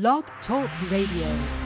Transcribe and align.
Blog 0.00 0.24
Talk 0.44 0.68
Radio. 0.90 1.63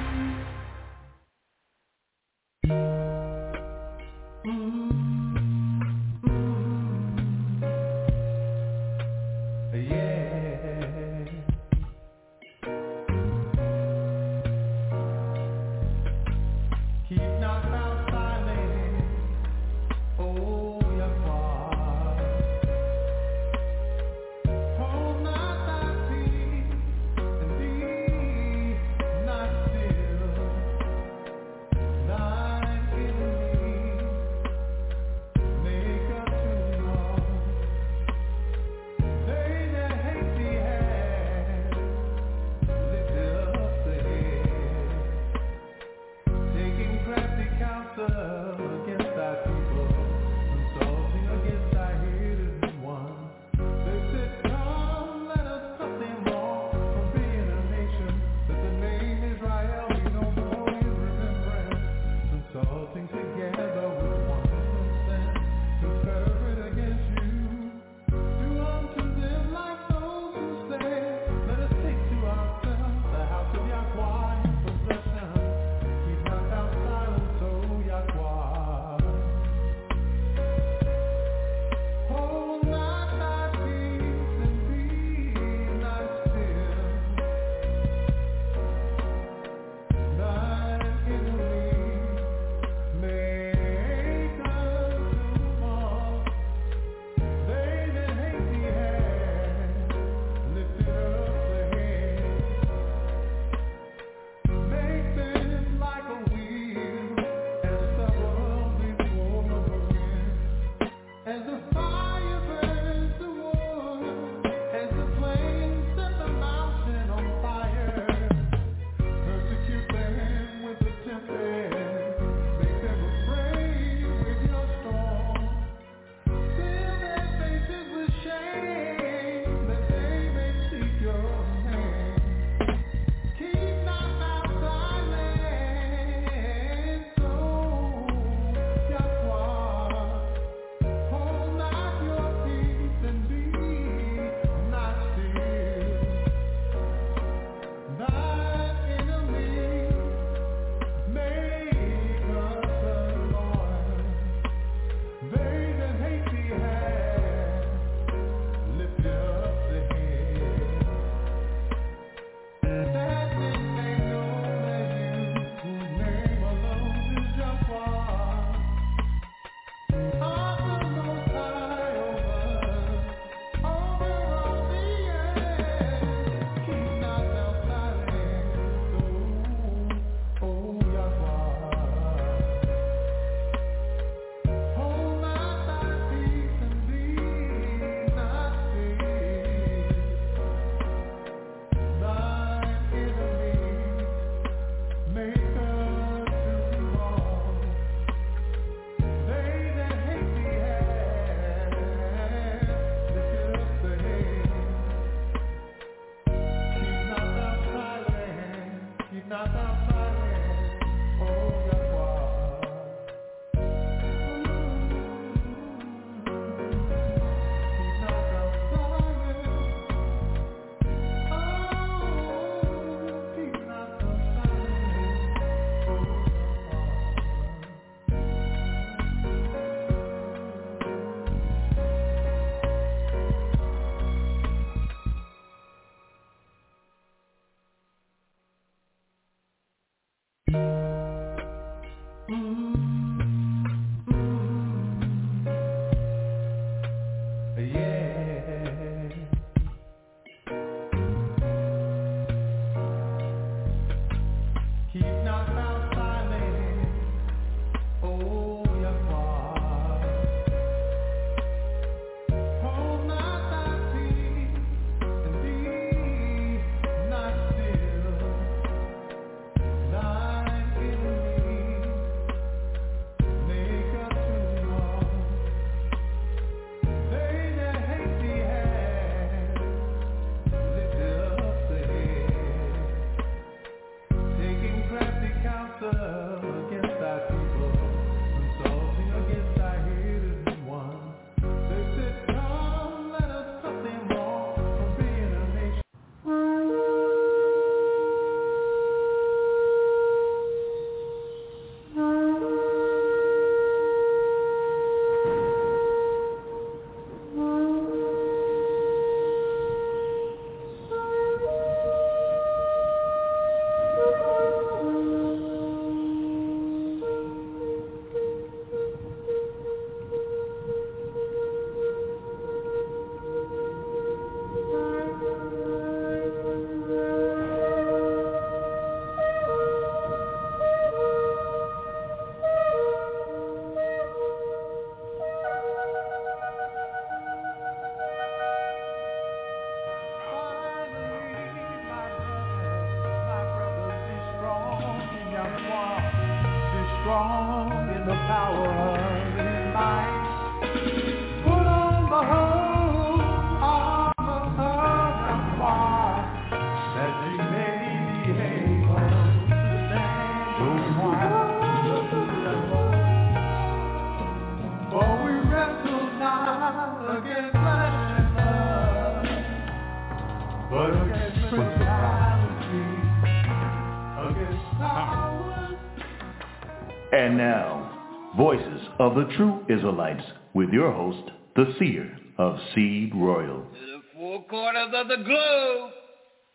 Of 379.09 379.15
the 379.15 379.25
True 379.37 379.65
Israelites 379.71 380.25
with 380.53 380.69
your 380.69 380.93
host, 380.93 381.31
the 381.57 381.73
seer 381.79 382.19
of 382.37 382.59
Seed 382.75 383.15
Royal. 383.15 383.63
To 383.63 383.87
the 383.87 384.03
four 384.15 384.45
corners 384.45 384.93
of 384.95 385.09
the 385.09 385.25
globe, 385.25 385.93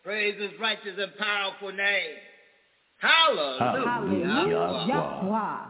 praise 0.03 0.39
his 0.39 0.51
righteous 0.61 0.99
and 0.99 1.17
powerful 1.17 1.71
name. 1.71 2.17
Hallelujah. 2.97 3.89
Hallelujah. 3.89 4.85
Yahweh. 4.87 5.65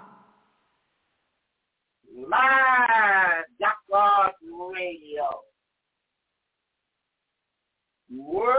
Live 2.30 3.46
Jacquard 3.60 4.34
Radio. 4.74 5.42
Worldwide 8.14 8.54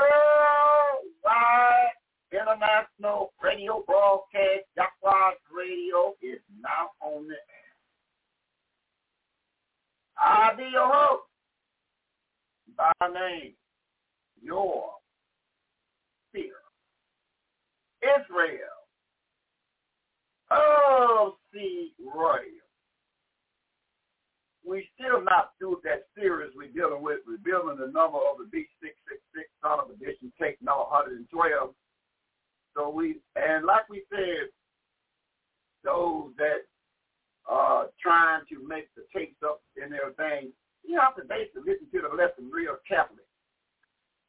International 2.33 3.33
Radio 3.43 3.85
Broadcast 3.87 4.65
Jacquard 4.75 5.35
Radio 5.55 6.15
is 6.23 6.41
now 6.63 6.89
on 7.07 7.29
the 7.29 7.35
air. 7.35 7.54
I'll 10.19 10.57
be 10.57 10.65
your 10.73 10.93
host 10.93 11.23
by 12.77 12.93
name, 13.09 13.55
your 14.43 14.91
fear. 16.33 16.55
Israel 18.03 18.59
oh, 20.51 21.29
of 21.29 21.33
Seed 21.53 21.93
Royal 22.15 22.65
we 24.65 24.89
still 24.97 25.21
not 25.23 25.53
through 25.59 25.81
that 25.85 26.09
series 26.17 26.51
we're 26.57 26.73
dealing 26.73 27.03
with. 27.03 27.21
We're 27.29 27.45
building 27.45 27.77
the 27.77 27.93
number 27.93 28.17
of 28.17 28.41
the 28.41 28.49
B666 28.49 29.45
son 29.63 29.81
of 29.81 29.89
Perdition, 29.89 30.33
take 30.41 30.61
number 30.63 30.89
112. 30.89 31.29
So 32.75 32.89
we, 32.89 33.21
and 33.37 33.65
like 33.67 33.89
we 33.89 34.03
said, 34.11 34.49
those 35.85 36.33
that 36.39 36.65
are 37.47 37.89
trying 38.01 38.43
to 38.49 38.67
make 38.67 38.89
the 38.95 39.05
tapes 39.15 39.41
up 39.45 39.61
and 39.77 39.93
everything, 39.93 40.53
you 40.85 40.99
have 41.01 41.17
to 41.17 41.25
basically 41.25 41.63
listen 41.67 41.89
to 41.93 42.09
the 42.09 42.15
lesson 42.15 42.51
real 42.51 42.77
carefully. 42.87 43.25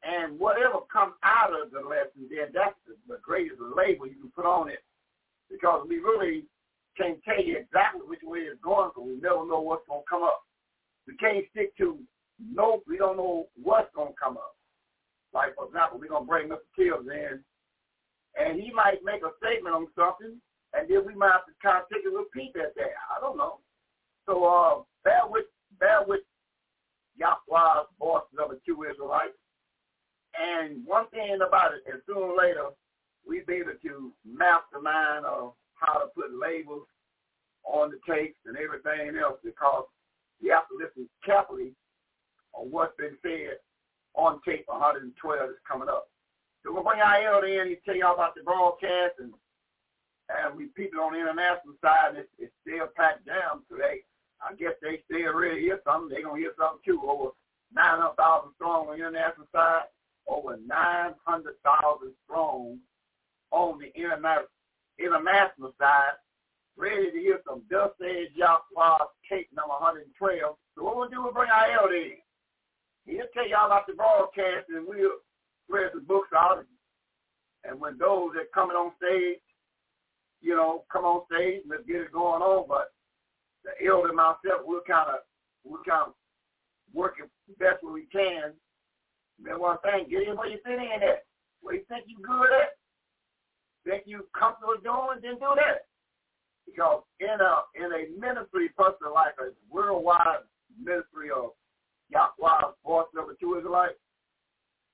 And 0.04 0.38
whatever 0.38 0.84
comes 0.92 1.14
out 1.24 1.50
of 1.50 1.72
the 1.72 1.80
lesson, 1.80 2.28
then 2.30 2.52
that's 2.54 2.76
the, 2.86 2.94
the 3.08 3.18
greatest 3.22 3.60
label 3.60 4.06
you 4.06 4.20
can 4.20 4.32
put 4.36 4.46
on 4.46 4.68
it. 4.68 4.84
Because 5.50 5.86
we 5.88 5.98
really 5.98 6.44
can't 6.96 7.22
tell 7.24 7.42
you 7.42 7.58
exactly 7.58 8.02
which 8.06 8.22
way 8.22 8.40
it's 8.40 8.60
going 8.62 8.90
because 8.90 9.08
we 9.08 9.20
never 9.20 9.46
know 9.46 9.60
what's 9.60 9.86
going 9.88 10.02
to 10.02 10.10
come 10.10 10.22
up. 10.22 10.42
We 11.06 11.16
can't 11.16 11.44
stick 11.52 11.76
to 11.78 11.98
no, 12.38 12.82
we 12.86 12.98
don't 12.98 13.16
know 13.16 13.48
what's 13.62 13.94
going 13.94 14.12
to 14.12 14.20
come 14.22 14.36
up. 14.36 14.56
Like, 15.32 15.54
for 15.56 15.66
example, 15.66 15.98
we're 15.98 16.08
going 16.08 16.24
to 16.24 16.28
bring 16.28 16.48
Mr. 16.48 16.68
Kills 16.76 17.06
in, 17.08 17.40
and 18.36 18.60
he 18.60 18.72
might 18.72 19.04
make 19.04 19.22
a 19.22 19.32
statement 19.40 19.74
on 19.74 19.86
something, 19.96 20.36
and 20.76 20.88
then 20.88 21.06
we 21.06 21.14
might 21.14 21.32
have 21.32 21.46
to 21.46 21.54
kind 21.62 21.78
of 21.82 21.88
take 21.88 22.04
a 22.04 22.10
little 22.10 22.30
peek 22.32 22.54
at 22.56 22.74
that. 22.76 22.94
I 23.16 23.20
don't 23.20 23.36
know. 23.36 23.58
So 24.26 24.44
uh, 24.44 24.82
bear 25.04 25.24
with, 25.28 25.46
bear 25.80 26.04
with 26.06 26.20
Yahweh's 27.16 27.88
voices 27.98 28.36
of 28.38 28.50
two 28.66 28.84
Israelites. 28.84 29.38
And 30.36 30.84
one 30.84 31.08
thing 31.08 31.38
about 31.40 31.72
it, 31.72 31.82
and 31.90 32.02
sooner 32.06 32.20
or 32.20 32.36
later, 32.36 32.68
we 33.26 33.40
be 33.46 33.64
able 33.64 33.72
to 33.82 34.12
mastermind 34.24 35.24
of 35.24 35.54
how 35.74 35.98
to 35.98 36.06
put 36.14 36.36
labels 36.38 36.86
on 37.64 37.90
the 37.90 37.98
tapes 38.06 38.38
and 38.46 38.56
everything 38.56 39.16
else 39.18 39.38
because 39.42 39.84
you 40.40 40.52
have 40.52 40.68
to 40.68 40.76
listen 40.76 41.08
carefully 41.24 41.72
on 42.52 42.70
what's 42.70 42.96
been 42.96 43.16
said 43.22 43.58
on 44.14 44.40
tape 44.44 44.64
112 44.66 45.50
is 45.50 45.56
coming 45.68 45.88
up. 45.88 46.08
So 46.62 46.72
we'll 46.72 46.84
bring 46.84 47.00
our 47.00 47.22
elder 47.22 47.46
in 47.46 47.68
and 47.68 47.76
tell 47.84 47.96
y'all 47.96 48.14
about 48.14 48.34
the 48.34 48.42
broadcast 48.42 49.20
and 49.20 49.32
and 50.28 50.56
we 50.56 50.66
people 50.74 51.00
on 51.00 51.12
the 51.12 51.20
international 51.20 51.74
side 51.82 52.16
it's, 52.16 52.28
it's 52.38 52.52
still 52.62 52.86
packed 52.96 53.26
down 53.26 53.62
today. 53.70 54.02
I 54.42 54.54
guess 54.54 54.74
they 54.82 55.00
still 55.06 55.32
really 55.32 55.60
hear 55.60 55.80
something. 55.84 56.10
They're 56.10 56.24
gonna 56.24 56.38
hear 56.40 56.52
something 56.58 56.82
too. 56.84 57.00
Over 57.02 57.30
nine 57.72 58.00
hundred 58.00 58.16
thousand 58.16 58.52
strong 58.56 58.88
on 58.88 58.98
the 58.98 59.06
international 59.06 59.46
side, 59.52 59.88
over 60.28 60.58
nine 60.66 61.14
hundred 61.24 61.54
thousand 61.64 62.12
strong 62.24 62.78
on 63.50 63.78
the 63.78 63.94
international 63.94 64.50
international 64.98 65.74
side, 65.78 66.16
ready 66.76 67.10
to 67.10 67.18
hear 67.18 67.40
some 67.46 67.62
Dust 67.70 67.94
Edge 68.02 68.32
Yahweh 68.34 69.04
cake 69.28 69.48
number 69.54 69.74
112. 69.76 70.56
So 70.74 70.84
what 70.84 70.96
we'll 70.96 71.08
do, 71.08 71.22
we'll 71.22 71.32
bring 71.32 71.50
our 71.50 71.70
elder 71.70 71.94
in. 71.94 72.20
He'll 73.04 73.30
tell 73.34 73.48
y'all 73.48 73.66
about 73.66 73.86
the 73.86 73.94
broadcast 73.94 74.68
and 74.68 74.86
we'll 74.86 75.20
spread 75.66 75.90
the 75.94 76.00
books 76.00 76.30
out. 76.34 76.64
And 77.64 77.80
when 77.80 77.98
those 77.98 78.32
that 78.34 78.52
coming 78.52 78.76
on 78.76 78.92
stage, 78.96 79.38
you 80.46 80.54
know, 80.54 80.84
come 80.92 81.04
on 81.04 81.26
stage, 81.26 81.62
and 81.62 81.70
let's 81.70 81.82
get 81.90 82.06
it 82.06 82.12
going 82.12 82.40
on. 82.40 82.66
But 82.68 82.94
the 83.66 83.74
elder 83.82 84.14
and 84.14 84.16
myself, 84.16 84.62
we'll 84.62 84.86
kind 84.86 85.10
of, 85.10 85.26
we'll 85.64 85.82
kind 85.82 86.06
of 86.06 86.14
work 86.94 87.18
it 87.18 87.28
best 87.58 87.82
way 87.82 88.06
we 88.06 88.06
can. 88.06 88.54
Then 89.42 89.58
one 89.58 89.78
thing, 89.82 90.06
get 90.08 90.22
in 90.22 90.36
where 90.36 90.48
you 90.48 90.58
fit 90.64 90.78
in 90.78 91.02
at. 91.02 91.26
Where 91.62 91.74
you 91.74 91.82
think 91.88 92.04
you 92.06 92.22
good 92.22 92.46
at, 92.62 92.78
think 93.84 94.04
you 94.06 94.24
comfortable 94.38 94.78
doing, 94.84 95.18
then 95.20 95.34
do 95.34 95.50
that. 95.58 95.90
Because 96.64 97.02
in 97.18 97.26
a 97.26 97.52
in 97.74 97.90
a 97.90 98.06
ministry 98.14 98.70
person 98.78 99.10
like 99.12 99.34
a 99.42 99.50
worldwide 99.68 100.46
ministry 100.78 101.34
of 101.34 101.50
Yahweh 102.10 102.70
voice 102.84 103.06
number 103.14 103.34
two 103.40 103.58
Israelite, 103.58 103.98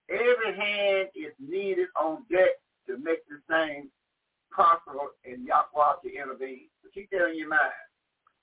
every 0.09 0.57
hand 0.57 1.09
is 1.15 1.33
needed 1.39 1.89
on 2.01 2.25
deck 2.31 2.57
to 2.87 2.97
make 2.97 3.21
this 3.29 3.41
thing 3.49 3.91
and 5.25 5.47
Yahweh 5.47 5.93
to 6.03 6.15
intervene. 6.15 6.69
So 6.83 6.89
keep 6.93 7.11
that 7.11 7.31
in 7.31 7.39
your 7.39 7.49
mind. 7.49 7.61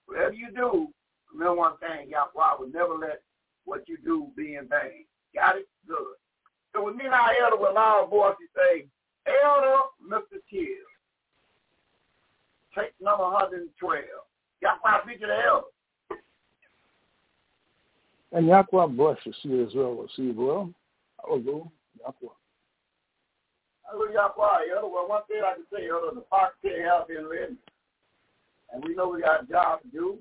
Whatever 0.05 0.33
you 0.33 0.49
do, 0.55 0.87
remember 1.31 1.55
one 1.55 1.77
thing, 1.77 2.09
Yahweh 2.09 2.59
will 2.59 2.71
never 2.71 2.95
let 2.95 3.21
what 3.65 3.87
you 3.87 3.97
do 4.03 4.27
be 4.35 4.55
in 4.55 4.67
vain. 4.67 5.05
Got 5.35 5.57
it? 5.57 5.67
Good. 5.87 6.17
So 6.73 6.85
with 6.85 6.95
me 6.95 7.05
and 7.05 7.13
our 7.13 7.31
elder 7.43 7.57
with 7.57 7.75
loud 7.75 8.07
voices 8.09 8.49
say, 8.55 8.85
Elder 9.27 9.77
Mr. 10.07 10.39
Kill. 10.49 10.65
Take 12.75 12.93
number 13.01 13.23
112. 13.23 14.03
Yahweh 14.61 15.01
speak 15.03 15.21
to 15.21 15.27
the 15.27 15.33
elder. 15.47 15.65
And 18.31 18.47
Yahweh 18.47 18.87
bless 18.87 19.17
you, 19.25 19.33
see 19.43 19.61
as 19.61 19.73
well 19.75 20.07
see 20.15 20.31
well. 20.31 20.71
Hallelujah. 21.23 21.65
Yahweh. 21.99 22.38
Hallelujah, 23.89 24.29
well, 24.37 25.09
one 25.09 25.25
thing 25.25 25.41
I 25.41 25.55
can 25.55 25.65
say, 25.73 25.89
Elder, 25.89 26.13
the 26.13 26.21
fox 26.29 26.53
tail 26.61 26.77
has 26.77 27.07
been 27.07 27.25
ready. 27.25 27.57
And 28.71 28.83
we 28.85 28.93
know 28.93 29.09
we 29.09 29.21
got 29.21 29.43
a 29.43 29.47
job 29.47 29.81
to 29.81 29.87
do. 29.89 30.19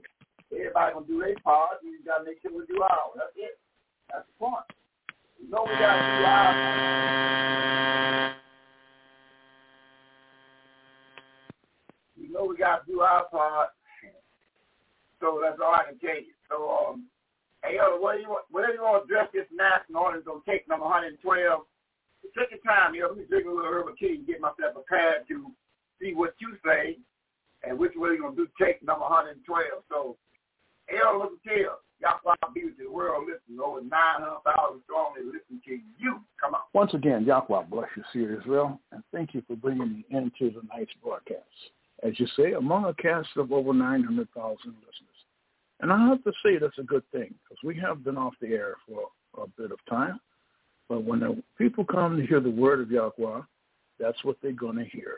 Everybody 0.50 0.94
gonna 0.94 1.06
do 1.06 1.20
their 1.20 1.37
part. 1.44 1.84
We 1.84 1.98
gotta 2.06 2.25
make 2.25 2.40
sure 2.40 2.50
we 2.50 2.64
do 2.64 2.80
ours. 2.80 3.12
That's 3.14 3.37
it. 3.37 3.58
That's 4.10 4.25
the 4.25 4.32
point. 4.40 4.64
We 5.37 5.50
know 5.50 5.68
we 5.68 5.76
gotta 5.76 6.00
do 6.00 6.25
ours. 6.25 6.56
We 12.16 12.28
know 12.32 12.44
we 12.46 12.56
got 12.56 12.87
to 12.87 12.90
do 12.90 13.00
our 13.00 13.28
part. 13.28 13.68
So 15.20 15.40
that's 15.44 15.60
all 15.62 15.75
I 15.75 15.84
can 15.90 15.98
tell 15.98 16.16
you. 16.16 16.32
So, 16.48 16.70
um, 16.70 17.04
hey, 17.62 17.76
yo, 17.76 18.00
what 18.00 18.16
do 18.16 18.22
you 18.22 18.28
want, 18.28 18.46
whatever 18.50 18.75
you 18.75 18.82
want 18.82 19.06
to 19.06 19.12
address 19.12 19.28
this 19.34 19.46
national 19.52 20.02
order 20.02 20.18
is 20.18 20.25
to 20.25 20.40
take 20.48 20.66
number 20.68 20.87
112. 20.87 21.66
Take 22.37 22.50
your 22.50 22.60
time, 22.64 22.94
yo. 22.94 23.08
Let 23.08 23.18
me 23.18 23.25
drink 23.28 23.46
a 23.46 23.50
little 23.50 23.70
herbal 23.70 23.94
tea 23.98 24.16
and 24.18 24.26
get 24.26 24.40
myself 24.40 24.75
prepared 24.75 25.26
to 25.28 25.50
see 26.00 26.14
what 26.14 26.34
you 26.38 26.54
say 26.64 26.98
and 27.64 27.78
which 27.78 27.92
way 27.96 28.10
you're 28.10 28.20
going 28.20 28.37
to 28.37 28.44
do 28.44 28.48
take 28.60 28.82
number 28.82 29.02
112. 29.02 29.42
So, 29.88 30.16
you. 30.90 31.70
Yahweh 32.00 32.34
be 32.54 32.64
with 32.64 32.78
the 32.78 32.87
world 32.87 33.26
listening. 33.26 33.58
Over 33.58 33.82
900,000 33.82 34.82
strong 34.84 35.14
they 35.16 35.25
listen 35.25 35.60
to 35.66 35.80
you. 35.98 36.20
Come 36.40 36.54
on. 36.54 36.60
Once 36.72 36.94
again, 36.94 37.25
Yahweh 37.25 37.64
bless 37.64 37.88
you, 37.96 38.04
see 38.12 38.22
Israel, 38.22 38.78
and 38.92 39.02
thank 39.12 39.34
you 39.34 39.42
for 39.48 39.56
bringing 39.56 39.92
me 39.92 40.04
into 40.10 40.52
tonight's 40.52 40.92
broadcast 41.02 41.42
as 42.02 42.18
you 42.18 42.26
say, 42.37 42.52
among 42.52 42.84
a 42.84 42.94
cast 42.94 43.28
of 43.37 43.52
over 43.52 43.72
900,000 43.72 44.56
listeners. 44.56 44.75
And 45.80 45.92
I 45.92 46.08
have 46.08 46.22
to 46.25 46.32
say 46.44 46.58
that's 46.58 46.78
a 46.78 46.82
good 46.82 47.02
thing 47.12 47.34
because 47.42 47.58
we 47.64 47.78
have 47.80 48.04
been 48.04 48.16
off 48.16 48.34
the 48.40 48.48
air 48.48 48.75
for 48.87 49.08
a 49.42 49.46
bit 49.60 49.70
of 49.70 49.78
time. 49.88 50.20
But 50.88 51.04
when 51.04 51.21
the 51.21 51.42
people 51.57 51.85
come 51.85 52.16
to 52.16 52.26
hear 52.26 52.40
the 52.40 52.50
word 52.50 52.80
of 52.80 52.90
Yahweh, 52.90 53.42
that's 54.00 54.23
what 54.25 54.37
they're 54.42 54.52
going 54.52 54.76
to 54.76 54.85
hear. 54.85 55.16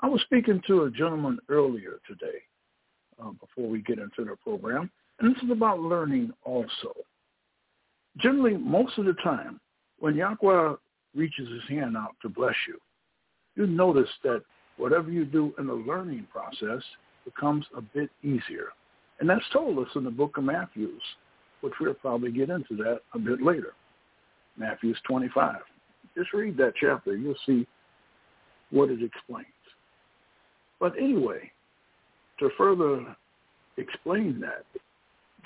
I 0.00 0.08
was 0.08 0.20
speaking 0.22 0.62
to 0.66 0.84
a 0.84 0.90
gentleman 0.90 1.38
earlier 1.48 2.00
today 2.06 2.38
uh, 3.22 3.30
before 3.40 3.68
we 3.68 3.82
get 3.82 3.98
into 3.98 4.24
the 4.24 4.36
program, 4.36 4.90
and 5.18 5.34
this 5.34 5.42
is 5.42 5.50
about 5.50 5.80
learning 5.80 6.32
also. 6.44 6.92
Generally, 8.18 8.58
most 8.58 8.98
of 8.98 9.04
the 9.04 9.14
time, 9.14 9.60
when 9.98 10.14
Yahweh 10.14 10.74
reaches 11.14 11.48
his 11.48 11.68
hand 11.68 11.96
out 11.96 12.14
to 12.22 12.28
bless 12.28 12.54
you, 12.66 12.78
you 13.56 13.66
notice 13.66 14.08
that 14.22 14.42
whatever 14.76 15.10
you 15.10 15.24
do 15.24 15.52
in 15.58 15.66
the 15.66 15.74
learning 15.74 16.26
process 16.32 16.82
becomes 17.24 17.64
a 17.76 17.80
bit 17.80 18.10
easier. 18.22 18.68
And 19.20 19.28
that's 19.28 19.44
told 19.52 19.78
us 19.78 19.88
in 19.96 20.04
the 20.04 20.10
book 20.10 20.38
of 20.38 20.44
Matthews, 20.44 21.02
which 21.60 21.74
we'll 21.80 21.94
probably 21.94 22.30
get 22.30 22.50
into 22.50 22.76
that 22.76 23.00
a 23.14 23.18
bit 23.18 23.42
later. 23.42 23.74
Matthews 24.58 24.98
25. 25.06 25.56
Just 26.16 26.32
read 26.32 26.56
that 26.56 26.74
chapter. 26.80 27.16
You'll 27.16 27.34
see 27.46 27.66
what 28.70 28.90
it 28.90 29.02
explains. 29.02 29.46
But 30.80 30.94
anyway, 30.98 31.50
to 32.40 32.50
further 32.56 33.16
explain 33.76 34.40
that, 34.40 34.64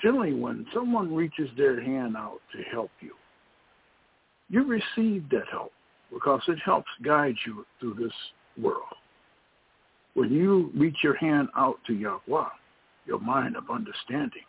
generally 0.01 0.33
when 0.33 0.65
someone 0.73 1.13
reaches 1.13 1.49
their 1.57 1.81
hand 1.81 2.17
out 2.17 2.39
to 2.55 2.63
help 2.63 2.91
you, 2.99 3.13
you 4.49 4.63
receive 4.63 5.29
that 5.29 5.47
help 5.51 5.71
because 6.11 6.41
it 6.47 6.59
helps 6.63 6.89
guide 7.03 7.35
you 7.45 7.65
through 7.79 7.95
this 7.95 8.13
world. 8.61 8.83
When 10.13 10.31
you 10.31 10.71
reach 10.75 10.97
your 11.03 11.15
hand 11.15 11.47
out 11.55 11.79
to 11.87 11.93
Yahweh, 11.93 12.49
your 13.05 13.19
mind 13.19 13.55
of 13.55 13.69
understanding, 13.71 14.43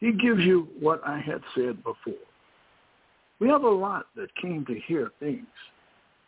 he 0.00 0.12
gives 0.12 0.40
you 0.40 0.68
what 0.80 1.02
I 1.06 1.18
had 1.18 1.42
said 1.54 1.82
before. 1.82 2.27
We 3.40 3.48
have 3.48 3.62
a 3.62 3.68
lot 3.68 4.06
that 4.16 4.34
came 4.36 4.64
to 4.66 4.80
hear 4.86 5.12
things 5.20 5.46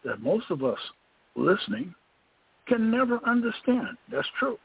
that 0.05 0.23
most 0.23 0.51
of 0.51 0.63
us 0.65 0.79
listening 1.37 1.95
can 2.67 2.91
never 2.91 3.21
understand. 3.27 3.97
That's 4.11 4.29
true. 4.39 4.59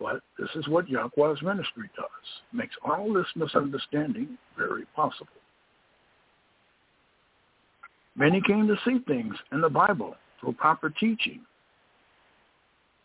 But 0.00 0.20
this 0.38 0.48
is 0.54 0.68
what 0.68 0.88
Yahweh's 0.88 1.42
ministry 1.42 1.90
does. 1.96 2.06
Makes 2.52 2.76
all 2.84 3.12
this 3.12 3.26
misunderstanding 3.34 4.38
very 4.56 4.84
possible. 4.94 5.32
Many 8.14 8.40
came 8.46 8.66
to 8.68 8.76
see 8.84 8.98
things 9.06 9.34
in 9.52 9.60
the 9.60 9.68
Bible 9.68 10.14
through 10.40 10.52
proper 10.54 10.90
teaching. 10.90 11.40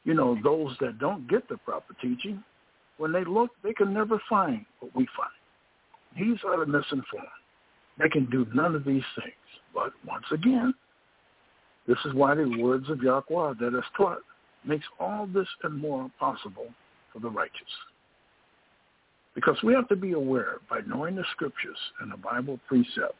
You 0.03 0.13
know, 0.13 0.37
those 0.43 0.75
that 0.81 0.99
don't 0.99 1.27
get 1.27 1.47
the 1.49 1.57
proper 1.57 1.95
teaching, 2.01 2.43
when 2.97 3.11
they 3.11 3.23
look, 3.23 3.51
they 3.63 3.73
can 3.73 3.93
never 3.93 4.21
find 4.29 4.65
what 4.79 4.95
we 4.95 5.07
find. 5.17 5.31
These 6.19 6.39
are 6.45 6.59
the 6.59 6.65
misinformed. 6.65 7.27
They 7.99 8.09
can 8.09 8.25
do 8.29 8.47
none 8.53 8.75
of 8.75 8.85
these 8.85 9.03
things. 9.15 9.33
But 9.73 9.93
once 10.07 10.25
again, 10.31 10.73
this 11.87 11.97
is 12.05 12.13
why 12.13 12.35
the 12.35 12.61
words 12.61 12.89
of 12.89 13.01
Yahweh 13.01 13.53
that 13.59 13.77
is 13.77 13.83
taught 13.97 14.19
makes 14.65 14.85
all 14.99 15.27
this 15.27 15.47
and 15.63 15.77
more 15.77 16.09
possible 16.19 16.67
for 17.11 17.19
the 17.19 17.29
righteous. 17.29 17.61
Because 19.35 19.57
we 19.63 19.73
have 19.73 19.87
to 19.89 19.95
be 19.95 20.13
aware 20.13 20.57
by 20.69 20.79
knowing 20.87 21.15
the 21.15 21.25
scriptures 21.31 21.77
and 22.01 22.11
the 22.11 22.17
Bible 22.17 22.59
precepts, 22.67 23.15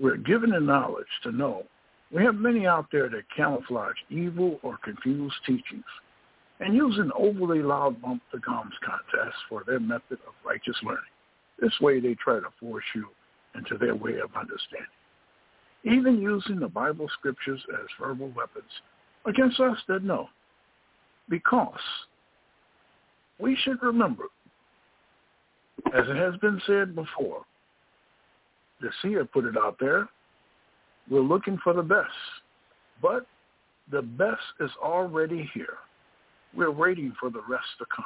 we're 0.00 0.16
given 0.16 0.50
the 0.50 0.60
knowledge 0.60 1.06
to 1.22 1.32
know 1.32 1.64
we 2.10 2.24
have 2.24 2.36
many 2.36 2.66
out 2.66 2.86
there 2.90 3.08
that 3.10 3.24
camouflage 3.36 3.96
evil 4.08 4.58
or 4.62 4.78
confused 4.82 5.34
teachings 5.44 5.84
and 6.60 6.74
use 6.74 6.96
an 6.98 7.12
overly 7.16 7.62
loud 7.62 8.00
bump 8.00 8.22
the 8.32 8.38
gums 8.38 8.72
contest 8.84 9.36
for 9.48 9.62
their 9.66 9.78
method 9.78 10.18
of 10.26 10.34
righteous 10.44 10.76
learning. 10.82 11.02
This 11.60 11.72
way 11.80 12.00
they 12.00 12.14
try 12.14 12.36
to 12.36 12.48
force 12.58 12.84
you 12.94 13.08
into 13.58 13.76
their 13.78 13.94
way 13.94 14.14
of 14.14 14.30
understanding 14.34 14.86
even 15.84 16.20
using 16.20 16.58
the 16.58 16.68
Bible 16.68 17.08
scriptures 17.18 17.60
as 17.74 17.86
verbal 18.00 18.30
weapons 18.36 18.70
against 19.26 19.60
us 19.60 19.78
that 19.88 20.02
know. 20.02 20.28
Because 21.28 21.80
we 23.38 23.56
should 23.62 23.82
remember, 23.82 24.24
as 25.94 26.04
it 26.08 26.16
has 26.16 26.36
been 26.40 26.60
said 26.66 26.94
before, 26.94 27.42
the 28.80 28.88
seer 29.02 29.24
put 29.24 29.44
it 29.44 29.56
out 29.56 29.76
there, 29.78 30.08
we're 31.10 31.20
looking 31.20 31.58
for 31.62 31.72
the 31.72 31.82
best. 31.82 32.08
But 33.00 33.26
the 33.90 34.02
best 34.02 34.42
is 34.60 34.70
already 34.82 35.48
here. 35.54 35.78
We're 36.54 36.70
waiting 36.70 37.12
for 37.20 37.30
the 37.30 37.42
rest 37.48 37.66
to 37.78 37.86
come. 37.94 38.04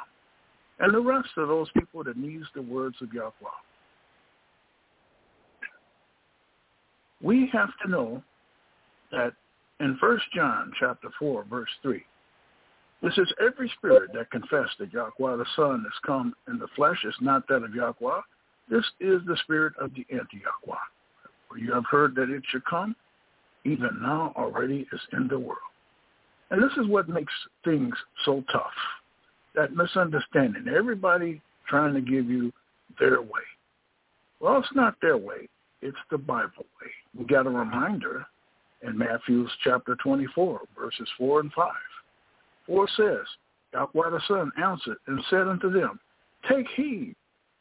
And 0.79 0.93
the 0.93 0.99
rest 0.99 1.29
are 1.37 1.47
those 1.47 1.69
people 1.77 2.03
that 2.03 2.17
needs 2.17 2.45
the 2.55 2.61
words 2.61 2.95
of 3.01 3.13
Yahweh. 3.13 3.31
We 7.23 7.49
have 7.53 7.69
to 7.83 7.89
know 7.89 8.21
that 9.11 9.33
in 9.79 9.97
1 9.99 10.19
John 10.35 10.71
chapter 10.79 11.09
4, 11.17 11.45
verse 11.49 11.69
3, 11.81 12.03
this 13.01 13.17
is 13.17 13.33
every 13.45 13.71
spirit 13.77 14.11
that 14.13 14.31
confessed 14.31 14.77
that 14.79 14.93
Yahweh 14.93 15.37
the 15.37 15.45
Son 15.55 15.83
has 15.83 15.99
come 16.05 16.33
in 16.47 16.59
the 16.59 16.67
flesh 16.75 17.03
is 17.05 17.15
not 17.19 17.47
that 17.47 17.63
of 17.63 17.73
Yahweh. 17.73 18.21
This 18.69 18.85
is 18.99 19.21
the 19.25 19.37
spirit 19.43 19.73
of 19.79 19.91
the 19.93 20.05
anti-Yahweh. 20.11 20.79
For 21.49 21.57
you 21.57 21.73
have 21.73 21.85
heard 21.89 22.15
that 22.15 22.29
it 22.29 22.43
should 22.49 22.63
come, 22.65 22.95
even 23.65 23.89
now 24.01 24.33
already 24.37 24.87
is 24.93 25.01
in 25.11 25.27
the 25.27 25.39
world. 25.39 25.57
And 26.49 26.61
this 26.61 26.71
is 26.77 26.87
what 26.87 27.09
makes 27.09 27.33
things 27.65 27.93
so 28.25 28.43
tough, 28.51 28.71
that 29.55 29.75
misunderstanding. 29.75 30.65
Everybody 30.73 31.41
trying 31.67 31.93
to 31.93 32.01
give 32.01 32.29
you 32.29 32.53
their 32.99 33.21
way. 33.21 33.41
Well, 34.39 34.59
it's 34.59 34.75
not 34.75 34.95
their 35.01 35.17
way. 35.17 35.49
It's 35.83 35.97
the 36.09 36.17
Bible 36.17 36.65
way. 36.81 36.89
We 37.17 37.25
got 37.25 37.45
a 37.45 37.49
reminder 37.49 38.25
in 38.83 38.97
Matthew's 38.97 39.51
chapter 39.65 39.97
24, 40.01 40.61
verses 40.79 41.09
4 41.17 41.41
and 41.41 41.51
5. 41.51 41.71
4 42.67 42.87
says, 42.95 43.25
Yahweh 43.73 44.09
the 44.11 44.21
Son 44.29 44.49
answered 44.63 44.95
and 45.07 45.21
said 45.29 45.49
unto 45.49 45.69
them, 45.69 45.99
Take 46.49 46.67
heed 46.77 47.15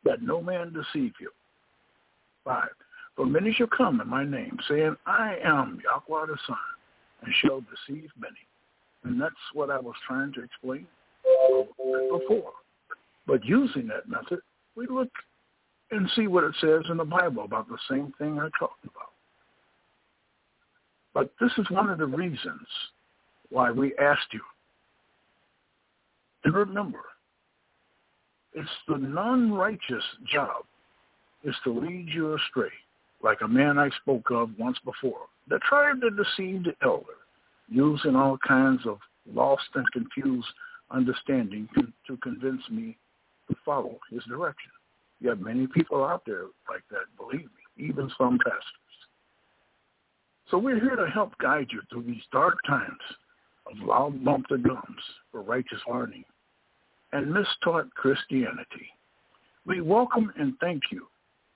that 0.05 0.23
no 0.23 0.41
man 0.41 0.73
deceive 0.73 1.15
you. 1.21 1.31
5. 2.45 2.69
For 3.17 3.27
many 3.27 3.53
shall 3.53 3.67
come 3.67 4.01
in 4.01 4.09
my 4.09 4.25
name, 4.25 4.57
saying, 4.69 4.95
I 5.05 5.39
am 5.43 5.81
Yahweh 5.83 6.27
the 6.27 6.39
Son, 6.47 6.57
and 7.23 7.35
shall 7.41 7.61
deceive 7.61 8.11
many. 8.17 8.37
And 9.03 9.21
that's 9.21 9.35
what 9.53 9.69
I 9.69 9.81
was 9.81 9.97
trying 10.07 10.33
to 10.35 10.45
explain 10.45 10.87
before. 12.13 12.53
But 13.27 13.45
using 13.45 13.89
that 13.89 14.09
method, 14.09 14.41
we 14.77 14.87
look 14.87 15.11
and 15.93 16.11
see 16.17 16.27
what 16.27 16.45
it 16.45 16.55
says 16.61 16.83
in 16.91 16.97
the 16.97 17.05
Bible 17.05 17.45
about 17.45 17.69
the 17.69 17.79
same 17.89 18.13
thing 18.19 18.39
I 18.39 18.49
talked 18.59 18.85
about. 18.85 19.11
But 21.15 21.31
this 21.41 21.53
is 21.59 21.71
one 21.71 21.91
of 21.91 21.99
the 21.99 22.07
reasons 22.07 22.67
why 23.51 23.71
we 23.71 23.95
asked 23.99 24.33
you. 24.33 24.41
And 26.45 26.55
remember, 26.55 27.01
it's 28.55 28.69
the 28.89 28.97
non-righteous 28.97 30.05
job 30.33 30.65
is 31.45 31.55
to 31.65 31.79
lead 31.79 32.09
you 32.09 32.35
astray, 32.35 32.73
like 33.23 33.39
a 33.43 33.49
man 33.49 33.79
I 33.79 33.91
spoke 34.01 34.31
of 34.31 34.51
once 34.59 34.79
before, 34.85 35.27
that 35.49 35.61
tried 35.63 36.01
to 36.01 36.11
deceive 36.11 36.65
the 36.65 36.75
elder, 36.83 37.19
using 37.69 38.17
all 38.17 38.39
kinds 38.47 38.81
of 38.87 38.99
lost 39.33 39.69
and 39.75 39.91
confused 39.93 40.49
understanding 40.91 41.69
to, 41.75 41.87
to 42.07 42.17
convince 42.19 42.63
me 42.71 42.97
to 43.49 43.57
follow 43.65 43.99
his 44.11 44.25
direction. 44.25 44.71
You 45.23 45.29
have 45.29 45.41
many 45.41 45.69
people 45.69 46.05
out 46.05 46.25
there 46.27 46.47
like 46.69 46.83
that, 46.91 47.05
believe 47.17 47.45
me, 47.45 47.87
even 47.87 48.11
some 48.19 48.39
pastors. 48.45 48.65
So 50.51 50.59
we're 50.59 50.81
here 50.81 50.97
to 50.97 51.09
help 51.09 51.39
guide 51.39 51.69
you 51.71 51.81
through 51.89 52.03
these 52.03 52.25
dark 52.33 52.59
times 52.67 52.99
of 53.71 53.87
loud 53.87 54.25
bump 54.25 54.47
the 54.51 54.59
drums 54.59 55.03
for 55.31 55.43
righteous 55.43 55.79
learning 55.89 56.25
and 57.13 57.33
mistaught 57.33 57.89
Christianity. 57.95 58.91
We 59.65 59.81
welcome 59.81 60.33
and 60.37 60.55
thank 60.61 60.83
you 60.91 61.07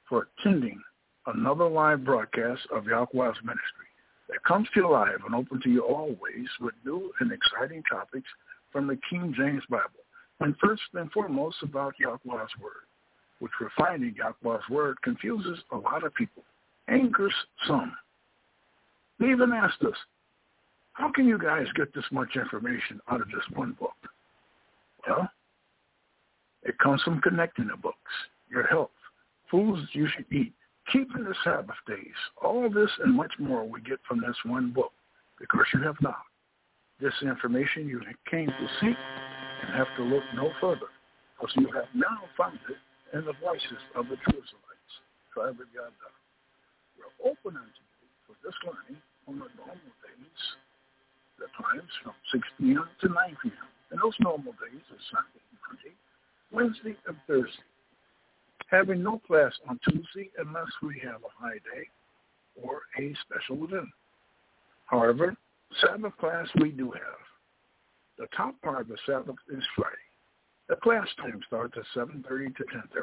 for 0.08 0.28
attending 0.38 0.80
another 1.26 1.68
live 1.68 2.04
broadcast 2.04 2.62
of 2.73 2.85
Yahweh's 2.85 3.42
ministry 3.42 3.90
that 4.28 4.44
comes 4.46 4.68
to 4.75 4.80
you 4.80 4.90
live 4.92 5.23
and 5.26 5.35
open 5.35 5.61
to 5.62 5.70
you 5.70 5.80
always 5.80 6.46
with 6.61 6.75
new 6.85 7.11
and 7.18 7.32
exciting 7.32 7.82
topics 7.90 8.28
from 8.70 8.87
the 8.87 8.99
King 9.11 9.35
James 9.37 9.64
Bible. 9.68 10.04
And 10.38 10.54
first 10.62 10.82
and 10.94 11.11
foremost 11.11 11.56
about 11.64 11.94
Yahweh's 11.99 12.50
Word 12.61 12.87
which 13.38 13.52
we're 13.60 13.70
finding 13.76 14.14
Yahweh's 14.14 14.68
word 14.70 15.00
confuses 15.02 15.58
a 15.72 15.76
lot 15.76 16.04
of 16.04 16.14
people, 16.14 16.42
angers 16.88 17.34
some. 17.66 17.94
They 19.18 19.26
even 19.26 19.52
asked 19.52 19.82
us, 19.82 19.96
how 20.92 21.12
can 21.12 21.26
you 21.26 21.38
guys 21.38 21.66
get 21.74 21.94
this 21.94 22.04
much 22.10 22.36
information 22.36 23.00
out 23.10 23.20
of 23.20 23.30
just 23.30 23.50
one 23.56 23.76
book? 23.78 23.94
Well, 25.06 25.28
it 26.62 26.78
comes 26.78 27.02
from 27.02 27.20
connecting 27.20 27.68
the 27.68 27.76
books, 27.76 27.96
your 28.50 28.66
health, 28.66 28.90
foods 29.50 29.82
you 29.92 30.08
should 30.14 30.26
eat, 30.32 30.52
keeping 30.92 31.24
the 31.24 31.34
Sabbath 31.44 31.76
days. 31.86 32.14
All 32.42 32.68
this 32.70 32.90
and 33.04 33.14
much 33.14 33.32
more 33.38 33.68
we 33.68 33.80
get 33.82 33.98
from 34.08 34.20
this 34.20 34.36
one 34.44 34.72
book 34.72 34.92
because 35.38 35.66
you 35.74 35.82
have 35.82 35.96
not. 36.00 36.22
This 37.00 37.12
information 37.22 37.86
you 37.88 38.00
came 38.30 38.46
to 38.46 38.68
seek 38.80 38.96
and 39.62 39.74
have 39.76 39.88
to 39.98 40.02
look 40.02 40.24
no 40.34 40.50
further 40.60 40.88
because 41.38 41.54
you 41.56 41.70
have 41.72 41.88
now 41.94 42.18
found 42.38 42.58
it 42.70 42.76
and 43.12 43.26
the 43.26 43.36
voices 43.38 43.80
of 43.94 44.08
the 44.08 44.16
true 44.26 44.40
Israelites, 44.40 44.92
tribe 45.32 45.58
of 45.60 45.68
Yada. 45.75 46.10
We're 46.98 47.30
open 47.30 47.54
unto 47.58 47.82
you 48.02 48.08
for 48.26 48.34
this 48.42 48.56
learning 48.64 49.00
on 49.28 49.38
the 49.38 49.50
normal 49.58 49.92
days, 50.02 50.42
the 51.38 51.46
times 51.54 51.92
from 52.02 52.14
6 52.32 52.42
p.m. 52.58 52.88
to 53.02 53.08
9 53.08 53.36
p.m. 53.42 53.68
And 53.90 54.00
those 54.02 54.16
normal 54.18 54.52
days 54.58 54.82
are 54.90 55.02
Sunday, 55.14 55.44
Monday, 55.62 55.94
Wednesday, 56.50 56.96
and 57.06 57.16
Thursday. 57.26 57.70
Having 58.68 59.02
no 59.02 59.20
class 59.26 59.52
on 59.68 59.78
Tuesday 59.86 60.30
unless 60.38 60.70
we 60.82 61.00
have 61.04 61.22
a 61.22 61.32
high 61.38 61.62
day 61.62 61.86
or 62.60 62.82
a 62.98 63.14
special 63.22 63.62
event. 63.64 63.88
However, 64.86 65.36
Sabbath 65.80 66.16
class 66.18 66.48
we 66.60 66.70
do 66.70 66.90
have. 66.90 67.22
The 68.18 68.26
top 68.36 68.60
part 68.62 68.82
of 68.82 68.88
the 68.88 68.96
Sabbath 69.06 69.36
is 69.50 69.62
Friday. 69.76 70.05
The 70.68 70.76
class 70.76 71.06
time 71.18 71.40
starts 71.46 71.75
at 71.76 71.85
7.30 71.94 72.56
to 72.56 72.64
10.30. 72.64 73.02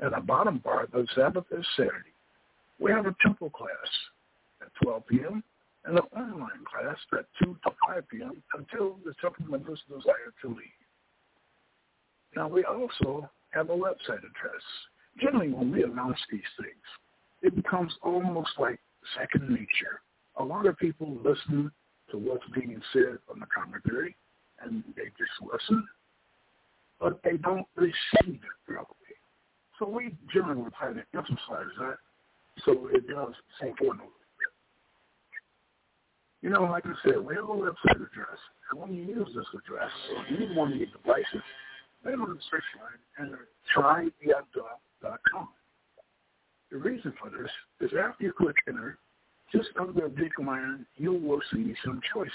And 0.00 0.14
the 0.14 0.20
bottom 0.20 0.58
part 0.60 0.92
of 0.94 1.06
the 1.06 1.08
Sabbath 1.14 1.44
is 1.50 1.64
Saturday. 1.76 2.12
We 2.78 2.90
have 2.90 3.06
a 3.06 3.14
temple 3.22 3.50
class 3.50 3.70
at 4.62 4.68
12 4.82 5.06
p.m. 5.06 5.44
and 5.84 5.98
an 5.98 6.04
online 6.16 6.64
class 6.64 6.96
at 7.12 7.26
2 7.44 7.56
to 7.64 7.70
5 7.88 8.08
p.m. 8.08 8.42
until 8.54 8.96
the 9.04 9.14
temple 9.20 9.46
members 9.46 9.80
desire 9.88 10.32
to 10.42 10.48
leave. 10.48 10.82
Now, 12.34 12.48
we 12.48 12.64
also 12.64 13.28
have 13.50 13.68
a 13.68 13.76
website 13.76 14.18
address. 14.18 14.64
Generally, 15.20 15.52
when 15.52 15.70
we 15.70 15.84
announce 15.84 16.18
these 16.30 16.40
things, 16.58 16.82
it 17.42 17.54
becomes 17.54 17.92
almost 18.02 18.50
like 18.58 18.80
second 19.18 19.50
nature. 19.50 20.00
A 20.36 20.44
lot 20.44 20.66
of 20.66 20.78
people 20.78 21.18
listen 21.22 21.70
to 22.10 22.18
what's 22.18 22.44
being 22.54 22.80
said 22.92 23.18
on 23.30 23.40
the 23.40 23.46
commentary, 23.54 24.16
and 24.64 24.82
they 24.96 25.04
just 25.18 25.52
listen, 25.52 25.86
but 27.02 27.20
they 27.24 27.36
don't 27.36 27.66
receive 27.74 27.92
it 28.36 28.40
properly. 28.64 28.96
So 29.78 29.88
we 29.88 30.14
generally 30.32 30.70
try 30.78 30.92
to 30.92 31.02
emphasize 31.14 31.72
that 31.80 31.96
so 32.64 32.88
it 32.92 33.08
does 33.08 33.34
sink 33.60 33.76
in 33.80 33.88
a 33.88 33.90
little. 33.90 34.06
You 36.42 36.50
know, 36.50 36.62
like 36.62 36.84
I 36.86 36.92
said, 37.04 37.18
we 37.24 37.34
have 37.34 37.44
a 37.44 37.48
website 37.48 37.96
address, 37.96 38.38
and 38.70 38.80
when 38.80 38.94
you 38.94 39.04
use 39.04 39.28
this 39.34 39.46
address 39.54 39.90
on 40.16 40.36
any 40.36 40.56
one 40.56 40.72
of 40.72 40.78
your 40.78 40.88
devices, 40.88 41.42
go 42.04 42.10
to 42.10 42.34
the 42.34 42.40
search 42.50 42.64
line 42.80 42.98
and 43.18 43.36
trytheabdul.com. 43.76 45.48
The 46.70 46.78
reason 46.78 47.12
for 47.20 47.30
this 47.30 47.50
is 47.80 47.96
after 47.98 48.24
you 48.24 48.32
click 48.32 48.56
enter, 48.66 48.98
just 49.52 49.68
under 49.78 49.92
the 49.92 50.08
big 50.08 50.32
line, 50.44 50.86
you 50.96 51.12
will 51.12 51.40
see 51.52 51.74
some 51.84 52.00
choices. 52.12 52.32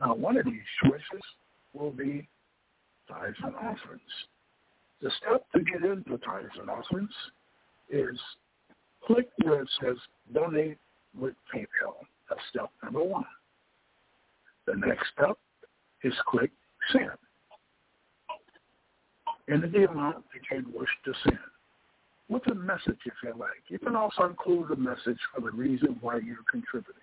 Now, 0.00 0.14
one 0.14 0.38
of 0.38 0.44
these 0.46 0.60
choices 0.82 1.22
will 1.74 1.90
be 1.90 2.28
tithes 3.08 3.36
and 3.42 3.54
offerings. 3.54 4.02
The 5.02 5.10
step 5.18 5.44
to 5.54 5.60
get 5.60 5.84
into 5.84 6.18
tithes 6.18 6.48
and 6.58 6.70
offerings 6.70 7.10
is 7.90 8.18
click 9.06 9.28
where 9.42 9.62
it 9.62 9.68
says 9.80 9.96
donate 10.34 10.78
with 11.18 11.34
PayPal. 11.54 11.94
That's 12.28 12.40
step 12.50 12.70
number 12.82 13.02
one. 13.02 13.24
The 14.66 14.74
next 14.74 15.06
step 15.16 15.38
is 16.02 16.14
click 16.28 16.50
send. 16.92 17.10
Enter 19.48 19.68
the 19.68 19.88
amount 19.88 20.24
that 20.32 20.56
you 20.56 20.64
wish 20.74 20.88
to 21.04 21.12
send 21.24 21.38
with 22.28 22.46
a 22.50 22.54
message 22.54 22.98
if 23.04 23.12
you 23.22 23.32
like. 23.38 23.62
You 23.68 23.78
can 23.78 23.94
also 23.94 24.24
include 24.24 24.70
a 24.72 24.76
message 24.76 25.18
for 25.34 25.40
the 25.40 25.50
reason 25.50 25.96
why 26.00 26.18
you're 26.18 26.38
contributing. 26.50 27.02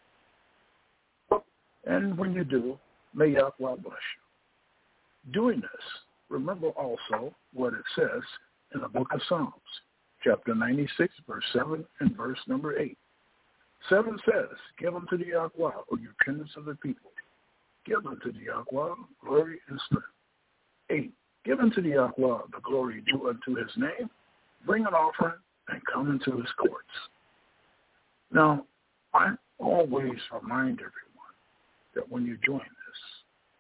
And 1.86 2.18
when 2.18 2.34
you 2.34 2.44
do, 2.44 2.78
may 3.14 3.28
Yahweh 3.28 3.52
bless 3.60 3.78
you. 3.84 4.23
Doing 5.32 5.62
this, 5.62 5.86
remember 6.30 6.70
also 6.70 7.34
what 7.54 7.74
it 7.74 7.84
says 7.96 8.22
in 8.76 8.82
the 8.82 8.90
book 8.90 9.08
of 9.14 9.22
Psalms, 9.30 9.54
chapter 10.24 10.54
96, 10.54 11.14
verse 11.28 11.44
7 11.54 11.86
and 12.00 12.18
verse 12.18 12.40
number 12.48 12.78
8. 12.78 12.98
7 13.90 14.18
says, 14.26 14.58
Give 14.80 14.96
unto 14.96 15.18
the 15.18 15.28
Yahweh, 15.28 15.72
O 15.92 15.98
you 15.98 16.10
kindreds 16.24 16.52
of 16.58 16.66
the 16.66 16.76
people. 16.76 17.12
Give 17.86 18.06
unto 18.06 18.32
the 18.32 18.40
Yahweh 18.40 18.96
glory 19.24 19.60
and 19.70 19.80
strength. 19.86 20.08
8. 20.90 21.12
Give 21.46 21.60
unto 21.60 21.82
the 21.82 21.90
Yahweh 21.90 22.40
the 22.52 22.62
glory 22.64 23.04
due 23.12 23.30
unto 23.30 23.56
his 23.56 23.72
name 23.78 24.10
bring 24.66 24.86
an 24.86 24.94
offering, 24.94 25.40
and 25.70 25.82
come 25.92 26.12
into 26.12 26.38
his 26.38 26.52
courts. 26.58 26.88
Now, 28.32 28.66
I 29.14 29.34
always 29.60 30.20
remind 30.32 30.80
everyone 30.80 31.36
that 31.96 32.10
when 32.10 32.26
you 32.26 32.38
join 32.46 32.60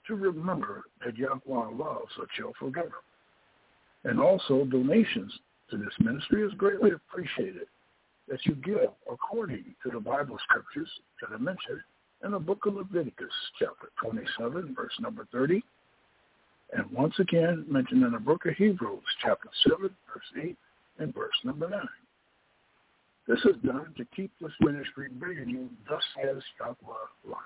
to 0.08 0.16
remember 0.16 0.84
that 1.06 1.18
Yahweh 1.18 1.76
loves 1.76 2.12
a 2.22 2.26
cheerful 2.36 2.70
giver. 2.70 3.04
And 4.04 4.20
also 4.20 4.66
donations 4.66 5.34
to 5.70 5.78
this 5.78 5.94
ministry 6.00 6.44
is 6.44 6.54
greatly 6.56 6.92
appreciated 6.92 7.68
that 8.28 8.46
you 8.46 8.56
give 8.56 8.89
according 9.12 9.76
to 9.84 9.92
the 9.92 10.00
Bible 10.00 10.38
scriptures 10.44 10.89
that 11.22 11.34
are 11.34 11.39
mentioned 11.39 11.82
in 12.24 12.32
the 12.32 12.39
book 12.39 12.66
of 12.66 12.76
Leviticus, 12.76 13.34
chapter 13.60 13.89
27, 14.02 14.74
verse 14.76 14.94
number 15.02 15.28
30, 15.32 15.62
and 16.76 16.89
once 16.92 17.13
again 17.20 17.66
mentioned 17.70 18.04
in 18.04 18.12
the 18.12 18.20
book 18.20 18.46
of 18.46 18.56
Hebrews, 18.56 19.04
chapter 19.22 19.50
7, 19.70 19.89
verse 20.12 20.44
8, 20.44 20.58
and 21.00 21.13
verse 21.13 21.36
number 21.44 21.70
9. 21.70 21.80
This 23.28 23.39
is 23.39 23.62
done 23.63 23.94
to 23.98 24.06
keep 24.16 24.32
this 24.42 24.52
ministry 24.60 25.08
bringing 25.20 25.50
you 25.50 25.70
thus 25.88 26.02
says 26.16 26.42
Yahweh 26.60 26.76
live. 27.26 27.38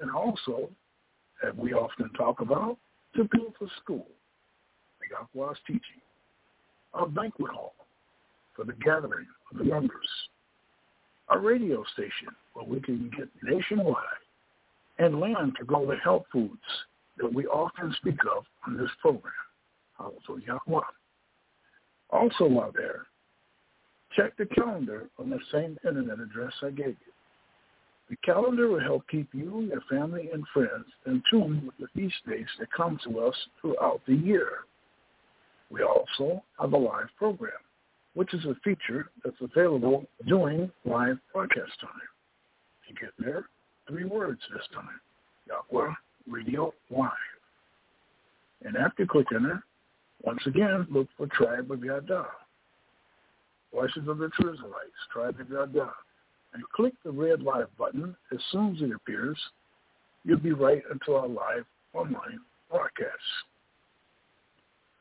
And 0.00 0.10
also, 0.10 0.68
as 1.46 1.54
we 1.56 1.72
often 1.72 2.10
talk 2.16 2.40
about, 2.40 2.78
to 3.14 3.28
build 3.32 3.54
a 3.60 3.66
school, 3.82 4.06
Yahweh's 5.10 5.58
teaching, 5.66 6.02
a 6.94 7.06
banquet 7.06 7.50
hall 7.50 7.74
for 8.54 8.64
the 8.64 8.72
gathering 8.74 9.26
of 9.50 9.58
the 9.58 9.64
members, 9.64 10.08
a 11.30 11.38
radio 11.38 11.84
station 11.92 12.28
where 12.54 12.64
we 12.64 12.80
can 12.80 13.10
get 13.16 13.28
nationwide, 13.42 13.96
and 14.98 15.20
land 15.20 15.54
to 15.58 15.64
grow 15.64 15.86
the 15.86 15.96
health 15.96 16.24
foods 16.32 16.52
that 17.18 17.32
we 17.32 17.46
often 17.46 17.94
speak 17.98 18.18
of 18.36 18.44
on 18.66 18.76
this 18.76 18.90
program. 19.00 19.32
Also, 19.98 20.38
Yahweh. 20.46 20.80
Also 22.10 22.46
while 22.46 22.72
there, 22.74 23.06
check 24.14 24.36
the 24.36 24.46
calendar 24.46 25.08
on 25.18 25.30
the 25.30 25.38
same 25.52 25.76
internet 25.86 26.20
address 26.20 26.52
I 26.62 26.70
gave 26.70 26.88
you. 26.88 27.12
The 28.08 28.16
calendar 28.24 28.68
will 28.68 28.80
help 28.80 29.06
keep 29.08 29.28
you, 29.34 29.62
your 29.62 29.80
family, 29.90 30.30
and 30.32 30.44
friends 30.54 30.86
in 31.06 31.22
tune 31.30 31.66
with 31.66 31.76
the 31.78 32.00
feast 32.00 32.16
days 32.28 32.46
that 32.58 32.72
come 32.72 32.98
to 33.04 33.20
us 33.20 33.34
throughout 33.60 34.00
the 34.06 34.14
year. 34.14 34.60
We 35.70 35.82
also 35.82 36.42
have 36.60 36.72
a 36.72 36.76
live 36.76 37.08
program, 37.18 37.52
which 38.14 38.32
is 38.32 38.44
a 38.44 38.54
feature 38.62 39.10
that's 39.24 39.40
available 39.40 40.06
during 40.28 40.70
live 40.84 41.18
broadcast 41.32 41.72
time. 41.80 41.90
To 42.88 42.94
get 42.94 43.10
there, 43.18 43.46
three 43.88 44.04
words 44.04 44.40
this 44.52 44.66
time. 44.72 45.00
Yahweh 45.48 45.92
Radio 46.28 46.72
Live. 46.90 47.10
And 48.64 48.76
after 48.76 49.02
you 49.02 49.08
click 49.08 49.26
enter, 49.34 49.62
once 50.22 50.40
again, 50.46 50.86
look 50.90 51.08
for 51.16 51.26
Tribe 51.26 51.70
of 51.70 51.84
Yada. 51.84 52.26
Voices 53.72 54.08
of 54.08 54.18
the 54.18 54.28
True 54.30 54.54
Israelites, 54.54 54.90
Tribe 55.12 55.40
of 55.40 55.50
Yada. 55.50 55.92
And 56.56 56.64
click 56.70 56.94
the 57.04 57.10
red 57.10 57.42
live 57.42 57.68
button 57.76 58.16
as 58.32 58.38
soon 58.50 58.74
as 58.74 58.80
it 58.80 58.90
appears. 58.90 59.38
You'll 60.24 60.38
be 60.38 60.52
right 60.52 60.82
into 60.90 61.14
our 61.14 61.28
live 61.28 61.66
online 61.92 62.40
broadcast. 62.70 63.12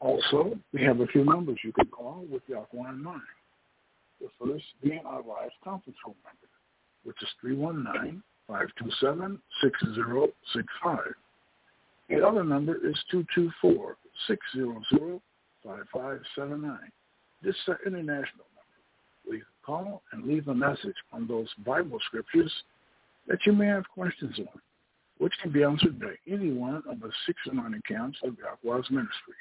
Also, 0.01 0.59
we 0.73 0.83
have 0.83 0.99
a 0.99 1.07
few 1.07 1.23
numbers 1.23 1.59
you 1.63 1.71
can 1.71 1.85
call 1.85 2.25
with 2.29 2.43
Yahweh 2.49 2.89
in 2.89 3.01
mind. 3.01 3.21
The 4.19 4.27
first 4.37 4.65
being 4.83 5.05
our 5.05 5.21
live 5.21 5.51
conference 5.63 5.97
phone 6.03 6.15
number, 6.25 6.49
which 7.05 7.21
is 7.21 7.29
319-527-6065. 8.51 11.15
The 12.09 12.27
other 12.27 12.43
number 12.43 12.75
is 12.75 13.01
224 13.11 13.95
600-5579. 14.29 16.91
This 17.41 17.55
is 17.55 17.75
international 17.85 18.45
call 19.65 20.01
and 20.11 20.25
leave 20.25 20.47
a 20.47 20.53
message 20.53 20.95
on 21.11 21.27
those 21.27 21.47
Bible 21.65 21.99
scriptures 22.05 22.51
that 23.27 23.39
you 23.45 23.53
may 23.53 23.67
have 23.67 23.83
questions 23.93 24.37
on, 24.39 24.61
which 25.17 25.33
can 25.41 25.51
be 25.51 25.63
answered 25.63 25.99
by 25.99 26.13
any 26.31 26.51
one 26.51 26.83
of 26.89 26.99
the 26.99 27.11
six 27.25 27.39
or 27.47 27.53
nine 27.53 27.73
accounts 27.73 28.17
of 28.23 28.35
Yahweh's 28.37 28.89
ministry. 28.89 29.35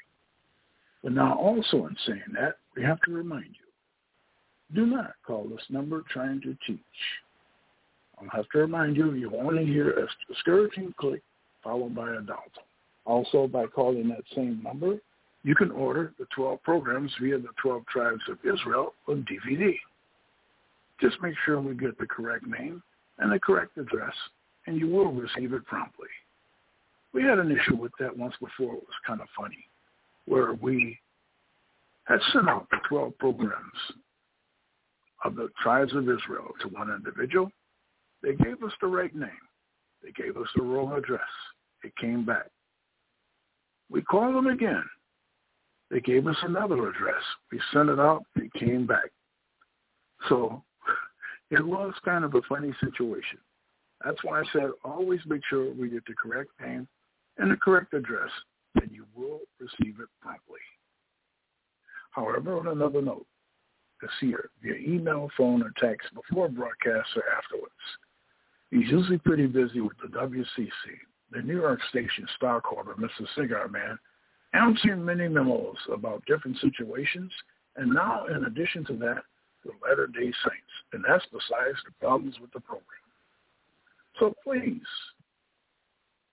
But 1.03 1.13
now 1.13 1.37
also 1.37 1.85
in 1.85 1.95
saying 2.07 2.33
that, 2.33 2.57
we 2.75 2.83
have 2.83 2.99
to 3.01 3.11
remind 3.11 3.45
you, 3.45 4.75
do 4.75 4.87
not 4.87 5.13
call 5.25 5.47
this 5.47 5.63
number 5.69 6.03
trying 6.09 6.41
to 6.41 6.57
teach. 6.65 6.79
I'll 8.19 8.29
have 8.29 8.49
to 8.53 8.59
remind 8.59 8.97
you, 8.97 9.13
you 9.13 9.31
only 9.35 9.65
hear 9.65 9.91
a 9.91 10.07
discouraging 10.27 10.93
click 10.99 11.21
followed 11.63 11.93
by 11.93 12.09
a 12.11 12.21
doubt. 12.21 12.51
Also, 13.05 13.47
by 13.47 13.65
calling 13.67 14.07
that 14.09 14.23
same 14.35 14.61
number, 14.63 14.97
you 15.43 15.53
can 15.53 15.69
order 15.71 16.13
the 16.17 16.25
12 16.35 16.63
programs 16.63 17.11
via 17.21 17.37
the 17.37 17.49
12 17.61 17.85
Tribes 17.85 18.21
of 18.29 18.37
Israel 18.43 18.93
on 19.07 19.25
DVD. 19.29 19.75
Just 21.01 21.21
make 21.21 21.35
sure 21.45 21.59
we 21.59 21.75
get 21.75 21.97
the 21.97 22.07
correct 22.07 22.45
name 22.47 22.81
and 23.19 23.31
the 23.31 23.39
correct 23.39 23.77
address, 23.77 24.13
and 24.67 24.79
you 24.79 24.87
will 24.87 25.11
receive 25.11 25.53
it 25.53 25.65
promptly. 25.65 26.07
We 27.13 27.23
had 27.23 27.39
an 27.39 27.51
issue 27.51 27.75
with 27.75 27.91
that 27.99 28.15
once 28.15 28.35
before. 28.39 28.73
It 28.75 28.81
was 28.81 29.05
kind 29.07 29.21
of 29.21 29.27
funny, 29.37 29.65
where 30.25 30.53
we 30.53 30.99
had 32.05 32.19
sent 32.33 32.49
out 32.49 32.67
the 32.71 32.77
12 32.89 33.17
programs 33.17 33.61
of 35.23 35.35
the 35.35 35.49
tribes 35.61 35.93
of 35.93 36.03
Israel 36.03 36.49
to 36.61 36.67
one 36.69 36.91
individual. 36.91 37.51
They 38.21 38.35
gave 38.35 38.63
us 38.63 38.73
the 38.81 38.87
right 38.87 39.15
name. 39.15 39.29
They 40.03 40.11
gave 40.11 40.37
us 40.37 40.47
the 40.55 40.63
wrong 40.63 40.93
address. 40.93 41.21
It 41.83 41.95
came 41.95 42.25
back. 42.25 42.47
We 43.89 44.01
called 44.01 44.35
them 44.35 44.47
again. 44.47 44.83
They 45.89 45.99
gave 45.99 46.27
us 46.27 46.37
another 46.43 46.89
address. 46.89 47.21
We 47.51 47.59
sent 47.71 47.89
it 47.89 47.99
out. 47.99 48.23
It 48.35 48.51
came 48.53 48.85
back. 48.85 49.11
So 50.27 50.63
it 51.51 51.65
was 51.65 51.93
kind 52.03 52.25
of 52.25 52.33
a 52.35 52.41
funny 52.49 52.73
situation. 52.83 53.39
That's 54.03 54.23
why 54.23 54.41
I 54.41 54.43
said 54.51 54.69
always 54.83 55.19
make 55.25 55.41
sure 55.49 55.73
we 55.73 55.89
get 55.89 56.05
the 56.05 56.13
correct 56.13 56.51
name 56.61 56.87
and 57.37 57.51
the 57.51 57.57
correct 57.57 57.93
address, 57.93 58.29
and 58.75 58.91
you 58.91 59.05
will 59.15 59.41
receive 59.59 59.99
it 59.99 60.09
promptly. 60.21 60.59
However, 62.11 62.57
on 62.57 62.67
another 62.67 63.01
note, 63.01 63.25
the 64.01 64.07
seer 64.19 64.49
via 64.61 64.75
email, 64.75 65.29
phone, 65.37 65.63
or 65.63 65.71
text 65.79 66.07
before 66.13 66.49
broadcast 66.49 67.09
or 67.15 67.23
afterwards. 67.37 67.73
He's 68.71 68.89
usually 68.89 69.17
pretty 69.17 69.47
busy 69.47 69.81
with 69.81 69.97
the 70.01 70.09
WCC, 70.09 70.69
the 71.31 71.41
New 71.41 71.61
York 71.61 71.79
station 71.89 72.27
stockholder, 72.35 72.93
Mr. 72.95 73.25
Cigar 73.35 73.67
Man, 73.67 73.97
answering 74.53 75.03
many 75.03 75.27
memos 75.27 75.77
about 75.91 76.25
different 76.25 76.57
situations, 76.59 77.31
and 77.77 77.93
now, 77.93 78.25
in 78.27 78.45
addition 78.45 78.85
to 78.85 78.93
that, 78.97 79.23
the 79.65 79.71
Latter-day 79.85 80.31
Saints, 80.43 80.73
and 80.93 81.03
that's 81.05 81.25
besides 81.31 81.77
the 81.85 81.91
problems 81.99 82.39
with 82.39 82.51
the 82.53 82.61
program. 82.61 82.85
So 84.19 84.33
please, 84.43 84.87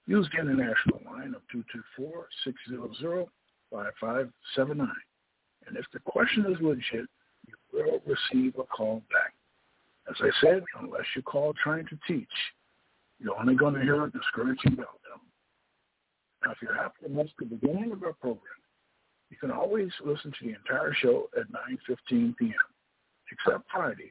use 0.07 0.29
the 0.33 0.41
international 0.41 1.01
line 1.05 1.35
of 1.35 1.43
224-600-5579. 1.99 3.29
And 5.67 5.77
if 5.77 5.87
the 5.93 6.01
question 6.01 6.47
is 6.47 6.61
legit, 6.61 7.09
you 7.47 7.55
will 7.73 8.01
receive 8.07 8.55
a 8.59 8.65
call 8.65 9.03
back. 9.11 9.35
As 10.09 10.17
I 10.21 10.31
said, 10.41 10.65
unless 10.81 11.07
you 11.15 11.23
call 11.23 11.55
trying 11.63 11.87
to 11.87 11.99
teach, 12.07 12.55
you're 13.21 13.39
only 13.39 13.55
going 13.55 13.75
to 13.75 13.83
hear 13.83 14.05
a 14.05 14.11
discouraging 14.11 14.73
outcome. 14.73 15.23
Now, 16.45 16.51
if 16.51 16.61
you 16.61 16.69
happen 16.69 17.05
to 17.05 17.09
miss 17.09 17.31
the 17.39 17.47
beginning 17.47 17.93
of 17.93 18.03
our 18.03 18.15
program, 18.15 18.61
you 19.31 19.37
can 19.37 19.53
always 19.53 19.91
listen 20.05 20.33
to 20.33 20.45
the 20.45 20.55
entire 20.55 20.93
show 20.93 21.31
at 21.39 21.47
9.15 21.53 22.37
p.m., 22.37 22.53
except 23.33 23.71
Fridays. 23.71 24.11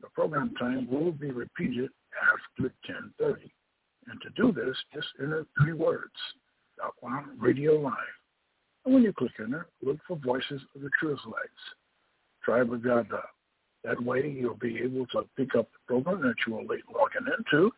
The 0.00 0.08
program 0.08 0.54
time 0.58 0.88
will 0.90 1.12
be 1.12 1.30
repeated 1.30 1.90
after 2.20 2.72
10.30. 2.88 3.50
And 4.08 4.20
to 4.20 4.30
do 4.36 4.52
this, 4.52 4.76
just 4.92 5.06
enter 5.20 5.46
three 5.58 5.72
words, 5.72 6.12
Yahweh 6.78 7.22
Radio 7.38 7.74
Live. 7.74 7.94
And 8.84 8.94
when 8.94 9.02
you 9.04 9.12
click 9.12 9.32
enter, 9.38 9.68
look 9.82 9.98
for 10.06 10.16
Voices 10.16 10.60
of 10.74 10.82
the 10.82 10.90
True 10.98 11.14
Israelites, 11.14 11.62
Tribe 12.44 12.72
of 12.72 12.82
God. 12.82 13.06
That 13.84 14.02
way 14.02 14.28
you'll 14.28 14.54
be 14.54 14.78
able 14.78 15.06
to 15.06 15.24
pick 15.36 15.54
up 15.54 15.68
the 15.72 15.78
program 15.86 16.22
that 16.22 16.34
you 16.46 16.54
were 16.54 16.62
late 16.62 16.84
logging 16.92 17.32
into 17.38 17.72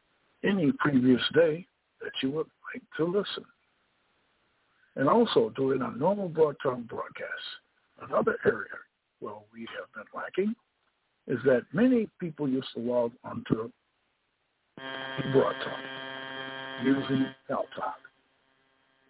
any 0.45 0.73
previous 0.79 1.23
day 1.35 1.67
that 2.01 2.13
you 2.23 2.31
would 2.31 2.47
like 2.73 2.83
to 2.97 3.05
listen. 3.05 3.45
And 4.97 5.09
also 5.09 5.51
during 5.57 5.83
our 5.83 5.95
normal 5.97 6.29
broadcast 6.29 6.87
broadcasts, 6.87 7.51
another 8.03 8.37
area 8.47 8.79
where 9.21 9.35
we 9.53 9.67
have 9.77 9.93
been 9.95 10.05
lacking 10.15 10.55
is 11.27 11.39
that 11.45 11.63
many 11.73 12.09
people 12.21 12.49
used 12.49 12.69
to 12.75 12.81
log 12.81 13.13
onto 13.25 13.71
Blog 15.33 15.55
Talk 15.63 15.79
using 16.83 17.27
Pal 17.49 17.65
Talk. 17.77 17.97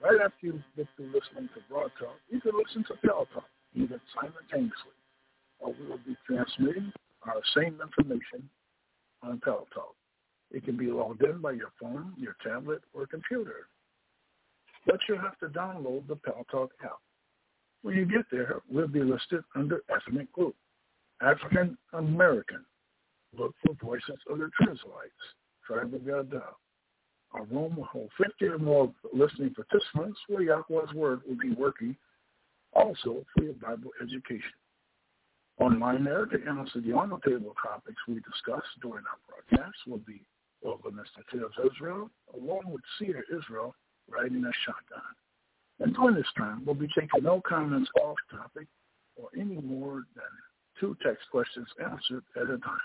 Right 0.02 0.20
after 0.22 0.46
you 0.46 0.62
get 0.76 0.86
through 0.96 1.06
listening 1.06 1.48
to 1.54 1.60
Blog 1.68 1.90
Talk, 1.98 2.16
you 2.30 2.40
can 2.40 2.52
listen 2.54 2.84
to 2.88 2.94
Pal 3.06 3.26
Talk 3.32 3.48
even 3.74 4.00
simultaneously. 4.14 4.94
Or 5.58 5.74
we 5.80 5.86
will 5.86 6.00
be 6.06 6.16
transmitting 6.26 6.92
our 7.22 7.40
same 7.56 7.78
information 7.82 8.48
on 9.22 9.40
Pal 9.44 9.66
Talk. 9.74 9.94
It 10.50 10.64
can 10.64 10.76
be 10.76 10.86
logged 10.86 11.22
in 11.22 11.40
by 11.40 11.52
your 11.52 11.72
phone, 11.80 12.12
your 12.16 12.36
tablet, 12.44 12.82
or 12.92 13.06
computer. 13.06 13.66
But 14.86 15.00
you'll 15.08 15.18
have 15.18 15.38
to 15.40 15.46
download 15.46 16.06
the 16.06 16.16
Pal 16.16 16.46
Talk 16.50 16.70
app. 16.84 16.98
When 17.82 17.96
you 17.96 18.04
get 18.04 18.26
there, 18.30 18.60
we'll 18.70 18.88
be 18.88 19.02
listed 19.02 19.42
under 19.54 19.82
ethnic 19.90 20.30
group. 20.32 20.54
African 21.22 21.76
American. 21.92 22.64
Look 23.36 23.54
for 23.64 23.74
Voices 23.84 24.18
of 24.30 24.38
the 24.38 24.50
Israelites, 24.62 25.12
Tribe 25.66 25.94
of 25.94 26.06
God. 26.06 26.32
Our 27.32 27.44
room 27.44 27.76
will 27.76 27.84
hold 27.84 28.10
50 28.16 28.44
or 28.46 28.58
more 28.58 28.92
listening 29.12 29.54
participants 29.54 30.18
where 30.28 30.42
Yahweh's 30.42 30.92
Word 30.94 31.22
will 31.26 31.36
be 31.36 31.52
working 31.52 31.96
also 32.72 33.24
for 33.34 33.44
your 33.44 33.54
Bible 33.54 33.90
education. 34.00 34.52
Online 35.58 36.04
there 36.04 36.26
to 36.26 36.48
answer 36.48 36.80
the 36.80 36.92
on-the-table 36.92 37.54
topics 37.62 37.96
we 38.08 38.14
discussed 38.14 38.66
during 38.82 39.04
our 39.06 39.18
broadcast 39.28 39.76
will 39.86 39.98
be 39.98 40.20
Wilderness 40.62 41.08
Tales 41.30 41.52
Israel, 41.64 42.10
along 42.34 42.62
with 42.66 42.82
Seer 42.98 43.24
Israel 43.36 43.74
riding 44.08 44.44
a 44.44 44.52
shotgun. 44.64 45.02
And 45.80 45.94
during 45.94 46.16
this 46.16 46.26
time, 46.36 46.62
we'll 46.64 46.74
be 46.74 46.88
taking 46.88 47.22
no 47.22 47.40
comments 47.46 47.90
off 48.02 48.16
topic 48.30 48.66
or 49.16 49.28
any 49.38 49.60
more 49.60 50.04
than 50.14 50.24
two 50.78 50.96
text 51.04 51.24
questions 51.30 51.66
answered 51.82 52.24
at 52.36 52.50
a 52.50 52.58
time. 52.58 52.78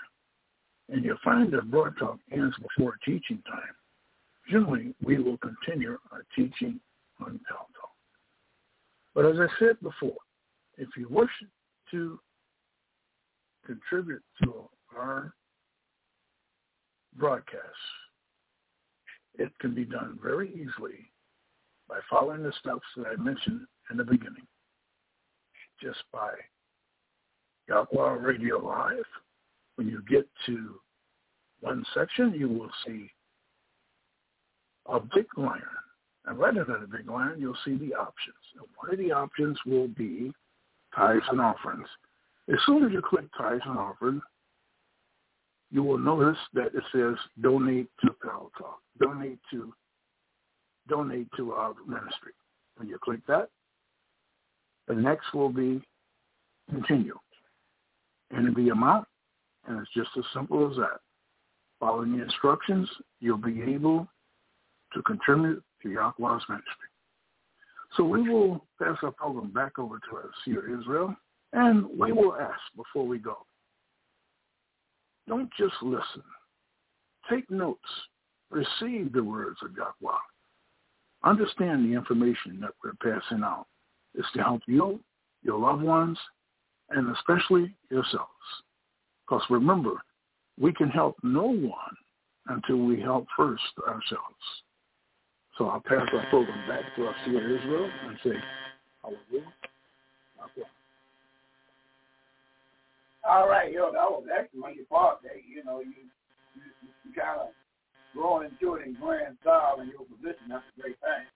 And 0.88 1.04
you'll 1.04 1.18
find 1.22 1.52
that 1.52 1.70
Blog 1.70 1.96
Talk 1.98 2.18
ends 2.32 2.54
before 2.56 2.96
teaching 3.04 3.42
time. 3.46 3.74
Generally, 4.50 4.94
we 5.04 5.18
will 5.18 5.38
continue 5.38 5.96
our 6.10 6.24
teaching 6.34 6.80
on 7.20 7.40
Pal 7.48 7.68
Talk. 7.74 7.90
But 9.14 9.26
as 9.26 9.36
I 9.38 9.46
said 9.58 9.80
before, 9.82 10.16
if 10.78 10.88
you 10.96 11.06
wish 11.08 11.30
to 11.90 12.18
contribute 13.66 14.22
to 14.42 14.68
our 14.96 15.32
broadcasts, 17.16 17.66
it 19.38 19.52
can 19.60 19.74
be 19.74 19.84
done 19.84 20.18
very 20.22 20.48
easily 20.50 21.10
by 21.88 21.98
following 22.08 22.42
the 22.42 22.52
steps 22.60 22.86
that 22.96 23.06
I 23.06 23.16
mentioned 23.16 23.66
in 23.90 23.96
the 23.96 24.04
beginning. 24.04 24.46
Just 25.82 26.00
by 26.12 26.32
Yahweh 27.70 28.16
Radio 28.20 28.58
Live, 28.58 29.04
when 29.76 29.86
you 29.86 30.02
get 30.10 30.28
to 30.46 30.74
one 31.60 31.84
section, 31.94 32.34
you 32.34 32.48
will 32.48 32.70
see 32.84 33.08
a 34.86 34.98
big 34.98 35.26
line. 35.36 35.62
And 36.26 36.36
right 36.36 36.56
under 36.56 36.78
the 36.78 36.86
big 36.86 37.08
line, 37.08 37.36
you'll 37.38 37.56
see 37.64 37.76
the 37.76 37.94
options. 37.94 38.34
And 38.58 38.66
one 38.76 38.92
of 38.92 38.98
the 38.98 39.12
options 39.12 39.56
will 39.64 39.86
be 39.86 40.32
tithes 40.94 41.22
and 41.30 41.40
offerings. 41.40 41.86
As 42.52 42.58
soon 42.66 42.84
as 42.84 42.92
you 42.92 43.00
click 43.02 43.26
tithes 43.38 43.62
and 43.64 43.78
offerings, 43.78 44.22
you 45.70 45.84
will 45.84 45.98
notice 45.98 46.38
that 46.52 46.74
it 46.74 46.82
says 46.92 47.14
donate 47.40 47.88
to 48.04 48.10
Pal 48.20 48.50
Talk, 48.58 48.80
donate 48.98 49.38
to 49.52 49.72
donate 50.88 51.28
to 51.36 51.52
our 51.52 51.74
ministry. 51.86 52.32
When 52.76 52.88
you 52.88 52.98
click 52.98 53.20
that, 53.28 53.48
the 54.88 54.94
next 54.94 55.32
will 55.32 55.50
be 55.50 55.80
continue. 56.68 57.16
Enter 58.36 58.52
the 58.54 58.68
amount, 58.68 59.06
and 59.66 59.78
it's 59.78 59.90
just 59.94 60.10
as 60.16 60.24
simple 60.32 60.70
as 60.70 60.76
that. 60.76 61.00
Following 61.80 62.16
the 62.16 62.22
instructions, 62.22 62.88
you'll 63.20 63.38
be 63.38 63.62
able 63.62 64.06
to 64.92 65.02
contribute 65.02 65.62
to 65.82 65.90
Yahweh's 65.90 66.42
ministry. 66.48 66.88
So 67.96 68.04
we 68.04 68.28
will 68.28 68.64
pass 68.80 68.96
our 69.02 69.10
program 69.10 69.50
back 69.50 69.78
over 69.78 69.98
to 69.98 70.16
our 70.16 70.30
seer 70.44 70.78
Israel, 70.78 71.14
and 71.52 71.86
we 71.98 72.12
will 72.12 72.36
ask 72.36 72.60
before 72.76 73.06
we 73.06 73.18
go. 73.18 73.38
Don't 75.26 75.50
just 75.58 75.74
listen. 75.82 76.22
Take 77.28 77.50
notes. 77.50 77.80
Receive 78.50 79.12
the 79.12 79.22
words 79.22 79.58
of 79.62 79.70
Yahweh. 79.76 80.18
Understand 81.24 81.84
the 81.84 81.96
information 81.96 82.60
that 82.60 82.72
we're 82.82 82.94
passing 83.02 83.42
out. 83.42 83.66
It's 84.14 84.30
to 84.34 84.42
help 84.42 84.62
you, 84.66 85.00
your 85.42 85.58
loved 85.58 85.82
ones, 85.82 86.18
and 86.90 87.14
especially 87.16 87.74
yourselves. 87.90 88.30
Because 89.26 89.42
remember, 89.50 90.02
we 90.58 90.72
can 90.72 90.88
help 90.88 91.16
no 91.22 91.44
one 91.44 91.96
until 92.48 92.78
we 92.78 93.00
help 93.00 93.26
first 93.36 93.62
ourselves. 93.86 94.44
So 95.56 95.68
I'll 95.68 95.80
pass 95.80 96.06
our 96.14 96.26
program 96.26 96.66
back 96.66 96.94
to 96.96 97.06
our 97.06 97.14
seer 97.24 97.56
Israel 97.56 97.90
and 98.02 98.18
say, 98.24 98.40
Hallelujah. 99.02 99.52
All 103.28 103.48
right, 103.48 103.72
yo, 103.72 103.92
that 103.92 104.10
was 104.10 104.24
excellent. 104.32 104.76
Your 104.76 104.86
part 104.86 105.18
there, 105.22 105.36
you 105.36 105.62
know, 105.64 105.80
you 105.80 106.08
you, 106.54 106.90
you 107.04 107.12
kind 107.14 107.40
of 107.40 107.48
growing 108.14 108.50
into 108.50 108.74
it 108.74 108.86
in 108.86 108.94
grand 108.94 109.36
style 109.42 109.78
in 109.80 109.88
your 109.88 110.04
position. 110.04 110.48
That's 110.48 110.64
a 110.76 110.80
great 110.80 110.98
thing. 111.00 111.26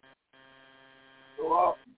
So 1.37 1.45
awesome. 1.45 1.94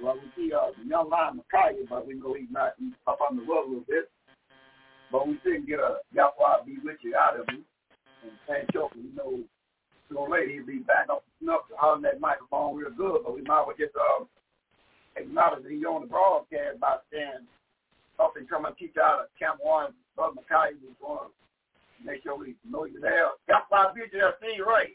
Well, 0.00 0.18
we 0.20 0.28
see 0.36 0.52
uh, 0.52 0.70
young 0.86 1.08
lion 1.08 1.40
Micaiah, 1.40 1.84
but 1.88 2.06
we 2.06 2.14
know 2.14 2.34
he's 2.34 2.50
not, 2.50 2.74
he's 2.78 2.92
up 3.06 3.18
on 3.20 3.36
the 3.36 3.42
road 3.42 3.66
a 3.66 3.68
little 3.68 3.84
bit. 3.88 4.10
But 5.10 5.28
we 5.28 5.38
didn't 5.44 5.66
get 5.66 5.78
a 5.78 6.02
Yahweh 6.12 6.66
be 6.66 6.78
with 6.82 6.98
you 7.02 7.14
out 7.16 7.38
of 7.38 7.48
him. 7.48 7.64
And 8.22 8.32
San 8.46 8.66
Choker, 8.72 8.98
we 8.98 9.14
know 9.14 9.38
sooner 10.08 10.20
or 10.20 10.28
later 10.28 10.52
he'll 10.52 10.66
be 10.66 10.78
back 10.78 11.06
up 11.10 11.24
enough 11.40 11.68
to 11.70 11.76
holler 11.76 12.02
that 12.02 12.20
microphone 12.20 12.76
real 12.76 12.90
good, 12.90 13.22
but 13.24 13.34
we 13.34 13.42
might 13.42 13.62
as 13.62 13.66
well 13.66 13.76
just 13.78 13.94
uh, 13.94 14.24
acknowledge 15.16 15.62
that 15.62 15.72
he's 15.72 15.84
on 15.84 16.02
the 16.02 16.08
broadcast 16.08 16.80
by 16.80 16.96
saying 17.12 17.46
up 18.18 18.34
and 18.36 18.48
come 18.48 18.64
and 18.64 18.76
teach 18.76 18.96
out 19.00 19.20
of 19.20 19.26
Camp 19.38 19.58
1, 19.62 19.92
Brother 20.16 20.34
Micaiah 20.36 20.74
was 20.82 20.96
going 21.00 21.28
to 21.28 22.04
make 22.04 22.22
sure 22.22 22.36
we 22.36 22.56
know 22.68 22.84
you're 22.84 23.00
there. 23.00 23.30
Yahweh 23.48 23.94
be 23.94 24.10
to 24.10 24.18
that 24.18 24.40
thing 24.40 24.58
right. 24.66 24.94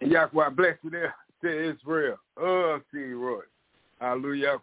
And 0.00 0.12
Yahweh 0.12 0.50
bless 0.50 0.76
you 0.82 0.90
there 0.90 1.14
to 1.42 1.70
Israel. 1.70 2.16
Oh, 2.36 2.80
see 2.92 3.12
Roy. 3.12 3.42
Hallelujah. 4.00 4.58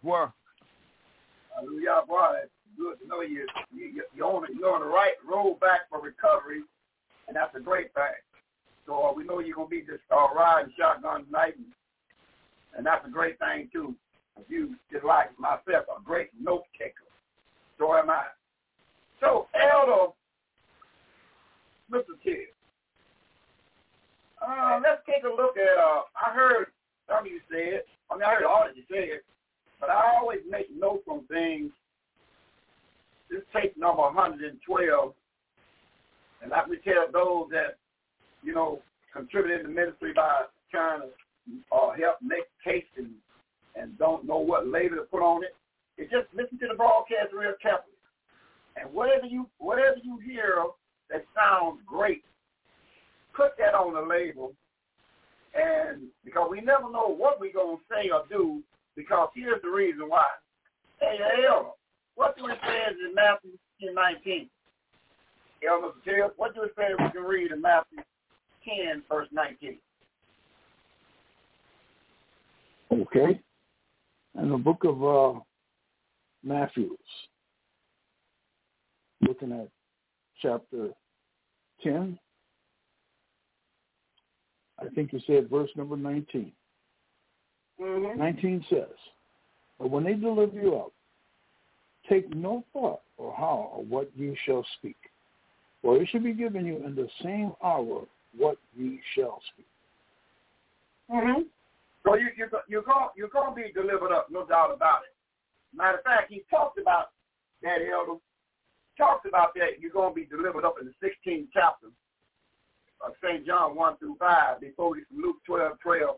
Hallelujah. 1.56 2.04
It's 2.44 2.52
good 2.78 3.00
to 3.02 3.08
know 3.08 3.22
you. 3.22 3.46
you 3.74 4.04
you're, 4.16 4.26
on 4.28 4.44
the, 4.82 4.86
right 4.86 5.14
road 5.28 5.60
back 5.60 5.90
for 5.90 6.02
recovery, 6.02 6.62
and 7.28 7.36
that's 7.36 7.56
a 7.56 7.60
great 7.60 7.94
thing. 7.94 8.04
So 8.86 9.04
uh, 9.04 9.14
we 9.14 9.24
know 9.24 9.40
you're 9.40 9.56
going 9.56 9.68
to 9.68 9.72
be 9.72 9.82
just 9.82 10.04
riding 10.36 10.72
shotgun 10.78 11.26
tonight, 11.26 11.56
and, 11.58 12.86
that's 12.86 13.06
a 13.08 13.10
great 13.10 13.40
thing, 13.40 13.70
too. 13.72 13.96
You, 14.50 14.76
just 14.92 15.06
like 15.06 15.38
myself, 15.40 15.86
a 15.98 16.04
great 16.04 16.30
note 16.40 16.64
taker. 16.78 16.94
So 17.80 17.96
am 17.96 18.10
I. 18.10 18.26
So, 19.22 19.48
Elder, 19.56 20.12
Mr. 21.92 22.20
Ted, 22.24 22.55
uh, 24.42 24.80
let's 24.84 25.02
take 25.06 25.24
a 25.24 25.30
look 25.30 25.58
at, 25.58 25.78
uh, 25.78 26.02
I 26.16 26.34
heard 26.34 26.68
some 27.08 27.26
of 27.26 27.32
you 27.32 27.40
say 27.52 27.76
it. 27.76 27.88
I 28.10 28.16
mean, 28.16 28.24
I 28.24 28.34
heard 28.36 28.46
all 28.46 28.68
of 28.68 28.76
you 28.76 28.84
say 28.90 29.06
it, 29.10 29.26
but 29.80 29.90
I 29.90 30.16
always 30.18 30.40
make 30.50 30.68
notes 30.76 31.04
on 31.08 31.26
things. 31.28 31.72
This 33.30 33.42
tape 33.54 33.76
number 33.78 34.04
112, 34.04 35.14
and 36.42 36.52
let 36.52 36.70
me 36.70 36.78
tell 36.84 37.08
those 37.12 37.50
that, 37.50 37.78
you 38.44 38.54
know, 38.54 38.80
contributed 39.12 39.66
the 39.66 39.70
ministry 39.70 40.14
by 40.16 40.44
trying 40.70 41.02
to 41.02 41.08
uh, 41.72 41.94
help 41.98 42.18
make 42.22 42.46
case 42.64 42.86
and, 42.98 43.10
and 43.76 43.98
don't 43.98 44.28
know 44.28 44.38
what 44.38 44.68
label 44.68 44.98
to 44.98 45.04
put 45.04 45.22
on 45.22 45.44
it. 45.44 45.56
It 45.98 46.12
just 46.12 46.28
listen 46.36 46.60
to 46.60 46.68
the 46.68 46.76
broadcast 46.76 47.34
real 47.34 47.54
carefully. 47.62 47.96
And 48.76 48.94
whatever 48.94 49.26
you 49.26 49.48
whatever 49.58 49.96
you 50.04 50.20
hear 50.20 50.64
that 51.10 51.24
sounds 51.34 51.80
great, 51.88 52.24
put 53.36 53.58
that 53.58 53.74
on 53.74 53.94
the 53.94 54.02
label. 54.02 54.54
And 55.54 56.08
because 56.24 56.50
we 56.50 56.62
never 56.62 56.92
know 56.92 57.14
what 57.16 57.40
we're 57.40 57.54
gonna 57.54 57.78
say 57.90 58.10
or 58.10 58.24
do, 58.30 58.62
because 58.96 59.30
here's 59.36 59.62
the 59.62 59.70
reason 59.70 60.10
why. 60.10 60.26
Hey, 61.00 61.18
Elmer, 61.48 61.70
what 62.16 62.38
do 62.38 62.48
it 62.48 62.58
say 62.66 62.84
in 62.90 63.14
Matthew 63.14 63.52
10, 63.82 63.94
19? 63.94 64.50
Elmer, 65.68 65.90
tell 66.04 66.32
what 66.38 66.56
do 66.56 66.64
it 66.64 66.74
say 66.78 66.90
we 66.98 67.12
can 67.12 67.24
read 67.24 67.52
in 67.52 67.62
Matthew 67.62 68.00
10, 68.64 69.04
verse 69.10 69.28
19? 69.32 69.78
Okay. 72.92 73.40
In 74.40 74.50
the 74.50 74.58
book 74.58 74.84
of 74.84 75.04
uh, 75.04 75.40
Matthews, 76.44 76.98
looking 79.22 79.52
at 79.52 79.70
chapter 80.42 80.90
10, 81.84 82.20
I 84.86 84.94
think 84.94 85.14
you 85.14 85.20
said 85.26 85.50
verse 85.50 85.70
number 85.76 85.98
19. 85.98 86.52
Mm-hmm. 87.82 88.20
19 88.20 88.66
says, 88.70 88.86
But 89.80 89.90
when 89.90 90.04
they 90.04 90.14
deliver 90.14 90.56
you 90.56 90.76
up, 90.76 90.92
take 92.10 92.34
no 92.34 92.64
thought 92.74 93.02
or 93.18 93.34
how 93.36 93.72
or 93.76 93.84
what 93.84 94.10
you 94.16 94.36
shall 94.46 94.66
speak, 94.78 94.98
for 95.82 96.02
it 96.02 96.08
shall 96.10 96.22
be 96.22 96.34
given 96.34 96.66
you 96.66 96.84
in 96.86 96.96
the 96.96 97.08
same 97.24 97.54
hour 97.64 98.04
what 98.38 98.58
ye 98.76 99.00
shall 99.16 99.42
speak. 99.54 99.68
Mm-hmm. 101.12 101.42
So 102.06 102.16
you 102.16 102.28
you 102.38 102.48
you 102.68 102.84
going 102.86 103.10
you're 103.16 103.30
going 103.30 103.50
to 103.50 103.56
be 103.56 103.72
delivered 103.74 104.12
up, 104.12 104.28
no 104.32 104.46
doubt 104.46 104.72
about 104.74 105.02
it. 105.04 105.14
Matter 105.76 105.98
of 105.98 106.04
fact, 106.04 106.32
he 106.32 106.44
talked 106.50 106.80
about 106.80 107.10
that 107.64 107.80
elder. 107.82 108.20
Talked 108.98 109.26
about 109.26 109.54
that 109.56 109.80
you're 109.80 109.92
going 109.92 110.12
to 110.12 110.16
be 110.16 110.26
delivered 110.26 110.64
up 110.64 110.76
in 110.80 110.88
the 110.88 110.94
16th 111.06 111.48
chapter 111.54 111.88
of 113.06 113.14
St. 113.24 113.46
John 113.46 113.76
1 113.76 113.98
through 113.98 114.18
5 114.20 114.60
before 114.60 114.92
we 114.92 115.04
Luke 115.16 115.38
12, 115.46 115.80
12. 115.82 116.18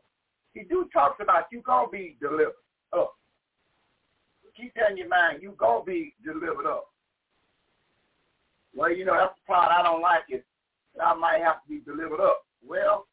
He 0.53 0.63
do 0.63 0.89
talks 0.91 1.21
about 1.21 1.45
you 1.51 1.61
going 1.61 1.87
to 1.87 1.91
be 1.91 2.17
delivered 2.19 2.55
up. 2.93 3.13
Keep 4.55 4.73
that 4.75 4.91
in 4.91 4.97
your 4.97 5.09
mind. 5.09 5.43
You 5.43 5.53
going 5.57 5.81
to 5.81 5.85
be 5.85 6.15
delivered 6.25 6.65
up. 6.65 6.87
Well, 8.73 8.91
you 8.91 9.05
know, 9.05 9.13
that's 9.13 9.35
the 9.35 9.53
part 9.53 9.71
I 9.71 9.83
don't 9.83 10.01
like 10.01 10.23
it. 10.29 10.45
I 11.03 11.13
might 11.13 11.41
have 11.41 11.61
to 11.61 11.69
be 11.69 11.79
delivered 11.79 12.21
up. 12.21 12.45
Well, 12.65 13.05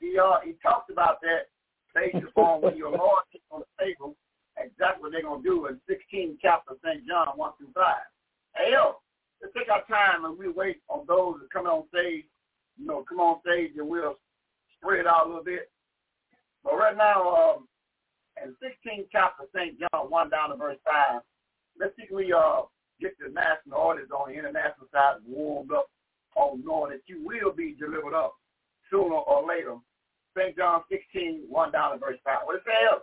he 0.00 0.18
uh, 0.18 0.40
he 0.44 0.54
talked 0.62 0.90
about 0.90 1.20
that 1.22 1.48
based 1.94 2.24
upon 2.28 2.62
when 2.62 2.76
your 2.76 2.90
Lord 2.90 3.24
sits 3.32 3.44
on 3.50 3.60
the 3.60 3.84
table, 3.84 4.16
exactly 4.56 5.02
what 5.02 5.12
they're 5.12 5.22
going 5.22 5.42
to 5.42 5.48
do 5.48 5.66
in 5.66 5.80
16 5.88 6.38
chapter 6.40 6.72
of 6.72 6.78
St. 6.84 7.06
John 7.06 7.36
1 7.36 7.52
through 7.58 7.72
5. 7.74 7.84
Hey, 8.56 8.72
yo, 8.72 8.96
let's 9.42 9.52
take 9.54 9.68
our 9.68 9.84
time 9.84 10.24
and 10.24 10.38
we 10.38 10.48
wait 10.48 10.80
on 10.88 11.04
those 11.06 11.40
that 11.40 11.52
come 11.52 11.66
on 11.66 11.84
stage. 11.88 12.24
You 12.78 12.86
know, 12.86 13.04
come 13.08 13.20
on 13.20 13.40
stage 13.40 13.72
and 13.76 13.88
we'll 13.88 14.16
spread 14.76 15.06
out 15.06 15.26
a 15.26 15.28
little 15.28 15.44
bit. 15.44 15.70
But 16.64 16.76
right 16.76 16.96
now, 16.96 17.34
um, 17.34 17.68
in 18.42 18.54
16 18.62 19.06
chapter 19.10 19.44
St. 19.54 19.78
John 19.78 20.10
1 20.10 20.30
down 20.30 20.50
to 20.50 20.56
verse 20.56 20.78
5, 20.84 21.20
let's 21.80 21.96
see 21.96 22.04
if 22.04 22.14
we 22.14 22.32
uh, 22.32 22.62
get 23.00 23.12
the 23.18 23.32
national 23.32 23.78
audience 23.78 24.10
on 24.14 24.30
the 24.30 24.38
international 24.38 24.86
side 24.92 25.16
warmed 25.26 25.72
up 25.72 25.86
on 26.36 26.62
knowing 26.64 26.92
that 26.92 27.02
you 27.06 27.24
will 27.24 27.52
be 27.52 27.74
delivered 27.78 28.14
up 28.14 28.34
sooner 28.90 29.14
or 29.14 29.46
later. 29.46 29.76
St. 30.36 30.56
John 30.56 30.82
16, 30.90 31.42
1 31.48 31.72
down 31.72 31.92
to 31.92 31.98
verse 31.98 32.18
5. 32.24 32.38
What 32.44 32.56
it 32.56 32.62
says? 32.64 33.00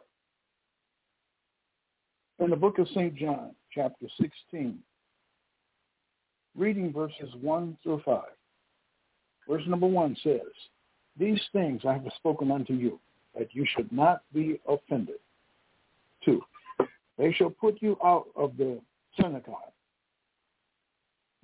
In 2.39 2.49
the 2.49 2.55
book 2.55 2.79
of 2.79 2.87
St. 2.89 3.15
John, 3.15 3.55
chapter 3.73 4.07
16, 4.21 4.79
reading 6.55 6.93
verses 6.93 7.33
1 7.41 7.77
through 7.83 8.01
5. 8.05 8.21
Verse 9.47 9.63
number 9.67 9.87
1 9.87 10.17
says, 10.23 10.39
These 11.17 11.41
things 11.53 11.81
I 11.87 11.93
have 11.93 12.07
spoken 12.17 12.51
unto 12.51 12.73
you, 12.73 12.99
that 13.37 13.53
you 13.53 13.65
should 13.75 13.91
not 13.91 14.21
be 14.33 14.59
offended. 14.67 15.15
2. 16.25 16.41
They 17.17 17.31
shall 17.33 17.49
put 17.49 17.81
you 17.81 17.97
out 18.03 18.27
of 18.35 18.57
the 18.57 18.79
synagogue. 19.19 19.71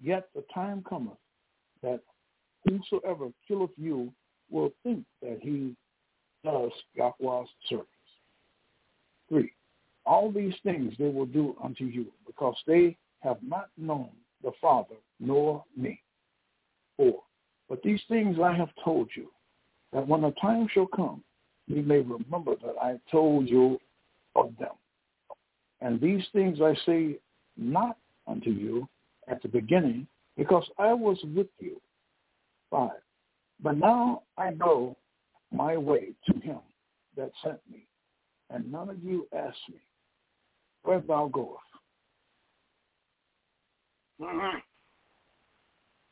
Yet 0.02 0.30
the 0.36 0.44
time 0.54 0.84
cometh 0.88 1.18
that 1.84 2.02
whosoever 2.66 3.30
killeth 3.48 3.72
you 3.78 4.12
will 4.50 4.72
think 4.84 5.06
that 5.22 5.40
he 5.42 5.76
does 6.44 6.72
Yahweh's 6.96 7.50
service. 7.70 7.86
3. 9.30 9.52
All 10.06 10.32
these 10.32 10.56
things 10.64 10.94
they 10.98 11.08
will 11.08 11.28
do 11.28 11.56
unto 11.64 11.86
you, 11.86 12.08
because 12.26 12.56
they 12.66 12.98
have 13.22 13.38
not 13.44 13.70
known 13.78 14.10
the 14.44 14.52
Father 14.60 14.96
nor 15.20 15.64
me. 15.78 16.02
4. 16.98 17.14
But 17.72 17.84
these 17.84 18.02
things 18.10 18.36
I 18.38 18.54
have 18.54 18.68
told 18.84 19.08
you, 19.16 19.32
that 19.94 20.06
when 20.06 20.24
the 20.24 20.34
time 20.42 20.68
shall 20.74 20.88
come, 20.88 21.24
you 21.68 21.82
may 21.82 22.00
remember 22.00 22.56
that 22.62 22.76
I 22.82 23.00
told 23.10 23.48
you 23.48 23.80
of 24.36 24.52
them. 24.60 24.74
And 25.80 26.02
these 26.02 26.22
things 26.34 26.60
I 26.62 26.76
say 26.86 27.18
not 27.56 27.96
unto 28.28 28.50
you 28.50 28.90
at 29.30 29.42
the 29.42 29.48
beginning, 29.48 30.06
because 30.36 30.70
I 30.78 30.92
was 30.92 31.18
with 31.34 31.48
you. 31.60 31.80
5. 32.72 32.90
But 33.64 33.78
now 33.78 34.24
I 34.38 34.52
go 34.52 34.98
my 35.54 35.78
way 35.78 36.10
to 36.26 36.40
him 36.42 36.60
that 37.16 37.32
sent 37.42 37.60
me, 37.72 37.88
and 38.50 38.70
none 38.70 38.90
of 38.90 39.02
you 39.02 39.30
ask 39.34 39.56
me, 39.70 39.80
where 40.84 41.00
thou 41.00 41.30
goest. 41.30 41.62
Mm-hmm. 44.20 44.58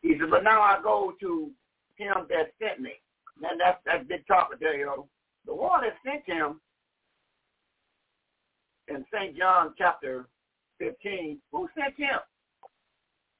He 0.01 0.15
said, 0.19 0.29
but 0.29 0.43
now 0.43 0.62
I 0.62 0.79
go 0.81 1.13
to 1.19 1.51
him 1.95 2.15
that 2.29 2.53
sent 2.62 2.79
me. 2.79 2.91
And 3.41 3.59
that's 3.59 3.79
that 3.85 4.07
big 4.07 4.25
topic 4.27 4.59
there, 4.59 4.77
you 4.77 4.85
know. 4.85 5.07
The 5.45 5.55
one 5.55 5.81
that 5.81 5.93
sent 6.05 6.25
him 6.25 6.59
in 8.88 9.05
St. 9.13 9.38
John 9.38 9.73
chapter 9.77 10.27
15, 10.79 11.39
who 11.51 11.67
sent 11.75 11.95
him? 11.97 12.19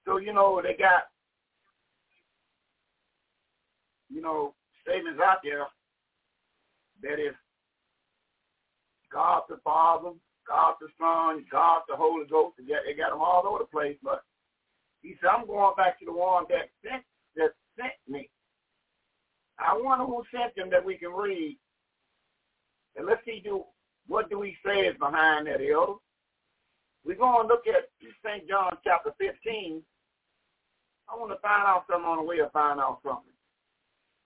So, 0.06 0.18
you 0.18 0.34
know, 0.34 0.62
they 0.64 0.74
got, 0.74 1.04
you 4.10 4.22
know, 4.22 4.54
statements 4.82 5.20
out 5.24 5.38
there 5.44 5.68
that 7.04 7.20
is 7.20 7.36
God 9.12 9.44
the 9.50 9.58
Father, 9.64 10.12
God 10.48 10.76
the 10.80 10.88
Son, 10.98 11.46
God 11.52 11.82
the 11.88 11.96
Holy 11.96 12.26
Ghost. 12.28 12.56
They 12.58 12.66
got, 12.66 12.82
they 12.86 12.94
got 12.94 13.12
them 13.12 13.22
all 13.22 13.44
over 13.46 13.60
the 13.60 13.66
place. 13.66 13.98
But 14.04 14.24
he 15.02 15.16
said, 15.22 15.30
I'm 15.30 15.48
going 15.48 15.76
back 15.78 16.00
to 16.00 16.06
the 16.06 16.14
one 16.14 16.46
that 16.50 16.70
sent, 16.84 17.04
that 17.36 17.52
sent 17.78 17.94
me. 18.08 18.30
I 19.58 19.78
wonder 19.78 20.06
who 20.06 20.24
sent 20.32 20.58
him 20.58 20.70
that 20.72 20.84
we 20.84 20.96
can 20.96 21.12
read. 21.12 21.58
And 22.96 23.06
let's 23.06 23.22
see 23.26 23.42
do 23.44 23.64
what 24.08 24.30
do 24.30 24.40
we 24.40 24.58
say 24.66 24.88
is 24.88 24.98
behind 24.98 25.48
that, 25.48 25.62
elder. 25.62 26.00
We're 27.06 27.16
going 27.16 27.44
to 27.44 27.48
look 27.48 27.66
at 27.68 27.90
St. 28.26 28.48
John 28.50 28.76
chapter 28.84 29.12
15. 29.20 29.82
I 31.08 31.16
want 31.18 31.32
to 31.32 31.40
find 31.42 31.64
out 31.66 31.86
something 31.90 32.06
on 32.06 32.18
the 32.18 32.24
way 32.24 32.38
to 32.38 32.50
find 32.50 32.80
out 32.80 33.00
something. 33.04 33.34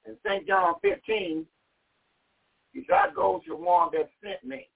In 0.06 0.18
St. 0.26 0.48
John 0.48 0.76
15, 0.82 1.46
he 2.72 2.86
said, 2.88 2.96
I 2.96 3.14
go 3.14 3.42
to 3.46 3.50
the 3.52 3.56
one 3.56 3.90
that 3.94 4.10
sent 4.24 4.44
me. 4.44 4.68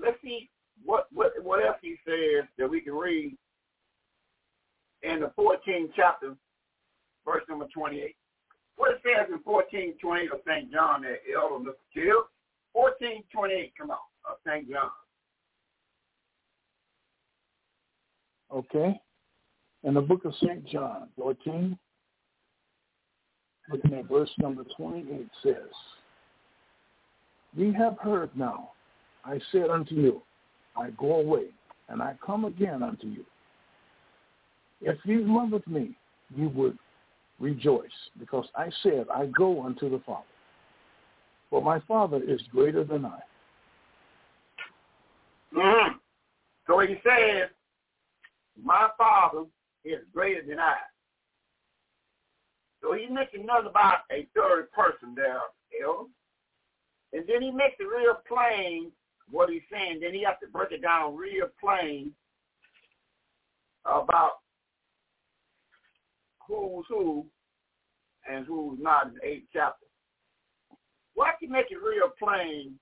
Let's 0.00 0.16
see 0.22 0.48
what, 0.84 1.06
what, 1.12 1.32
what 1.42 1.64
else 1.64 1.76
he 1.82 1.96
says 2.06 2.44
that 2.58 2.70
we 2.70 2.80
can 2.80 2.94
read 2.94 3.36
in 5.02 5.20
the 5.20 5.32
14th 5.38 5.90
chapter 5.94 6.34
verse 7.24 7.42
number 7.48 7.66
28. 7.72 8.14
What 8.76 8.92
it 8.92 9.00
says 9.02 9.28
in 9.28 9.38
1428 9.44 10.32
of 10.32 10.40
St. 10.46 10.72
John 10.72 11.02
there, 11.02 11.18
Elder 11.36 11.64
Mr. 11.64 11.74
Kill. 11.94 12.28
1428, 12.72 13.72
come 13.78 13.90
on, 13.90 13.98
of 14.28 14.38
St. 14.46 14.68
John. 14.68 14.90
Okay. 18.52 19.00
In 19.84 19.94
the 19.94 20.00
book 20.00 20.24
of 20.24 20.34
St. 20.42 20.66
John, 20.66 21.08
14, 21.18 21.78
looking 23.70 23.94
at 23.94 24.08
verse 24.08 24.30
number 24.38 24.64
28 24.76 25.28
says, 25.42 25.54
Ye 27.54 27.72
have 27.74 27.98
heard 27.98 28.30
now, 28.34 28.70
I 29.24 29.38
said 29.50 29.68
unto 29.70 29.94
you, 29.94 30.22
I 30.76 30.90
go 30.90 31.16
away, 31.16 31.46
and 31.88 32.00
I 32.02 32.14
come 32.24 32.46
again 32.46 32.82
unto 32.82 33.06
you. 33.06 33.24
If 34.82 34.98
ye 35.04 35.16
loved 35.16 35.66
me, 35.66 35.96
you 36.34 36.48
would 36.50 36.76
rejoice, 37.38 37.90
because 38.18 38.46
I 38.54 38.70
said, 38.82 39.06
I 39.12 39.26
go 39.26 39.64
unto 39.64 39.88
the 39.88 40.00
Father. 40.04 40.24
For 41.50 41.62
my 41.62 41.80
Father 41.80 42.20
is 42.26 42.40
greater 42.50 42.84
than 42.84 43.04
I. 43.04 43.20
Mm-hmm. 45.54 45.92
So 46.66 46.78
he 46.80 46.96
says, 47.06 47.48
my 48.62 48.88
Father 48.96 49.44
is 49.84 50.00
greater 50.12 50.42
than 50.46 50.58
I. 50.58 50.76
So 52.80 52.94
he 52.94 53.06
mentioned 53.06 53.46
nothing 53.46 53.68
about 53.68 53.98
a 54.10 54.26
third 54.34 54.70
person 54.72 55.14
there, 55.14 55.40
Elder. 55.84 56.08
And 57.12 57.24
then 57.28 57.42
he 57.42 57.50
makes 57.50 57.76
it 57.78 57.84
real 57.84 58.16
plain 58.26 58.90
what 59.30 59.50
he's 59.50 59.62
saying. 59.70 60.00
Then 60.00 60.14
he 60.14 60.24
has 60.24 60.34
to 60.42 60.48
break 60.48 60.72
it 60.72 60.82
down 60.82 61.14
real 61.14 61.48
plain 61.60 62.12
about 63.84 64.41
who's 66.60 66.86
who 66.88 67.26
and 68.28 68.46
who's 68.46 68.78
not 68.80 69.08
in 69.08 69.14
the 69.14 69.26
eighth 69.26 69.46
chapter. 69.52 69.86
Why 71.14 71.32
can 71.40 71.50
make 71.50 71.66
it 71.70 71.82
real 71.82 72.10
plain, 72.18 72.74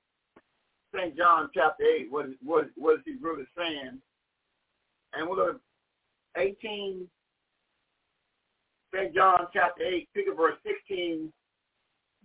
St. 0.94 1.16
John 1.16 1.48
chapter 1.54 1.84
8, 1.84 2.10
what, 2.10 2.26
what, 2.42 2.66
what 2.76 2.94
is 2.96 3.00
he 3.04 3.14
really 3.20 3.44
saying? 3.56 3.98
And 5.12 5.28
we'll 5.28 5.36
go 5.36 5.58
18, 6.36 7.08
St. 8.94 9.14
John 9.14 9.46
chapter 9.52 9.82
8, 9.82 10.08
pick 10.14 10.26
up 10.30 10.36
verse 10.36 10.56
16 10.88 11.32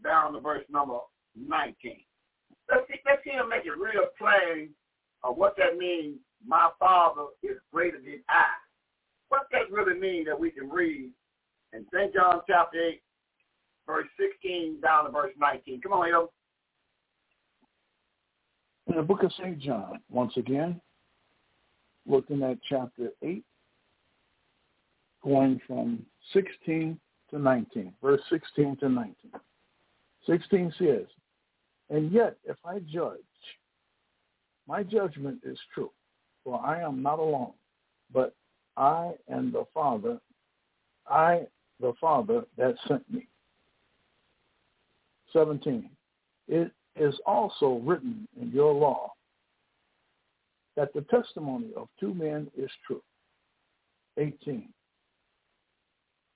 down 0.04 0.34
to 0.34 0.40
verse 0.40 0.64
number 0.70 0.98
19. 1.36 1.74
Let's 2.70 2.88
see, 2.88 3.00
let's 3.06 3.24
see 3.24 3.32
him 3.32 3.50
make 3.50 3.66
it 3.66 3.78
real 3.78 4.08
plain 4.18 4.70
of 5.24 5.38
what 5.38 5.56
that 5.58 5.78
means, 5.78 6.18
my 6.46 6.70
Father 6.80 7.26
is 7.42 7.58
greater 7.74 7.98
than 7.98 8.22
I. 8.30 8.46
What 9.30 9.50
does 9.50 9.62
that 9.68 9.76
really 9.76 10.00
mean 10.00 10.26
that 10.26 10.40
we 10.40 10.52
can 10.52 10.70
read 10.70 11.10
in 11.76 11.86
St. 11.94 12.14
John 12.14 12.42
chapter 12.48 12.80
8, 12.80 13.02
verse 13.86 14.08
16 14.42 14.82
down 14.82 15.06
to 15.06 15.12
verse 15.12 15.34
19. 15.40 15.82
Come 15.82 15.94
on, 15.94 16.10
yo. 16.10 16.32
In 18.88 18.96
the 18.96 19.02
book 19.02 19.24
of 19.24 19.32
St. 19.34 19.60
John, 19.60 20.00
once 20.10 20.34
again, 20.38 20.80
looking 22.06 22.44
at 22.44 22.58
chapter 22.70 23.10
8, 23.22 23.44
going 25.24 25.60
from 25.68 26.06
16 26.34 27.00
to 27.32 27.40
19, 27.40 27.94
verse 28.02 28.22
16 28.30 28.78
to 28.78 28.90
19. 28.90 29.16
16 30.28 30.74
says, 30.78 31.06
And 31.90 32.12
yet 32.12 32.38
if 32.46 32.58
I 32.64 32.80
judge, 32.80 33.20
my 34.68 34.84
judgment 34.84 35.40
is 35.44 35.58
true, 35.74 35.92
for 36.44 36.60
I 36.64 36.82
am 36.82 37.02
not 37.02 37.20
alone, 37.20 37.54
but 38.14 38.34
I 38.78 39.12
and 39.28 39.52
the 39.52 39.66
Father, 39.74 40.20
I, 41.08 41.48
the 41.80 41.94
Father 42.00 42.44
that 42.58 42.76
sent 42.88 43.10
me. 43.12 43.28
17. 45.34 45.90
It 46.48 46.72
is 46.96 47.16
also 47.26 47.82
written 47.84 48.28
in 48.42 48.52
your 48.52 48.74
law 48.74 49.12
that 50.76 50.94
the 50.94 51.02
testimony 51.02 51.72
of 51.76 51.88
two 52.00 52.14
men 52.14 52.50
is 52.58 52.70
true. 52.86 53.02
18. 54.18 54.70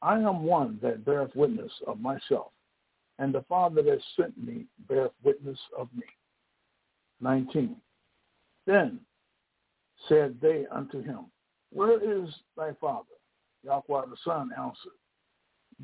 I 0.01 0.15
am 0.19 0.43
one 0.43 0.79
that 0.81 1.05
beareth 1.05 1.35
witness 1.35 1.71
of 1.87 1.99
myself, 1.99 2.51
and 3.19 3.33
the 3.33 3.43
Father 3.49 3.81
that 3.83 3.99
sent 4.17 4.37
me 4.37 4.65
beareth 4.87 5.11
witness 5.23 5.59
of 5.77 5.89
me. 5.95 6.03
19. 7.21 7.75
Then 8.65 8.99
said 10.07 10.37
they 10.41 10.65
unto 10.71 11.01
him, 11.01 11.25
Where 11.71 11.99
is 12.01 12.29
thy 12.55 12.71
Father? 12.79 13.05
Yahweh 13.63 14.05
the 14.09 14.15
Son 14.23 14.51
answered, 14.57 14.98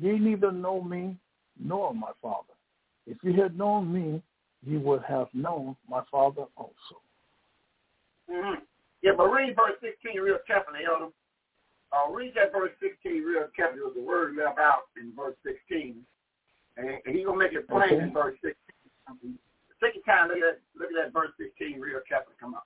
Ye 0.00 0.18
neither 0.18 0.52
know 0.52 0.82
me 0.82 1.16
nor 1.58 1.94
my 1.94 2.10
Father. 2.20 2.54
If 3.06 3.18
you 3.22 3.32
had 3.40 3.56
known 3.56 3.92
me, 3.92 4.22
you 4.64 4.80
would 4.80 5.02
have 5.02 5.28
known 5.32 5.76
my 5.88 6.02
Father 6.10 6.44
also. 6.56 7.00
Mm-hmm. 8.30 8.60
Yeah, 9.02 9.12
but 9.16 9.28
read 9.28 9.54
verse 9.54 9.76
16 9.80 10.20
real 10.20 10.38
carefully, 10.46 10.80
Elder. 10.86 11.12
Uh, 11.92 12.10
read 12.10 12.32
that 12.34 12.52
verse 12.52 12.72
16 12.80 13.22
real 13.22 13.46
carefully. 13.54 13.80
There's 13.84 14.04
a 14.04 14.06
word 14.06 14.34
left 14.36 14.58
out 14.58 14.90
in 15.00 15.12
verse 15.14 15.36
16. 15.44 15.96
And, 16.76 16.88
he's 17.06 17.24
going 17.24 17.38
to 17.38 17.44
make 17.44 17.52
it 17.52 17.68
plain 17.68 17.84
okay. 17.84 18.02
in 18.02 18.12
verse 18.12 18.34
16. 18.42 19.38
Take 19.82 19.94
your 19.94 20.04
time. 20.04 20.28
Look 20.28 20.38
at, 20.38 20.42
that, 20.42 20.60
look 20.78 20.88
at 20.90 21.04
that 21.04 21.12
verse 21.12 21.30
16 21.38 21.80
real 21.80 22.00
carefully. 22.08 22.34
Come 22.40 22.54
on. 22.54 22.60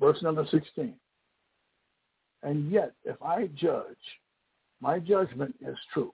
Verse 0.00 0.20
number 0.22 0.46
16. 0.50 0.94
And 2.42 2.70
yet, 2.70 2.92
if 3.04 3.22
I 3.22 3.46
judge, 3.54 3.96
my 4.84 4.98
judgment 4.98 5.54
is 5.66 5.78
true. 5.94 6.12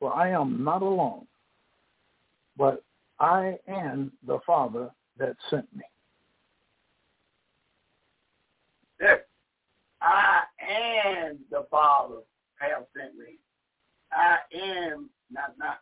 For 0.00 0.14
I 0.16 0.30
am 0.30 0.64
not 0.64 0.80
alone, 0.80 1.26
but 2.56 2.82
I 3.20 3.58
and 3.66 4.10
the 4.26 4.38
Father 4.46 4.88
that 5.18 5.36
sent 5.50 5.66
me. 5.76 5.84
Yes. 8.98 9.18
I 10.00 10.40
and 10.66 11.38
the 11.50 11.66
Father 11.70 12.20
have 12.60 12.86
sent 12.96 13.18
me. 13.18 13.36
I 14.10 14.38
am 14.56 15.10
not 15.30 15.58
not 15.58 15.80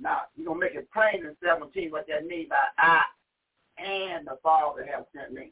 not 0.00 0.28
you're 0.36 0.46
gonna 0.46 0.60
make 0.60 0.74
it 0.74 0.88
plain 0.90 1.26
in 1.26 1.36
17 1.44 1.90
what 1.90 2.06
that 2.08 2.26
means 2.26 2.48
by 2.48 2.56
I 2.78 3.02
and 3.76 4.26
the 4.26 4.38
Father 4.42 4.88
have 4.90 5.04
sent 5.14 5.34
me. 5.34 5.50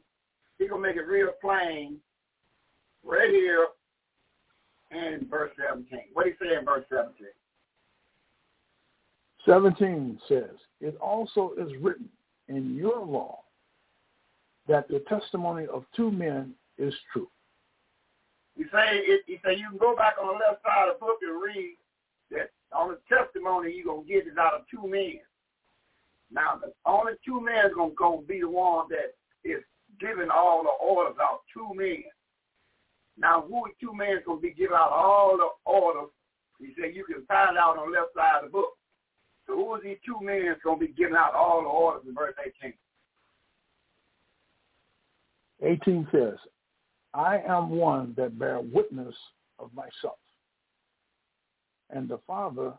He's 0.59 0.71
gonna 0.71 0.81
make 0.81 0.97
it 0.97 1.07
real 1.07 1.33
plain 1.43 1.99
right 3.05 3.29
here 3.29 3.67
in 4.91 5.27
verse 5.31 5.51
17. 5.57 6.01
What 6.13 6.25
do 6.25 6.31
you 6.31 6.37
say 6.41 6.57
in 6.57 6.65
verse 6.65 6.85
17? 6.89 7.27
17 9.47 10.19
says, 10.29 10.57
It 10.81 10.97
also 11.01 11.53
is 11.59 11.71
written 11.81 12.09
in 12.49 12.75
your 12.75 13.05
law 13.05 13.41
that 14.69 14.89
the 14.89 15.01
testimony 15.09 15.67
of 15.73 15.85
two 15.95 16.11
men 16.11 16.53
is 16.79 16.95
true. 17.13 17.29
You 18.57 18.65
say 18.73 18.87
it, 18.91 19.23
you 19.27 19.39
say 19.45 19.55
you 19.55 19.69
can 19.69 19.79
go 19.79 19.95
back 19.95 20.15
on 20.21 20.29
the 20.29 20.33
left 20.33 20.63
side 20.65 20.89
of 20.89 20.97
the 20.97 21.01
book 21.01 21.19
and 21.23 21.41
read 21.41 21.77
that 22.31 22.51
on 22.73 22.89
the 22.91 22.99
testimony 23.15 23.73
you're 23.73 23.95
gonna 23.95 24.07
get 24.07 24.27
is 24.27 24.39
out 24.39 24.55
of 24.55 24.63
two 24.71 24.89
men. 24.89 25.21
Now 26.31 26.59
the 26.61 26.73
only 26.85 27.13
two 27.25 27.41
men 27.41 27.67
is 27.67 27.73
gonna, 27.77 27.93
gonna 27.95 28.23
be 28.23 28.41
the 28.41 28.49
one 28.49 28.87
that 28.89 29.15
is 29.45 29.63
giving 30.01 30.31
all 30.31 30.63
the 30.63 30.71
orders 30.85 31.17
out. 31.21 31.41
Two 31.53 31.69
men. 31.75 32.05
Now 33.19 33.43
who 33.43 33.65
two 33.81 33.95
men 33.95 34.21
gonna 34.27 34.41
be 34.41 34.51
giving 34.51 34.77
out 34.77 34.91
all 34.91 35.37
the 35.37 35.49
orders? 35.71 36.11
He 36.59 36.73
said 36.79 36.95
you 36.95 37.05
can 37.05 37.25
find 37.27 37.59
out 37.59 37.79
on 37.79 37.91
the 37.91 37.99
left 37.99 38.15
side 38.15 38.45
of 38.45 38.45
the 38.45 38.51
book. 38.51 38.77
So 39.47 39.55
who 39.55 39.73
are 39.73 39.81
these 39.81 39.99
two 40.05 40.19
men 40.23 40.47
that's 40.47 40.63
going 40.63 40.81
to 40.81 40.87
be 40.87 40.93
giving 40.93 41.17
out 41.17 41.35
all 41.35 41.63
the 41.63 41.69
orders 41.69 42.03
in 42.09 42.15
verse 42.15 42.35
18? 42.63 42.73
18 45.63 46.09
says, 46.13 46.35
I 47.15 47.39
am 47.47 47.71
one 47.71 48.15
that 48.17 48.39
bear 48.39 48.61
witness 48.61 49.15
of 49.59 49.71
myself, 49.75 50.19
and 51.91 52.09
the 52.09 52.19
Father 52.27 52.75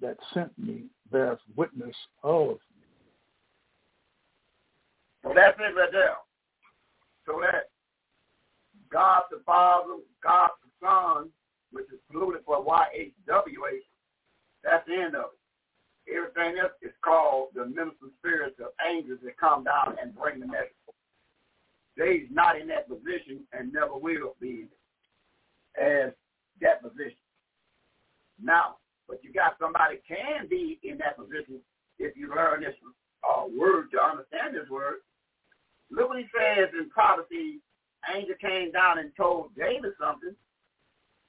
that 0.00 0.18
sent 0.34 0.56
me 0.58 0.84
bears 1.10 1.38
witness 1.56 1.96
of 2.22 2.48
me. 2.48 2.86
So 5.22 5.32
that's 5.34 5.58
it 5.58 5.74
right 5.74 5.88
there. 5.90 6.16
So 7.24 7.40
that 7.40 7.70
God 8.90 9.22
the 9.30 9.40
Father, 9.44 9.98
God 10.22 10.50
the 10.62 10.70
Son, 10.80 11.30
which 11.72 11.86
is 11.92 12.00
polluted 12.10 12.42
for 12.44 12.62
Y-H-W-H, 12.62 13.84
that's 14.64 14.86
the 14.86 14.94
end 14.94 15.14
of 15.14 15.32
it. 15.32 16.14
Everything 16.16 16.58
else 16.58 16.72
is 16.82 16.92
called 17.04 17.48
the 17.54 17.66
minister 17.66 18.08
spirits 18.18 18.56
of 18.60 18.72
angels 18.88 19.20
that 19.22 19.36
come 19.36 19.64
down 19.64 19.96
and 20.00 20.16
bring 20.16 20.40
the 20.40 20.46
message. 20.46 20.72
They's 21.96 22.30
not 22.30 22.58
in 22.58 22.68
that 22.68 22.88
position 22.88 23.44
and 23.52 23.72
never 23.72 23.98
will 23.98 24.36
be 24.40 24.68
as 25.76 26.12
that 26.62 26.82
position. 26.82 27.20
Now, 28.40 28.76
but 29.08 29.22
you 29.22 29.32
got 29.32 29.58
somebody 29.60 29.98
can 30.06 30.48
be 30.48 30.78
in 30.82 30.96
that 30.98 31.18
position 31.18 31.60
if 31.98 32.16
you 32.16 32.30
learn 32.34 32.62
this 32.62 32.74
uh, 33.26 33.44
word 33.50 33.90
to 33.92 33.98
understand 34.00 34.54
this 34.54 34.68
word. 34.70 35.02
Look 35.90 36.08
what 36.08 36.18
he 36.18 36.26
says 36.30 36.68
in 36.78 36.88
prophecy. 36.90 37.60
Angel 38.14 38.34
came 38.40 38.72
down 38.72 38.98
and 38.98 39.10
told 39.16 39.54
David 39.56 39.92
something, 40.00 40.34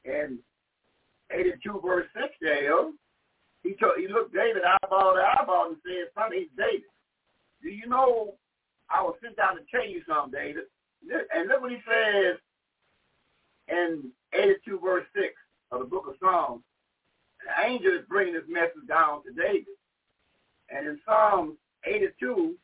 and 0.06 0.40
82 1.32 1.82
verse 1.86 2.08
6 2.16 2.28
there, 2.42 2.92
he 3.64 3.76
told, 3.76 3.98
he 3.98 4.08
looked 4.08 4.34
David 4.34 4.64
eyeball 4.64 5.16
to 5.16 5.22
eyeball 5.22 5.68
and 5.68 5.78
said, 5.86 6.08
son, 6.16 6.32
he's 6.34 6.48
David. 6.58 6.90
Do 7.62 7.70
you 7.70 7.88
know 7.88 8.36
I 8.90 9.02
was 9.02 9.16
sent 9.22 9.36
down 9.36 9.56
to 9.56 9.62
tell 9.70 9.86
you 9.86 10.02
something, 10.08 10.40
David? 10.40 10.64
And 11.36 11.48
look 11.48 11.62
what 11.62 11.72
he 11.72 11.80
says 11.88 12.38
in 13.68 14.12
82 14.34 14.80
verse 14.80 15.06
6 15.16 15.28
of 15.72 15.80
the 15.80 15.86
book 15.86 16.08
of 16.08 16.16
Psalms. 16.20 16.64
The 17.44 17.68
angel 17.68 17.94
is 17.94 18.06
bringing 18.08 18.34
this 18.34 18.44
message 18.50 18.88
down 18.88 19.24
to 19.24 19.32
David. 19.32 19.76
And 20.70 20.88
in 20.88 21.00
Psalm 21.06 21.58
82, 21.86 22.56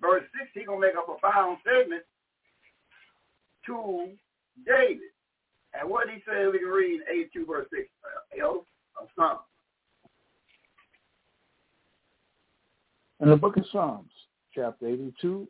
verse 0.00 0.24
6, 0.38 0.50
he's 0.54 0.66
going 0.66 0.80
to 0.80 0.86
make 0.86 0.96
a 0.96 1.04
profound 1.04 1.58
statement 1.60 2.02
to 3.66 4.08
David. 4.66 4.98
And 5.78 5.88
what 5.88 6.08
he 6.08 6.22
said, 6.26 6.52
we 6.52 6.58
can 6.58 6.68
read 6.68 7.00
82 7.10 7.46
verse 7.46 7.66
6 7.72 7.88
uh, 8.42 8.48
of 8.48 8.64
Psalms. 9.16 9.40
In 13.20 13.28
the 13.28 13.36
book 13.36 13.56
of 13.56 13.64
Psalms, 13.70 14.10
chapter 14.54 14.86
82, 14.86 15.46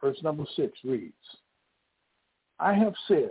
verse 0.00 0.18
number 0.22 0.44
6 0.56 0.78
reads, 0.84 1.14
I 2.58 2.74
have 2.74 2.94
said, 3.08 3.30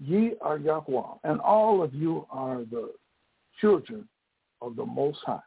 ye 0.00 0.32
are 0.40 0.58
Yahweh, 0.58 1.18
and 1.24 1.40
all 1.40 1.82
of 1.82 1.94
you 1.94 2.26
are 2.30 2.64
the 2.70 2.92
children 3.60 4.08
of 4.60 4.74
the 4.74 4.84
Most 4.84 5.18
High. 5.24 5.38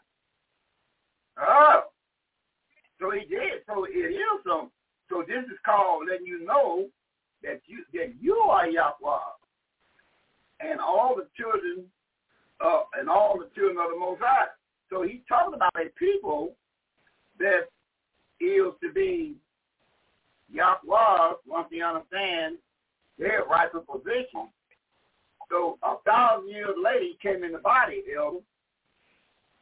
Oh, 1.40 1.84
so 3.00 3.12
he 3.12 3.22
did. 3.22 3.64
So 3.68 3.86
it 3.86 3.90
is 3.90 4.14
so. 4.46 4.70
So 5.10 5.24
this 5.28 5.44
is 5.46 5.58
called 5.66 6.08
letting 6.10 6.28
you 6.28 6.46
know 6.46 6.86
that 7.44 7.62
you 7.66 7.84
that 7.94 8.14
you 8.22 8.36
are 8.36 8.68
Yahweh, 8.68 9.18
and 10.62 10.80
all 10.80 11.16
the 11.16 11.28
children, 11.38 11.86
uh, 12.62 12.82
and 13.00 13.10
all 13.10 13.38
the 13.38 13.50
children 13.56 13.78
of 13.78 13.92
the 13.92 14.00
Most 14.00 14.22
High. 14.22 14.48
So 14.90 15.04
he's 15.04 15.22
talking 15.28 15.54
about 15.54 15.72
a 15.76 15.90
people 15.98 16.56
that 17.40 17.70
is 18.40 18.74
to 18.82 18.92
be 18.94 19.36
Yahweh 20.52 21.34
once 21.46 21.68
you 21.72 21.84
understand 21.84 22.58
their 23.18 23.44
rightful 23.50 23.82
position. 23.82 24.50
So 25.50 25.78
a 25.84 25.96
thousand 26.06 26.50
years 26.50 26.76
later, 26.82 27.06
he 27.06 27.18
came 27.22 27.44
in 27.44 27.52
the 27.52 27.60
body, 27.60 28.04
elder. 28.16 28.40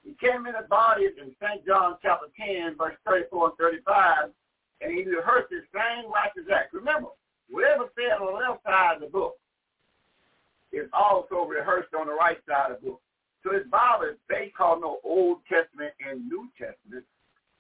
He 0.04 0.16
came 0.26 0.46
in 0.46 0.54
the 0.54 0.68
body 0.70 1.06
in 1.06 1.36
St. 1.42 1.66
John 1.66 1.98
chapter 2.02 2.28
10, 2.40 2.78
verse 2.78 2.96
34 3.06 3.50
and 3.50 3.58
35, 3.58 4.30
and 4.82 4.94
he 4.94 5.04
rehearsed 5.04 5.50
the 5.50 5.62
same 5.74 6.12
righteous 6.12 6.50
act. 6.54 6.74
Remember, 6.74 7.10
whatever 7.50 7.86
said 7.96 8.20
on 8.20 8.34
the 8.34 8.40
left 8.40 8.64
side 8.64 8.96
of 8.96 9.02
the 9.02 9.08
book 9.08 9.36
is 10.72 10.88
also 10.94 11.48
rehearsed 11.48 11.94
on 11.98 12.08
the 12.08 12.14
right 12.14 12.38
side 12.48 12.72
of 12.72 12.82
the 12.82 12.90
book. 12.92 13.02
So 13.44 13.54
his 13.54 13.68
Bible 13.72 14.06
is 14.12 14.18
they 14.28 14.52
call 14.56 14.80
no 14.80 15.00
Old 15.04 15.40
Testament 15.48 15.94
and 16.04 16.28
New 16.28 16.50
Testament. 16.58 17.06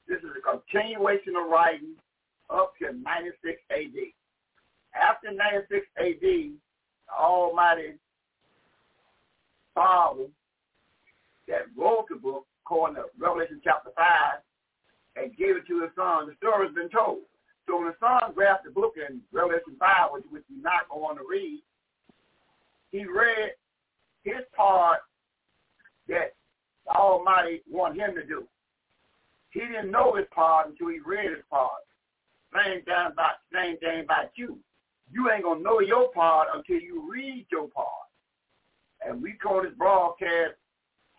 This 0.07 0.19
is 0.19 0.31
a 0.35 0.43
continuation 0.43 1.35
of 1.35 1.49
writing 1.49 1.95
up 2.49 2.73
to 2.79 2.91
96 2.93 3.61
AD. 3.71 3.97
After 4.95 5.31
96 5.31 5.85
AD, 5.99 6.21
the 6.21 6.53
Almighty 7.11 7.95
Father 9.73 10.27
that 11.47 11.71
wrote 11.77 12.07
the 12.09 12.15
book, 12.15 12.45
according 12.65 12.95
to 12.95 13.03
Revelation 13.19 13.61
chapter 13.63 13.91
5, 13.95 14.05
and 15.15 15.35
gave 15.37 15.55
it 15.55 15.67
to 15.67 15.81
his 15.81 15.91
son. 15.95 16.27
The 16.27 16.35
story's 16.37 16.73
been 16.75 16.89
told. 16.89 17.19
So 17.67 17.77
when 17.77 17.87
the 17.87 17.95
son 17.99 18.33
grabbed 18.33 18.65
the 18.65 18.71
book 18.71 18.93
in 18.95 19.21
Revelation 19.31 19.75
5, 19.77 20.11
which, 20.11 20.23
which 20.31 20.43
we're 20.49 20.61
not 20.61 20.89
going 20.89 21.17
to 21.17 21.23
read, 21.29 21.61
he 22.91 23.05
read 23.05 23.51
his 24.23 24.43
part 24.55 24.99
that 26.07 26.33
the 26.85 26.91
Almighty 26.91 27.61
wanted 27.69 27.99
him 27.99 28.15
to 28.15 28.25
do. 28.25 28.47
He 29.51 29.59
didn't 29.59 29.91
know 29.91 30.15
his 30.15 30.25
part 30.33 30.67
until 30.69 30.87
he 30.89 30.99
read 31.05 31.29
his 31.29 31.43
part. 31.49 31.83
Same 32.55 32.81
thing 32.83 33.11
about 33.11 33.35
same 33.53 33.77
thing 33.77 34.01
about 34.03 34.31
you. 34.35 34.57
You 35.11 35.29
ain't 35.31 35.43
gonna 35.43 35.61
know 35.61 35.81
your 35.81 36.11
part 36.11 36.47
until 36.53 36.79
you 36.79 37.09
read 37.11 37.45
your 37.51 37.67
part. 37.69 37.89
And 39.05 39.21
we 39.21 39.33
call 39.33 39.63
this 39.63 39.73
broadcast 39.77 40.55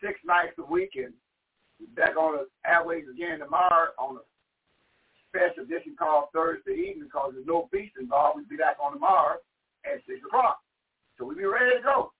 six 0.02 0.18
nights 0.24 0.54
a 0.58 0.64
week 0.64 0.92
and 0.96 1.12
we 1.78 1.86
back 1.94 2.16
on 2.16 2.38
the 2.38 2.70
airways 2.70 3.04
again 3.12 3.38
tomorrow 3.38 3.88
on 3.98 4.16
a 4.16 4.20
special 5.38 5.64
edition 5.64 5.94
called 5.98 6.26
Thursday 6.34 6.90
evening 6.90 7.06
because 7.06 7.30
there's 7.34 7.46
no 7.46 7.68
beast 7.70 7.94
involved. 8.00 8.36
We'll 8.36 8.50
be 8.50 8.56
back 8.56 8.76
on 8.82 8.92
tomorrow 8.92 9.38
at 9.86 10.02
six 10.06 10.18
o'clock. 10.26 10.58
So 11.16 11.24
we'll 11.24 11.36
be 11.36 11.44
ready 11.44 11.78
to 11.78 11.82
go. 11.82 12.12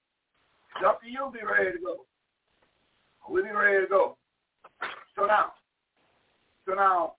It's 0.77 0.87
up 0.87 1.03
to 1.03 1.09
you 1.09 1.31
be 1.33 1.43
ready 1.43 1.77
to 1.77 1.83
go. 1.83 2.07
We'll 3.29 3.43
be 3.43 3.51
ready 3.51 3.85
to 3.85 3.91
go. 3.91 4.17
So 5.17 5.27
now, 5.27 5.53
so 6.67 6.75
now, 6.75 7.15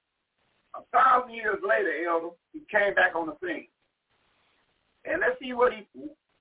a 0.75 0.81
thousand 0.95 1.35
years 1.35 1.57
later, 1.67 1.91
Elder, 2.07 2.29
he 2.53 2.61
came 2.71 2.93
back 2.95 3.15
on 3.15 3.27
the 3.27 3.35
scene. 3.43 3.67
And 5.05 5.21
let's 5.21 5.39
see 5.41 5.53
what 5.53 5.73
he 5.73 5.85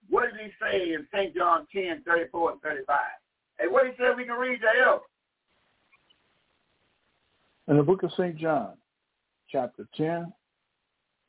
what 0.09 0.25
did 0.31 0.41
he 0.41 0.51
say 0.61 0.95
in 0.95 1.07
St. 1.13 1.35
John 1.35 1.67
10, 1.73 2.03
34 2.07 2.53
and 2.53 2.63
35. 2.63 2.97
Hey, 3.59 3.67
what 3.69 3.87
he 3.87 3.93
said 3.99 4.17
we 4.17 4.25
can 4.25 4.35
read 4.35 4.61
that 4.63 4.87
Elder. 4.87 5.03
In 7.69 7.77
the 7.77 7.83
book 7.83 8.03
of 8.03 8.11
St. 8.17 8.37
John, 8.37 8.73
chapter 9.51 9.87
10, 9.97 10.33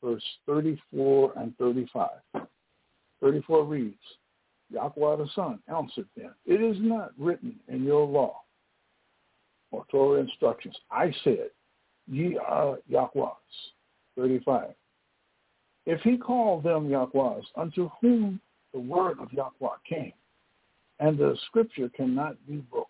verse 0.02 0.24
34 0.46 1.32
and 1.36 1.56
35. 1.58 2.08
34 3.20 3.64
reads, 3.64 3.96
Yahweh 4.72 5.16
the 5.16 5.28
Son 5.34 5.58
answered 5.68 6.08
them, 6.16 6.34
It 6.46 6.62
is 6.62 6.76
not 6.80 7.12
written 7.18 7.58
in 7.68 7.84
your 7.84 8.06
law 8.06 8.40
or 9.72 9.84
Torah 9.90 10.20
instructions. 10.20 10.76
I 10.90 11.12
said, 11.24 11.50
ye 12.10 12.38
are 12.38 12.78
Yahweh's. 12.88 13.34
35. 14.16 14.70
If 15.86 16.00
he 16.02 16.16
called 16.16 16.64
them 16.64 16.90
Yahweh's, 16.90 17.44
unto 17.56 17.90
whom 18.00 18.40
the 18.72 18.80
word 18.80 19.18
of 19.20 19.32
Yahweh 19.32 19.76
came, 19.88 20.12
and 20.98 21.16
the 21.16 21.36
scripture 21.46 21.88
cannot 21.96 22.36
be 22.46 22.56
broken. 22.56 22.86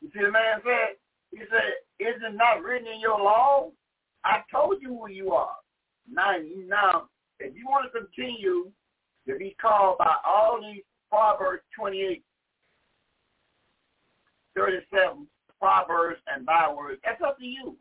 You 0.00 0.10
see 0.12 0.20
the 0.20 0.30
man 0.30 0.60
said? 0.62 0.96
He 1.32 1.38
said, 1.38 1.83
is 2.00 2.14
it 2.22 2.34
not 2.34 2.62
written 2.62 2.88
in 2.88 3.00
your 3.00 3.18
law? 3.18 3.70
I 4.24 4.40
told 4.50 4.80
you 4.80 4.88
who 4.88 5.10
you 5.10 5.32
are. 5.32 5.56
Now, 6.10 6.36
now 6.66 7.08
if 7.40 7.54
you 7.54 7.66
want 7.66 7.90
to 7.92 8.00
continue 8.00 8.70
to 9.28 9.38
be 9.38 9.56
called 9.60 9.98
by 9.98 10.14
all 10.26 10.60
these 10.60 10.82
Proverbs 11.10 11.62
28, 11.76 12.22
37, 14.54 15.26
proverbs 15.60 16.20
and 16.26 16.44
bywords. 16.44 17.00
That's 17.04 17.22
up 17.22 17.38
to 17.38 17.44
you. 17.44 17.76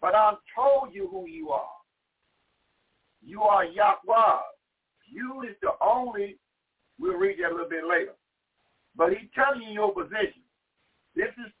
But 0.00 0.14
I've 0.14 0.38
told 0.54 0.94
you 0.94 1.08
who 1.10 1.28
you 1.28 1.50
are. 1.50 1.68
You 3.24 3.42
are 3.42 3.64
Yahweh. 3.64 4.38
You 5.10 5.42
is 5.48 5.56
the 5.62 5.70
only, 5.80 6.36
we'll 6.98 7.16
read 7.16 7.38
that 7.40 7.50
a 7.50 7.54
little 7.54 7.68
bit 7.68 7.84
later. 7.88 8.12
But 8.96 9.10
he's 9.10 9.30
telling 9.34 9.62
you 9.62 9.72
your 9.72 9.92
position. 9.92 10.42
This 11.14 11.28
is, 11.44 11.52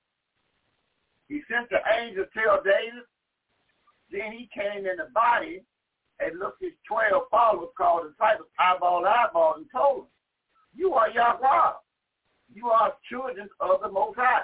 he 1.28 1.42
sent 1.50 1.68
the 1.70 1.82
angel 1.98 2.24
to 2.24 2.30
tell 2.30 2.62
David. 2.62 3.04
Then 4.10 4.32
he 4.32 4.48
came 4.54 4.86
in 4.86 4.96
the 4.96 5.10
body 5.12 5.62
and 6.20 6.38
looked 6.38 6.62
his 6.62 6.72
12 6.88 7.24
followers 7.30 7.74
called 7.76 8.06
disciples 8.08 8.48
eyeball 8.58 9.02
to 9.02 9.08
eyeball 9.08 9.54
and 9.56 9.66
told 9.74 10.06
them, 10.06 10.10
you 10.74 10.92
are 10.94 11.10
Yahweh. 11.10 11.72
You 12.54 12.68
are 12.68 12.94
children 13.10 13.48
of 13.60 13.80
the 13.82 13.90
Most 13.90 14.16
High. 14.16 14.42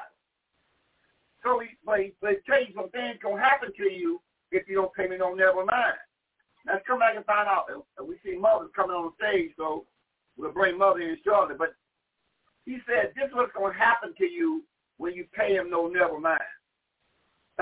So 1.45 1.61
he, 1.61 1.69
but, 1.85 2.01
he, 2.01 2.13
but 2.21 2.31
he 2.31 2.37
tell 2.47 2.61
you 2.61 2.73
some 2.75 2.91
things 2.91 3.19
gonna 3.23 3.41
happen 3.41 3.71
to 3.77 3.91
you 3.91 4.21
if 4.51 4.69
you 4.69 4.77
don't 4.77 4.95
pay 4.95 5.07
me 5.07 5.19
no 5.19 5.35
never 5.35 5.65
mind. 5.65 6.01
Now 6.67 6.79
come 6.87 7.01
back 7.01 7.17
and 7.17 7.25
find 7.25 7.49
out. 7.49 7.67
And 7.71 8.09
We 8.09 8.17
see 8.25 8.37
mothers 8.37 8.71
coming 8.75 8.97
on 8.97 9.13
stage, 9.19 9.51
so 9.57 9.87
we'll 10.37 10.53
bring 10.53 10.79
mother 10.79 11.01
in 11.01 11.17
shortly. 11.25 11.55
But 11.59 11.75
he 12.65 12.79
said 12.87 13.13
this 13.15 13.29
is 13.29 13.35
what's 13.35 13.53
gonna 13.53 13.75
happen 13.75 14.15
to 14.19 14.25
you 14.25 14.63
when 14.99 15.15
you 15.15 15.27
pay 15.35 15.55
him 15.55 15.71
no 15.71 15.89
never 15.89 16.19
mind. 16.19 16.41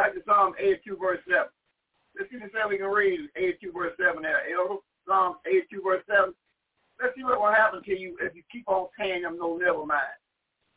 Back 0.01 0.15
to 0.15 0.23
Psalm 0.25 0.55
82 0.59 0.97
verse 0.97 1.19
7. 1.29 1.45
Let's 2.19 2.31
see 2.31 2.39
if 2.39 2.71
we 2.71 2.79
can 2.79 2.87
read 2.87 3.21
82 3.37 3.71
verse 3.71 3.93
7 4.01 4.23
there, 4.23 4.41
Elder. 4.51 4.81
Psalm 5.07 5.35
82 5.47 5.83
verse 5.85 6.03
7. 6.09 6.33
Let's 7.03 7.15
see 7.15 7.23
what 7.23 7.39
will 7.39 7.53
happen 7.53 7.83
to 7.85 7.99
you 7.99 8.17
if 8.23 8.35
you 8.35 8.43
keep 8.51 8.67
on 8.67 8.87
paying 8.99 9.21
them 9.21 9.37
no 9.39 9.59
never 9.59 9.85
mind. 9.85 10.01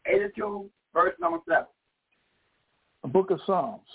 82 0.06 0.70
verse 0.94 1.14
number 1.22 1.38
7. 1.48 1.64
The 3.04 3.08
book 3.08 3.32
of 3.32 3.40
Psalms, 3.46 3.88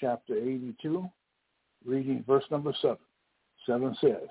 chapter 0.00 0.34
82, 0.34 1.08
reading 1.84 2.24
verse 2.26 2.44
number 2.50 2.74
7. 2.82 2.96
7 3.64 3.96
says, 4.00 4.28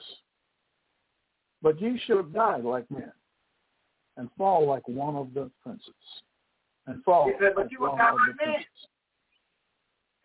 But 1.61 1.81
ye 1.81 1.97
shall 2.05 2.23
die 2.23 2.57
like 2.57 2.91
men, 2.91 3.13
and 4.17 4.27
fall 4.37 4.67
like 4.67 4.85
one 4.89 5.15
of 5.15 5.33
the 5.33 5.49
princes. 5.63 5.93
And 6.85 7.01
fall 7.05 7.27
he 7.27 7.33
said, 7.39 7.53
but 7.55 7.71
you 7.71 7.79
will 7.79 7.91
one 7.91 7.97
die 7.97 8.09
of 8.09 8.15
like 8.15 8.37
the 8.37 8.45
men. 8.45 8.55
princes. 8.55 8.87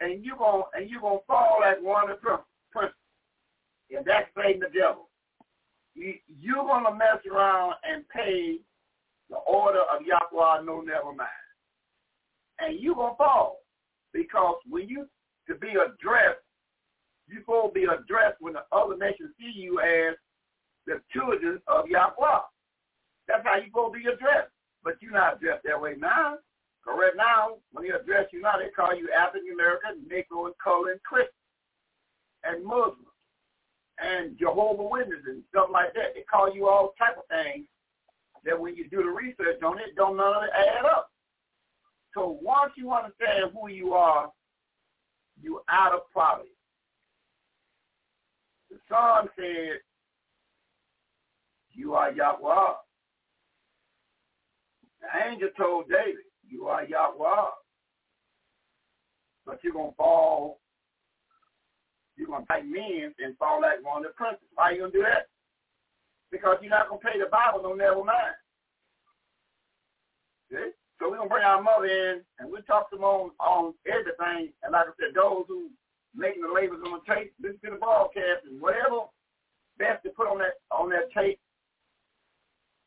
And 0.01 0.25
you 0.25 0.35
gonna 0.39 0.63
and 0.75 0.91
you 0.91 1.01
gonna 1.01 1.19
fall 1.27 1.59
like 1.61 1.83
one 1.83 2.11
of. 2.11 2.19
And 3.97 4.07
that's 4.07 4.29
Satan 4.37 4.61
the 4.61 4.69
devil. 4.69 5.09
you're 5.95 6.65
going 6.65 6.85
to 6.85 6.95
mess 6.95 7.19
around 7.31 7.75
and 7.83 8.09
pay 8.09 8.59
the 9.29 9.37
order 9.37 9.81
of 9.81 10.03
Yahweh, 10.03 10.63
no, 10.65 10.81
never 10.81 11.13
mind. 11.13 11.29
And 12.61 12.79
you're 12.79 12.95
going 12.95 13.15
to 13.15 13.17
fall. 13.17 13.59
Because 14.13 14.57
when 14.69 14.89
you, 14.89 15.07
to 15.49 15.55
be 15.55 15.71
addressed, 15.71 16.43
you're 17.29 17.43
going 17.47 17.71
to 17.71 17.75
be 17.75 17.85
addressed 17.85 18.41
when 18.41 18.55
the 18.55 18.63
other 18.73 18.97
nations 18.97 19.31
see 19.39 19.53
you 19.55 19.81
as 19.81 20.17
the 20.87 21.01
children 21.13 21.61
of 21.67 21.89
Yahweh. 21.89 22.41
That's 23.29 23.45
how 23.45 23.57
you're 23.57 23.71
going 23.73 23.93
to 23.93 23.99
be 23.99 24.05
addressed. 24.07 24.51
But 24.83 24.95
you're 25.01 25.13
not 25.13 25.37
addressed 25.37 25.65
that 25.65 25.81
way 25.81 25.95
now. 25.99 26.39
Correct 26.85 27.17
now, 27.17 27.59
when 27.73 27.85
they 27.87 27.93
address 27.93 28.27
you 28.33 28.41
now, 28.41 28.57
they 28.59 28.71
call 28.71 28.95
you 28.97 29.09
African 29.13 29.53
American, 29.53 30.03
Negro, 30.11 30.47
and 30.47 30.55
color, 30.63 30.93
and 30.93 31.03
Christian, 31.03 31.33
and 32.45 32.65
Muslim, 32.65 33.07
and 34.03 34.39
Jehovah 34.39 34.83
Witnesses, 34.83 35.25
and 35.27 35.43
stuff 35.51 35.69
like 35.71 35.93
that. 35.95 36.15
They 36.15 36.23
call 36.23 36.55
you 36.55 36.69
all 36.69 36.95
type 36.99 37.19
of 37.19 37.29
things 37.29 37.67
that 38.45 38.59
when 38.59 38.75
you 38.75 38.89
do 38.89 39.03
the 39.03 39.11
research 39.11 39.63
on 39.63 39.79
it, 39.79 39.95
don't 39.97 40.17
none 40.17 40.35
of 40.35 40.43
it 40.45 40.51
add 40.57 40.87
up. 40.87 41.11
So 42.15 42.39
once 42.41 42.73
you 42.77 42.93
understand 42.93 43.53
who 43.53 43.69
you 43.69 43.93
are, 43.93 44.33
you're 45.43 45.63
out 45.69 45.93
of 45.93 46.01
poverty. 46.13 46.49
The 48.71 48.79
Psalm 48.89 49.29
said, 49.37 49.81
you 51.73 51.95
are 51.95 52.11
Yahweh. 52.11 52.73
The 55.01 55.29
angel 55.31 55.49
told 55.57 55.89
David, 55.89 56.25
you 56.51 56.67
are 56.67 56.85
Yahweh. 56.85 57.51
But 59.47 59.59
you're 59.63 59.73
going 59.73 59.91
to 59.91 59.97
fall, 59.97 60.61
you're 62.17 62.29
going 62.29 62.43
to 62.43 62.47
fight 62.47 62.67
men 62.67 63.15
and 63.19 63.37
fall 63.39 63.63
like 63.63 63.83
one 63.83 64.05
of 64.05 64.11
the 64.11 64.15
princes. 64.15 64.47
Why 64.55 64.65
are 64.65 64.73
you 64.73 64.81
going 64.81 64.93
to 64.93 64.99
do 64.99 65.05
that? 65.05 65.27
Because 66.31 66.59
you're 66.61 66.71
not 66.71 66.89
going 66.89 67.01
to 67.01 67.07
pay 67.07 67.19
the 67.19 67.31
Bible 67.31 67.63
no 67.63 67.75
never 67.75 68.05
mind. 68.05 68.37
Okay? 70.53 70.71
So 70.99 71.09
we're 71.09 71.17
going 71.17 71.29
to 71.31 71.33
bring 71.33 71.45
our 71.45 71.63
mother 71.63 71.87
in, 71.87 72.21
and 72.39 72.51
we'll 72.51 72.63
talk 72.63 72.91
to 72.91 72.97
them 72.97 73.05
on, 73.05 73.31
on 73.41 73.73
everything. 73.89 74.53
And 74.63 74.73
like 74.73 74.87
I 74.87 74.93
said, 75.01 75.17
those 75.17 75.49
who 75.49 75.71
making 76.15 76.43
the 76.43 76.53
labels 76.53 76.85
on 76.85 77.01
the 77.01 77.15
tape, 77.15 77.33
listen 77.41 77.59
to 77.65 77.71
the 77.73 77.77
broadcast, 77.81 78.45
and 78.45 78.61
whatever 78.61 79.09
best 79.79 80.05
to 80.05 80.11
put 80.11 80.29
on 80.29 80.39
that 80.39 80.61
on 80.71 80.91
that 80.91 81.09
tape, 81.17 81.41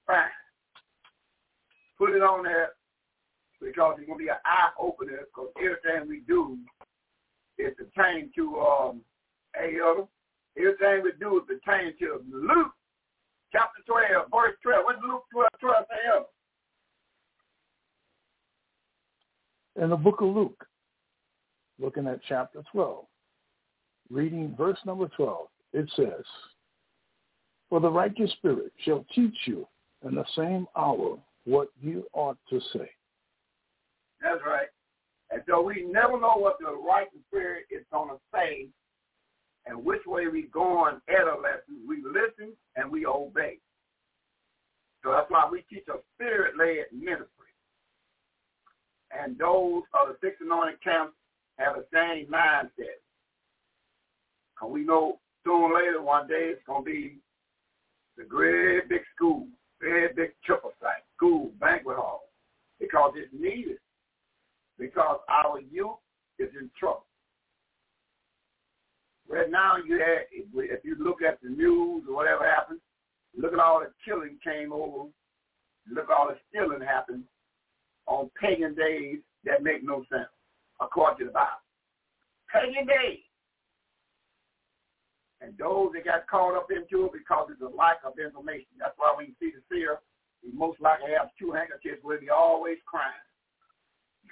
fine. 0.06 0.30
Put 1.98 2.12
it 2.12 2.22
on 2.22 2.44
there 2.44 2.78
because 3.64 3.96
it's 3.98 4.08
going 4.08 4.20
to 4.20 4.26
be 4.26 4.30
an 4.30 4.36
eye 4.46 4.70
opener 4.80 5.26
because 5.26 5.50
everything 5.58 6.08
we 6.10 6.22
do 6.28 6.58
is 7.58 7.74
pertaining 7.78 8.30
to 8.36 8.60
um. 8.60 9.02
Everything 9.56 11.04
we 11.04 11.12
do 11.20 11.38
is 11.38 11.44
pertaining 11.48 11.94
to 12.00 12.22
Luke 12.32 12.74
chapter 13.52 13.82
12, 13.86 14.32
verse 14.32 14.56
12. 14.64 14.86
What's 14.86 15.00
Luke 15.08 15.26
12, 15.32 15.48
12 15.60 15.86
say 15.90 15.96
In 19.84 19.90
the 19.90 19.96
book 19.96 20.22
of 20.22 20.36
Luke, 20.36 20.66
looking 21.80 22.08
at 22.08 22.20
chapter 22.28 22.64
12, 22.72 23.06
reading 24.10 24.56
verse 24.58 24.80
number 24.86 25.08
12, 25.16 25.48
it 25.74 25.92
says, 25.96 26.26
For 27.70 27.80
the 27.80 27.90
righteous 27.90 28.32
spirit 28.34 28.72
shall 28.84 29.06
teach 29.14 29.36
you 29.46 29.68
in 30.08 30.16
the 30.16 30.26
same 30.36 30.68
hour 30.76 31.18
what 31.46 31.70
you 31.82 32.06
ought 32.14 32.38
to 32.50 32.60
say. 32.74 32.90
That's 34.24 34.42
right. 34.46 34.68
And 35.30 35.44
so 35.48 35.62
we 35.62 35.86
never 35.92 36.20
know 36.20 36.36
what 36.38 36.58
the 36.60 36.72
righteous 36.72 37.20
spirit 37.28 37.66
is 37.70 37.84
going 37.92 38.10
to 38.10 38.20
say 38.34 38.68
and 39.66 39.84
which 39.84 40.02
way 40.06 40.28
we 40.28 40.44
going 40.44 41.00
at 41.10 41.28
a 41.28 41.36
lesson. 41.36 41.84
We 41.88 42.04
listen 42.04 42.54
and 42.76 42.92
we 42.92 43.06
obey. 43.06 43.60
So 45.04 45.12
that's 45.12 45.30
why 45.30 45.48
we 45.52 45.64
teach 45.70 45.86
a 45.90 46.00
spirit-led 46.16 46.86
ministry. 46.94 47.28
And 49.12 49.38
those 49.38 49.84
of 49.94 50.08
the 50.10 50.16
six 50.22 50.38
anointed 50.42 50.82
camps 50.82 51.14
have 51.60 51.76
the 51.76 51.86
same 51.94 52.28
mindset. 52.28 53.04
And 54.62 54.72
we 54.72 54.84
know 54.86 55.20
sooner 55.44 55.56
or 55.56 55.78
later 55.78 56.02
one 56.02 56.28
day 56.28 56.52
it's 56.54 56.64
going 56.66 56.86
to 56.86 56.90
be 56.90 57.18
the 58.18 58.24
great 58.24 58.88
big 58.88 59.02
school, 59.16 59.48
great 59.80 60.16
big 60.16 60.32
triple 60.46 60.72
site, 60.82 61.04
school, 61.16 61.52
banquet 61.60 61.98
hall, 61.98 62.30
because 62.80 63.14
it's 63.16 63.34
needed, 63.34 63.78
because 64.78 65.20
our 65.30 65.60
youth 65.60 65.98
is 66.40 66.50
in 66.60 66.70
trouble. 66.78 67.06
Right 69.28 69.50
now, 69.50 69.78
you 69.78 70.00
have, 70.00 70.28
if 70.32 70.84
you 70.84 70.96
look 71.00 71.22
at 71.22 71.40
the 71.42 71.50
news 71.50 72.04
or 72.08 72.16
whatever 72.16 72.44
happened, 72.44 72.80
look 73.38 73.54
at 73.54 73.60
all 73.60 73.80
the 73.80 73.92
killing 74.06 74.38
came 74.44 74.74
over, 74.74 75.10
look 75.90 76.06
at 76.10 76.16
all 76.16 76.28
the 76.28 76.38
stealing 76.50 76.82
happened 76.82 77.24
on 78.06 78.30
pagan 78.40 78.76
days 78.76 79.20
that 79.46 79.64
make 79.64 79.84
no 79.84 80.06
sense, 80.12 80.30
according 80.82 81.20
to 81.20 81.26
the 81.26 81.32
Bible. 81.32 81.64
Pagan 82.52 82.86
days. 82.86 83.20
And 85.42 85.58
those 85.58 85.92
that 85.94 86.06
got 86.06 86.28
caught 86.28 86.56
up 86.56 86.68
into 86.72 87.06
it 87.06 87.12
because 87.12 87.50
of 87.52 87.60
the 87.60 87.76
lack 87.76 88.00
of 88.06 88.20
information. 88.20 88.72
That's 88.80 88.96
why 88.98 89.14
when 89.16 89.28
you 89.28 89.34
see 89.40 89.52
the 89.52 89.64
seer, 89.68 90.00
he 90.42 90.52
most 90.56 90.80
likely 90.80 91.12
has 91.20 91.28
two 91.40 91.52
handkerchiefs 91.52 92.04
with. 92.04 92.22
He 92.22 92.30
always 92.30 92.78
crying. 92.86 93.12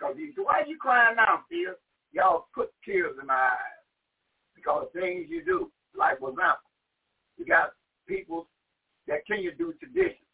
Because 0.01 0.15
he 0.17 0.31
said, 0.35 0.45
why 0.45 0.61
are 0.61 0.67
you 0.67 0.77
crying 0.77 1.15
now, 1.15 1.41
seer? 1.49 1.75
Y'all 2.11 2.47
put 2.55 2.69
tears 2.83 3.15
in 3.21 3.27
my 3.27 3.33
eyes. 3.33 3.85
Because 4.55 4.87
things 4.93 5.27
you 5.29 5.45
do. 5.45 5.71
Like, 5.95 6.19
for 6.19 6.29
example, 6.29 6.69
you 7.37 7.45
got 7.45 7.73
people 8.07 8.47
that 9.07 9.25
can 9.27 9.41
you 9.41 9.51
do 9.53 9.73
tradition. 9.79 10.25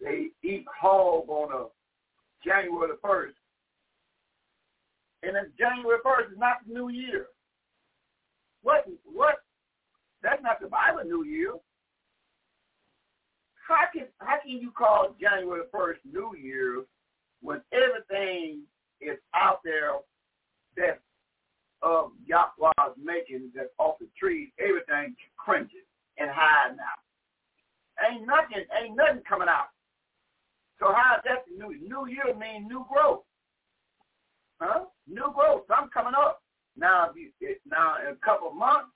They 0.00 0.28
eat 0.42 0.66
hog 0.68 1.28
on 1.28 1.52
a 1.52 1.66
January 2.44 2.88
the 2.88 3.08
1st. 3.08 3.32
And 5.22 5.36
then 5.36 5.52
January 5.58 5.98
1st 6.04 6.32
is 6.32 6.38
not 6.38 6.56
the 6.66 6.74
new 6.74 6.90
year. 6.90 7.26
What, 8.62 8.84
what 9.04 9.36
that's 10.22 10.42
not 10.42 10.60
the 10.60 10.68
Bible 10.68 11.04
New 11.04 11.24
Year. 11.24 11.52
How 13.68 13.84
can 13.92 14.06
how 14.18 14.38
can 14.42 14.52
you 14.52 14.70
call 14.70 15.14
January 15.20 15.62
first 15.70 16.00
New 16.10 16.34
Year 16.34 16.84
when 17.40 17.60
everything 17.72 18.62
is 19.04 19.18
out 19.34 19.60
there 19.64 19.92
that 20.76 21.00
um, 21.82 21.92
of 21.92 22.10
Yahweh's 22.26 22.96
making 23.02 23.50
that's 23.54 23.68
off 23.78 23.96
the 24.00 24.08
trees, 24.18 24.48
everything 24.58 25.14
cringes 25.36 25.84
and 26.18 26.30
hiding 26.32 26.78
out. 26.78 27.02
Ain't 28.02 28.26
nothing, 28.26 28.64
ain't 28.72 28.96
nothing 28.96 29.22
coming 29.28 29.48
out. 29.48 29.68
So 30.80 30.86
how 30.92 31.16
is 31.16 31.22
that 31.26 31.44
new 31.56 31.76
new 31.78 32.08
year 32.08 32.34
mean 32.34 32.66
new 32.66 32.84
growth? 32.92 33.22
Huh? 34.60 34.86
New 35.06 35.32
growth. 35.34 35.62
Something 35.68 35.90
coming 35.92 36.14
up. 36.16 36.42
Now 36.76 37.10
if 37.10 37.16
you 37.16 37.30
now 37.70 37.96
in 38.02 38.14
a 38.14 38.24
couple 38.24 38.48
of 38.48 38.56
months 38.56 38.88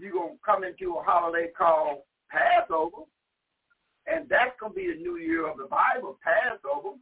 you're 0.00 0.12
going 0.12 0.34
to 0.34 0.38
come 0.44 0.64
into 0.64 0.96
a 0.98 1.02
holiday 1.02 1.48
called 1.56 1.98
Passover, 2.30 3.06
and 4.06 4.28
that's 4.28 4.58
going 4.60 4.72
to 4.72 4.76
be 4.76 4.86
the 4.88 5.00
new 5.00 5.16
year 5.16 5.46
of 5.46 5.56
the 5.56 5.68
Bible, 5.70 6.18
Passover. 6.22 6.98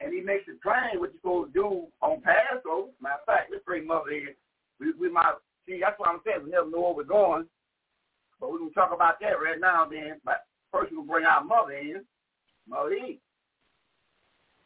And 0.00 0.12
he 0.12 0.20
makes 0.20 0.48
it 0.48 0.62
plain 0.62 0.98
what 0.98 1.12
you're 1.12 1.20
supposed 1.20 1.52
to 1.52 1.60
do 1.60 1.86
on 2.00 2.22
Passover. 2.22 2.88
Matter 3.00 3.20
of 3.20 3.26
fact, 3.26 3.50
let's 3.52 3.64
bring 3.64 3.86
Mother 3.86 4.10
in. 4.10 4.34
We, 4.80 4.92
we 4.98 5.12
might 5.12 5.34
see, 5.66 5.78
that's 5.80 5.98
what 5.98 6.08
I'm 6.08 6.20
saying. 6.24 6.44
We 6.44 6.50
never 6.50 6.70
know 6.70 6.80
where 6.80 6.94
we're 6.94 7.04
going. 7.04 7.46
But 8.40 8.52
we're 8.52 8.58
to 8.58 8.70
talk 8.70 8.92
about 8.94 9.20
that 9.20 9.36
right 9.42 9.60
now 9.60 9.86
then. 9.90 10.20
But 10.24 10.46
first 10.72 10.92
we'll 10.92 11.04
bring 11.04 11.26
our 11.26 11.44
mother 11.44 11.72
in, 11.72 12.02
Mother 12.66 12.92
E. 12.92 13.20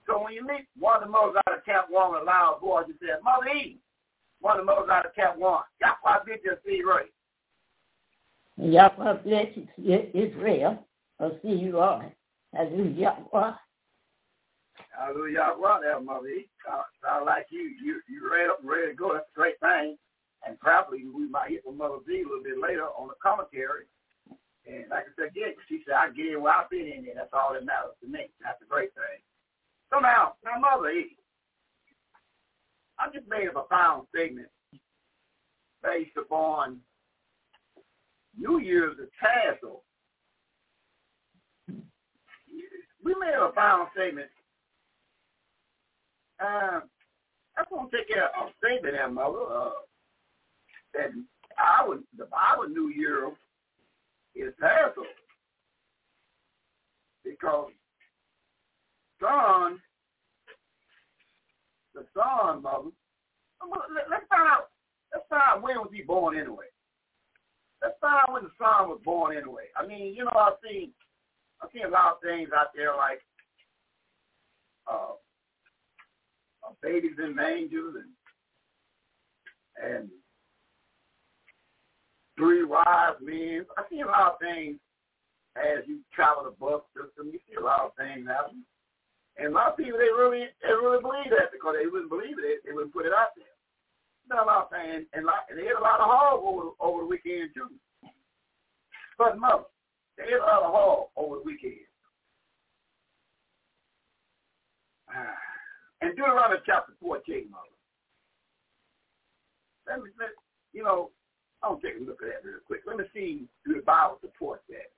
So 0.07 0.23
when 0.23 0.35
you 0.35 0.47
meet 0.47 0.69
one 0.79 1.03
of 1.03 1.03
the 1.03 1.11
mothers 1.11 1.43
out 1.49 1.59
of 1.59 1.65
Camp 1.65 1.87
1 1.89 2.13
with 2.13 2.23
a 2.23 2.25
loud 2.25 2.59
voice, 2.61 2.85
you 2.87 2.95
say, 3.01 3.15
Mother 3.25 3.49
E. 3.49 3.79
One 4.41 4.61
of 4.61 4.67
the 4.67 4.73
mothers 4.73 4.91
out 4.91 5.07
of 5.07 5.15
Camp 5.15 5.39
1. 5.39 5.63
Y'all 5.81 5.91
probably 6.03 6.35
did 6.35 6.43
just 6.45 6.65
see 6.65 6.83
right. 6.87 7.11
Yahweh 8.57 9.15
bless 9.25 9.47
Israel. 10.15 10.87
I'll 11.19 11.37
see 11.43 11.55
you 11.55 11.81
all. 11.81 12.05
Hallelujah. 12.55 13.17
Hallelujah. 14.95 15.55
Well, 15.59 15.81
there, 15.83 16.01
Mother. 16.01 16.31
Sound, 16.63 16.85
sound 17.03 17.27
like 17.27 17.47
you, 17.51 17.75
you, 17.83 18.01
you 18.09 18.31
ready 18.31 18.49
up 18.49 18.61
and 18.61 18.69
ready 18.69 18.89
to 18.89 18.95
go. 18.95 19.13
That's 19.13 19.27
a 19.27 19.39
great 19.39 19.59
thing. 19.61 19.99
And 20.47 20.59
probably 20.61 21.05
we 21.09 21.29
might 21.29 21.51
hear 21.51 21.61
from 21.65 21.79
Mother 21.79 21.99
Z 22.07 22.13
a 22.15 22.23
little 22.23 22.45
bit 22.45 22.61
later 22.61 22.85
on 22.85 23.09
the 23.09 23.15
commentary. 23.23 23.91
And 24.67 24.89
like 24.89 25.05
I 25.05 25.13
said 25.17 25.35
again, 25.35 25.55
she 25.69 25.83
said, 25.85 25.95
I 25.99 26.09
get 26.13 26.33
it 26.33 26.41
where 26.41 26.53
I've 26.53 26.71
been 26.71 26.87
in 26.87 27.05
there. 27.05 27.15
That's 27.17 27.33
all 27.33 27.53
that 27.53 27.67
matters 27.67 27.97
to 28.01 28.09
me. 28.09 28.31
That's 28.41 28.61
a 28.63 28.69
great 28.69 28.95
thing. 28.95 29.21
So 29.91 29.99
now, 30.01 30.35
now 30.45 30.61
Mother 30.61 30.91
E, 30.91 31.17
I 32.99 33.11
just 33.13 33.29
made 33.29 33.49
a 33.49 33.53
profound 33.53 34.07
statement 34.15 34.49
based 35.83 36.17
upon 36.17 36.81
New 38.39 38.61
Year's 38.61 38.99
is 38.99 39.11
Passover. 39.21 39.83
We 43.05 43.15
made 43.21 43.37
a 43.37 43.53
final 43.53 43.89
statement. 43.93 44.29
Uh, 46.43 46.81
I'm 47.57 47.65
going 47.71 47.91
to 47.91 47.97
take 47.97 48.17
a, 48.17 48.21
a 48.21 48.51
statement 48.59 48.95
there, 48.95 49.09
Mother, 49.09 49.39
uh, 49.51 49.71
that 50.95 51.11
our, 51.59 51.99
the 52.17 52.27
Bible 52.27 52.69
New 52.69 52.89
Year 52.89 53.31
is 54.35 54.53
Passover. 54.61 55.07
Because 57.25 57.71
son, 59.21 59.79
the 61.95 62.05
son, 62.13 62.63
mother, 62.63 62.91
let's 64.11 64.27
find 64.29 64.43
out, 64.51 64.69
let's 65.13 65.25
find 65.31 65.43
out 65.47 65.63
when 65.63 65.79
was 65.79 65.91
he 65.93 66.03
born 66.03 66.37
anyway. 66.37 66.67
Let's 67.83 67.95
find 68.01 68.21
out 68.23 68.33
when 68.33 68.43
the 68.45 68.51
son 68.59 68.89
was 68.89 69.01
born 69.05 69.37
anyway. 69.37 69.71
I 69.77 69.87
mean, 69.87 70.15
you 70.15 70.25
know, 70.25 70.35
I've 70.35 70.59
seen, 70.63 70.91
I've 71.63 71.71
seen 71.73 71.87
a 71.87 71.89
lot 71.89 72.17
of 72.17 72.23
things 72.23 72.51
out 72.55 72.75
there 72.75 72.95
like 72.97 73.23
uh, 74.91 75.17
babies 76.83 77.19
in 77.23 77.35
mangers 77.35 77.95
and 77.97 78.11
and 79.83 80.09
three 82.37 82.65
wise 82.65 83.19
men. 83.21 83.65
I 83.77 83.83
see 83.91 84.01
a 84.01 84.07
lot 84.07 84.33
of 84.33 84.39
things 84.39 84.79
as 85.57 85.87
you 85.87 86.01
travel 86.15 86.45
the 86.45 86.51
bus 86.51 86.83
system. 86.95 87.31
You 87.33 87.39
see 87.49 87.57
a 87.59 87.65
lot 87.65 87.87
of 87.87 87.93
things 87.97 88.27
happen. 88.27 88.65
And 89.37 89.49
a 89.49 89.51
lot 89.51 89.73
of 89.73 89.77
people, 89.77 89.99
they 89.99 90.15
really, 90.15 90.47
they 90.63 90.71
really 90.71 91.03
believe 91.03 91.31
that 91.31 91.51
because 91.51 91.75
they 91.79 91.91
wouldn't 91.91 92.11
believe 92.11 92.39
it, 92.39 92.63
they 92.65 92.73
wouldn't 92.73 92.95
put 92.95 93.07
it 93.07 93.13
out 93.13 93.35
there. 93.35 93.51
There's 94.29 94.41
a 94.41 94.47
lot 94.47 94.67
of 94.67 94.71
things, 94.71 95.07
and, 95.13 95.27
lot, 95.27 95.47
and 95.51 95.59
they 95.59 95.67
had 95.67 95.79
a 95.79 95.83
lot 95.83 96.01
of 96.01 96.07
hog 96.07 96.41
over, 96.43 96.71
over 96.81 97.03
the 97.03 97.11
weekend 97.11 97.51
too. 97.53 97.69
But 99.19 99.39
mother, 99.39 99.65
they 100.17 100.25
had 100.25 100.41
a 100.41 100.47
lot 100.47 100.63
of 100.63 100.73
hog 100.73 101.07
over 101.17 101.37
the 101.37 101.43
weekend. 101.43 101.87
Ah. 105.11 105.44
And 106.05 106.15
Deuteronomy 106.17 106.61
chapter 106.67 106.93
14, 107.01 107.49
mother. 107.51 107.65
Let 109.89 110.05
me, 110.05 110.11
let, 110.21 110.29
you 110.75 110.85
know, 110.85 111.09
I'll 111.63 111.81
take 111.81 111.97
a 111.97 112.05
look 112.05 112.21
at 112.21 112.29
that 112.29 112.47
real 112.47 112.61
quick. 112.67 112.81
Let 112.87 112.99
me 112.99 113.05
see 113.15 113.49
do 113.65 113.73
the 113.73 113.81
Bible 113.81 114.19
support 114.21 114.61
that. 114.69 114.93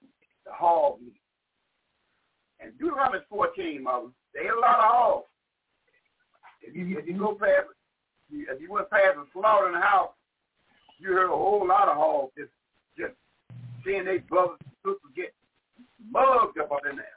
The 0.45 0.51
hog 0.53 1.01
meat. 1.01 1.23
And 2.59 2.77
Deuteronomy 2.77 3.23
14, 3.31 3.85
mother, 3.85 4.09
they 4.35 4.51
had 4.51 4.59
a 4.59 4.61
lot 4.61 4.83
of 4.83 4.91
hogs. 4.91 5.27
If 6.63 6.75
you, 6.75 6.99
if 6.99 7.07
you 7.07 7.17
go 7.19 7.39
past, 7.39 7.71
if 8.29 8.61
you 8.61 8.73
went 8.73 8.91
past 8.91 9.15
a 9.15 9.25
slaughter 9.33 9.69
in 9.69 9.75
the 9.75 9.81
house, 9.81 10.11
you 10.99 11.13
heard 11.13 11.31
a 11.31 11.37
whole 11.37 11.69
lot 11.69 11.87
of 11.87 11.97
hogs 11.97 12.33
just, 12.37 12.51
just 12.99 13.15
seeing 13.85 14.07
their 14.07 14.19
brothers 14.27 14.59
and 14.65 14.75
sisters 14.83 15.15
get 15.15 15.35
mugged 16.11 16.59
up 16.59 16.73
up 16.73 16.83
in 16.91 16.97
there. 16.97 17.16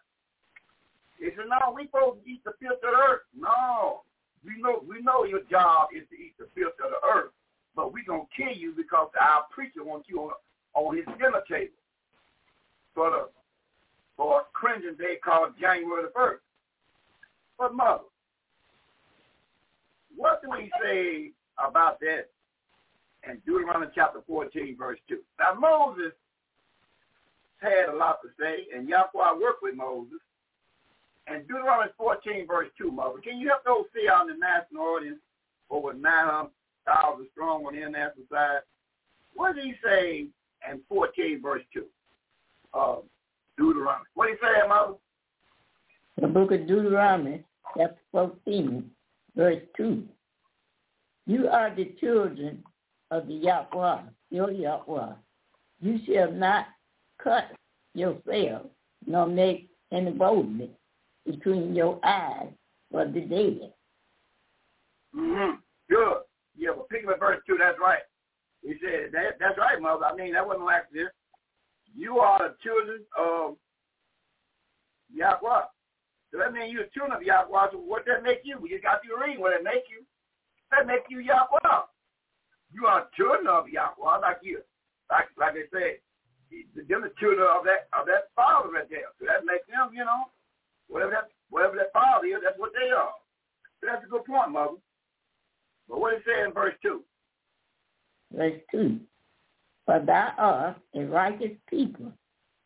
They 1.19 1.35
said, 1.35 1.51
no, 1.51 1.75
we 1.75 1.85
supposed 1.85 2.23
to 2.23 2.29
eat 2.29 2.43
the 2.43 2.55
filth 2.59 2.79
of 2.79 2.91
the 2.91 3.03
earth. 3.11 3.27
No, 3.35 4.07
we 4.43 4.55
know 4.61 4.83
we 4.87 5.01
know 5.03 5.25
your 5.25 5.43
job 5.51 5.91
is 5.91 6.07
to 6.09 6.15
eat 6.15 6.35
the 6.39 6.47
filth 6.55 6.79
of 6.79 6.91
the 6.91 7.01
earth 7.03 7.35
but 7.79 7.93
going 8.05 8.27
to 8.27 8.43
kill 8.43 8.55
you 8.55 8.73
because 8.75 9.09
our 9.21 9.45
preacher 9.51 9.83
wants 9.83 10.09
you 10.09 10.19
on, 10.19 10.31
on 10.73 10.97
his 10.97 11.05
dinner 11.17 11.41
table 11.49 11.73
for 12.93 13.09
the 13.09 13.29
for 14.17 14.41
a 14.41 14.43
cringing 14.51 14.95
day 14.97 15.15
called 15.23 15.53
January 15.59 16.03
the 16.03 16.19
1st. 16.19 16.43
But 17.57 17.73
mother, 17.73 18.03
what 20.17 20.41
do 20.41 20.49
we 20.49 20.69
say 20.83 21.31
about 21.57 22.01
that 22.01 22.27
in 23.29 23.37
Deuteronomy 23.45 23.87
chapter 23.95 24.19
14, 24.27 24.75
verse 24.77 24.99
2? 25.07 25.19
Now, 25.39 25.57
Moses 25.57 26.11
had 27.61 27.87
a 27.93 27.95
lot 27.95 28.19
to 28.23 28.29
say, 28.37 28.67
and 28.75 28.89
Yahweh 28.89 29.39
worked 29.41 29.63
with 29.63 29.75
Moses. 29.75 30.19
And 31.29 31.47
Deuteronomy 31.47 31.91
14, 31.97 32.47
verse 32.47 32.69
2, 32.77 32.91
mother, 32.91 33.19
can 33.19 33.37
you 33.37 33.49
help 33.49 33.63
those 33.63 33.85
see 33.93 34.09
out 34.09 34.29
in 34.29 34.33
the 34.33 34.39
national 34.39 34.83
audience 34.83 35.19
over 35.69 35.93
900, 35.93 36.49
thousand 36.85 37.27
strong 37.31 37.65
on 37.65 37.73
the 37.73 37.79
international 37.79 38.25
side. 38.31 38.59
What 39.33 39.55
did 39.55 39.65
he 39.65 39.73
say 39.83 40.27
in 40.69 40.81
14 40.89 41.41
verse 41.41 41.63
2? 41.73 41.85
Uh, 42.73 42.95
Deuteronomy. 43.57 44.05
What 44.13 44.27
did 44.27 44.37
he 44.39 44.45
say, 44.45 44.67
Mother? 44.67 44.93
The 46.19 46.27
book 46.27 46.51
of 46.51 46.67
Deuteronomy, 46.67 47.43
chapter 47.77 47.99
14, 48.11 48.89
verse 49.35 49.61
2. 49.77 50.03
You 51.27 51.47
are 51.47 51.73
the 51.73 51.93
children 51.99 52.63
of 53.11 53.27
the 53.27 53.33
Yahweh, 53.33 54.01
your 54.31 54.51
Yahweh. 54.51 55.13
You 55.81 55.99
shall 56.05 56.31
not 56.31 56.65
cut 57.23 57.51
yourself, 57.93 58.63
nor 59.05 59.27
make 59.27 59.69
any 59.91 60.11
boldness 60.11 60.69
between 61.25 61.75
your 61.75 61.99
eyes 62.03 62.49
for 62.91 63.05
the 63.05 63.21
dead. 63.21 63.73
Mm-hmm. 65.15 65.55
Good. 65.89 66.17
Yeah, 66.57 66.69
but 66.75 66.89
picking 66.89 67.09
up 67.09 67.19
verse 67.19 67.39
2, 67.47 67.57
that's 67.59 67.79
right. 67.79 68.03
He 68.61 68.73
said, 68.81 69.11
that, 69.13 69.39
that's 69.39 69.57
right, 69.57 69.81
mother. 69.81 70.05
I 70.05 70.15
mean, 70.15 70.33
that 70.33 70.45
wasn't 70.45 70.65
like 70.65 70.89
this. 70.93 71.07
You 71.95 72.19
are 72.19 72.39
the 72.39 72.55
children 72.61 73.01
of 73.17 73.55
Yahweh. 75.13 75.65
So 76.31 76.37
that 76.37 76.53
means 76.53 76.71
you're 76.73 76.85
children 76.93 77.17
of 77.17 77.23
Yahweh. 77.23 77.71
So 77.71 77.77
what 77.79 78.05
that 78.05 78.21
make 78.21 78.41
you? 78.43 78.59
Just 78.69 78.83
got 78.83 79.01
to 79.01 79.17
read 79.17 79.39
what 79.39 79.53
it 79.53 79.63
make 79.63 79.89
you. 79.89 80.05
That 80.71 80.85
make 80.85 81.09
you 81.09 81.19
Yahweh. 81.19 81.89
You 82.71 82.85
are 82.85 83.09
children 83.17 83.47
of 83.47 83.65
Yahweh, 83.67 84.21
like 84.21 84.37
you. 84.43 84.61
Like 85.09 85.25
like 85.41 85.57
they 85.57 85.65
say, 85.73 85.97
them 86.85 87.01
the 87.01 87.09
children 87.17 87.47
of 87.49 87.65
that 87.65 87.89
of 87.97 88.05
that 88.05 88.29
father 88.37 88.69
right 88.69 88.85
there. 88.85 89.09
So 89.17 89.25
that 89.25 89.41
makes 89.41 89.65
them, 89.65 89.89
you 89.89 90.05
know, 90.05 90.29
whatever 90.89 91.11
that 91.11 91.29
whatever 91.49 91.75
that 91.77 91.93
father 91.93 92.27
is, 92.27 92.41
that's 92.43 92.59
what 92.59 92.71
they 92.73 92.91
are. 92.91 93.13
That's 93.81 94.05
a 94.05 94.09
good 94.09 94.25
point, 94.25 94.51
mother. 94.51 94.75
But 95.87 95.99
what 95.99 96.13
it 96.13 96.23
say 96.25 96.43
in 96.45 96.53
verse 96.53 96.75
2? 96.83 97.01
Verse 98.33 98.59
2. 98.71 98.99
For 99.85 99.99
thou 99.99 100.33
art 100.37 100.77
a 100.95 101.05
righteous 101.05 101.57
people 101.69 102.11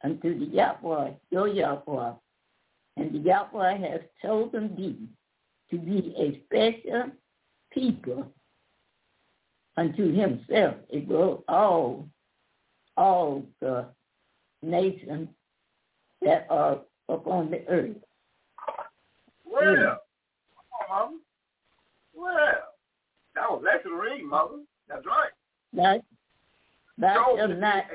unto 0.03 0.37
the 0.37 0.45
Yahweh, 0.45 1.11
your 1.31 1.47
Yahweh, 1.47 2.11
and 2.97 3.13
the 3.13 3.19
Yahweh 3.19 3.77
has 3.77 4.01
chosen 4.21 4.75
thee 4.75 5.07
to 5.71 5.77
be 5.77 6.13
a 6.17 6.41
special 6.45 7.11
people 7.71 8.27
unto 9.77 10.13
himself 10.13 10.75
above 10.93 11.43
all 11.47 12.07
all 12.95 13.43
the 13.59 13.85
nations 14.61 15.27
that 16.21 16.45
are 16.49 16.79
upon 17.09 17.49
the 17.49 17.65
earth. 17.67 17.97
Well, 19.65 21.13
well, 22.15 22.35
that 23.35 23.49
was 23.49 23.63
excellent 23.73 23.99
reading, 23.99 24.29
Mother. 24.29 24.59
That's 24.87 25.05
right. 25.05 25.31
That, 25.73 26.03
that 26.97 27.17
is 27.39 27.59
not... 27.59 27.85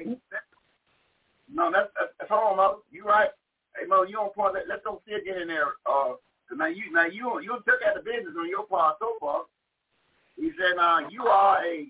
No, 1.52 1.70
that's, 1.72 1.90
that's, 1.98 2.12
that's 2.18 2.30
on, 2.30 2.56
Mother. 2.56 2.78
You 2.90 3.04
right. 3.04 3.30
Hey, 3.78 3.86
Mother, 3.86 4.06
you 4.06 4.18
on 4.18 4.30
point. 4.30 4.54
Let, 4.54 4.68
let's 4.68 4.82
don't 4.84 5.00
see 5.06 5.16
get 5.24 5.36
in 5.36 5.48
there. 5.48 5.74
Uh, 5.86 6.14
now 6.56 6.66
you, 6.66 6.90
now 6.92 7.06
you, 7.06 7.40
you 7.42 7.56
took 7.66 7.80
out 7.86 7.94
the 7.94 8.00
business 8.00 8.34
on 8.38 8.48
your 8.48 8.64
part 8.66 8.96
so 8.98 9.12
far. 9.20 9.42
He 10.36 10.50
said, 10.58 10.76
now 10.76 11.04
uh, 11.04 11.08
you 11.08 11.22
are 11.24 11.64
a 11.64 11.86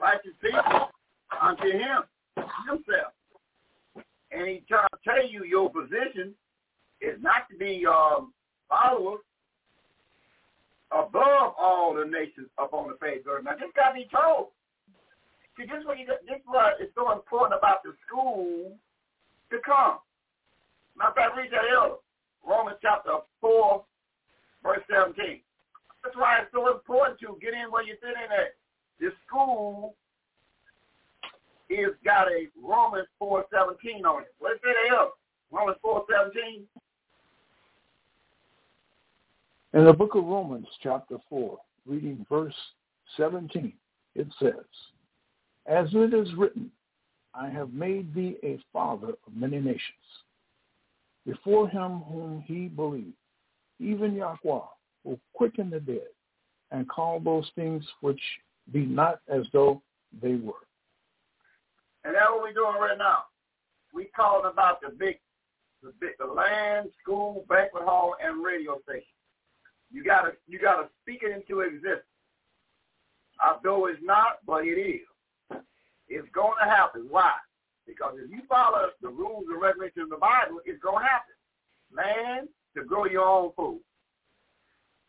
righteous 0.00 0.32
people 0.40 0.90
unto 1.40 1.70
him, 1.70 2.02
himself. 2.68 3.12
And 4.30 4.48
he 4.48 4.62
trying 4.68 4.88
to 4.92 4.98
tell 5.04 5.26
you 5.26 5.44
your 5.44 5.70
position 5.70 6.34
is 7.00 7.20
not 7.20 7.48
to 7.50 7.56
be 7.58 7.84
um, 7.86 8.32
followers 8.72 9.20
above 10.90 11.52
all 11.60 11.92
the 11.92 12.08
nations 12.08 12.48
upon 12.56 12.88
the 12.88 12.96
face 12.96 13.20
of 13.28 13.36
earth. 13.36 13.44
Now, 13.44 13.56
this 13.60 13.68
got 13.76 13.92
to 13.92 14.00
be 14.00 14.08
told. 14.08 14.48
See, 15.56 15.68
this 15.68 15.80
is 15.80 15.84
what, 15.84 15.98
you, 15.98 16.08
this 16.08 16.40
is 16.40 16.48
what 16.48 16.80
is 16.80 16.88
so 16.96 17.12
important 17.12 17.60
about 17.60 17.84
the 17.84 17.92
school 18.08 18.72
to 19.52 19.56
come. 19.60 20.00
Matter 20.96 21.10
of 21.10 21.16
fact, 21.16 21.36
read 21.36 21.52
that 21.52 21.68
elder. 21.68 22.00
Romans 22.44 22.80
chapter 22.80 23.20
4, 23.40 23.84
verse 24.62 24.84
17. 24.88 25.40
That's 26.02 26.16
why 26.16 26.40
it's 26.40 26.52
so 26.52 26.72
important 26.72 27.20
to 27.20 27.38
get 27.40 27.54
in 27.54 27.70
where 27.70 27.84
you 27.84 27.94
fit 28.00 28.16
in 28.16 28.32
at. 28.32 28.56
This 28.98 29.12
school 29.26 29.94
is 31.70 31.92
got 32.04 32.28
a 32.28 32.48
Romans 32.60 33.08
4.17 33.20 34.04
on 34.04 34.24
it. 34.24 34.34
Let's 34.40 34.40
What 34.40 34.52
is 34.56 34.60
it, 34.64 34.92
elder? 34.92 35.12
Romans 35.50 35.78
4.17? 35.84 36.64
In 39.74 39.86
the 39.86 39.92
book 39.92 40.14
of 40.14 40.24
Romans, 40.24 40.66
chapter 40.82 41.16
4, 41.30 41.58
reading 41.86 42.26
verse 42.28 42.54
17, 43.16 43.72
it 44.14 44.26
says, 44.38 44.52
As 45.66 45.86
it 45.94 46.12
is 46.12 46.28
written, 46.34 46.70
I 47.34 47.48
have 47.48 47.72
made 47.72 48.14
thee 48.14 48.36
a 48.44 48.58
father 48.70 49.14
of 49.26 49.34
many 49.34 49.58
nations, 49.60 49.80
before 51.24 51.70
him 51.70 52.00
whom 52.00 52.44
he 52.46 52.68
believed, 52.68 53.14
even 53.80 54.14
Yahweh, 54.14 54.60
will 55.04 55.20
quicken 55.32 55.70
the 55.70 55.80
dead, 55.80 56.08
and 56.70 56.86
call 56.90 57.18
those 57.18 57.50
things 57.54 57.82
which 58.02 58.20
be 58.74 58.80
not 58.80 59.20
as 59.26 59.46
though 59.54 59.80
they 60.20 60.34
were. 60.34 60.52
And 62.04 62.14
that's 62.14 62.26
what 62.28 62.42
we're 62.42 62.52
doing 62.52 62.76
right 62.78 62.98
now. 62.98 63.24
We 63.94 64.10
called 64.14 64.44
about 64.44 64.82
the 64.82 64.90
big, 64.90 65.18
the 65.82 65.94
big, 65.98 66.18
the 66.18 66.26
land, 66.26 66.90
school, 67.02 67.46
banquet 67.48 67.84
hall, 67.84 68.16
and 68.22 68.44
radio 68.44 68.78
station. 68.82 69.06
You 69.92 70.02
gotta 70.02 70.32
you 70.48 70.58
gotta 70.58 70.88
speak 71.02 71.20
it 71.22 71.32
into 71.32 71.60
existence. 71.60 72.02
Although 73.44 73.86
it's 73.86 74.00
not, 74.02 74.38
but 74.46 74.64
it 74.64 74.78
is. 74.78 75.06
It's 76.08 76.28
to 76.62 76.70
happen. 76.70 77.06
Why? 77.08 77.32
Because 77.86 78.14
if 78.22 78.30
you 78.30 78.42
follow 78.48 78.88
the 79.00 79.08
rules 79.08 79.44
and 79.50 79.60
regulations 79.60 80.04
of 80.04 80.10
the 80.10 80.16
Bible, 80.16 80.60
it's 80.64 80.80
to 81.00 81.04
happen. 81.04 81.34
Man, 81.92 82.48
to 82.76 82.84
grow 82.84 83.06
your 83.06 83.26
own 83.26 83.52
food. 83.56 83.80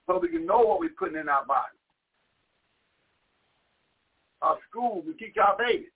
So 0.07 0.19
we 0.19 0.29
can 0.29 0.45
know 0.45 0.59
what 0.59 0.79
we're 0.79 0.89
putting 0.97 1.17
in 1.17 1.29
our 1.29 1.45
body. 1.45 1.77
Our 4.41 4.57
school, 4.69 5.03
we 5.05 5.13
teach 5.13 5.37
our 5.37 5.55
babies. 5.57 5.87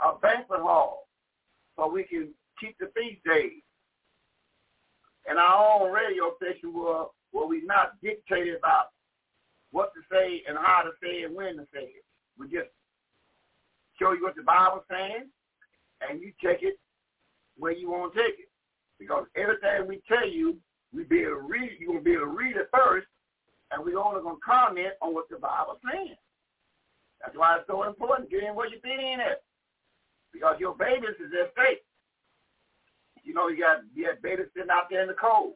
Our 0.00 0.18
banquet 0.18 0.60
hall, 0.60 1.08
so 1.76 1.86
we 1.88 2.02
can 2.02 2.28
keep 2.60 2.76
the 2.78 2.90
feast 2.96 3.24
days. 3.24 3.62
And 5.26 5.38
our 5.38 5.80
own 5.80 5.92
radio 5.92 6.34
station 6.36 6.74
where, 6.74 7.04
where 7.34 7.48
we're 7.48 7.66
not 7.66 8.00
dictated 8.00 8.54
about 8.54 8.94
what 9.72 9.90
to 9.94 10.00
say 10.10 10.42
and 10.48 10.56
how 10.56 10.82
to 10.82 10.90
say 11.02 11.22
it 11.22 11.26
and 11.26 11.34
when 11.34 11.56
to 11.56 11.66
say 11.74 11.82
it. 11.82 12.04
We 12.38 12.46
just 12.46 12.70
show 13.98 14.12
you 14.12 14.22
what 14.22 14.36
the 14.36 14.42
Bible's 14.42 14.86
saying, 14.88 15.26
and 16.00 16.22
you 16.22 16.30
take 16.42 16.62
it 16.62 16.78
where 17.58 17.72
you 17.72 17.90
want 17.90 18.14
to 18.14 18.22
take 18.22 18.38
it. 18.38 18.48
Because 19.00 19.26
everything 19.34 19.88
we 19.88 20.00
tell 20.06 20.26
you, 20.26 20.56
we 20.94 21.02
be 21.02 21.26
able 21.26 21.34
to 21.34 21.40
read. 21.42 21.76
You're 21.80 21.94
gonna 21.94 22.04
be 22.06 22.12
able 22.12 22.26
to 22.26 22.38
read 22.38 22.54
it 22.56 22.70
first, 22.72 23.08
and 23.72 23.84
we're 23.84 23.98
only 23.98 24.22
gonna 24.22 24.38
comment 24.44 24.94
on 25.02 25.12
what 25.12 25.28
the 25.28 25.36
Bible's 25.36 25.82
saying. 25.90 26.14
That's 27.20 27.36
why 27.36 27.56
it's 27.56 27.66
so 27.66 27.82
important. 27.82 28.30
Get 28.30 28.44
in 28.44 28.54
where 28.54 28.68
you 28.68 28.78
fit 28.80 29.00
in 29.00 29.18
at, 29.18 29.42
because 30.32 30.54
your 30.60 30.76
babies 30.76 31.18
is 31.18 31.32
at 31.34 31.50
stake. 31.50 31.82
You 33.24 33.34
know, 33.34 33.48
you 33.48 33.58
got 33.58 33.82
you 33.92 34.06
got 34.06 34.22
babies 34.22 34.46
sitting 34.54 34.70
out 34.70 34.86
there 34.88 35.02
in 35.02 35.08
the 35.08 35.14
cold. 35.14 35.54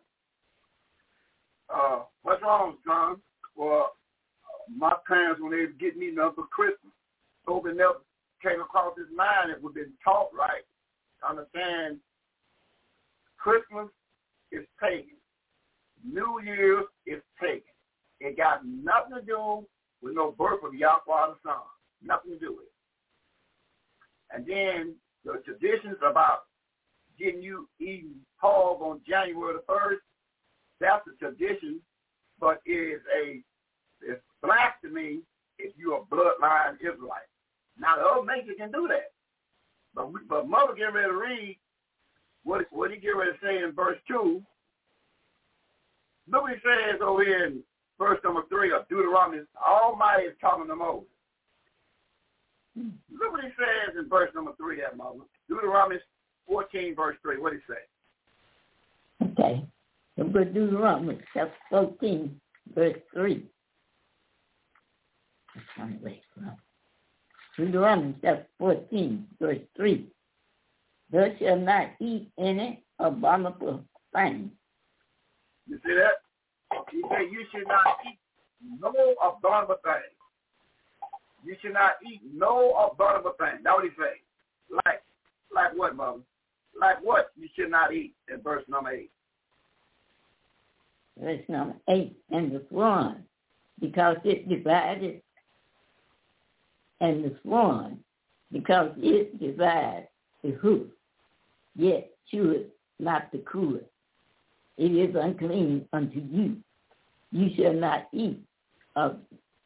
Uh, 1.68 2.02
what's 2.22 2.42
wrong, 2.42 2.76
son? 2.86 3.16
Well, 3.56 3.92
my 4.74 4.94
parents 5.06 5.40
when 5.40 5.52
they 5.52 5.66
was 5.66 5.74
getting 5.80 6.00
me 6.00 6.10
nothing 6.10 6.34
for 6.36 6.46
Christmas, 6.46 6.92
so 7.46 7.62
they 7.64 7.72
never 7.72 8.04
came 8.42 8.60
across 8.60 8.96
his 8.96 9.08
mind 9.14 9.50
if 9.50 9.62
we've 9.62 9.74
been 9.74 9.92
taught 10.04 10.30
right 10.32 10.64
understand 11.26 11.98
Christmas 13.36 13.88
is 14.52 14.64
pagan. 14.80 15.16
New 16.04 16.40
Year's 16.44 16.84
is 17.06 17.22
pagan. 17.40 17.62
It 18.20 18.36
got 18.36 18.64
nothing 18.66 19.16
to 19.16 19.22
do 19.22 19.66
with 20.02 20.14
no 20.14 20.32
birth 20.32 20.60
of 20.64 20.74
Yahweh 20.74 21.00
the 21.06 21.34
Son. 21.42 21.62
Nothing 22.02 22.32
to 22.32 22.38
do 22.38 22.52
with 22.52 22.66
it. 22.66 22.74
And 24.34 24.46
then 24.46 24.94
the 25.24 25.42
traditions 25.44 25.96
about 26.08 26.42
getting 27.18 27.42
you 27.42 27.68
eating 27.80 28.14
hog 28.36 28.80
on 28.80 29.00
January 29.08 29.54
the 29.54 29.72
1st, 29.72 29.98
that's 30.80 31.06
a 31.06 31.16
tradition, 31.18 31.80
but 32.40 32.60
it 32.64 32.72
is 32.72 33.00
a 33.14 33.40
it's 34.00 34.22
blasphemy 34.42 35.20
if 35.58 35.72
you're 35.76 36.02
a 36.02 36.14
bloodline 36.14 36.76
Israelite. 36.80 37.28
Now 37.78 37.96
the 37.96 38.02
other 38.02 38.26
nations 38.26 38.56
can 38.58 38.70
do 38.70 38.86
that. 38.88 39.12
But 39.94 40.12
we, 40.12 40.20
but 40.28 40.48
mother 40.48 40.74
get 40.74 40.94
ready 40.94 41.08
to 41.08 41.16
read 41.16 41.58
what 42.44 42.66
what 42.70 42.90
he 42.90 42.98
get 42.98 43.16
ready 43.16 43.32
to 43.32 43.38
say 43.42 43.58
in 43.62 43.72
verse 43.72 43.98
two. 44.06 44.42
What 46.28 46.52
he 46.52 46.56
says 46.56 47.00
over 47.02 47.24
here 47.24 47.46
in 47.46 47.62
verse 47.98 48.18
number 48.22 48.42
three 48.48 48.72
of 48.72 48.88
Deuteronomy. 48.88 49.42
Almighty 49.66 50.24
is 50.24 50.36
talking 50.40 50.68
to 50.68 50.76
Moses. 50.76 51.08
Look 52.76 53.32
what 53.32 53.42
he 53.42 53.50
says 53.58 53.96
in 53.98 54.08
verse 54.08 54.30
number 54.34 54.52
three 54.56 54.82
at 54.82 54.96
Moses. 54.96 55.26
Deuteronomy 55.48 55.96
14, 56.48 56.94
verse 56.94 57.16
3. 57.22 57.38
What 57.38 57.52
he 57.52 57.58
say? 57.68 59.26
Okay. 59.32 59.64
The 60.18 60.24
book 60.24 60.52
Deuteronomy 60.52 61.20
chapter 61.32 61.54
14, 61.70 62.40
verse 62.74 62.98
3. 63.14 63.46
Deuteronomy 67.56 68.14
chapter 68.20 68.46
14, 68.58 69.26
verse 69.40 69.58
3. 69.76 70.08
Thou 71.12 71.28
shalt 71.38 71.60
not 71.60 71.90
eat 72.00 72.32
any 72.36 72.82
abominable 72.98 73.84
thing. 74.12 74.50
You 75.68 75.78
see 75.86 75.94
that? 75.94 76.14
He 76.90 77.00
said 77.08 77.30
you 77.30 77.44
should 77.52 77.68
not 77.68 77.98
eat 78.04 78.18
no 78.80 78.92
abominable 79.24 79.76
thing. 79.84 80.02
You 81.44 81.54
should 81.62 81.74
not 81.74 81.92
eat 82.04 82.22
no 82.34 82.90
abominable 82.90 83.34
thing. 83.38 83.60
That's 83.62 83.76
what 83.76 83.84
he 83.84 83.90
say. 83.90 84.20
Like, 84.84 85.00
like 85.54 85.78
what, 85.78 85.94
mother? 85.94 86.18
Like 86.78 87.04
what 87.04 87.30
you 87.38 87.48
should 87.54 87.70
not 87.70 87.94
eat 87.94 88.16
in 88.28 88.42
verse 88.42 88.64
number 88.68 88.90
8? 88.90 89.10
Verse 91.20 91.42
number 91.48 91.74
8, 91.88 92.16
and 92.30 92.52
the 92.52 92.62
swan, 92.68 93.24
because 93.80 94.16
it 94.24 94.48
divided, 94.48 95.20
and 97.00 97.24
the 97.24 97.36
swan, 97.42 97.98
because 98.52 98.90
it 98.98 99.38
divides 99.40 100.06
the 100.42 100.52
hoof, 100.52 100.86
yet 101.74 102.10
cheweth 102.32 102.66
not 103.00 103.30
the 103.32 103.38
cruet. 103.38 103.90
It 104.76 104.92
is 104.92 105.16
unclean 105.18 105.88
unto 105.92 106.20
you. 106.20 106.56
You 107.32 107.50
shall 107.56 107.74
not 107.74 108.08
eat 108.12 108.40
of 108.94 109.18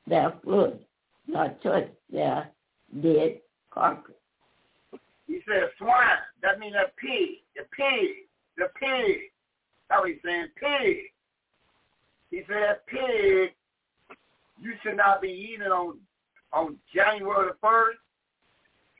their 0.06 0.30
blood, 0.44 0.78
nor 1.26 1.54
touch 1.62 1.88
their 2.10 2.50
dead 3.02 3.40
carcass. 3.70 4.14
He 5.26 5.40
says 5.46 5.68
swine. 5.78 6.18
That 6.42 6.58
means 6.58 6.74
a 6.74 6.90
pig. 7.00 7.38
The 7.56 7.62
pig. 7.76 8.08
The 8.56 8.68
pig. 8.80 9.30
That's 9.88 10.00
what 10.00 10.10
he's 10.10 10.18
saying. 10.24 10.48
Pig. 10.56 10.96
He 12.32 12.42
said 12.48 12.78
pig. 12.86 13.50
You 14.60 14.72
should 14.82 14.96
not 14.96 15.20
be 15.20 15.28
eating 15.28 15.68
on 15.68 15.98
on 16.52 16.76
January 16.92 17.48
the 17.48 17.56
first 17.60 17.98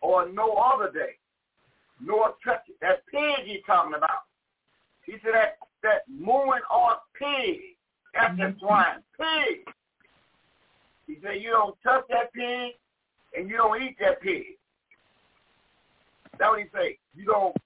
or 0.03 0.29
no 0.29 0.53
other 0.53 0.93
day. 0.93 1.17
Nor 2.01 2.35
touch 2.45 2.63
it. 2.69 2.77
That 2.81 3.05
pig 3.11 3.47
he's 3.47 3.63
talking 3.67 3.95
about. 3.95 4.29
He 5.05 5.15
said 5.25 5.33
that 5.35 5.57
that 5.83 6.03
mooing 6.09 6.61
off 6.71 6.99
pig. 7.19 7.61
That's 8.15 8.37
the 8.37 8.45
mm-hmm. 8.45 8.59
swine. 8.59 9.03
Pig. 9.19 9.67
He 11.07 11.17
said 11.23 11.41
you 11.41 11.51
don't 11.51 11.77
touch 11.83 12.05
that 12.11 12.33
pig 12.35 12.75
and 13.37 13.49
you 13.49 13.57
don't 13.57 13.83
eat 13.83 13.97
that 13.99 14.21
pig. 14.21 14.45
That's 16.39 16.51
what 16.51 16.61
he 16.61 16.67
say. 16.75 16.99
You 17.15 17.25
don't 17.25 17.57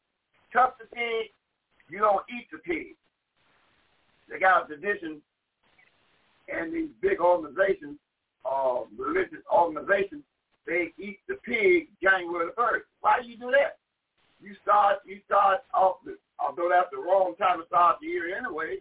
touch 0.52 0.74
the 0.78 0.86
pig, 0.94 1.30
you 1.88 1.98
don't 1.98 2.22
eat 2.30 2.46
the 2.52 2.58
pig. 2.58 2.94
They 4.28 4.38
got 4.38 4.64
a 4.64 4.66
tradition 4.66 5.20
and 6.48 6.72
these 6.72 6.90
big 7.00 7.20
organizations, 7.20 7.98
uh, 8.44 8.86
religious 8.96 9.42
organizations, 9.52 10.22
they 10.66 10.92
eat 10.98 11.20
the 11.28 11.36
pig 11.44 11.88
January 12.02 12.46
the 12.46 12.52
first. 12.56 12.86
Why 13.00 13.22
do 13.22 13.28
you 13.28 13.36
do 13.36 13.50
that? 13.50 13.78
You 14.40 14.54
start 14.62 14.98
you 15.06 15.20
start 15.24 15.60
off 15.72 15.96
the 16.04 16.18
although 16.38 16.68
that's 16.68 16.90
the 16.92 16.98
wrong 16.98 17.34
time 17.38 17.60
to 17.60 17.66
start 17.66 17.96
the 18.00 18.06
year 18.06 18.36
anyway. 18.36 18.78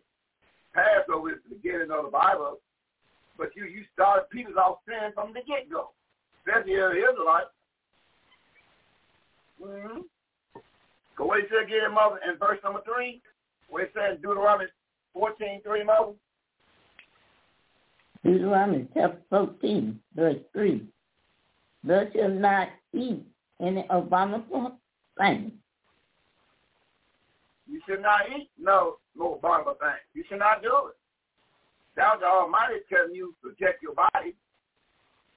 Passover 0.74 1.32
is 1.32 1.40
the 1.48 1.56
beginning 1.56 1.92
of 1.92 2.06
the 2.06 2.12
Bible. 2.12 2.60
But 3.38 3.56
you 3.56 3.66
you 3.66 3.84
start 3.94 4.30
people 4.30 4.58
off 4.60 4.80
sin 4.86 5.14
from 5.14 5.34
the 5.34 5.42
get 5.48 5.70
go. 5.70 5.92
Especially 6.46 6.76
the 6.76 7.10
Israelites. 7.10 7.54
Mm-hmm. 9.62 10.02
Go 11.16 11.26
what 11.26 11.40
he 11.40 11.48
said 11.48 11.64
again, 11.64 11.94
mother, 11.94 12.20
in 12.28 12.38
verse 12.38 12.60
number 12.64 12.82
three, 12.84 13.22
where 13.70 13.86
it 13.86 13.94
says 13.96 14.20
Deuteronomy 14.22 14.66
14, 15.14 15.62
3, 15.64 15.84
mother. 15.84 16.12
Deuteronomy 18.26 18.88
chapter 18.96 19.22
14, 19.30 20.00
verse 20.16 20.38
3. 20.54 20.84
Thou 21.84 22.06
shalt 22.12 22.34
not 22.34 22.70
eat 22.92 23.24
any 23.62 23.86
abominable 23.92 24.80
thing. 25.20 25.52
You 27.68 27.80
should 27.88 28.02
not 28.02 28.22
eat 28.36 28.50
no 28.60 28.98
no 29.16 29.36
abominable 29.36 29.76
thing. 29.80 30.02
You 30.16 30.24
should 30.28 30.40
not 30.40 30.64
do 30.64 30.74
it. 30.90 30.96
That's 31.96 32.20
the 32.20 32.26
Almighty 32.26 32.82
telling 32.92 33.14
you 33.14 33.36
to 33.44 33.50
protect 33.50 33.84
your 33.84 33.94
body. 33.94 34.36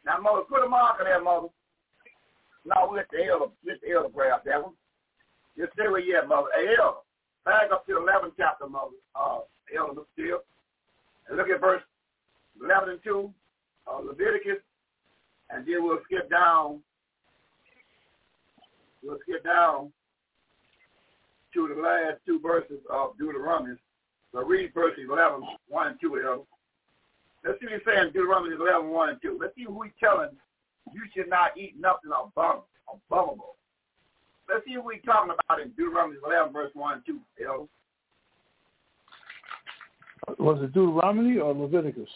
Now, 0.06 0.18
mother, 0.18 0.42
put 0.48 0.64
a 0.64 0.68
mark 0.68 0.98
on 0.98 1.04
that, 1.04 1.22
mother. 1.22 1.48
No, 2.64 2.88
we 2.90 2.96
let 2.96 3.10
the 3.12 3.24
elder, 3.24 3.52
let 3.66 3.80
the 3.82 3.92
elder 3.92 4.08
grab 4.08 4.40
that 4.46 4.62
one. 4.62 4.72
Just 5.58 5.74
stay 5.74 5.88
where 5.88 6.00
you 6.00 6.16
at, 6.16 6.26
mother. 6.26 6.48
Hey, 6.56 6.74
elder, 6.80 7.04
back 7.44 7.70
up 7.70 7.86
to 7.86 7.94
the 7.94 8.00
11th 8.00 8.32
chapter, 8.38 8.66
mother. 8.66 8.96
Uh, 9.14 9.40
elder, 9.76 10.02
still. 10.14 10.40
And 11.28 11.36
look 11.36 11.48
at 11.48 11.60
verse 11.60 11.82
11 12.62 12.90
and 12.90 12.98
2, 13.04 13.30
uh, 13.86 14.00
Leviticus, 14.00 14.62
and 15.50 15.66
then 15.66 15.84
we'll 15.84 16.00
skip 16.04 16.30
down. 16.30 16.80
We'll 19.02 19.18
skip 19.22 19.44
down 19.44 19.92
to 21.54 21.74
the 21.74 21.80
last 21.80 22.18
two 22.26 22.40
verses 22.40 22.80
of 22.90 23.16
Deuteronomy. 23.18 23.76
So 24.32 24.44
read 24.44 24.74
verses 24.74 25.06
11, 25.08 25.42
1 25.68 25.86
and 25.86 26.00
2, 26.00 26.22
elder. 26.26 26.42
Let's 27.44 27.60
see 27.60 27.66
what 27.66 27.74
he's 27.74 27.82
saying, 27.86 28.12
Deuteronomy 28.12 28.54
11, 28.54 28.90
1 28.90 29.08
and 29.08 29.22
2. 29.22 29.38
Let's 29.40 29.54
see 29.54 29.64
who 29.64 29.82
he's 29.82 29.92
telling 30.00 30.30
you 30.92 31.02
should 31.14 31.28
not 31.28 31.56
eat 31.56 31.74
nothing 31.78 32.10
above, 32.10 32.62
abominable. 32.88 33.56
Let's 34.48 34.64
see 34.66 34.76
what 34.76 34.86
we're 34.86 34.98
talking 35.00 35.32
about 35.32 35.60
in 35.60 35.70
Deuteronomy 35.70 36.16
11, 36.24 36.52
verse 36.52 36.70
1 36.74 36.94
and 36.94 37.02
2, 37.06 37.20
elder. 37.46 37.64
Was 40.38 40.62
it 40.62 40.72
Deuteronomy 40.72 41.38
or 41.38 41.54
Leviticus? 41.54 42.08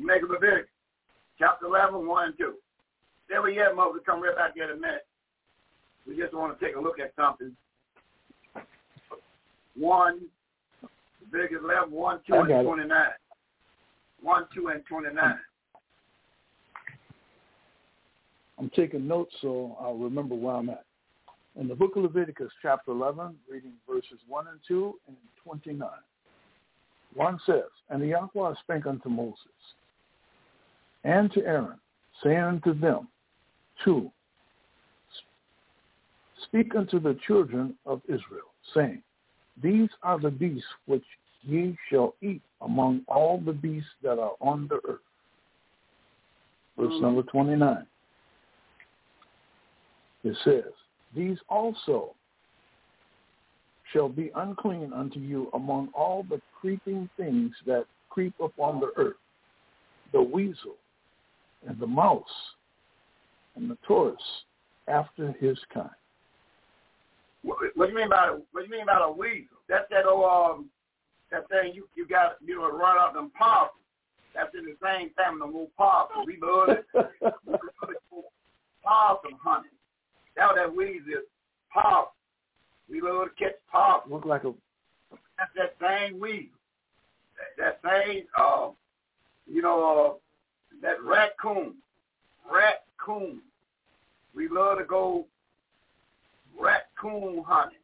Make 0.00 0.22
it 0.22 0.30
Leviticus, 0.30 0.70
chapter 1.38 1.66
11, 1.66 2.06
1 2.06 2.24
and 2.24 2.38
2. 2.38 2.54
There 3.28 3.42
we 3.42 3.54
have, 3.56 3.76
Moses. 3.76 4.00
Come 4.06 4.22
right 4.22 4.34
back 4.34 4.54
here 4.54 4.64
in 4.64 4.70
a 4.70 4.80
minute. 4.80 5.06
we 6.06 6.16
just 6.16 6.32
want 6.32 6.58
to 6.58 6.64
take 6.64 6.74
a 6.74 6.80
look 6.80 6.98
at 6.98 7.12
something. 7.16 7.54
One, 9.76 10.22
Leviticus 11.22 11.58
11, 11.62 11.92
1, 11.92 12.20
2, 12.26 12.34
and 12.34 12.66
29. 12.66 13.06
1, 14.22 14.44
2, 14.54 14.68
and 14.68 14.82
29. 14.86 15.38
I'm 18.58 18.70
taking 18.70 19.06
notes 19.06 19.34
so 19.40 19.76
I'll 19.80 19.96
remember 19.96 20.34
where 20.34 20.54
I'm 20.54 20.70
at. 20.70 20.84
In 21.58 21.68
the 21.68 21.74
book 21.74 21.96
of 21.96 22.04
Leviticus, 22.04 22.50
chapter 22.62 22.90
11, 22.92 23.34
reading 23.50 23.72
verses 23.88 24.18
1 24.28 24.46
and 24.48 24.60
2 24.66 24.94
and 25.08 25.16
29. 25.44 25.88
1 27.14 27.40
says, 27.44 27.62
And 27.90 28.00
the 28.00 28.06
Yahweh 28.06 28.54
spake 28.62 28.86
unto 28.86 29.08
Moses 29.08 29.36
and 31.04 31.32
to 31.32 31.44
Aaron, 31.44 31.78
saying 32.22 32.38
unto 32.38 32.78
them, 32.78 33.08
2, 33.84 34.10
Speak 36.44 36.74
unto 36.74 36.98
the 36.98 37.18
children 37.26 37.74
of 37.86 38.00
Israel, 38.06 38.50
saying, 38.74 39.02
These 39.62 39.88
are 40.02 40.18
the 40.18 40.30
beasts 40.30 40.64
which 40.86 41.04
ye 41.42 41.76
shall 41.90 42.14
eat 42.22 42.42
among 42.62 43.02
all 43.08 43.40
the 43.44 43.52
beasts 43.52 43.90
that 44.02 44.18
are 44.18 44.32
on 44.40 44.68
the 44.68 44.80
earth. 44.88 45.00
Verse 46.78 46.92
mm. 46.92 47.02
number 47.02 47.22
29. 47.22 47.86
It 50.24 50.36
says, 50.44 50.72
These 51.14 51.38
also 51.48 52.14
shall 53.92 54.08
be 54.08 54.30
unclean 54.36 54.92
unto 54.92 55.18
you 55.18 55.50
among 55.54 55.88
all 55.94 56.24
the 56.28 56.40
creeping 56.60 57.08
things 57.16 57.52
that 57.66 57.84
creep 58.08 58.34
upon 58.40 58.80
the 58.80 58.92
earth, 58.96 59.16
the 60.12 60.22
weasel, 60.22 60.76
and 61.66 61.78
the 61.78 61.86
mouse, 61.86 62.24
and 63.56 63.70
the 63.70 63.76
tortoise 63.86 64.22
after 64.88 65.32
his 65.32 65.58
kind. 65.72 65.90
What, 67.42 67.58
what 67.74 67.86
do 67.86 67.92
you 67.92 67.98
mean 67.98 68.10
by 68.10 68.36
what 68.52 68.64
do 68.64 68.70
you 68.70 68.70
mean 68.70 68.86
by 68.86 69.00
a 69.02 69.10
weasel? 69.10 69.56
That's 69.68 69.86
that 69.90 70.06
old 70.06 70.24
um, 70.24 70.66
that 71.30 71.48
thing 71.48 71.72
you 71.74 71.88
you 71.94 72.06
got 72.06 72.36
you 72.44 72.56
know 72.56 72.70
run 72.70 72.98
out 72.98 73.14
them 73.14 73.30
possums. 73.36 73.76
That's 74.34 74.50
in 74.56 74.64
the 74.64 74.76
same 74.82 75.10
family, 75.16 75.40
the 75.40 75.58
old 75.58 75.76
possum. 75.76 76.24
We 76.26 76.38
love 76.40 76.68
it. 76.68 76.86
possum 78.84 79.38
hunting. 79.42 79.70
That 80.36 80.48
was 80.48 80.56
that 80.56 80.74
weasel 80.74 81.08
is 81.08 81.26
possum. 81.72 82.12
We 82.90 83.00
love 83.00 83.28
to 83.28 83.44
catch 83.44 83.54
possum. 83.70 84.12
Look 84.12 84.24
like 84.24 84.44
a. 84.44 84.52
That's 85.38 85.50
that 85.56 85.74
same 85.80 86.20
weasel. 86.20 86.50
That, 87.58 87.80
that 87.82 88.04
same 88.06 88.24
uh, 88.38 88.68
you 89.50 89.62
know 89.62 90.18
uh, 90.18 90.29
that 90.82 91.02
raccoon, 91.02 91.74
raccoon. 92.50 93.40
We 94.34 94.48
love 94.48 94.78
to 94.78 94.84
go 94.84 95.26
raccoon 96.58 97.44
hunting, 97.46 97.78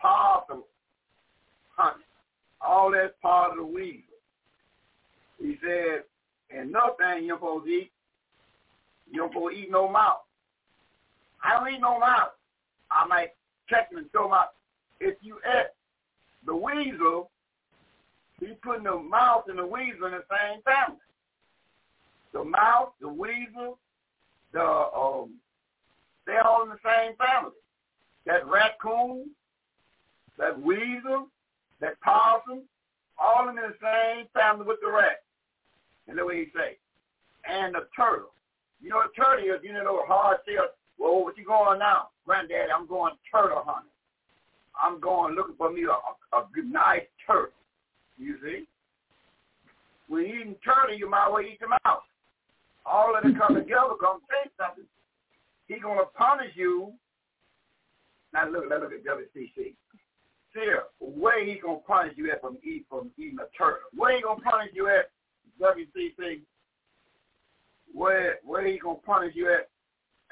possum 0.00 0.64
hunting. 1.76 2.02
All 2.60 2.92
that's 2.92 3.12
part 3.20 3.52
of 3.52 3.58
the 3.58 3.64
weasel. 3.64 4.00
He 5.40 5.58
said, 5.62 6.04
and 6.50 6.72
nothing 6.72 7.24
you're 7.24 7.36
supposed 7.36 7.66
to 7.66 7.70
eat. 7.70 7.90
You're 9.10 9.28
supposed 9.28 9.54
to 9.54 9.60
eat 9.60 9.70
no 9.70 9.88
mouse. 9.88 10.20
I 11.42 11.58
don't 11.58 11.74
eat 11.74 11.80
no 11.80 11.98
mouse. 11.98 12.30
I 12.90 13.06
might 13.06 13.30
check 13.68 13.90
him 13.90 13.98
and 13.98 14.10
throw 14.12 14.28
my. 14.28 14.46
If 15.00 15.16
you 15.20 15.38
ate 15.44 15.66
the 16.46 16.54
weasel, 16.54 17.30
he's 18.40 18.56
putting 18.62 18.84
the 18.84 18.96
mouse 18.96 19.44
and 19.48 19.58
the 19.58 19.66
weasel 19.66 20.06
in 20.06 20.12
the 20.12 20.24
same 20.30 20.62
family. 20.62 21.00
The 22.34 22.44
mouse, 22.44 22.90
the 23.00 23.08
weasel, 23.08 23.78
the 24.52 24.60
um, 24.60 25.36
they're 26.26 26.46
all 26.46 26.64
in 26.64 26.68
the 26.68 26.78
same 26.84 27.16
family 27.16 27.52
that 28.26 28.46
raccoon, 28.46 29.30
that 30.38 30.60
weasel, 30.60 31.28
that 31.80 32.00
possum, 32.00 32.62
all 33.20 33.48
in 33.48 33.56
the 33.56 33.74
same 33.80 34.26
family 34.34 34.66
with 34.66 34.78
the 34.82 34.90
rat. 34.90 35.22
And 36.08 36.18
the 36.18 36.24
way 36.24 36.44
he 36.44 36.46
say. 36.54 36.76
And 37.48 37.74
the 37.74 37.86
turtle. 37.96 38.32
You 38.82 38.90
know 38.90 38.96
what 38.96 39.14
turtle 39.16 39.44
is? 39.44 39.60
You 39.62 39.72
know 39.72 39.84
the 39.84 40.06
hard 40.06 40.38
shell. 40.46 40.68
Well, 40.98 41.24
what 41.24 41.38
you 41.38 41.44
going 41.44 41.78
now? 41.78 42.08
Granddaddy, 42.26 42.70
I'm 42.70 42.86
going 42.86 43.14
turtle 43.30 43.62
hunting. 43.64 43.90
I'm 44.82 45.00
going 45.00 45.34
looking 45.34 45.54
for 45.56 45.72
me 45.72 45.84
a, 45.84 46.36
a, 46.36 46.40
a 46.40 46.64
nice 46.64 47.02
turtle. 47.26 47.52
You 48.18 48.36
see? 48.42 48.64
When 50.08 50.26
you 50.26 50.40
eating 50.40 50.56
turtle, 50.64 50.96
you 50.96 51.08
might 51.08 51.28
well 51.30 51.42
eat 51.42 51.58
the 51.60 51.68
mouse. 51.84 52.02
All 52.86 53.16
of 53.16 53.22
them 53.22 53.34
come 53.36 53.54
together, 53.54 53.96
come 54.00 54.20
say 54.28 54.50
something. 54.60 54.84
He's 55.66 55.82
going 55.82 55.98
to 55.98 56.06
punish 56.16 56.52
you 56.54 56.92
now 58.34 58.50
look, 58.50 58.64
let's 58.68 58.82
look 58.82 58.92
at 58.92 59.04
WCC. 59.04 59.76
See, 60.52 60.72
where 60.98 61.44
he 61.44 61.60
gonna 61.60 61.78
punish 61.78 62.14
you 62.16 62.30
at 62.32 62.40
from 62.40 62.58
eat 62.64 62.84
from 62.90 63.10
eating 63.16 63.38
turtle? 63.56 63.78
Where 63.94 64.16
he 64.16 64.22
gonna 64.22 64.40
punish 64.40 64.70
you 64.74 64.88
at 64.88 65.10
WCC? 65.60 66.40
Where 67.92 68.38
where 68.44 68.66
he 68.66 68.78
gonna 68.78 68.98
punish 68.98 69.34
you 69.36 69.52
at? 69.52 69.68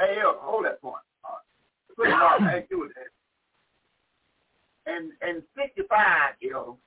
Hey, 0.00 0.16
yo, 0.20 0.36
hold 0.40 0.64
that 0.64 0.80
point. 0.82 0.96
Right. 1.24 1.96
Put 1.96 2.08
it 2.08 2.12
on. 2.12 2.48
Hey, 2.48 2.66
do 2.68 2.90
that. 2.94 4.92
And 4.92 5.12
and 5.22 5.42
65, 5.56 6.34
you 6.40 6.50
know, 6.50 6.78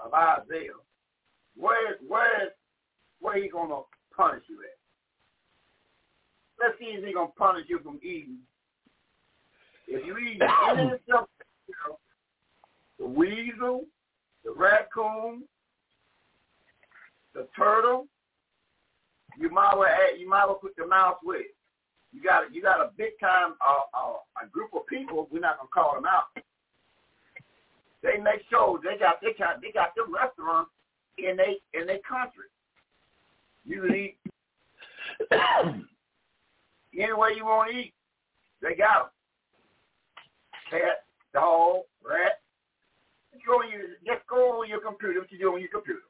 of 0.00 0.12
Isaiah, 0.12 0.72
where 1.56 1.96
where 2.06 2.50
where 3.20 3.42
he 3.42 3.48
gonna 3.48 3.80
punish 4.14 4.42
you 4.48 4.58
at? 4.60 4.83
Let's 6.64 6.78
see 6.78 6.96
if 6.96 7.04
he 7.04 7.12
gonna 7.12 7.28
punish 7.36 7.66
you 7.68 7.78
from 7.80 8.00
eating 8.02 8.38
if 9.88 10.06
you 10.06 10.16
eat 10.18 10.40
any 10.70 10.92
of 10.92 11.00
know, 11.08 11.26
the 12.98 13.06
weasel, 13.06 13.84
the 14.44 14.52
raccoon, 14.52 15.42
the 17.34 17.46
turtle, 17.56 18.06
you 19.38 19.50
might 19.50 19.74
well 19.76 19.88
add, 19.88 20.18
you 20.18 20.28
might 20.28 20.46
well 20.46 20.54
put 20.54 20.76
the 20.76 20.86
mouse 20.86 21.16
with 21.24 21.40
it. 21.40 21.54
You 22.12 22.22
got 22.22 22.54
you 22.54 22.62
got 22.62 22.80
a 22.80 22.90
big 22.96 23.18
time 23.20 23.54
uh, 23.60 23.98
uh, 23.98 24.14
a 24.42 24.46
group 24.48 24.70
of 24.74 24.86
people. 24.86 25.28
We're 25.32 25.40
not 25.40 25.56
gonna 25.58 25.68
call 25.74 25.94
them 25.96 26.06
out. 26.06 26.26
They 28.02 28.18
make 28.22 28.42
shows. 28.50 28.78
They 28.84 28.96
got 28.96 29.20
they 29.20 29.34
got 29.36 29.60
they 29.60 29.72
got 29.72 29.96
them 29.96 30.14
restaurants 30.14 30.70
in 31.18 31.36
they 31.36 31.56
in 31.78 31.88
their 31.88 31.98
country. 32.08 32.44
You 33.64 33.82
can 33.82 33.94
eat 33.96 34.16
any 37.02 37.12
way 37.12 37.30
you 37.36 37.44
want 37.44 37.70
to 37.70 37.76
eat. 37.76 37.94
They 38.62 38.74
got 38.74 38.94
them 38.98 39.10
cat, 40.70 41.04
dog, 41.32 41.82
rat. 42.02 42.40
Go 43.46 43.60
on 43.60 43.70
your, 43.70 43.82
just 44.06 44.26
go 44.28 44.62
on 44.62 44.68
your 44.68 44.80
computer, 44.80 45.20
what 45.20 45.30
you 45.30 45.38
do 45.38 45.52
on 45.52 45.60
your 45.60 45.70
computer. 45.70 46.00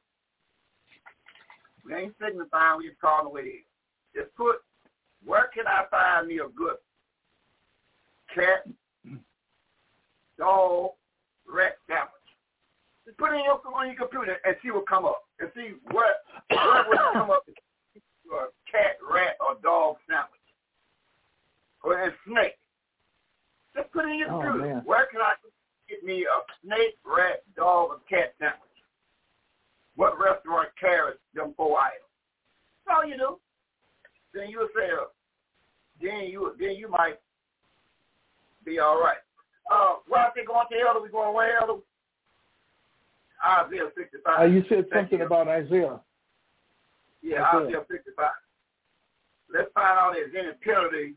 We 1.83 1.93
ain't 1.93 2.15
signifying, 2.21 2.77
we 2.77 2.89
just 2.89 3.01
calling 3.01 3.31
what 3.31 3.43
it 3.43 3.49
is. 3.49 3.67
Just 4.15 4.35
put, 4.35 4.57
where 5.23 5.49
can 5.53 5.65
I 5.67 5.83
find 5.91 6.27
me 6.27 6.39
a 6.39 6.47
good 6.47 6.77
cat, 8.33 8.65
dog, 10.37 10.91
rat 11.51 11.77
sandwich? 11.87 12.11
Just 13.05 13.17
put 13.17 13.33
it 13.33 13.37
in 13.37 13.43
your, 13.43 13.59
on 13.73 13.87
your 13.87 13.97
computer 13.97 14.37
and 14.45 14.55
see 14.63 14.71
what 14.71 14.87
come 14.87 15.05
up. 15.05 15.23
And 15.39 15.49
see 15.53 15.73
what, 15.91 16.23
where 16.49 16.85
would 16.87 16.97
come 17.13 17.31
up 17.31 17.43
a 17.47 17.51
cat, 18.71 18.97
rat, 19.03 19.35
or 19.39 19.59
dog 19.61 19.97
sandwich. 20.07 20.31
Or 21.83 22.01
a 22.01 22.11
snake. 22.25 22.57
Just 23.75 23.91
put 23.91 24.05
in 24.05 24.17
your 24.17 24.31
oh, 24.31 24.41
computer. 24.41 24.81
Where 24.85 25.05
can 25.11 25.19
I 25.19 25.35
get 25.89 26.03
me 26.03 26.23
a 26.23 26.39
snake, 26.65 26.97
rat, 27.05 27.43
dog, 27.55 27.89
or 27.89 27.99
cat 28.09 28.33
sandwich? 28.39 28.59
What 29.95 30.19
restaurant 30.19 30.69
carries 30.79 31.17
them 31.33 31.53
four 31.55 31.79
items? 31.79 32.01
That's 32.85 32.97
all 32.97 33.07
you 33.07 33.17
do. 33.17 33.37
Then 34.33 34.49
you'll 34.49 34.67
say, 34.75 34.89
uh, 34.91 35.05
then 36.01 36.29
you 36.29 36.53
then 36.59 36.75
you 36.75 36.89
might 36.89 37.19
be 38.65 38.79
all 38.79 38.99
right. 38.99 39.17
Uh, 39.71 39.95
well, 40.09 40.25
I 40.27 40.31
think 40.31 40.47
going 40.47 40.65
to 40.69 40.77
Elder, 40.87 41.01
we 41.01 41.09
going 41.09 41.29
away, 41.29 41.49
Elder. 41.59 41.81
Isaiah 43.45 43.89
65. 43.97 44.39
Uh, 44.39 44.43
you 44.45 44.63
said 44.69 44.85
something 44.93 45.19
you. 45.19 45.25
about 45.25 45.47
Isaiah. 45.47 45.99
Yeah, 47.21 47.43
Isaiah 47.43 47.85
65. 47.89 48.29
Let's 49.53 49.69
find 49.73 49.97
out 49.97 50.13
if 50.15 50.31
there's 50.31 50.45
any 50.45 50.57
penalty 50.63 51.15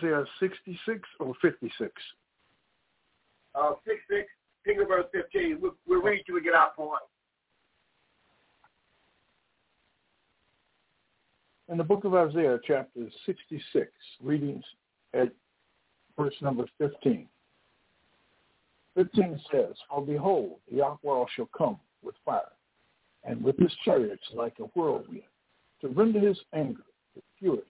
Isaiah 0.00 0.24
66 0.38 1.00
or 1.18 1.34
56? 1.42 1.92
Uh, 3.54 3.72
66. 3.84 4.28
Pick 4.64 4.78
up 4.80 4.88
verse 4.88 5.06
15. 5.12 5.58
We'll, 5.60 5.74
we'll 5.86 6.02
read 6.02 6.22
till 6.26 6.34
we 6.34 6.42
get 6.42 6.54
our 6.54 6.70
point. 6.76 7.00
In 11.68 11.78
the 11.78 11.84
book 11.84 12.04
of 12.04 12.14
Isaiah, 12.14 12.58
chapter 12.66 13.08
66, 13.26 13.90
readings 14.22 14.64
at 15.14 15.32
verse 16.18 16.34
number 16.40 16.64
15. 16.78 17.28
15 18.96 19.40
says, 19.52 19.74
For 19.88 20.04
behold, 20.04 20.56
Yahweh 20.68 21.24
shall 21.34 21.48
come 21.56 21.78
with 22.02 22.16
fire, 22.24 22.40
and 23.24 23.42
with 23.42 23.56
his 23.56 23.72
chariots 23.84 24.24
like 24.34 24.54
a 24.58 24.64
whirlwind, 24.64 25.22
to 25.80 25.88
render 25.88 26.18
his 26.18 26.38
anger 26.52 26.82
with 27.14 27.24
fury, 27.38 27.62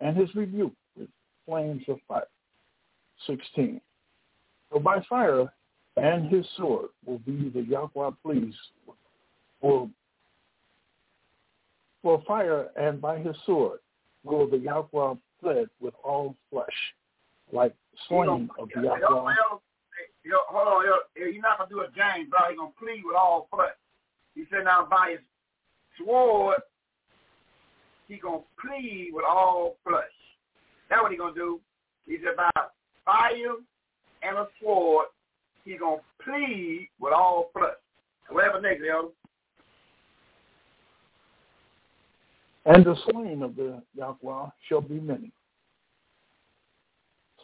and 0.00 0.16
his 0.16 0.32
rebuke 0.36 0.72
flames 1.56 1.82
of 1.88 1.98
fire. 2.06 2.26
16. 3.26 3.80
For 4.70 4.80
by 4.80 5.00
fire 5.08 5.46
and 5.96 6.30
his 6.30 6.44
sword 6.56 6.88
will 7.06 7.18
be 7.20 7.50
the 7.54 7.62
Yahweh 7.62 8.10
pleased, 8.22 8.56
for, 9.60 9.88
fire 12.26 12.68
and 12.76 13.00
by 13.00 13.18
his 13.18 13.34
sword 13.46 13.80
will 14.22 14.48
the 14.48 14.58
Yahweh 14.58 15.14
fled 15.40 15.66
with 15.80 15.94
all 16.04 16.36
flesh, 16.50 16.66
like 17.52 17.74
slain 18.08 18.48
of 18.58 18.68
the 18.74 18.82
Yahweh 18.82 19.34
hold 20.48 20.68
on, 20.68 20.84
you're 21.16 21.42
not 21.42 21.58
gonna 21.58 21.70
do 21.70 21.80
a 21.80 21.86
James, 21.96 22.28
bro. 22.28 22.40
He's 22.50 22.58
gonna 22.58 22.70
plead 22.78 23.02
with 23.04 23.16
all 23.16 23.48
flesh. 23.50 23.70
He 24.34 24.44
said 24.50 24.64
now 24.64 24.86
by 24.90 25.12
his 25.12 25.20
sword, 26.04 26.58
he 28.08 28.16
gonna 28.18 28.42
plead 28.60 29.10
with 29.12 29.24
all 29.28 29.76
flesh. 29.84 30.05
What 31.06 31.12
he 31.12 31.18
gonna 31.18 31.34
do. 31.36 31.60
He 32.04 32.16
said 32.16 32.34
by 32.36 32.50
fire 33.04 33.54
and 34.24 34.38
a 34.38 34.48
sword, 34.60 35.06
he 35.64 35.76
gonna 35.76 36.02
plead 36.20 36.88
with 36.98 37.12
all 37.12 37.50
flesh. 37.52 37.74
Whatever 38.28 38.60
next, 38.60 38.82
elder. 38.92 39.10
And 42.64 42.84
the 42.84 42.96
slain 43.08 43.44
of 43.44 43.54
the 43.54 43.80
Yahweh 43.94 44.48
shall 44.68 44.80
be 44.80 44.98
many. 44.98 45.30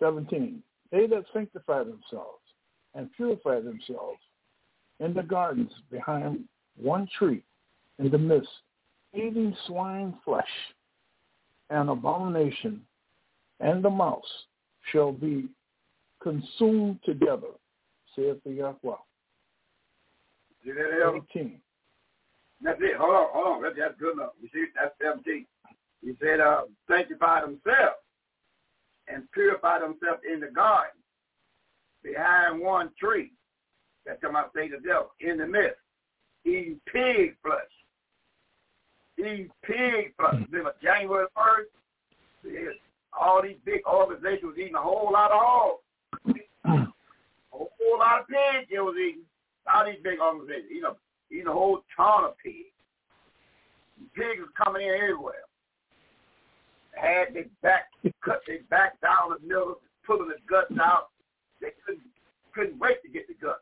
17. 0.01 0.61
They 0.91 1.07
that 1.07 1.23
sanctify 1.33 1.85
themselves 1.85 2.43
and 2.97 3.13
purify 3.13 3.61
themselves 3.61 4.19
in 4.99 5.15
the 5.15 5.23
gardens 5.23 5.71
behind 5.89 6.41
one 6.77 7.09
tree 7.17 7.45
in 8.01 8.11
the 8.11 8.19
midst, 8.19 8.51
eating 9.15 9.57
swine 9.69 10.15
flesh, 10.25 10.45
an 11.71 11.91
abomination, 11.91 12.85
and 13.63 13.83
the 13.83 13.91
mouse 13.91 14.23
shall 14.91 15.13
be 15.13 15.49
consumed 16.23 16.99
together, 17.05 17.49
saith 18.15 18.37
the 18.45 18.53
Yahweh. 18.53 18.97
See 20.65 20.73
that, 20.73 21.23
18. 21.35 21.61
That's 22.63 22.79
it. 22.81 22.97
Hold 22.97 23.15
on, 23.15 23.29
hold 23.33 23.57
on. 23.57 23.63
That's, 23.63 23.75
that's 23.79 23.99
good 23.99 24.15
enough. 24.15 24.33
You 24.41 24.49
see, 24.53 24.67
that's 24.75 24.95
17. 25.03 25.47
He 26.03 26.13
said, 26.21 26.41
uh, 26.41 26.63
sanctify 26.89 27.41
themselves 27.41 28.03
and 29.09 29.31
purify 29.33 29.79
themselves 29.79 30.21
in 30.31 30.41
the 30.41 30.49
garden 30.49 31.01
behind 32.03 32.61
one 32.61 32.91
tree. 32.99 33.33
That's 34.05 34.21
come 34.21 34.35
out 34.35 34.51
say 34.55 34.69
the 34.69 34.79
devil 34.79 35.13
in 35.21 35.39
the 35.39 35.47
midst, 35.47 35.79
eating 36.45 36.81
pig 36.93 37.37
flesh. 37.43 37.61
Eating 39.19 39.49
pig 39.65 40.15
flesh. 40.17 40.43
Remember 40.51 40.75
January 40.83 41.27
first, 41.37 41.71
all 43.19 43.43
these 43.43 43.61
big 43.65 43.81
organizations 43.87 44.55
eating 44.59 44.75
a 44.75 44.81
whole 44.81 45.11
lot 45.13 45.31
of 45.31 45.41
hogs. 45.41 45.83
a 46.67 46.93
whole 47.51 47.99
lot 47.99 48.21
of 48.21 48.29
pigs 48.29 48.69
they 48.71 48.79
was 48.79 48.97
eating. 48.97 49.23
All 49.73 49.85
these 49.87 50.03
big 50.03 50.19
organizations, 50.19 50.71
you 50.71 50.83
know, 50.83 50.97
eating 51.31 51.47
a 51.47 51.53
whole 51.53 51.83
ton 51.97 52.25
of 52.25 52.39
pigs. 52.39 52.73
Pigs 54.15 54.41
was 54.41 54.51
coming 54.57 54.83
in 54.83 54.95
everywhere. 54.95 55.47
Had 56.93 57.35
their 57.35 57.47
back 57.63 57.89
cut 58.25 58.43
their 58.47 58.63
back 58.69 59.01
down 59.01 59.33
the 59.33 59.47
middle, 59.47 59.81
pulling 60.07 60.29
the 60.29 60.37
guts 60.49 60.73
out, 60.81 61.09
they 61.61 61.71
couldn't 61.87 62.05
couldn't 62.55 62.79
wait 62.79 63.03
to 63.03 63.09
get 63.09 63.27
the 63.29 63.35
gun. 63.35 63.55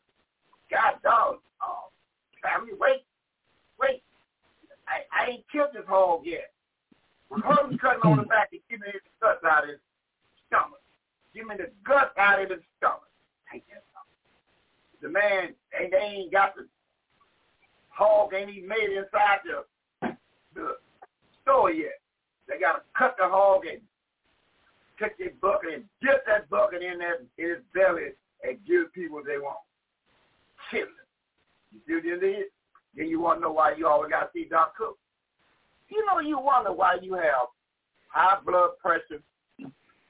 God 0.70 0.98
dog, 1.02 1.36
oh, 1.62 1.90
family, 2.42 2.72
wait, 2.78 3.04
wait. 3.80 4.02
I, 4.88 5.06
I 5.14 5.30
ain't 5.30 5.44
killed 5.52 5.70
this 5.74 5.86
hog 5.86 6.22
yet. 6.24 6.50
Herman's 7.30 7.80
cutting 7.80 8.02
on 8.02 8.18
the 8.18 8.24
back 8.24 8.48
and 8.52 8.60
give 8.68 8.80
me 8.80 8.86
his 8.92 9.02
guts 9.22 9.44
out 9.44 9.64
of 9.64 9.70
his 9.70 9.78
stomach. 10.48 10.82
Give 11.34 11.46
me 11.46 11.54
the 11.56 11.70
guts 11.86 12.10
out 12.18 12.42
of 12.42 12.50
his 12.50 12.58
stomach. 12.78 13.06
Take 13.52 13.64
that 13.68 13.84
The 15.00 15.08
man, 15.08 15.54
they, 15.70 15.88
they 15.90 16.26
ain't 16.26 16.32
got 16.32 16.56
the 16.56 16.66
hog, 17.88 18.34
ain't 18.34 18.50
even 18.50 18.68
made 18.68 18.90
inside 18.90 19.40
the, 19.44 20.16
the 20.54 20.76
store 21.42 21.70
yet. 21.70 22.00
They 22.48 22.58
got 22.58 22.72
to 22.72 22.82
cut 22.98 23.14
the 23.18 23.28
hog 23.28 23.62
and 23.66 23.80
take 24.98 25.16
their 25.18 25.30
bucket 25.40 25.74
and 25.74 25.84
dip 26.02 26.26
that 26.26 26.50
bucket 26.50 26.82
in 26.82 26.98
there 26.98 27.20
in 27.38 27.48
his 27.48 27.58
belly 27.72 28.10
and 28.42 28.58
give 28.66 28.92
people 28.92 29.16
what 29.16 29.26
they 29.26 29.38
want. 29.38 29.58
Kill 30.70 30.82
him. 30.82 31.06
You 31.72 31.80
see 31.86 31.94
what 31.94 32.04
you 32.04 32.20
did? 32.20 32.44
Then 32.96 33.06
you 33.06 33.20
want 33.20 33.38
to 33.38 33.42
know 33.42 33.52
why 33.52 33.74
you 33.76 33.86
always 33.86 34.10
got 34.10 34.20
to 34.20 34.28
see 34.34 34.48
Doc 34.50 34.76
Cook. 34.76 34.98
You 35.90 36.06
know, 36.06 36.20
you 36.20 36.38
wonder 36.38 36.72
why 36.72 36.98
you 37.02 37.14
have 37.14 37.48
high 38.08 38.38
blood 38.44 38.70
pressure, 38.80 39.22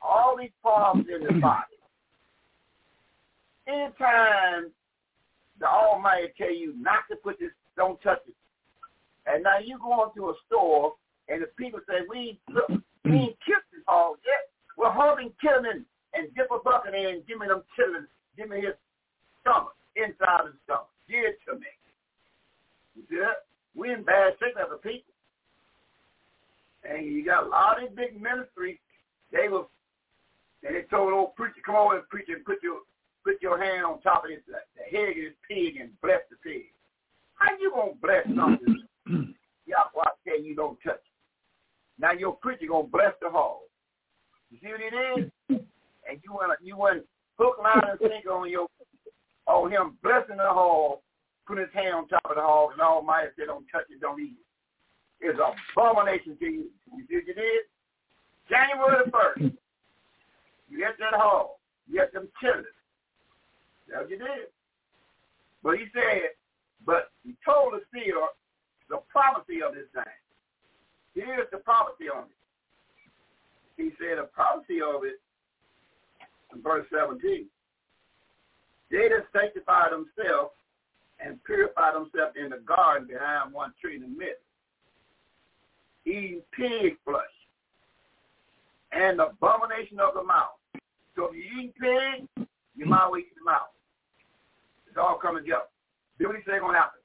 all 0.02 0.36
these 0.38 0.50
problems 0.62 1.06
in 1.12 1.26
the 1.26 1.40
body. 1.40 1.64
Anytime 3.66 4.70
the 5.58 5.66
Almighty 5.66 6.32
tell 6.36 6.54
you 6.54 6.74
not 6.78 7.04
to 7.10 7.16
put 7.16 7.38
this, 7.38 7.50
don't 7.76 8.00
touch 8.02 8.20
it. 8.26 8.34
And 9.26 9.42
now 9.42 9.58
you 9.62 9.78
go 9.78 10.04
into 10.08 10.30
a 10.30 10.34
store 10.46 10.94
and 11.28 11.42
the 11.42 11.46
people 11.56 11.80
say, 11.88 12.00
we, 12.08 12.38
look, 12.48 12.68
we 13.04 13.12
ain't 13.12 13.36
killed 13.46 13.64
this 13.72 13.84
hog 13.86 14.16
yet. 14.24 14.50
We're 14.76 14.90
holding 14.90 15.32
killing 15.40 15.84
and 16.14 16.34
dip 16.34 16.48
a 16.50 16.58
bucket 16.58 16.94
in 16.94 17.06
and 17.06 17.26
give 17.26 17.38
me 17.38 17.46
them 17.46 17.62
chillin', 17.78 18.06
give 18.36 18.48
me 18.48 18.60
his 18.60 18.74
stomach, 19.40 19.76
inside 19.94 20.46
his 20.46 20.56
stomach. 20.64 20.88
Give 21.08 21.24
it 21.24 21.38
to 21.46 21.54
me. 21.54 21.70
You 22.96 23.02
see 23.08 23.16
that? 23.16 23.44
We 23.76 23.92
in 23.92 24.02
bad 24.02 24.34
shape 24.40 24.56
as 24.58 24.72
a 24.72 24.78
people. 24.78 25.09
And 26.84 27.06
you 27.06 27.24
got 27.24 27.44
a 27.44 27.48
lot 27.48 27.82
of 27.82 27.88
these 27.88 27.96
big 27.96 28.20
ministries, 28.20 28.78
they 29.32 29.48
will 29.48 29.70
and 30.62 30.76
they 30.76 30.82
told 30.82 31.12
old 31.12 31.34
preacher, 31.36 31.60
come 31.64 31.76
over 31.76 31.96
and 31.96 32.08
preach 32.08 32.28
and 32.28 32.44
put 32.44 32.62
your 32.62 32.80
put 33.24 33.40
your 33.42 33.62
hand 33.62 33.84
on 33.84 34.00
top 34.00 34.24
of 34.24 34.30
his, 34.30 34.40
the 34.48 34.96
head 34.96 35.10
of 35.10 35.16
his 35.16 35.32
pig 35.48 35.76
and 35.80 35.90
bless 36.00 36.20
the 36.30 36.36
pig. 36.42 36.72
How 37.34 37.56
you 37.58 37.70
gonna 37.74 37.92
bless 38.00 38.26
something? 38.36 38.82
Y'all 39.66 40.02
I 40.02 40.08
tell 40.26 40.40
you 40.40 40.54
don't 40.54 40.78
touch 40.84 40.96
it. 40.96 41.98
Now 41.98 42.12
your 42.12 42.32
preacher 42.36 42.66
gonna 42.68 42.88
bless 42.88 43.12
the 43.20 43.30
hog. 43.30 43.60
You 44.50 44.58
see 44.62 44.68
what 44.68 44.80
it 44.80 45.20
is? 45.50 45.60
And 46.10 46.18
you 46.24 46.34
went 46.34 46.50
you 46.60 46.76
went 46.76 47.04
hook, 47.38 47.58
line, 47.62 47.84
and 47.88 47.98
sinker 48.00 48.32
on 48.32 48.50
your 48.50 48.66
on 49.46 49.70
him 49.70 49.96
blessing 50.02 50.38
the 50.38 50.48
hog, 50.48 50.98
putting 51.46 51.64
his 51.64 51.74
hand 51.74 51.94
on 51.94 52.08
top 52.08 52.24
of 52.28 52.34
the 52.34 52.42
hog, 52.42 52.72
and 52.72 52.80
Almighty 52.80 53.28
said, 53.36 53.46
"Don't 53.46 53.66
touch 53.70 53.84
it, 53.90 54.00
don't 54.00 54.18
eat 54.18 54.34
it." 54.34 54.49
It's 55.20 55.38
an 55.38 55.54
abomination 55.76 56.36
to 56.38 56.46
you. 56.46 56.66
You 56.96 57.04
see 57.08 57.16
what 57.16 57.26
you 57.26 57.34
did? 57.34 57.62
January 58.48 59.04
the 59.04 59.10
first, 59.10 59.40
hmm. 59.40 59.56
you 60.68 60.78
get 60.78 60.98
that 60.98 61.14
hog, 61.14 61.50
you 61.88 61.96
get 61.96 62.12
them 62.12 62.28
chilies. 62.40 62.64
That's 63.88 64.02
what 64.02 64.10
you 64.10 64.18
did. 64.18 64.50
But 65.62 65.78
he 65.78 65.84
said, 65.92 66.34
but 66.84 67.10
he 67.22 67.34
told 67.44 67.74
the 67.74 67.80
seer 67.92 68.16
the 68.88 68.98
prophecy 69.08 69.62
of 69.62 69.74
this 69.74 69.86
thing. 69.94 70.18
Here's 71.14 71.46
the 71.52 71.58
prophecy 71.58 72.08
on 72.08 72.24
it. 72.24 72.36
He 73.76 73.90
said 73.98 74.18
the 74.18 74.28
prophecy 74.34 74.80
of 74.80 75.04
it 75.04 75.20
in 76.54 76.62
verse 76.62 76.86
17. 76.92 77.46
They 78.90 79.08
that 79.08 79.26
sanctify 79.32 79.90
themselves 79.90 80.54
and 81.24 81.42
purify 81.44 81.92
themselves 81.92 82.34
in 82.34 82.50
the 82.50 82.58
garden 82.66 83.06
behind 83.06 83.52
one 83.52 83.72
tree 83.80 83.96
in 83.96 84.02
the 84.02 84.08
midst, 84.08 84.42
eating 86.06 86.42
pig 86.56 86.96
flesh 87.04 87.22
and 88.92 89.20
abomination 89.20 90.00
of 90.00 90.14
the 90.14 90.22
mouth. 90.22 90.58
So 91.16 91.30
if 91.30 91.36
you 91.36 91.60
eat 91.60 91.74
pig, 91.80 92.46
you 92.76 92.86
might 92.86 93.08
well 93.10 93.18
eat 93.18 93.34
the 93.36 93.44
mouth. 93.44 93.70
It's 94.88 94.96
all 94.98 95.18
coming 95.20 95.44
together. 95.44 95.70
Do 96.18 96.28
what 96.28 96.36
he 96.36 96.42
say 96.42 96.58
going 96.58 96.74
to 96.74 96.78
happen. 96.78 97.00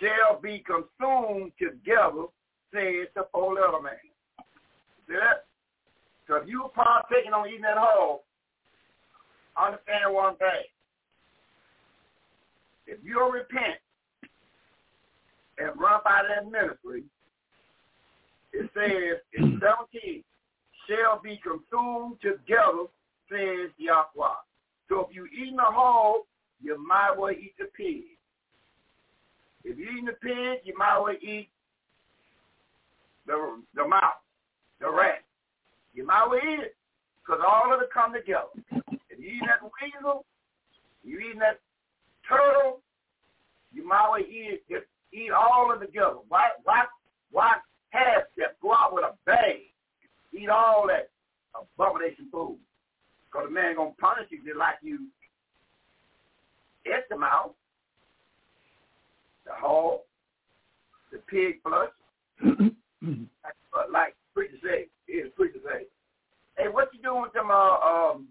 Shall 0.00 0.40
be 0.40 0.64
consumed 0.64 1.52
together, 1.58 2.30
says 2.72 3.08
the 3.14 3.26
four 3.32 3.54
letter 3.54 3.82
man. 3.82 3.94
See 5.08 5.14
that? 5.14 5.46
So 6.28 6.36
if 6.36 6.48
you 6.48 6.70
partaking 6.74 7.32
on 7.32 7.48
eating 7.48 7.62
that 7.62 7.78
whole, 7.78 8.24
understand 9.56 10.14
one 10.14 10.36
thing. 10.36 10.68
If 12.86 12.98
you 13.02 13.14
don't 13.14 13.32
repent 13.32 13.80
and 15.58 15.68
run 15.80 16.00
by 16.04 16.22
that 16.28 16.50
ministry, 16.50 17.04
it 18.58 18.70
says 18.74 19.20
in 19.34 19.60
17, 19.60 20.24
shall 20.88 21.20
be 21.22 21.40
consumed 21.42 22.16
together, 22.20 22.90
says 23.30 23.70
Yahweh. 23.78 24.34
So 24.88 25.06
if 25.08 25.14
you 25.14 25.26
eat 25.26 25.54
the 25.54 25.62
whole, 25.64 26.26
you 26.60 26.76
might 26.84 27.14
well 27.16 27.30
eat 27.30 27.54
the 27.58 27.66
pig. 27.76 28.04
If 29.64 29.78
you 29.78 29.84
eat 29.84 30.06
the 30.06 30.12
pig, 30.12 30.60
you 30.64 30.76
might 30.76 30.98
well 30.98 31.14
eat 31.20 31.48
the 33.26 33.62
the 33.74 33.86
mouse, 33.86 34.18
the 34.80 34.90
rat. 34.90 35.22
You 35.94 36.06
might 36.06 36.26
well 36.28 36.40
eat 36.42 36.60
it 36.60 36.76
because 37.22 37.40
all 37.46 37.72
of 37.72 37.80
it 37.80 37.90
come 37.92 38.12
together. 38.12 38.48
If 39.10 39.18
you 39.20 39.28
eat 39.28 39.42
that 39.46 39.62
weasel, 39.62 40.24
you 41.04 41.18
eat 41.18 41.38
that 41.38 41.60
turtle, 42.28 42.80
you 43.72 43.86
might 43.86 44.08
well 44.10 44.20
eat 44.20 44.62
it. 44.68 44.88
eat 45.12 45.30
all 45.30 45.72
of 45.72 45.82
it 45.82 45.86
together. 45.86 46.16
Why? 46.28 46.48
Why? 46.64 46.84
Why 47.30 47.56
half 47.90 48.22
step? 48.34 48.56
Go 48.62 48.72
out 48.72 48.92
with 48.92 49.04
a 49.04 49.14
bag. 49.26 49.72
Eat 50.32 50.48
all 50.48 50.86
that 50.88 51.10
abomination 51.54 52.28
food. 52.30 52.58
Because 53.26 53.48
the 53.48 53.54
man 53.54 53.76
gonna 53.76 53.90
punish 53.98 54.26
you 54.30 54.38
just 54.44 54.58
like 54.58 54.76
you 54.82 55.06
ate 56.86 57.08
the 57.10 57.18
mouse, 57.18 57.50
the 59.44 59.52
hog, 59.54 60.00
the 61.12 61.18
pig 61.18 61.60
flesh. 61.62 61.90
like 63.92 64.14
preacher 64.34 64.56
say, 64.62 64.86
here's 65.06 65.32
preacher 65.32 65.58
say, 65.64 65.84
hey, 66.56 66.68
what 66.68 66.88
you 66.92 67.02
doing 67.02 67.22
with 67.22 67.32
them 67.32 67.50
uh, 67.50 67.54
um 67.54 68.28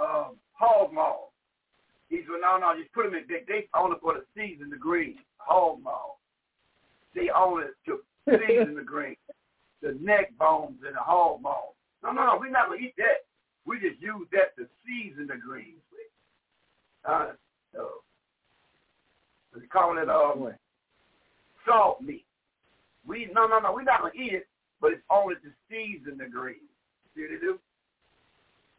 um 0.00 0.36
hog 0.52 0.92
maws? 0.92 1.28
He 2.08 2.18
said, 2.18 2.40
no, 2.42 2.58
no, 2.58 2.74
just 2.78 2.92
put 2.92 3.04
them 3.04 3.14
in. 3.14 3.24
They, 3.28 3.44
they 3.46 3.68
only 3.74 3.96
for 4.00 4.14
the 4.14 4.24
season 4.34 4.70
the 4.70 4.76
green 4.76 5.16
hog 5.38 5.82
maws. 5.82 6.19
They 7.14 7.28
only 7.34 7.64
to 7.86 8.00
season 8.28 8.74
the 8.74 8.82
green, 8.82 9.16
the 9.82 9.96
neck 10.00 10.36
bones 10.38 10.78
and 10.86 10.94
the 10.94 11.00
hog 11.00 11.42
maws. 11.42 11.74
No, 12.02 12.12
no, 12.12 12.24
no, 12.26 12.36
we're 12.38 12.50
not 12.50 12.68
gonna 12.68 12.80
eat 12.80 12.94
that. 12.98 13.26
We 13.66 13.80
just 13.80 14.00
use 14.00 14.26
that 14.32 14.56
to 14.56 14.68
season 14.86 15.26
the 15.26 15.36
greens 15.36 15.82
with. 15.92 16.10
Uh, 17.04 17.32
so, 17.74 17.88
we 19.54 19.66
call 19.66 19.98
it 19.98 20.08
uh, 20.08 20.34
salt 21.66 22.00
meat. 22.00 22.24
We 23.06 23.28
no, 23.34 23.46
no, 23.46 23.58
no, 23.58 23.72
we're 23.72 23.82
not 23.82 24.00
gonna 24.00 24.14
eat 24.14 24.32
it, 24.32 24.48
but 24.80 24.92
it's 24.92 25.02
only 25.10 25.34
to 25.36 25.50
season 25.68 26.18
the 26.18 26.28
greens. 26.28 26.70
See 27.14 27.22
what 27.22 27.30
they 27.30 27.40
do? 27.40 27.58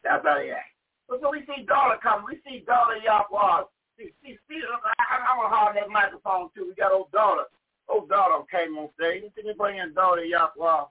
That's 0.04 0.26
how 0.26 0.38
they 0.38 0.52
act. 0.52 0.74
But 1.10 1.20
so 1.22 1.32
we 1.32 1.44
see 1.46 1.66
daughter 1.66 2.00
coming. 2.02 2.26
We 2.26 2.40
see 2.48 2.64
daughter 2.66 2.98
Yahweh. 3.04 3.68
See, 3.98 4.10
see, 4.24 4.38
see, 4.48 4.62
I, 4.64 5.28
I'm 5.28 5.38
gonna 5.38 5.54
hold 5.54 5.76
that 5.76 5.90
microphone 5.90 6.50
too. 6.56 6.72
We 6.72 6.76
got 6.76 6.94
old 6.94 7.12
daughter. 7.12 7.46
Oh, 7.90 8.00
Old 8.00 8.10
daughter 8.10 8.44
came 8.52 8.78
on 8.78 8.90
stage. 9.00 9.24
Let 9.36 9.46
me 9.46 9.54
bring 9.58 9.78
in 9.78 9.94
daughter 9.94 10.24
Yahweh 10.24 10.86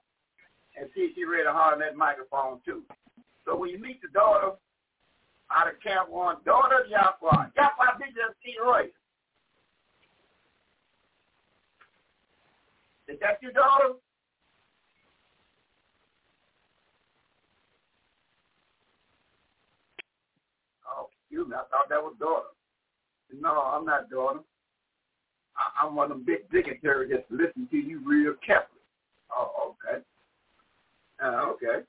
and 0.79 0.89
see 0.95 1.03
if 1.03 1.15
she 1.15 1.25
ready 1.25 1.45
to 1.45 1.53
hold 1.53 1.81
that 1.81 1.97
microphone 1.97 2.61
too. 2.65 2.83
So 3.45 3.57
when 3.57 3.71
you 3.71 3.79
meet 3.79 4.01
the 4.03 4.09
daughter 4.09 4.53
out 5.51 5.69
of 5.69 5.81
Camp 5.83 6.11
One, 6.11 6.37
daughter 6.45 6.87
Yahweh, 6.89 7.47
Yahweh 7.57 7.99
Bishop 7.99 8.35
C. 8.45 8.55
Royce. 8.63 8.91
Is 13.09 13.19
that 13.21 13.43
your 13.43 13.53
daughter? 13.53 13.95
Oh, 20.87 21.09
you 21.31 21.47
I 21.49 21.59
thought 21.71 21.89
that 21.91 22.03
was 22.03 22.15
daughter. 22.21 22.49
No, 23.41 23.51
I'm 23.51 23.85
not 23.85 24.11
daughter. 24.11 24.41
I'm 25.81 25.95
one 25.95 26.11
of 26.11 26.19
them 26.19 26.27
big 26.27 26.51
dignitaries 26.51 27.11
that 27.13 27.27
listen 27.31 27.69
to 27.71 27.77
you 27.77 28.01
real 28.05 28.35
carefully. 28.45 28.81
Oh, 29.31 29.75
okay. 29.77 30.03
Uh, 31.23 31.53
okay. 31.53 31.85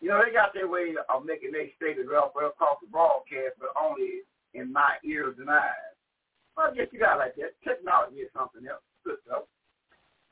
You 0.00 0.08
know, 0.08 0.20
they 0.24 0.32
got 0.32 0.52
their 0.54 0.68
way 0.68 0.94
of 0.98 1.24
making 1.24 1.52
their 1.52 1.68
statements 1.76 2.10
well 2.10 2.32
across 2.34 2.78
the 2.82 2.90
broadcast, 2.90 3.54
but 3.60 3.70
only 3.78 4.26
in 4.54 4.72
my 4.72 4.98
ears 5.04 5.36
and 5.38 5.48
eyes. 5.48 5.94
Well, 6.56 6.68
I 6.70 6.74
guess 6.74 6.88
you 6.92 6.98
got 6.98 7.18
like 7.18 7.36
that. 7.36 7.56
Technology 7.64 8.26
is 8.26 8.32
something 8.34 8.66
else. 8.66 8.82
Good 9.04 9.22
stuff. 9.24 9.48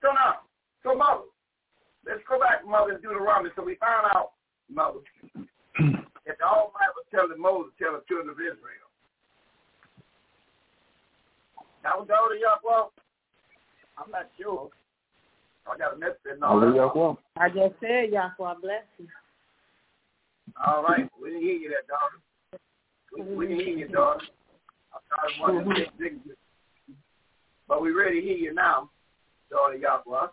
So 0.02 0.12
now, 0.12 0.44
so 0.82 0.96
mother, 0.96 1.28
let's 2.04 2.24
go 2.28 2.40
back, 2.40 2.64
mother, 2.66 2.96
and 2.96 3.02
Deuteronomy. 3.02 3.50
So 3.56 3.64
we 3.64 3.76
found 3.76 4.08
out, 4.12 4.32
mother, 4.68 5.00
that 6.26 6.36
the 6.36 6.46
Almighty 6.46 6.96
was 6.96 7.08
telling 7.12 7.40
Moses, 7.40 7.72
tell 7.76 7.96
the 7.96 8.04
children 8.08 8.32
of 8.32 8.40
Israel. 8.40 8.79
That 11.82 11.96
was 11.96 12.08
daughter 12.08 12.34
Yahweh? 12.36 12.88
I'm 13.96 14.10
not 14.10 14.28
sure. 14.38 14.68
I 15.66 15.78
got 15.78 15.94
a 15.94 15.98
message. 15.98 16.40
No, 16.40 17.16
I 17.36 17.48
just 17.48 17.74
said 17.80 18.10
Yahweh 18.12 18.54
bless 18.60 18.84
you. 18.98 19.06
All 20.66 20.82
right. 20.82 21.08
We 21.22 21.30
didn't 21.30 21.42
hear 21.42 21.54
you 21.54 21.70
that, 21.70 21.86
daughter. 21.88 22.18
We, 23.16 23.36
we 23.36 23.46
didn't 23.46 23.64
hear 23.64 23.78
you, 23.78 23.88
daughter. 23.88 24.20
I 24.92 24.98
started 25.36 25.64
wanting 25.64 25.86
to 25.98 26.34
But 27.68 27.82
we 27.82 27.92
ready 27.92 28.20
to 28.20 28.26
hear 28.26 28.36
you 28.36 28.54
now, 28.54 28.90
daughter 29.50 29.76
Yahweh. 29.76 30.28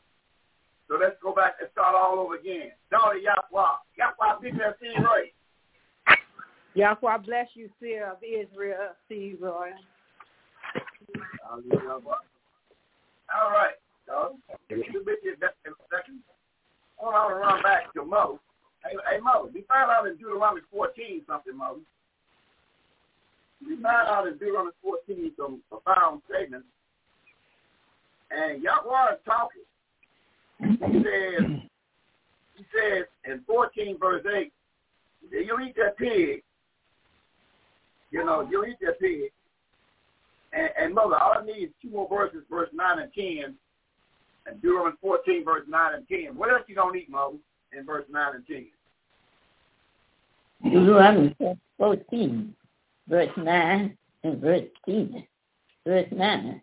So 0.88 0.98
let's 1.00 1.16
go 1.22 1.36
back 1.36 1.56
and 1.60 1.70
start 1.72 1.96
all 1.96 2.20
over 2.20 2.36
again. 2.36 2.72
Daughter 2.90 3.18
Yahweh. 3.18 3.76
Yahweh, 3.98 4.42
big 4.42 4.58
that 4.58 4.78
see 4.82 4.98
right. 4.98 5.32
Yahweh 6.74 7.18
bless 7.26 7.48
you, 7.54 7.70
Seer 7.80 8.12
of 8.12 8.18
Israel, 8.24 8.94
see 9.10 9.36
Roy. 9.40 9.70
All 13.36 13.52
right, 13.52 13.76
daughter. 14.06 14.36
You 14.70 15.04
with 15.06 15.20
you 15.24 15.34
in 15.34 15.44
a 15.44 15.50
second. 15.90 16.20
I 17.00 17.06
want 17.06 17.30
to 17.30 17.36
run 17.36 17.62
back 17.62 17.94
to 17.94 18.04
Mo. 18.04 18.40
Hey, 18.84 18.96
hey, 19.10 19.20
Mo, 19.22 19.50
we 19.54 19.64
found 19.68 19.92
out 19.92 20.08
in 20.08 20.18
Deuteronomy 20.18 20.62
14 20.72 21.22
something, 21.28 21.58
Mo. 21.58 21.78
We 23.66 23.76
found 23.82 24.08
out 24.08 24.28
in 24.28 24.34
Deuteronomy 24.34 24.72
14 24.82 25.32
some 25.38 25.62
profound 25.70 26.22
statements. 26.30 26.68
And 28.32 28.62
Yahweh 28.62 29.14
is 29.14 29.20
talking. 29.26 29.64
He 30.60 31.04
says, 31.04 31.62
he 32.56 32.66
says 32.74 33.06
in 33.26 33.42
14 33.46 33.98
verse 34.00 34.26
8, 34.26 34.52
you 35.32 35.60
eat 35.62 35.76
that 35.76 35.98
pig. 35.98 36.44
You 38.12 38.26
know, 38.26 38.48
you 38.50 38.66
eat 38.66 38.78
that 38.82 39.00
pig. 39.00 39.32
And, 40.54 40.70
and 40.80 40.96
mother, 40.96 41.16
all 41.16 41.36
I 41.40 41.46
need 41.46 41.64
is 41.64 41.70
two 41.82 41.90
more 41.90 42.08
verses, 42.08 42.44
verse 42.50 42.70
9 42.74 43.00
and 43.00 43.14
10, 43.14 43.56
and 44.46 44.62
Deuteronomy 44.62 44.96
14, 45.02 45.46
verse 45.46 45.64
9 45.68 45.94
and 45.96 46.08
10. 46.08 46.38
What 46.38 46.50
else 46.52 46.64
you 46.68 46.76
don't 46.76 46.96
eat, 46.96 47.10
mother, 47.10 47.38
in 47.78 47.86
verse 47.86 48.06
9 48.10 48.36
and 48.36 48.48
10? 48.48 48.68
Deuteronomy 50.64 51.36
14, 51.78 52.56
verse 53.08 53.30
9 53.38 53.98
and 54.24 54.42
verse 54.42 54.64
10. 54.86 55.24
Verse 55.86 56.08
9. 56.12 56.62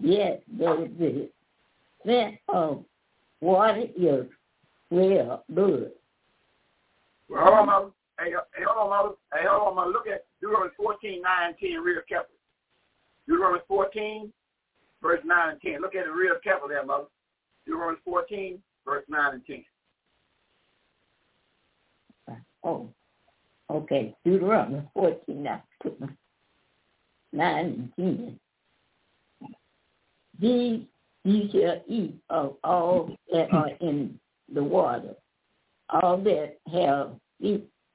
Yes, 0.00 0.38
there 0.58 0.84
is 0.84 0.90
the 0.98 1.30
scent 2.04 2.36
of 2.48 2.84
water 3.40 3.86
earth 4.02 4.28
Well, 4.90 5.44
good. 5.54 5.92
Well, 7.28 7.44
hold 7.44 7.54
on, 7.54 7.66
mother. 7.66 7.90
Hey, 8.18 8.32
hold 8.66 8.78
on, 8.78 8.90
mother. 8.90 9.14
Hey, 9.32 9.46
hold 9.48 9.68
on, 9.68 9.74
mother. 9.76 9.90
Look 9.90 10.06
at 10.06 10.24
Deuteronomy 10.40 10.72
14, 10.76 11.22
9, 11.22 11.32
and 11.46 11.56
10, 11.58 11.82
real 11.82 12.00
careful. 12.08 12.34
Deuteronomy 13.28 13.60
14, 13.68 14.32
verse 15.02 15.20
9 15.24 15.50
and 15.50 15.60
10. 15.60 15.80
Look 15.80 15.94
at 15.94 16.06
it 16.06 16.10
real 16.10 16.36
careful 16.42 16.68
there, 16.68 16.84
mother. 16.84 17.04
Deuteronomy 17.66 17.98
14, 18.04 18.62
verse 18.84 19.04
9 19.08 19.34
and 19.34 19.46
10. 19.46 19.64
Oh, 22.64 22.88
okay. 23.70 24.14
Deuteronomy 24.24 24.82
14, 24.94 25.42
now, 25.42 25.62
9 27.32 27.92
and 27.96 27.96
10. 27.96 28.40
These 30.40 30.82
ye 31.24 31.50
shall 31.50 31.82
eat 31.88 32.14
of 32.30 32.56
all 32.62 33.10
that 33.32 33.52
are 33.52 33.70
in 33.80 34.18
the 34.52 34.62
water, 34.62 35.14
all 35.90 36.18
that 36.18 36.58
have 36.72 37.16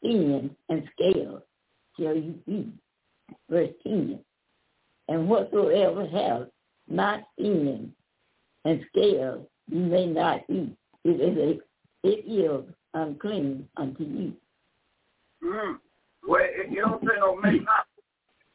fins 0.02 0.52
and 0.70 0.90
scales 0.94 1.42
shall 2.00 2.16
you 2.16 2.36
eat. 2.48 2.74
Verse 3.50 3.72
10. 3.84 4.20
And 5.08 5.28
whatsoever 5.28 6.08
have 6.08 6.48
not 6.88 7.24
fins 7.38 7.90
and 8.66 8.86
scales 8.90 9.46
you 9.70 9.80
may 9.80 10.06
not 10.06 10.42
eat. 10.50 10.76
It 11.04 11.20
is, 11.22 11.38
a, 11.38 12.08
it 12.08 12.26
is 12.30 12.74
unclean 12.94 13.68
unto 13.78 14.04
you. 14.04 14.34
Mm-hmm. 15.44 15.74
Well, 16.28 16.46
you 16.70 16.82
don't 16.82 17.02
say 17.02 17.14
no 17.20 17.36
may 17.36 17.60
not 17.60 17.88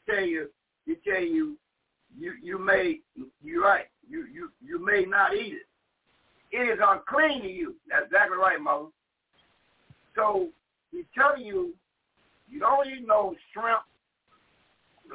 tell 0.08 0.24
you, 0.24 0.48
you 0.86 0.96
tell 1.04 1.20
you, 1.20 1.56
you 2.16 2.34
you 2.42 2.58
may, 2.58 3.00
you're 3.42 3.62
right, 3.62 3.86
you 4.08 4.26
you 4.32 4.50
you 4.64 4.84
may 4.84 5.04
not 5.04 5.34
eat 5.34 5.54
it. 5.54 5.66
It 6.52 6.70
is 6.72 6.78
unclean 6.80 7.42
to 7.42 7.48
you. 7.48 7.74
That's 7.90 8.06
exactly 8.06 8.36
right, 8.38 8.60
mother. 8.60 8.86
So 10.14 10.48
he's 10.96 11.06
telling 11.14 11.44
you, 11.44 11.74
you 12.48 12.60
don't 12.60 12.86
eat 12.86 13.06
no 13.06 13.34
shrimp, 13.52 13.82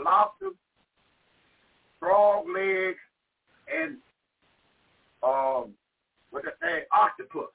lobster, 0.04 0.50
frog 2.00 2.46
legs, 2.48 3.00
and 3.68 3.98
um, 5.24 5.74
what 6.32 6.44
the 6.44 6.52
thing, 6.60 6.84
octopus. 6.92 7.52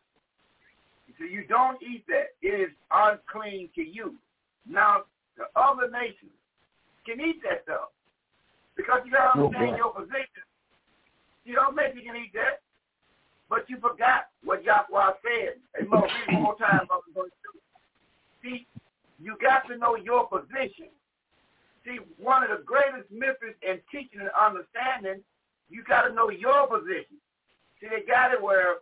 So 1.19 1.25
you 1.25 1.47
don't 1.49 1.81
eat 1.83 2.05
that. 2.09 2.37
It 2.43 2.69
is 2.69 2.71
unclean 2.93 3.71
to 3.75 3.83
you. 3.83 4.15
Now, 4.69 5.05
the 5.37 5.45
other 5.59 5.91
nations 5.91 6.33
can 7.07 7.21
eat 7.21 7.43
that 7.43 7.63
stuff 7.65 7.89
because 8.77 9.01
you 9.05 9.13
got 9.13 9.33
to 9.33 9.41
understand 9.41 9.77
your 9.77 9.93
position. 9.93 10.45
You 11.45 11.55
don't 11.55 11.75
make 11.75 11.95
you 11.95 12.03
can 12.03 12.17
eat 12.17 12.33
that, 12.35 12.61
but 13.49 13.71
you 13.71 13.79
forgot 13.81 14.29
what 14.45 14.65
Yahweh 14.65 15.13
said. 15.23 15.57
And 15.79 15.89
Mo, 15.89 16.03
read 16.03 16.35
one 16.35 16.43
more 16.43 16.59
time. 16.59 16.87
Verse. 17.15 17.31
See, 18.47 18.67
you 19.19 19.37
got 19.43 19.67
to 19.69 19.77
know 19.77 19.97
your 19.97 20.29
position. 20.29 20.95
See, 21.85 21.99
one 22.19 22.43
of 22.43 22.51
the 22.51 22.65
greatest 22.65 23.11
mysteries 23.11 23.57
in 23.63 23.81
teaching 23.91 24.21
and 24.21 24.31
understanding, 24.39 25.23
you 25.69 25.83
got 25.83 26.03
to 26.03 26.15
know 26.15 26.31
your 26.31 26.67
position. 26.67 27.19
See, 27.81 27.89
they 27.91 28.07
got 28.07 28.33
it 28.33 28.43
where 28.43 28.77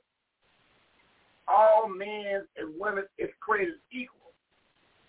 all 1.48 1.88
men 1.88 2.44
and 2.56 2.78
women 2.78 3.04
is 3.18 3.30
created 3.40 3.74
equal. 3.92 4.32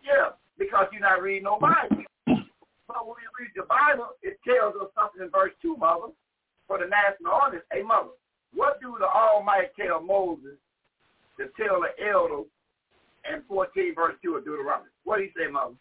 Yeah, 0.04 0.36
because 0.58 0.88
you're 0.92 1.02
not 1.02 1.22
reading 1.22 1.44
no 1.44 1.60
Bible. 1.60 2.04
But 2.26 3.08
when 3.08 3.18
you 3.20 3.32
read 3.40 3.52
the 3.56 3.64
Bible, 3.68 4.10
it 4.22 4.38
tells 4.46 4.76
us 4.76 4.88
something 4.96 5.24
in 5.24 5.30
verse 5.32 5.52
2, 5.62 5.78
Mother, 5.78 6.14
for 6.68 6.78
the 6.78 6.86
national 6.86 7.34
audience. 7.34 7.66
Hey, 7.72 7.82
Mother, 7.82 8.16
what 8.54 8.80
do 8.80 8.96
the 9.00 9.08
Almighty 9.08 9.68
tell 9.80 10.02
Moses 10.02 10.56
to 11.40 11.48
tell 11.58 11.82
the 11.82 11.92
elders 12.08 12.46
in 13.32 13.42
14 13.48 13.96
verse 13.96 14.16
2 14.24 14.36
of 14.36 14.46
Deuteronomy? 14.46 14.90
What 15.04 15.18
do 15.18 15.24
you 15.24 15.32
say, 15.38 15.52
Mother? 15.52 15.76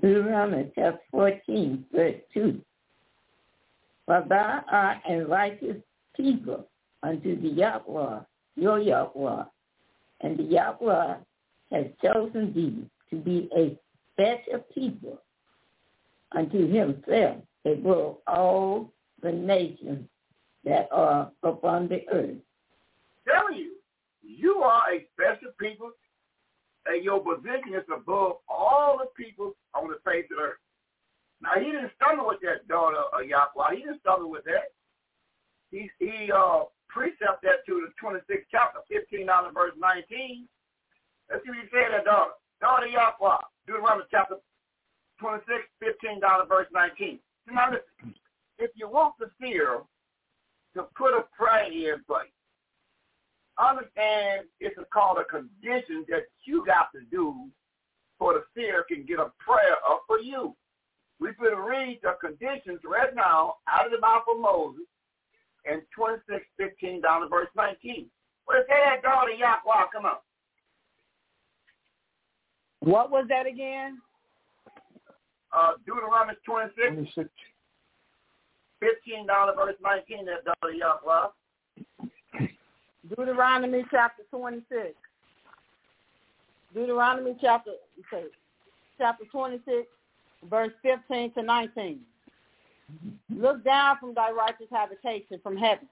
Deuteronomy 0.00 0.70
chapter 0.74 1.00
14, 1.10 1.84
verse 1.92 2.16
2. 2.34 2.60
For 4.06 4.24
thou 4.28 4.64
art 4.70 4.98
a 5.08 5.24
righteous 5.26 5.76
people 6.16 6.66
unto 7.02 7.40
the 7.40 7.48
Yahweh, 7.48 8.20
your 8.56 8.78
Yahweh, 8.80 9.44
and 10.22 10.38
the 10.38 10.44
Yahweh 10.44 11.16
has 11.70 11.86
chosen 12.02 12.52
thee 12.54 12.90
to 13.10 13.16
be 13.16 13.48
a 13.56 13.78
special 14.12 14.64
people 14.74 15.20
unto 16.32 16.70
himself 16.72 17.36
above 17.64 18.16
all 18.26 18.92
the 19.22 19.32
nations 19.32 20.08
that 20.64 20.88
are 20.92 21.30
upon 21.42 21.88
the 21.88 22.02
earth. 22.12 22.36
Telling 23.28 23.56
you, 23.56 23.71
you 24.22 24.62
are 24.62 24.82
a 24.92 25.06
special 25.12 25.52
people, 25.58 25.90
and 26.86 27.04
your 27.04 27.20
position 27.20 27.74
is 27.74 27.86
above 27.94 28.38
all 28.48 28.98
the 28.98 29.10
people 29.16 29.54
on 29.74 29.88
the 29.88 29.98
face 30.04 30.26
of 30.30 30.36
the 30.36 30.42
earth. 30.42 30.62
Now, 31.42 31.58
he 31.58 31.66
didn't 31.66 31.90
stumble 31.98 32.28
with 32.28 32.38
that 32.42 32.66
daughter 32.68 33.02
of 33.12 33.26
Yahweh. 33.26 33.74
He 33.74 33.82
didn't 33.82 34.00
stumble 34.00 34.30
with 34.30 34.44
that. 34.44 34.70
He, 35.70 35.90
he 35.98 36.30
uh, 36.30 36.70
precept 36.88 37.42
that 37.42 37.66
to 37.66 37.86
the 37.86 37.90
26th 37.98 38.46
chapter, 38.50 38.78
15 38.88 39.26
down 39.26 39.44
to 39.44 39.50
verse 39.50 39.74
19. 39.78 40.46
Let's 41.30 41.42
see 41.42 41.50
what 41.50 41.58
he 41.58 41.68
said 41.72 41.90
that 41.90 42.04
daughter. 42.04 42.38
Daughter 42.60 42.86
Yahweh, 42.86 43.42
Deuteronomy 43.66 44.04
chapter 44.10 44.36
26, 45.18 45.66
15 45.80 46.20
down 46.20 46.40
to 46.40 46.46
verse 46.46 46.68
19. 46.72 47.18
Now 47.50 47.70
listen, 47.74 48.14
if 48.58 48.70
you 48.76 48.88
want 48.88 49.14
the 49.18 49.26
seer 49.40 49.82
to 50.74 50.82
put 50.94 51.10
a 51.10 51.26
prayer 51.36 51.94
in 51.94 52.04
place, 52.06 52.30
understand 53.58 54.46
it's 54.60 54.78
a, 54.78 54.84
called 54.86 55.18
a 55.18 55.24
condition 55.24 56.04
that 56.08 56.26
you 56.44 56.64
got 56.64 56.88
to 56.94 57.00
do 57.10 57.48
for 58.18 58.34
the 58.34 58.44
seer 58.54 58.84
can 58.88 59.04
get 59.04 59.18
a 59.18 59.32
prayer 59.38 59.76
up 59.88 60.02
for 60.06 60.18
you. 60.18 60.54
We're 61.20 61.34
going 61.34 61.54
to 61.54 61.60
read 61.60 62.00
the 62.02 62.14
conditions 62.20 62.80
right 62.84 63.14
now 63.14 63.56
out 63.68 63.86
of 63.86 63.92
the 63.92 64.00
mouth 64.00 64.24
of 64.32 64.40
Moses 64.40 64.86
in 65.64 65.82
26, 65.94 66.44
15 66.56 67.00
down 67.00 67.22
to 67.22 67.28
verse 67.28 67.48
19. 67.56 68.06
What 68.44 68.58
is 68.58 68.64
that, 68.68 69.02
daughter 69.02 69.30
Yahweh? 69.30 69.86
Come 69.92 70.06
on. 70.06 70.16
What 72.80 73.10
was 73.10 73.26
that 73.28 73.46
again? 73.46 73.98
Uh, 75.52 75.72
Deuteronomy 75.86 76.34
26, 76.44 77.14
26. 77.14 77.28
15 78.80 79.26
down 79.26 79.46
to 79.46 79.54
verse 79.54 79.76
19, 79.82 80.26
that 80.26 80.44
daughter 80.44 80.74
Yahweh. 80.74 81.28
Deuteronomy 83.08 83.84
chapter 83.90 84.22
26. 84.30 84.94
Deuteronomy 86.74 87.36
chapter 87.40 87.72
okay, 88.12 88.26
chapter 88.98 89.24
26, 89.30 89.86
verse 90.48 90.72
15 90.82 91.32
to 91.34 91.42
19. 91.42 92.00
Look 93.34 93.64
down 93.64 93.96
from 93.98 94.14
thy 94.14 94.30
righteous 94.30 94.68
habitation 94.70 95.40
from 95.42 95.56
heaven, 95.56 95.88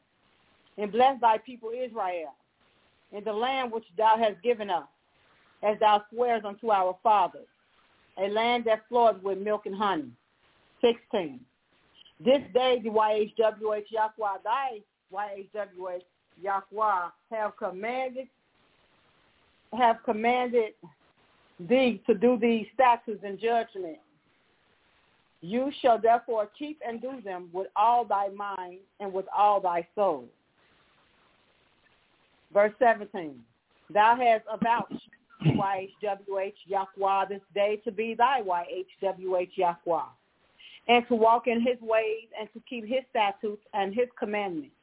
and 0.79 0.93
bless 0.93 1.21
thy 1.21 1.39
people 1.39 1.71
Israel, 1.71 2.35
in 3.13 3.25
the 3.25 3.33
land 3.33 3.73
which 3.73 3.85
thou 3.97 4.17
hast 4.17 4.43
given 4.43 4.71
us, 4.71 4.87
as 5.63 5.79
thou 5.81 6.03
swears 6.13 6.43
unto 6.45 6.71
our 6.71 6.97
fathers, 7.03 7.49
a 8.19 8.29
land 8.29 8.65
that 8.67 8.83
floweth 8.89 9.23
with 9.23 9.39
milk 9.39 9.67
and 9.67 9.75
honey. 9.75 10.11
16. 10.81 11.41
This 12.25 12.41
day 12.55 12.81
the 12.83 12.91
YHWH 12.91 13.91
Yahweh, 13.91 14.39
thy 14.45 14.81
YHWH 15.13 16.03
Yahweh, 16.43 17.09
have 17.31 17.57
commanded 17.57 18.29
have 19.79 19.97
commanded 20.05 20.73
thee 21.69 22.03
to 22.07 22.15
do 22.15 22.37
these 22.41 22.67
statutes 22.75 23.23
and 23.25 23.39
judgments. 23.39 24.01
You 25.43 25.71
shall 25.81 25.99
therefore 25.99 26.49
keep 26.59 26.81
and 26.87 27.01
do 27.01 27.21
them 27.25 27.49
with 27.53 27.69
all 27.77 28.05
thy 28.05 28.29
mind 28.29 28.79
and 28.99 29.13
with 29.13 29.27
all 29.37 29.61
thy 29.61 29.87
soul. 29.95 30.25
Verse 32.53 32.73
17. 32.79 33.37
Thou 33.93 34.17
hast 34.17 34.45
avouched 34.53 35.01
YHWH 35.43 36.53
Yahweh 36.67 37.25
this 37.29 37.41
day 37.55 37.81
to 37.85 37.93
be 37.93 38.15
thy 38.15 38.43
YHWH 38.43 39.51
Yahweh, 39.55 40.03
and 40.89 41.09
to 41.09 41.15
walk 41.15 41.47
in 41.47 41.61
his 41.61 41.81
ways 41.81 42.27
and 42.39 42.49
to 42.53 42.61
keep 42.69 42.85
his 42.87 43.05
statutes 43.11 43.63
and 43.73 43.95
his 43.95 44.09
commandments 44.19 44.75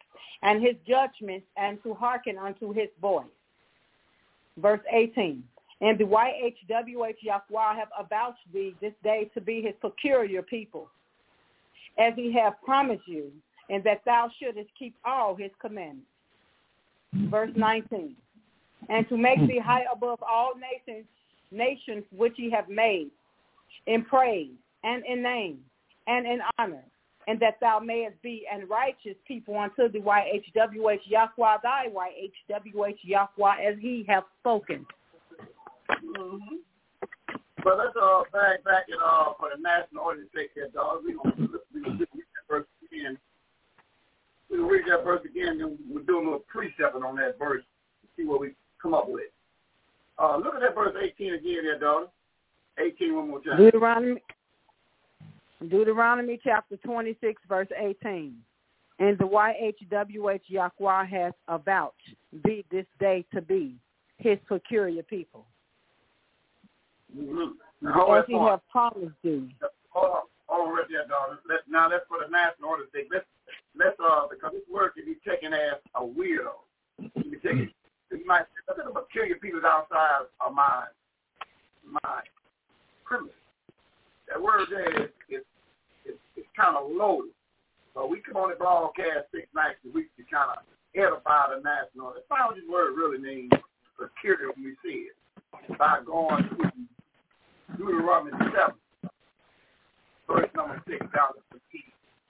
and 0.41 0.61
his 0.61 0.75
judgments 0.87 1.45
and 1.57 1.81
to 1.83 1.93
hearken 1.93 2.37
unto 2.37 2.73
his 2.73 2.89
voice. 3.01 3.25
Verse 4.57 4.81
18. 4.91 5.43
And 5.81 5.97
the 5.99 6.05
YHWH 6.05 7.21
Yahweh 7.21 7.75
have 7.75 7.89
avouched 7.99 8.51
thee 8.51 8.75
this 8.81 8.93
day 9.03 9.29
to 9.33 9.41
be 9.41 9.61
his 9.61 9.73
peculiar 9.79 10.41
people, 10.41 10.89
as 11.99 12.13
he 12.15 12.33
hath 12.33 12.55
promised 12.65 13.07
you, 13.07 13.31
and 13.69 13.83
that 13.83 14.01
thou 14.05 14.29
shouldest 14.39 14.69
keep 14.77 14.95
all 15.05 15.35
his 15.35 15.51
commandments. 15.61 16.07
Verse 17.13 17.51
19. 17.55 18.15
And 18.89 19.07
to 19.09 19.17
make 19.17 19.39
thee 19.47 19.61
high 19.63 19.85
above 19.91 20.19
all 20.23 20.53
nations, 20.55 21.05
nations 21.51 22.03
which 22.15 22.33
he 22.37 22.49
have 22.51 22.69
made, 22.69 23.11
in 23.85 24.03
praise 24.03 24.51
and 24.83 25.03
in 25.05 25.21
name 25.21 25.59
and 26.07 26.25
in 26.25 26.39
honor 26.57 26.83
and 27.27 27.39
that 27.41 27.59
thou 27.59 27.79
mayest 27.79 28.19
be 28.21 28.45
an 28.51 28.67
righteous 28.67 29.15
people 29.27 29.57
unto 29.57 29.91
the 29.91 29.99
YHWH 29.99 30.99
Yahweh 31.05 31.57
thy 31.61 31.87
YHWH 31.93 32.97
Yahweh 33.03 33.55
as 33.69 33.75
he 33.79 34.05
hath 34.07 34.23
spoken. 34.39 34.85
Mm-hmm. 35.91 36.55
But 37.63 37.77
let's 37.77 37.95
uh 38.01 38.23
back 38.31 38.63
back 38.63 38.85
it 38.87 38.97
uh 39.03 39.33
for 39.37 39.49
the 39.53 39.61
national 39.61 40.05
audience 40.05 40.29
take 40.33 40.55
that 40.55 40.73
dog. 40.73 41.01
We 41.05 41.13
gonna 41.13 41.47
we 41.73 41.81
gonna 41.81 41.97
read 41.97 42.07
that 42.07 42.47
verse 42.49 42.65
again. 42.85 43.17
We 44.49 44.57
gonna 44.57 44.69
read 44.69 44.85
that 44.89 45.03
verse 45.03 45.21
again 45.25 45.59
and 45.61 45.77
we'll 45.89 46.03
do 46.05 46.19
a 46.19 46.23
little 46.23 46.45
precepting 46.47 47.03
on 47.03 47.17
that 47.17 47.37
verse 47.37 47.63
to 48.01 48.07
see 48.15 48.25
what 48.25 48.39
we 48.39 48.53
come 48.81 48.93
up 48.93 49.09
with. 49.09 49.31
Uh 50.17 50.37
look 50.37 50.55
at 50.55 50.61
that 50.61 50.75
verse 50.75 50.95
eighteen 51.01 51.33
again 51.33 51.63
there, 51.63 51.79
daughter. 51.79 52.07
18 52.79 53.15
one 53.15 53.29
more 53.29 53.41
time. 53.41 53.57
Deuteronomy 53.57 54.21
Deuteronomy 55.61 56.39
chapter 56.43 56.77
26, 56.77 57.41
verse 57.47 57.67
18. 57.77 58.35
And 58.99 59.17
the 59.17 59.25
YHWH 59.25 60.41
Yahweh 60.47 61.05
has 61.05 61.33
avouched 61.47 62.15
thee 62.43 62.65
this 62.71 62.85
day 62.99 63.25
to 63.33 63.41
be 63.41 63.75
his 64.17 64.37
peculiar 64.47 65.03
people. 65.03 65.45
Mm-hmm. 67.15 67.87
As 67.87 68.23
he 68.27 68.33
have 68.33 68.67
promised 68.69 69.15
thee. 69.23 69.55
Hold 69.89 70.11
on, 70.11 70.21
hold 70.47 70.67
on 70.69 70.73
right 70.75 70.85
there, 70.89 71.07
daughter. 71.07 71.39
Let, 71.47 71.59
now 71.69 71.89
let's 71.89 72.05
for 72.07 72.17
the 72.25 72.29
national 72.29 72.69
order 72.69 72.85
sake. 72.93 73.07
Let's 73.11 73.25
let's 73.77 73.95
uh 73.99 74.27
because 74.29 74.51
this 74.53 74.65
word 74.71 74.93
can 74.95 75.05
be 75.05 75.17
taken 75.27 75.53
as 75.53 75.77
a 75.95 76.01
weirdo. 76.01 76.57
You 76.99 77.37
can 77.37 77.41
take 77.41 77.69
it. 77.69 77.73
You 78.11 78.25
might 78.25 78.45
look 78.67 78.79
at 78.79 78.85
the 78.85 78.99
peculiar 78.99 79.35
people 79.35 79.61
outside 79.65 80.25
of 80.45 80.53
my 80.53 80.85
my 81.85 82.21
criminal. 83.05 83.33
That 84.27 84.41
word 84.41 84.67
there 84.69 84.91
is, 85.03 85.09
is, 85.29 85.45
is, 86.05 86.19
is 86.35 86.47
kind 86.55 86.75
of 86.75 86.91
loaded. 86.91 87.31
So 87.93 88.05
we 88.05 88.21
come 88.21 88.37
on 88.37 88.51
the 88.51 88.59
broadcast 88.59 89.31
six 89.33 89.47
nights 89.55 89.81
a 89.87 89.89
week 89.89 90.13
to 90.17 90.23
kind 90.29 90.51
of 90.53 90.61
edify 90.93 91.49
the 91.49 91.63
national. 91.63 92.13
That's 92.13 92.29
not 92.29 92.53
word 92.69 92.93
really 92.93 93.17
means, 93.17 93.51
peculiar 93.97 94.53
when 94.53 94.69
we 94.69 94.73
see 94.83 95.09
it. 95.09 95.17
By 95.77 95.99
going 96.05 96.43
to 96.43 96.77
Deuteronomy 97.77 98.31
7, 98.53 98.75
verse 100.27 100.51
number 100.55 100.81
6 100.85 100.99
down 101.13 101.33
to 101.37 101.41
15. 101.51 101.81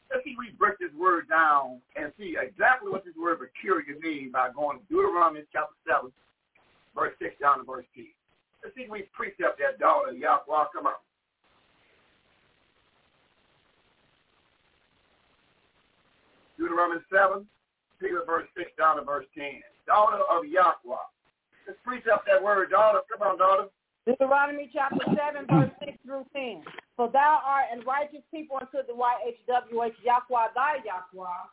Let's 0.08 0.24
see 0.24 0.32
if 0.32 0.40
we 0.40 0.56
break 0.56 0.80
this 0.80 0.94
word 0.96 1.28
down 1.28 1.84
and 1.96 2.14
see 2.16 2.40
exactly 2.40 2.92
what 2.92 3.04
this 3.04 3.18
word 3.20 3.44
peculiar 3.44 4.00
means 4.00 4.32
by 4.32 4.50
going 4.56 4.80
to 4.80 4.86
Deuteronomy 4.88 5.44
chapter 5.52 5.76
7, 5.84 6.12
verse 6.96 7.14
6 7.20 7.36
down 7.42 7.60
to 7.60 7.66
verse 7.68 7.86
10. 7.96 8.08
Let's 8.64 8.74
see 8.76 8.88
we 8.90 9.10
precept 9.14 9.60
that 9.60 9.80
daughter 9.80 10.16
Yahweh. 10.16 10.72
Come 10.74 10.88
on. 10.88 10.98
Deuteronomy 16.58 17.02
7, 17.14 17.46
pick 18.02 18.12
up 18.18 18.26
verse 18.26 18.48
6 18.58 18.72
down 18.78 18.98
to 18.98 19.04
verse 19.04 19.26
10. 19.38 19.62
Daughter 19.86 20.24
of 20.30 20.46
Yahweh. 20.46 21.08
Let's 21.68 21.80
preach 21.86 22.04
up 22.12 22.24
that 22.26 22.42
word, 22.42 22.72
daughter. 22.72 23.00
Come 23.12 23.28
on, 23.28 23.38
daughter. 23.38 23.70
Deuteronomy 24.06 24.70
chapter 24.74 25.04
7, 25.04 25.46
verse 25.48 25.72
6 25.84 25.98
through 26.06 26.26
10. 26.34 26.64
For 26.96 27.12
thou 27.12 27.42
art 27.46 27.66
a 27.76 27.84
righteous 27.86 28.24
people 28.32 28.58
unto 28.60 28.86
the 28.88 28.94
YHWH 28.94 30.00
Yahweh 30.04 30.48
thy 30.56 30.80
Yahweh. 30.82 31.44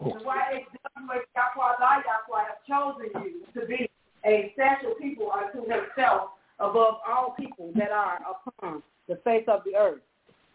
The 0.00 0.24
YHWH 0.24 1.28
Yahweh 1.36 1.74
thy 1.78 2.02
Yahweh 2.08 2.44
have 2.48 2.64
chosen 2.66 3.10
you 3.22 3.44
to 3.54 3.66
be 3.66 3.90
a 4.24 4.52
special 4.54 4.94
people 5.00 5.30
unto 5.30 5.60
himself 5.60 6.30
above 6.58 6.94
all 7.06 7.34
people 7.38 7.70
that 7.76 7.92
are 7.92 8.18
upon 8.24 8.82
the 9.08 9.16
face 9.24 9.44
of 9.46 9.60
the 9.64 9.76
earth. 9.76 10.00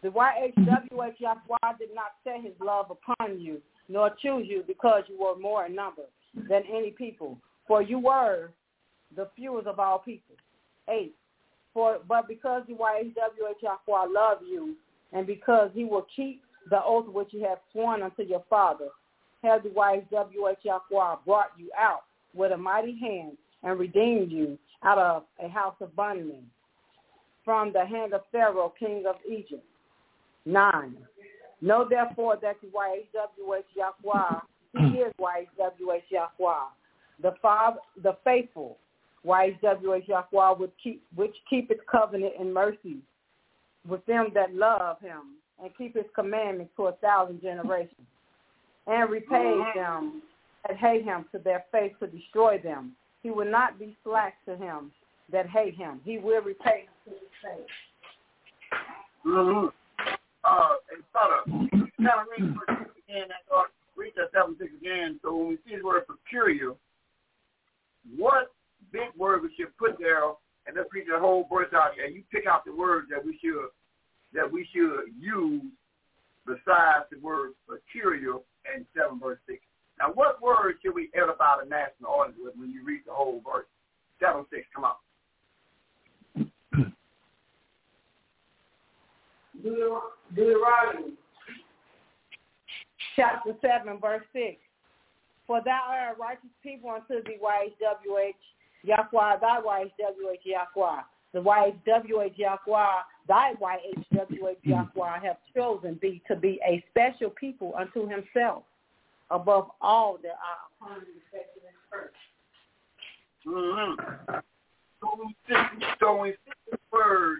The 0.03 0.09
YHWH 0.09 1.19
Yahweh 1.19 1.77
did 1.79 1.95
not 1.95 2.11
set 2.25 2.43
his 2.43 2.53
love 2.59 2.91
upon 2.91 3.39
you, 3.39 3.61
nor 3.87 4.11
choose 4.21 4.45
you 4.49 4.61
because 4.67 5.03
you 5.07 5.17
were 5.17 5.39
more 5.39 5.65
in 5.65 5.73
number 5.73 6.03
than 6.35 6.63
any 6.69 6.91
people, 6.91 7.37
for 7.65 7.81
you 7.81 7.99
were 7.99 8.51
the 9.15 9.29
fewest 9.37 9.65
of 9.65 9.79
all 9.79 9.99
people. 9.99 10.35
Eight. 10.89 11.15
For 11.73 11.99
but 12.07 12.27
because 12.27 12.63
the 12.67 12.73
YHWH 12.73 13.61
Yahweh 13.61 14.07
love 14.13 14.39
you, 14.45 14.75
and 15.13 15.25
because 15.25 15.71
he 15.73 15.85
will 15.85 16.05
keep 16.13 16.43
the 16.69 16.83
oath 16.83 17.07
which 17.07 17.29
he 17.31 17.41
hath 17.41 17.59
sworn 17.71 18.03
unto 18.03 18.23
your 18.23 18.43
father, 18.49 18.89
have 19.41 19.63
the 19.63 19.69
YHWH 19.69 20.57
Yahweh 20.63 21.15
brought 21.25 21.51
you 21.57 21.69
out 21.79 22.03
with 22.33 22.51
a 22.51 22.57
mighty 22.57 22.99
hand 22.99 23.37
and 23.63 23.79
redeemed 23.79 24.31
you 24.31 24.59
out 24.83 24.97
of 24.97 25.23
a 25.41 25.47
house 25.47 25.75
of 25.79 25.95
bondmen 25.95 26.43
from 27.45 27.71
the 27.71 27.85
hand 27.85 28.13
of 28.13 28.21
Pharaoh, 28.33 28.73
king 28.77 29.05
of 29.07 29.15
Egypt. 29.29 29.63
Nine. 30.45 30.97
Know 31.61 31.87
therefore 31.89 32.37
that 32.41 32.57
the 32.61 32.67
YHWH 32.67 33.63
Yahweh, 33.75 34.39
he 34.91 34.97
is 34.97 35.13
YHWH 35.19 36.01
Yahweh, 36.09 36.65
the 37.21 37.35
father, 37.41 37.79
the 38.01 38.17
faithful 38.23 38.77
YHWH 39.25 40.07
Yahweh, 40.07 40.51
which, 40.57 40.71
keep, 40.83 41.03
which 41.15 41.35
keepeth 41.49 41.77
covenant 41.89 42.33
and 42.39 42.53
mercy 42.53 42.97
with 43.87 44.05
them 44.05 44.27
that 44.33 44.53
love 44.53 44.99
him 44.99 45.37
and 45.61 45.71
keep 45.77 45.95
his 45.95 46.05
commandments 46.15 46.73
to 46.75 46.87
a 46.87 46.91
thousand 46.93 47.41
generations, 47.41 48.07
and 48.87 49.09
repay 49.09 49.61
them 49.75 50.21
that 50.67 50.77
hate 50.77 51.03
him 51.03 51.25
to 51.31 51.39
their 51.39 51.63
face 51.71 51.93
to 51.99 52.07
destroy 52.07 52.57
them. 52.57 52.93
He 53.21 53.29
will 53.29 53.49
not 53.49 53.79
be 53.79 53.95
slack 54.03 54.35
to 54.45 54.57
him 54.57 54.91
that 55.31 55.47
hate 55.47 55.75
him. 55.75 56.01
He 56.03 56.17
will 56.17 56.41
repay 56.41 56.87
him 56.87 56.89
to 57.05 57.11
his 57.11 57.19
face. 57.41 58.79
Mm-hmm. 59.25 59.67
Uh, 60.43 60.75
and 60.93 61.03
Father, 61.15 61.39
kind 62.03 62.19
of 62.19 62.27
read 62.27 62.53
verse 62.55 62.91
again, 63.07 63.31
and 63.31 63.45
uh, 63.47 63.63
read 63.95 64.11
that 64.15 64.31
seven 64.35 64.55
six 64.59 64.71
again. 64.75 65.19
So 65.23 65.35
when 65.35 65.47
we 65.49 65.57
see 65.63 65.77
the 65.77 65.85
word 65.85 66.03
peculiar, 66.07 66.75
what 68.17 68.51
big 68.91 69.09
word 69.17 69.41
we 69.43 69.55
should 69.55 69.75
put 69.77 69.97
there, 69.99 70.23
and 70.67 70.75
let's 70.75 70.91
read 70.93 71.07
the 71.07 71.19
whole 71.19 71.47
verse 71.51 71.71
out. 71.73 71.95
And 71.95 72.15
you 72.15 72.23
pick 72.31 72.45
out 72.45 72.65
the 72.65 72.75
words 72.75 73.07
that 73.09 73.23
we 73.23 73.39
should 73.41 73.71
that 74.33 74.51
we 74.51 74.67
should 74.73 75.13
use 75.15 75.63
besides 76.45 77.07
the 77.11 77.19
word 77.21 77.53
peculiar 77.69 78.35
and 78.67 78.85
seven 78.91 79.19
verse 79.19 79.39
six. 79.47 79.61
Now, 79.99 80.11
what 80.11 80.41
word 80.41 80.75
should 80.83 80.95
we 80.95 81.09
edify 81.15 81.63
the 81.63 81.69
national 81.69 82.11
audience 82.11 82.39
with 82.41 82.55
when 82.57 82.71
you 82.71 82.83
read 82.83 83.01
the 83.05 83.13
whole 83.13 83.39
verse? 83.45 83.69
Seven 84.19 84.43
six, 84.51 84.67
come 84.73 84.83
on. 84.83 84.99
Deuteronomy 89.63 91.13
chapter 93.15 93.55
7, 93.61 93.99
verse 93.99 94.23
6. 94.33 94.57
For 95.47 95.61
thou 95.63 95.81
art 95.89 96.15
a 96.15 96.19
righteous 96.19 96.49
people 96.61 96.89
unto 96.89 97.23
the 97.23 97.37
YHWH 97.41 98.33
Yahweh, 98.83 99.39
thy 99.39 99.61
YHWH 99.61 100.43
Yahweh. 100.43 101.01
The 101.33 101.41
YHWH 101.41 102.37
Yahweh, 102.37 103.01
thy 103.27 103.53
YHWH 103.61 104.57
Yahweh 104.63 105.19
have 105.23 105.37
chosen 105.55 105.99
thee 106.01 106.21
to 106.27 106.35
be 106.35 106.59
a 106.67 106.83
special 106.91 107.29
people 107.31 107.73
unto 107.77 108.07
himself 108.07 108.63
above 109.31 109.69
all 109.81 110.17
that 110.21 110.33
are 110.33 110.87
upon 110.87 110.99
the 110.99 111.21
face 111.31 111.47
of 111.55 111.63
this 111.63 111.73
earth. 111.93 112.11
Mm-hmm. 113.47 114.35
So 115.01 115.07
we 115.19 115.35
see, 115.47 115.85
so 115.99 116.21
we 116.21 116.31
see 116.31 116.71
the 116.71 116.77
word 116.91 117.39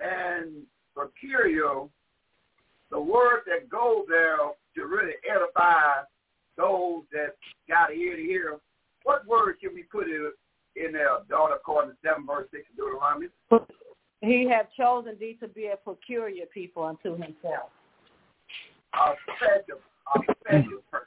and 0.00 0.62
peculiar, 0.94 1.86
the 2.90 3.00
word 3.00 3.42
that 3.46 3.68
goes 3.68 4.04
there 4.08 4.36
to 4.76 4.86
really 4.86 5.14
edify 5.28 6.02
those 6.56 7.02
that 7.12 7.36
got 7.68 7.94
ear 7.94 8.16
to 8.16 8.22
hear. 8.22 8.58
What 9.04 9.26
word 9.26 9.56
should 9.62 9.74
we 9.74 9.84
put 9.84 10.06
in, 10.06 10.32
in 10.76 10.92
there, 10.92 11.18
daughter, 11.28 11.54
according 11.54 11.92
to 11.92 11.96
7 12.04 12.26
verse 12.26 12.48
6 12.50 12.64
of 12.70 12.76
Deuteronomy? 12.76 13.28
He 14.20 14.48
have 14.48 14.66
chosen 14.76 15.16
thee 15.20 15.36
to 15.40 15.48
be 15.48 15.66
a 15.66 15.76
peculiar 15.76 16.46
people 16.52 16.82
unto 16.82 17.12
himself. 17.12 17.70
A 18.94 19.14
special, 19.36 19.80
a 20.14 20.20
special 20.40 20.82
person. 20.90 21.06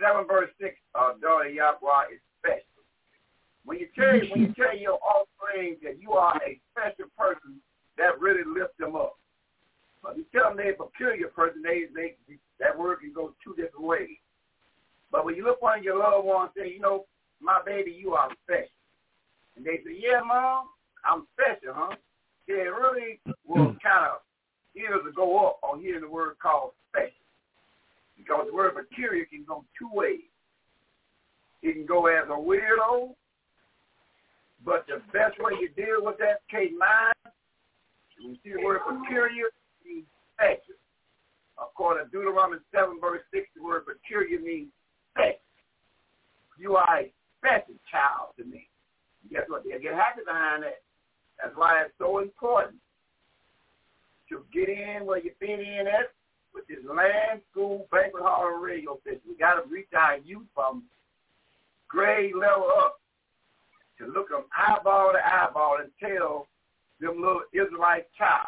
7 0.00 0.26
verse 0.28 0.50
6 0.60 0.74
of 0.94 1.20
daughter 1.20 1.48
Yahweh 1.48 2.14
is. 2.14 2.20
When 3.66 3.78
you 3.78 3.88
tell 3.98 4.14
when 4.30 4.40
you 4.46 4.54
tell 4.54 4.78
your 4.78 4.98
offspring 5.02 5.76
that 5.82 6.00
you 6.00 6.12
are 6.12 6.38
a 6.46 6.60
special 6.70 7.10
person, 7.18 7.58
that 7.98 8.18
really 8.20 8.46
lifts 8.46 8.78
them 8.78 8.94
up. 8.94 9.18
But 10.02 10.16
you 10.16 10.24
tell 10.32 10.48
them 10.48 10.56
they're 10.56 10.72
a 10.72 10.76
peculiar 10.76 11.28
person, 11.28 11.62
they, 11.62 11.86
they 11.92 12.14
that 12.60 12.78
word 12.78 13.00
can 13.00 13.12
go 13.12 13.34
two 13.42 13.54
different 13.60 13.84
ways. 13.84 14.22
But 15.10 15.24
when 15.24 15.34
you 15.34 15.44
look 15.44 15.58
on 15.62 15.82
your 15.82 15.98
loved 15.98 16.26
one 16.26 16.46
and 16.46 16.50
say, 16.56 16.72
you 16.72 16.80
know, 16.80 17.06
my 17.40 17.60
baby, 17.66 17.90
you 17.90 18.14
are 18.14 18.28
special. 18.44 18.70
And 19.56 19.64
they 19.64 19.78
say, 19.84 19.98
yeah, 19.98 20.20
mom, 20.24 20.66
I'm 21.04 21.26
special, 21.34 21.74
huh? 21.74 21.96
Yeah, 22.46 22.70
it 22.70 22.74
really 22.74 23.20
will 23.46 23.72
hmm. 23.72 23.82
kind 23.82 24.06
of 24.14 24.20
ears 24.76 25.00
to 25.04 25.12
go 25.12 25.46
up 25.46 25.58
on 25.62 25.80
hearing 25.80 26.02
the 26.02 26.08
word 26.08 26.36
called 26.40 26.72
special. 26.90 27.10
Because 28.16 28.46
the 28.48 28.54
word 28.54 28.74
peculiar 28.74 29.24
can 29.26 29.44
go 29.46 29.64
two 29.78 29.88
ways. 29.92 30.30
It 31.62 31.72
can 31.72 31.86
go 31.86 32.06
as 32.06 32.28
a 32.28 32.32
weirdo, 32.32 33.14
but 34.66 34.84
the 34.90 34.98
best 35.14 35.38
way 35.38 35.52
you 35.62 35.70
deal 35.78 36.02
with 36.02 36.18
that 36.18 36.42
case 36.50 36.74
mind, 36.74 37.14
when 38.18 38.34
you 38.34 38.36
see 38.42 38.50
the 38.50 38.66
word 38.66 38.82
peculiar, 38.82 39.54
ye 39.86 40.02
special. 40.34 40.74
According 41.56 42.04
to 42.04 42.10
Deuteronomy 42.10 42.58
7, 42.74 42.98
verse 43.00 43.22
6, 43.32 43.46
the 43.54 43.62
word 43.62 43.86
peculiar 43.86 44.42
means 44.42 44.74
special. 45.14 45.38
You 46.58 46.74
are 46.74 46.98
a 46.98 47.12
special 47.38 47.78
child 47.86 48.34
to 48.38 48.44
me. 48.44 48.66
Guess 49.30 49.46
what? 49.46 49.62
They 49.62 49.78
get 49.78 49.94
happy 49.94 50.26
behind 50.26 50.64
that. 50.64 50.82
That's 51.38 51.54
why 51.54 51.86
it's 51.86 51.94
so 51.98 52.18
important 52.18 52.82
to 54.28 54.42
get 54.52 54.68
in 54.68 55.06
where 55.06 55.22
you 55.22 55.30
fit 55.38 55.60
in 55.60 55.86
at 55.86 56.10
with 56.52 56.66
this 56.66 56.82
land, 56.82 57.40
school, 57.52 57.86
banquet 57.92 58.24
hall, 58.24 58.50
and 58.50 58.62
radio 58.62 58.98
station. 59.02 59.20
We 59.28 59.36
got 59.36 59.62
to 59.62 59.68
reach 59.70 59.92
our 59.94 60.18
youth 60.18 60.48
from 60.54 60.82
grade 61.88 62.34
level 62.34 62.66
up 62.82 62.98
to 63.98 64.06
look 64.06 64.28
them 64.28 64.44
eyeball 64.56 65.12
to 65.12 65.18
eyeball 65.18 65.78
and 65.80 65.90
tell 66.00 66.48
them 67.00 67.20
little 67.20 67.42
Israelite 67.52 68.06
child 68.16 68.46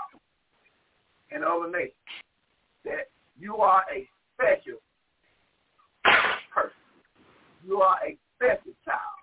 and 1.31 1.45
other 1.45 1.71
nations 1.71 1.93
that 2.85 3.09
you 3.39 3.57
are 3.57 3.85
a 3.95 4.09
special 4.35 4.81
person. 6.53 6.73
You 7.67 7.81
are 7.83 7.99
a 8.07 8.17
special 8.37 8.73
child. 8.85 9.19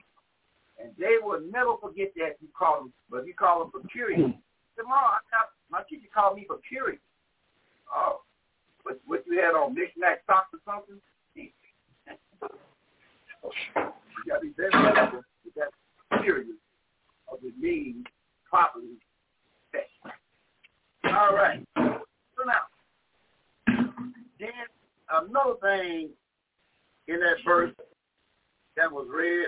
And 0.81 0.91
they 0.99 1.18
will 1.22 1.41
never 1.52 1.77
forget 1.81 2.11
that 2.18 2.35
you 2.41 2.47
call 2.57 2.81
them, 2.81 2.93
but 3.10 3.26
you 3.26 3.34
call 3.34 3.60
them 3.60 3.81
peculiar. 3.81 4.27
Hmm. 4.27 4.39
Tomorrow, 4.77 5.18
my 5.72 5.81
teacher 5.89 6.07
called 6.14 6.35
me 6.35 6.45
peculiar. 6.45 6.99
Oh, 7.93 8.22
what, 8.84 8.99
what 9.07 9.23
you 9.26 9.39
had 9.39 9.56
on 9.56 9.73
knick-knack 9.73 10.22
socks 10.27 10.49
or 10.53 10.60
something? 10.65 10.99
you 11.35 11.49
got 14.27 14.35
to 14.35 14.41
be 14.41 14.53
very 14.57 14.72
careful 14.72 15.22
with 15.43 15.56
that 15.56 15.72
period 16.23 16.47
of 17.31 17.39
the 17.41 17.51
meaning 17.59 18.03
properly 18.49 18.97
special. 19.69 21.15
All 21.15 21.33
right. 21.33 21.65
So 21.75 22.43
now, 22.45 22.65
then 24.39 24.49
another 25.11 25.55
thing 25.61 26.09
in 27.07 27.19
that 27.19 27.37
verse 27.45 27.73
that 28.75 28.91
was 28.91 29.07
read, 29.13 29.47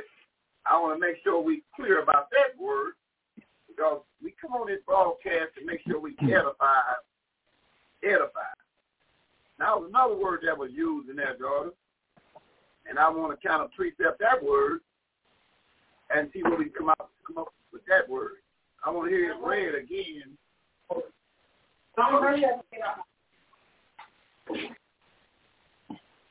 I 0.70 0.80
want 0.80 1.00
to 1.00 1.08
make 1.08 1.18
sure 1.24 1.42
we 1.42 1.64
clear 1.76 2.02
about 2.02 2.30
that 2.32 2.62
word 2.62 2.94
because 3.68 4.02
we 4.24 4.34
come 4.42 4.54
on 4.54 4.68
this 4.68 4.80
broadcast 4.86 5.56
to 5.60 5.66
make 5.66 5.82
sure 5.88 6.00
we 6.00 6.16
edify, 6.22 6.82
edify. 8.04 8.54
Now, 9.60 9.86
another 9.86 10.16
word 10.16 10.42
that 10.46 10.58
was 10.58 10.72
used 10.72 11.10
in 11.10 11.16
that, 11.18 11.40
daughter, 11.40 11.72
and 12.90 13.00
I 13.00 13.10
want 13.10 13.40
to 13.40 13.48
kind 13.48 13.62
of 13.62 13.72
precept 13.72 14.20
that 14.20 14.44
word 14.44 14.82
and 16.16 16.30
see 16.34 16.44
what 16.44 16.58
we 16.58 16.66
come 16.70 16.90
up 16.90 17.10
come 17.26 17.38
up 17.38 17.54
with 17.72 17.82
that 17.88 18.10
word. 18.10 18.38
I 18.86 18.92
want 18.92 19.10
to 19.10 19.16
hear 19.16 19.32
it 19.32 19.38
read 19.44 19.76
again. 19.76 20.38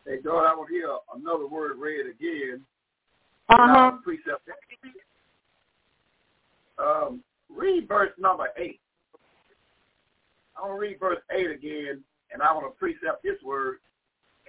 Hey, 0.06 0.22
daughter, 0.22 0.46
I 0.46 0.54
want 0.54 0.68
to 0.68 0.74
hear 0.74 0.88
another 1.14 1.46
word 1.46 1.78
read 1.78 2.06
again. 2.06 2.62
Uh-huh. 3.48 3.92
Precept. 4.02 4.48
Um, 6.78 7.22
read 7.54 7.88
verse 7.88 8.12
number 8.18 8.48
eight. 8.56 8.80
I 10.56 10.66
want 10.66 10.76
to 10.76 10.80
read 10.80 10.98
verse 11.00 11.18
eight 11.36 11.50
again, 11.50 12.02
and 12.32 12.42
I 12.42 12.52
want 12.52 12.72
to 12.72 12.78
precept 12.78 13.22
this 13.22 13.36
word 13.44 13.78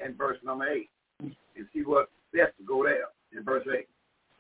in 0.04 0.16
verse 0.16 0.38
number 0.44 0.68
eight 0.68 0.90
and 1.20 1.68
see 1.74 1.82
what 1.82 2.10
best 2.34 2.56
to 2.60 2.64
go 2.64 2.84
there 2.84 3.08
in 3.36 3.44
verse 3.44 3.66
eight. 3.76 3.88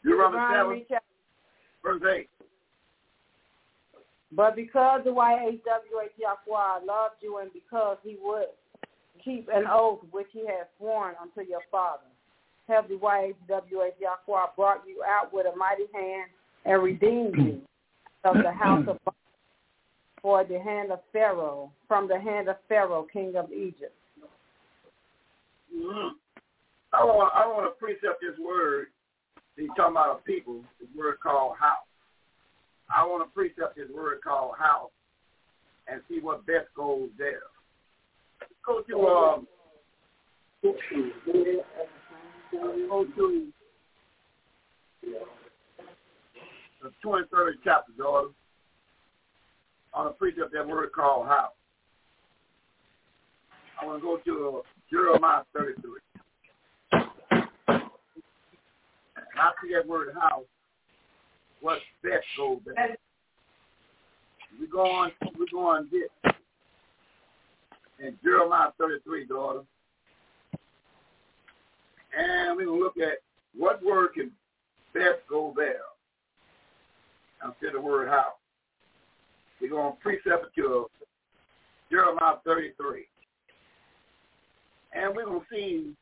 Deuteronomy 0.07 0.85
7, 0.87 1.01
verse 1.83 2.01
8. 2.19 2.29
But 4.31 4.55
because 4.55 5.01
the 5.03 5.11
YHWH 5.11 6.15
Yahweh 6.17 6.85
loved 6.85 7.15
you 7.21 7.37
and 7.37 7.51
because 7.53 7.97
he 8.03 8.17
would 8.21 8.47
keep 9.23 9.49
an 9.53 9.65
oath 9.69 9.99
which 10.11 10.27
he 10.31 10.45
had 10.45 10.67
sworn 10.77 11.15
unto 11.21 11.49
your 11.49 11.61
father, 11.71 12.03
have 12.67 12.87
the 12.87 12.95
YHWH 12.95 13.99
Yahweh 13.99 14.45
brought 14.55 14.83
you 14.87 15.03
out 15.03 15.33
with 15.33 15.45
a 15.45 15.55
mighty 15.55 15.85
hand 15.93 16.29
and 16.65 16.83
redeemed 16.83 17.35
you 17.37 17.61
from 18.21 18.43
the 18.43 18.51
house 18.51 18.85
of 18.87 18.97
for 20.21 20.43
the 20.43 20.59
hand 20.59 20.91
of 20.91 20.99
Pharaoh, 21.13 21.71
from 21.87 22.07
the 22.07 22.19
hand 22.19 22.49
of 22.49 22.57
Pharaoh, 22.67 23.05
king 23.13 23.35
of 23.35 23.51
Egypt. 23.51 23.93
Mm-hmm. 25.73 26.15
I 26.91 27.03
want 27.03 27.33
I 27.35 27.47
want 27.47 27.65
to 27.65 27.79
precept 27.79 28.19
this 28.19 28.37
word 28.43 28.87
He's 29.57 29.69
talking 29.75 29.93
about 29.93 30.19
a 30.19 30.23
people, 30.23 30.63
The 30.79 30.87
word 30.97 31.19
called 31.21 31.57
house. 31.59 31.87
I 32.95 33.03
want 33.05 33.27
to 33.27 33.33
preach 33.33 33.55
up 33.61 33.75
his 33.75 33.89
word 33.93 34.19
called 34.23 34.53
house 34.57 34.91
and 35.87 36.01
see 36.07 36.19
what 36.21 36.45
best 36.45 36.67
goes 36.75 37.09
there. 37.17 37.41
Go 38.65 38.77
um, 38.77 38.83
to 38.89 38.97
um, 39.07 39.47
go 42.89 43.05
to 43.15 43.47
the 46.83 46.91
23rd 47.03 47.53
chapter, 47.63 47.91
Jordan. 47.97 48.33
I 49.93 50.01
want 50.01 50.13
to 50.13 50.19
preach 50.19 50.35
up 50.43 50.51
that 50.51 50.67
word 50.67 50.91
called 50.93 51.27
house. 51.27 51.53
I 53.81 53.85
want 53.85 54.01
to 54.01 54.05
go 54.05 54.17
to 54.23 54.61
Jeremiah 54.91 55.43
33. 55.55 56.06
I 59.39 59.51
see 59.61 59.73
that 59.73 59.87
word 59.87 60.13
house, 60.19 60.43
what 61.61 61.79
best 62.03 62.25
goes 62.37 62.59
there. 62.65 62.97
We're 64.59 64.67
going, 64.67 65.11
we're 65.37 65.45
going 65.51 65.87
this. 65.91 66.33
And 67.99 68.15
Jeremiah 68.23 68.69
33, 68.79 69.25
daughter. 69.25 69.61
And 72.17 72.55
we're 72.57 72.65
going 72.65 72.79
to 72.79 72.83
look 72.83 72.97
at 72.97 73.19
what 73.55 73.83
word 73.83 74.13
can 74.13 74.31
best 74.93 75.19
go 75.29 75.53
there 75.55 75.81
instead 77.45 77.75
of 77.75 77.81
the 77.81 77.81
word 77.81 78.09
house. 78.09 78.37
We're 79.61 79.69
going 79.69 79.93
to 79.93 79.97
precept 79.99 80.55
to 80.55 80.87
Jeremiah 81.91 82.35
33. 82.45 83.05
And 84.93 85.15
we're 85.15 85.25
going 85.25 85.41
to 85.41 85.45
see 85.51 85.93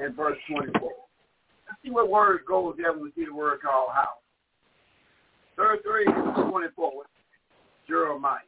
in 0.00 0.12
verse 0.12 0.38
24. 0.50 1.05
See 1.86 1.92
what 1.92 2.10
word 2.10 2.40
goes 2.48 2.74
there 2.76 2.92
when 2.92 3.02
we 3.04 3.12
see 3.14 3.24
the 3.26 3.32
word 3.32 3.60
called 3.62 3.90
house. 3.94 4.18
33, 5.56 6.04
24, 6.50 6.92
Jeremiah. 7.86 8.38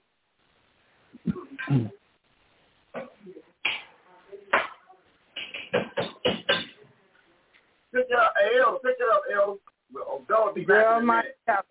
Pick 7.93 8.07
it 8.11 8.19
up, 8.19 8.33
El. 8.59 8.79
Pick 8.81 8.97
it 8.99 9.07
up, 9.15 9.23
El. 9.33 9.59
Oh, 9.99 10.23
daughter, 10.29 10.53
be 10.53 10.63
back 10.63 10.85
Jeremiah 10.85 11.23
chapter. 11.47 11.69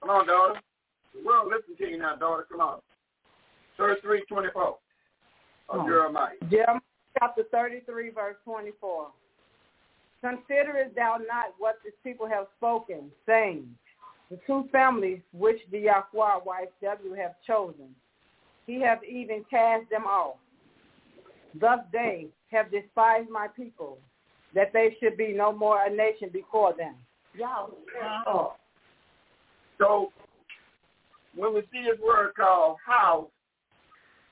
Come 0.00 0.10
on, 0.10 0.26
daughter. 0.28 0.60
The 1.14 1.26
world 1.26 1.48
listen 1.50 1.76
to 1.76 1.90
you 1.90 1.98
now, 1.98 2.14
daughter. 2.16 2.46
Come 2.50 2.60
on. 2.60 2.78
33, 3.78 4.22
24 4.28 4.62
of 4.62 4.76
Oh. 5.68 5.86
Jeremiah. 5.86 6.34
Jeremiah 6.50 6.80
chapter 7.18 7.42
33, 7.50 8.10
verse 8.10 8.36
24. 8.44 9.08
Considerest 10.22 10.94
thou 10.94 11.18
not 11.28 11.54
what 11.58 11.76
this 11.84 11.94
people 12.04 12.28
have 12.28 12.46
spoken, 12.56 13.10
saying, 13.26 13.66
the 14.30 14.38
two 14.46 14.68
families 14.70 15.20
which 15.32 15.58
the 15.72 15.80
Yahweh 15.80 16.66
W 16.80 17.14
have 17.14 17.34
chosen, 17.44 17.94
he 18.66 18.80
hath 18.80 19.02
even 19.04 19.44
cast 19.50 19.90
them 19.90 20.04
off. 20.04 20.36
Thus 21.60 21.80
they 21.92 22.28
have 22.50 22.70
despised 22.70 23.28
my 23.28 23.48
people, 23.48 23.98
that 24.54 24.72
they 24.72 24.96
should 25.00 25.16
be 25.16 25.32
no 25.32 25.52
more 25.52 25.84
a 25.84 25.90
nation 25.90 26.30
before 26.32 26.72
them. 26.72 26.94
Oh. 28.26 28.54
So 29.78 30.12
when 31.34 31.52
we 31.52 31.62
see 31.72 31.82
this 31.82 31.98
word 32.00 32.32
called 32.36 32.76
house, 32.86 33.28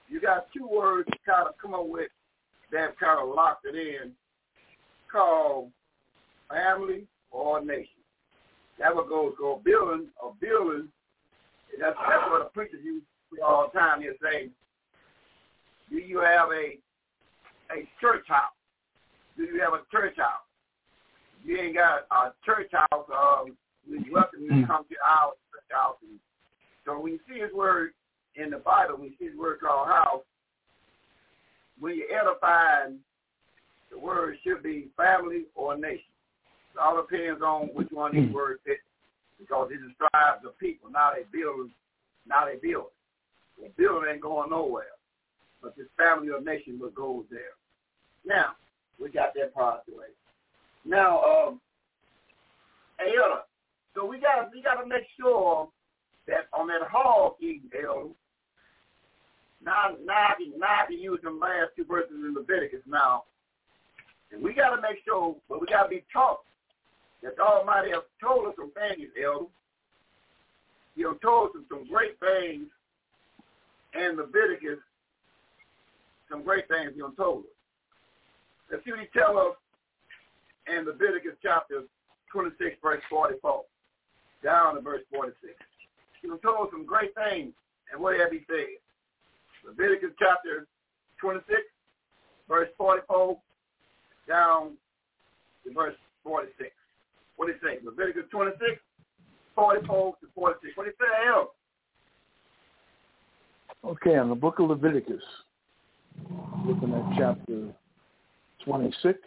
you 0.09 0.21
got 0.21 0.47
two 0.57 0.69
words 0.69 1.09
to 1.11 1.19
kind 1.27 1.49
of 1.49 1.55
come 1.61 1.75
up 1.75 1.87
with 1.87 2.11
that 2.71 2.99
kind 2.99 3.19
of 3.21 3.35
locked 3.35 3.67
it 3.67 3.75
in 3.75 4.13
called 5.11 5.71
family 6.51 7.07
or 7.31 7.65
nation. 7.65 8.03
That 8.79 8.95
what 8.95 9.09
goes 9.09 9.35
go 9.39 9.61
building 9.65 10.09
or 10.23 10.35
building. 10.41 10.89
That's 11.79 11.97
that's 11.97 12.31
what 12.31 12.43
a 12.43 12.47
preacher 12.47 12.79
use 12.83 13.03
all 13.45 13.71
the 13.73 13.79
time. 13.79 14.03
He'll 14.03 14.13
say, 14.23 14.49
"Do 15.91 15.97
you 15.97 16.21
have 16.21 16.49
a 16.51 16.79
a 17.71 17.89
church 18.01 18.27
house? 18.27 18.57
Do 19.37 19.45
you 19.45 19.61
have 19.61 19.75
a 19.75 19.83
church 19.91 20.17
house? 20.17 20.45
You 21.45 21.59
ain't 21.59 21.77
got 21.77 22.07
a 22.11 22.33
church 22.45 22.71
house. 22.73 23.07
Um, 23.15 23.57
we 23.89 24.11
welcome 24.11 24.43
you 24.43 24.49
to 24.49 24.67
come 24.67 24.85
to 24.85 24.97
our 25.07 25.33
church 25.53 25.71
house." 25.71 25.97
And 26.03 26.19
so 26.85 26.99
when 27.01 27.13
you 27.13 27.21
see 27.29 27.41
his 27.41 27.53
word 27.53 27.93
in 28.35 28.51
the 28.51 28.59
Bible, 28.59 28.97
when 28.97 29.11
you 29.11 29.15
see 29.19 29.27
his 29.27 29.37
word 29.37 29.61
called 29.61 29.89
house, 29.89 30.23
when 31.79 31.97
you're 31.97 32.13
edifying, 32.13 32.99
the 33.91 33.99
word 33.99 34.37
should 34.43 34.63
be 34.63 34.89
family 34.97 35.45
or 35.55 35.77
nation. 35.77 36.10
All 36.81 36.97
depends 36.97 37.43
on 37.43 37.69
which 37.75 37.89
one 37.91 38.15
these 38.15 38.33
words 38.33 38.61
fit, 38.65 38.79
because 39.39 39.71
it 39.71 39.87
describes 39.87 40.43
the 40.43 40.51
people. 40.59 40.91
Now 40.91 41.11
they 41.15 41.25
build, 41.31 41.71
now 42.27 42.47
they 42.47 42.57
build. 42.57 42.87
The 43.61 43.69
building 43.77 44.11
ain't 44.11 44.23
going 44.23 44.51
nowhere. 44.51 44.97
But 45.63 45.77
this 45.77 45.87
family 45.99 46.31
or 46.31 46.41
nation 46.41 46.79
will 46.79 46.91
go 46.91 47.25
there. 47.31 47.53
Now, 48.25 48.53
we 48.99 49.11
got 49.11 49.35
that 49.35 49.53
part 49.55 49.81
away. 49.93 50.07
Now, 50.87 51.23
um, 51.23 51.61
uh, 52.99 53.41
so 53.95 54.07
we 54.07 54.19
got 54.19 54.51
we 54.53 54.63
got 54.63 54.81
to 54.81 54.87
make 54.87 55.05
sure 55.19 55.69
that 56.27 56.49
on 56.55 56.69
that 56.69 56.89
hog 56.91 57.35
eating 57.41 57.69
elder, 57.77 58.09
now, 59.63 59.97
now, 60.05 60.29
I 60.31 60.35
can, 60.39 60.59
now 60.59 60.85
I 60.85 60.87
can 60.87 60.99
use 60.99 61.21
them 61.23 61.39
last 61.39 61.77
two 61.77 61.85
verses 61.85 62.13
in 62.15 62.35
Leviticus 62.35 62.81
now. 62.87 63.25
And 64.33 64.43
we 64.43 64.55
got 64.55 64.75
to 64.75 64.81
make 64.81 64.99
sure, 65.05 65.37
but 65.49 65.61
we 65.61 65.67
got 65.67 65.85
to 65.85 65.89
be 65.89 66.05
taught 66.13 66.41
that 67.23 67.37
the 67.37 67.43
Almighty 67.43 67.91
has 67.91 68.03
told 68.21 68.47
us 68.47 68.55
some 68.57 68.73
things, 68.73 69.09
elder. 69.23 69.47
He 70.95 71.03
has 71.03 71.17
told 71.23 71.51
us 71.51 71.63
some 71.69 71.87
great 71.89 72.19
things 72.21 72.67
in 73.95 74.17
Leviticus, 74.17 74.79
some 76.31 76.43
great 76.43 76.69
things 76.69 76.93
he 76.95 77.01
has 77.01 77.13
told 77.17 77.45
us. 77.45 77.51
Let's 78.71 78.85
see 78.85 78.93
what 78.93 79.01
he 79.01 79.07
tell 79.19 79.37
us 79.39 79.57
in 80.67 80.85
Leviticus 80.87 81.37
chapter 81.43 81.83
26, 82.33 82.77
verse 82.83 83.03
44, 83.11 83.65
down 84.43 84.77
to 84.77 84.81
verse 84.81 85.03
46. 85.13 85.37
He 86.23 86.29
was 86.29 86.39
told 86.43 86.69
us 86.69 86.73
some 86.73 86.87
great 86.87 87.15
things, 87.15 87.53
and 87.93 88.01
what 88.01 88.19
have 88.19 88.31
he 88.31 88.41
said? 88.47 88.79
Leviticus 89.67 90.11
chapter 90.19 90.67
26, 91.21 91.61
verse 92.49 92.69
44, 92.79 93.37
down 94.29 94.77
to 95.65 95.75
verse 95.75 95.97
46. 96.23 96.71
What 97.41 97.47
did 97.47 97.57
he 97.63 97.67
say? 97.67 97.79
Leviticus 97.83 98.25
26, 98.31 98.61
44 99.55 100.15
to 100.21 100.27
46. 100.35 100.77
What 100.77 100.85
did 100.85 100.93
he 100.93 100.97
say, 101.01 101.27
Al? 101.27 101.55
Okay, 103.83 104.21
in 104.21 104.29
the 104.29 104.35
book 104.35 104.59
of 104.59 104.69
Leviticus, 104.69 105.23
looking 106.67 106.93
at 106.93 107.17
chapter 107.17 107.73
26, 108.63 109.19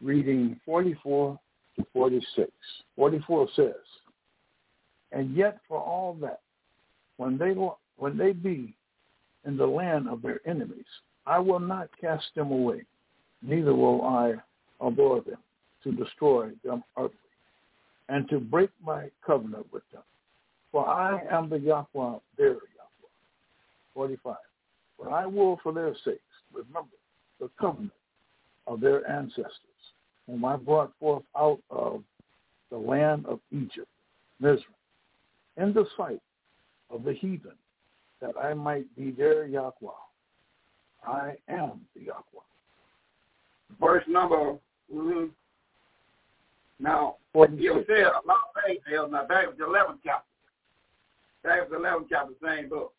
reading 0.00 0.58
44 0.64 1.38
to 1.76 1.86
46. 1.92 2.50
44 2.96 3.48
says, 3.54 3.74
And 5.12 5.36
yet 5.36 5.58
for 5.68 5.76
all 5.76 6.16
that, 6.22 6.40
when 7.18 7.36
they 7.36 7.52
when 7.98 8.16
they 8.16 8.32
be 8.32 8.74
in 9.44 9.58
the 9.58 9.66
land 9.66 10.08
of 10.08 10.22
their 10.22 10.40
enemies, 10.48 10.86
I 11.26 11.40
will 11.40 11.60
not 11.60 11.90
cast 12.00 12.24
them 12.34 12.52
away, 12.52 12.86
neither 13.42 13.74
will 13.74 14.02
I 14.02 14.32
abhor 14.82 15.20
them 15.20 15.36
to 15.84 15.92
destroy 15.92 16.50
them 16.64 16.82
utterly, 16.96 17.14
and 18.08 18.28
to 18.28 18.40
break 18.40 18.70
my 18.84 19.08
covenant 19.24 19.66
with 19.72 19.82
them. 19.92 20.02
For 20.72 20.86
I 20.86 21.22
am 21.30 21.48
the 21.48 21.58
Yahweh, 21.58 22.18
their 22.36 22.48
Yahweh. 22.48 22.58
45. 23.94 24.36
But 24.98 25.08
I 25.12 25.26
will, 25.26 25.58
for 25.62 25.72
their 25.72 25.94
sakes, 26.04 26.20
remember 26.52 26.96
the 27.40 27.50
covenant 27.60 27.92
of 28.66 28.80
their 28.80 29.08
ancestors, 29.08 29.52
whom 30.26 30.44
I 30.44 30.56
brought 30.56 30.92
forth 30.98 31.24
out 31.36 31.60
of 31.70 32.02
the 32.70 32.76
land 32.76 33.24
of 33.26 33.40
Egypt, 33.50 33.88
Mizraim, 34.40 34.64
in 35.56 35.72
the 35.72 35.86
sight 35.96 36.20
of 36.90 37.04
the 37.04 37.14
heathen, 37.14 37.52
that 38.20 38.34
I 38.36 38.54
might 38.54 38.94
be 38.96 39.10
their 39.10 39.46
Yahweh. 39.46 39.72
I 41.06 41.36
am 41.48 41.80
the 41.94 42.02
Yahweh. 42.06 42.22
Verse 43.80 44.04
number, 44.08 44.58
mm-hmm. 44.94 45.26
Now, 46.80 47.16
46. 47.32 47.62
you 47.62 47.84
said 47.86 48.06
a 48.06 48.22
lot 48.26 48.54
of 48.54 48.62
things, 48.64 48.80
Al. 48.94 49.10
Now, 49.10 49.26
that 49.28 49.46
was 49.46 49.56
the 49.58 49.64
11th 49.64 49.98
chapter. 50.04 50.28
That 51.44 51.58
was 51.58 51.70
the 51.70 51.78
11th 51.78 52.06
chapter, 52.08 52.34
same 52.42 52.68
book. 52.68 52.92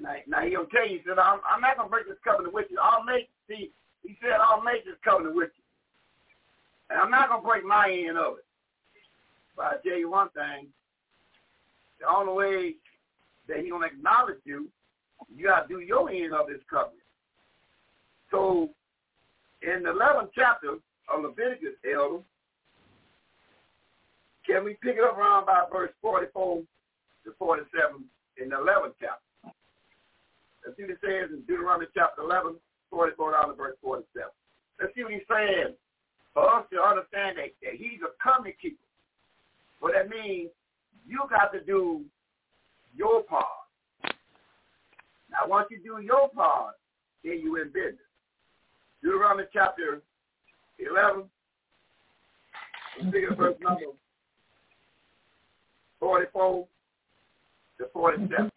Now, 0.00 0.14
now 0.26 0.46
he'll 0.46 0.66
tell 0.66 0.86
you, 0.86 0.98
he 0.98 1.02
said, 1.06 1.18
I'm, 1.18 1.40
I'm 1.48 1.60
not 1.60 1.76
going 1.76 1.88
to 1.88 1.90
break 1.90 2.08
this 2.08 2.18
covenant 2.22 2.54
with 2.54 2.66
you. 2.70 2.78
I'll 2.80 3.04
make, 3.04 3.30
see, 3.48 3.72
he 4.02 4.16
said, 4.20 4.38
I'll 4.40 4.62
make 4.62 4.84
this 4.84 4.94
covenant 5.02 5.34
with 5.34 5.50
you. 5.56 5.64
And 6.90 7.00
I'm 7.00 7.10
not 7.10 7.28
going 7.28 7.42
to 7.42 7.46
break 7.46 7.64
my 7.64 7.90
end 7.90 8.16
of 8.16 8.38
it. 8.38 8.44
But 9.56 9.64
I'll 9.66 9.82
tell 9.82 9.98
you 9.98 10.10
one 10.10 10.28
thing, 10.30 10.68
the 12.00 12.06
only 12.06 12.32
way 12.32 12.74
that 13.48 13.58
he's 13.58 13.70
going 13.70 13.88
to 13.88 13.94
acknowledge 13.96 14.38
you, 14.44 14.68
you 15.34 15.46
got 15.46 15.66
to 15.66 15.74
do 15.74 15.80
your 15.80 16.08
end 16.10 16.32
of 16.32 16.46
this 16.46 16.60
covenant. 16.70 17.02
So 18.30 18.70
in 19.62 19.82
the 19.82 19.90
11th 19.90 20.30
chapter 20.34 20.76
of 21.12 21.22
Leviticus, 21.22 21.74
Elder, 21.84 22.22
can 24.46 24.64
we 24.64 24.74
pick 24.82 24.96
it 24.96 25.04
up 25.04 25.16
around 25.18 25.46
by 25.46 25.64
verse 25.70 25.90
44 26.00 26.62
to 27.24 27.30
47 27.38 28.04
in 28.40 28.48
the 28.48 28.56
11th 28.56 28.94
chapter? 29.00 29.52
Let's 30.64 30.76
see 30.76 30.84
what 30.84 30.96
it 30.96 31.04
says 31.04 31.30
in 31.32 31.42
Deuteronomy 31.48 31.86
chapter 31.94 32.22
11, 32.22 32.56
44 32.90 33.32
down 33.32 33.48
to 33.48 33.54
verse 33.54 33.76
47. 33.82 34.28
Let's 34.80 34.94
see 34.94 35.02
what 35.02 35.12
he's 35.12 35.28
saying 35.28 35.74
for 36.32 36.48
us 36.48 36.64
to 36.72 36.80
understand 36.80 37.36
that, 37.36 37.52
that 37.62 37.76
he's 37.76 38.00
a 38.00 38.12
covenant 38.22 38.56
keeper. 38.60 38.80
What 39.80 39.94
that 39.94 40.08
means, 40.08 40.50
you 41.06 41.20
got 41.30 41.52
to 41.52 41.60
do 41.60 42.04
your 42.94 43.22
part. 43.24 43.44
Now, 45.30 45.46
once 45.46 45.68
you 45.70 45.78
do 45.78 46.02
your 46.02 46.28
part, 46.30 46.74
then 47.24 47.40
you 47.40 47.56
in 47.60 47.68
business. 47.68 48.08
Deuteronomy 49.02 49.44
chapter 49.52 50.02
11, 50.78 51.24
figure 53.12 53.34
verse 53.34 53.56
number 53.60 53.82
44 56.00 56.66
to 57.78 57.84
47. 57.92 58.50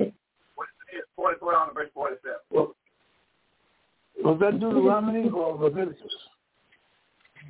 What 0.56 0.68
it 0.92 0.98
is, 0.98 1.04
44 1.16 1.52
down 1.52 1.68
to 1.70 1.74
verse 1.74 1.90
47. 1.94 2.38
Well, 2.50 2.76
was 4.24 4.40
that 4.40 4.60
Deuteronomy 4.60 5.30
or 5.30 5.56
Leviticus? 5.56 6.12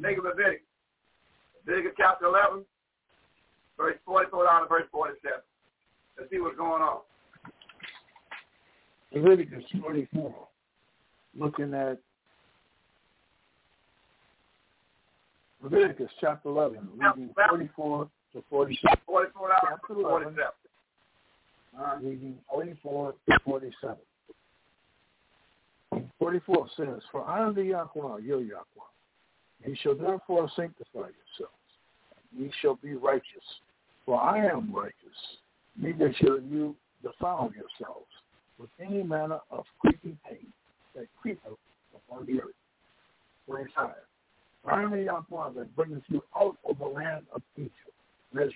Nigga 0.02 0.24
Leviticus. 0.24 0.66
Leviticus 1.68 1.94
chapter 1.98 2.26
11, 2.26 2.66
verse 3.78 3.98
44 4.06 4.46
down 4.46 4.62
to 4.64 4.68
verse 4.68 4.88
47. 4.92 5.42
Let's 6.18 6.32
see 6.32 6.40
what's 6.40 6.58
going 6.58 6.82
on. 6.82 7.00
Leviticus 9.14 9.64
44. 9.82 10.48
looking 11.38 11.74
at 11.74 12.00
Leviticus 15.64 16.10
chapter 16.20 16.50
11, 16.50 16.90
reading 16.98 17.30
44 17.50 18.10
to 18.34 18.44
47. 18.50 18.98
44 19.06 19.48
down 19.50 19.58
Chapter 19.62 19.94
to 19.94 20.00
11, 20.00 20.34
47. 20.34 20.52
Uh, 21.80 21.96
reading 22.02 22.38
44 22.52 23.14
to 23.30 23.40
47. 23.46 23.98
44 26.20 26.68
says, 26.78 27.02
For 27.12 27.28
I 27.28 27.46
am 27.46 27.54
the 27.54 27.64
Yahweh, 27.64 28.20
your 28.24 28.42
Yahweh. 28.42 28.64
Ye 29.66 29.78
shall 29.82 29.96
therefore 29.96 30.50
sanctify 30.56 31.00
yourselves. 31.00 31.54
Ye 32.38 32.52
shall 32.62 32.76
be 32.76 32.94
righteous, 32.96 33.44
for 34.06 34.20
I 34.20 34.46
am 34.46 34.74
righteous. 34.74 34.96
Neither 35.80 36.14
shall 36.20 36.40
you 36.40 36.76
defile 37.04 37.52
yourselves 37.56 38.08
with 38.58 38.70
any 38.80 39.04
manner 39.04 39.40
of 39.52 39.66
creeping 39.80 40.18
thing 40.28 40.46
that 40.96 41.06
creepeth 41.22 41.58
upon 41.96 42.26
the 42.26 42.42
earth. 42.42 42.56
45. 43.48 43.92
For 44.64 44.74
I 44.74 45.08
Father, 45.30 45.68
bringeth 45.76 46.04
you 46.08 46.22
out 46.40 46.58
of 46.70 46.78
the 46.78 46.86
land 46.86 47.26
of 47.34 47.42
Egypt, 47.58 47.74
Israel, 48.34 48.54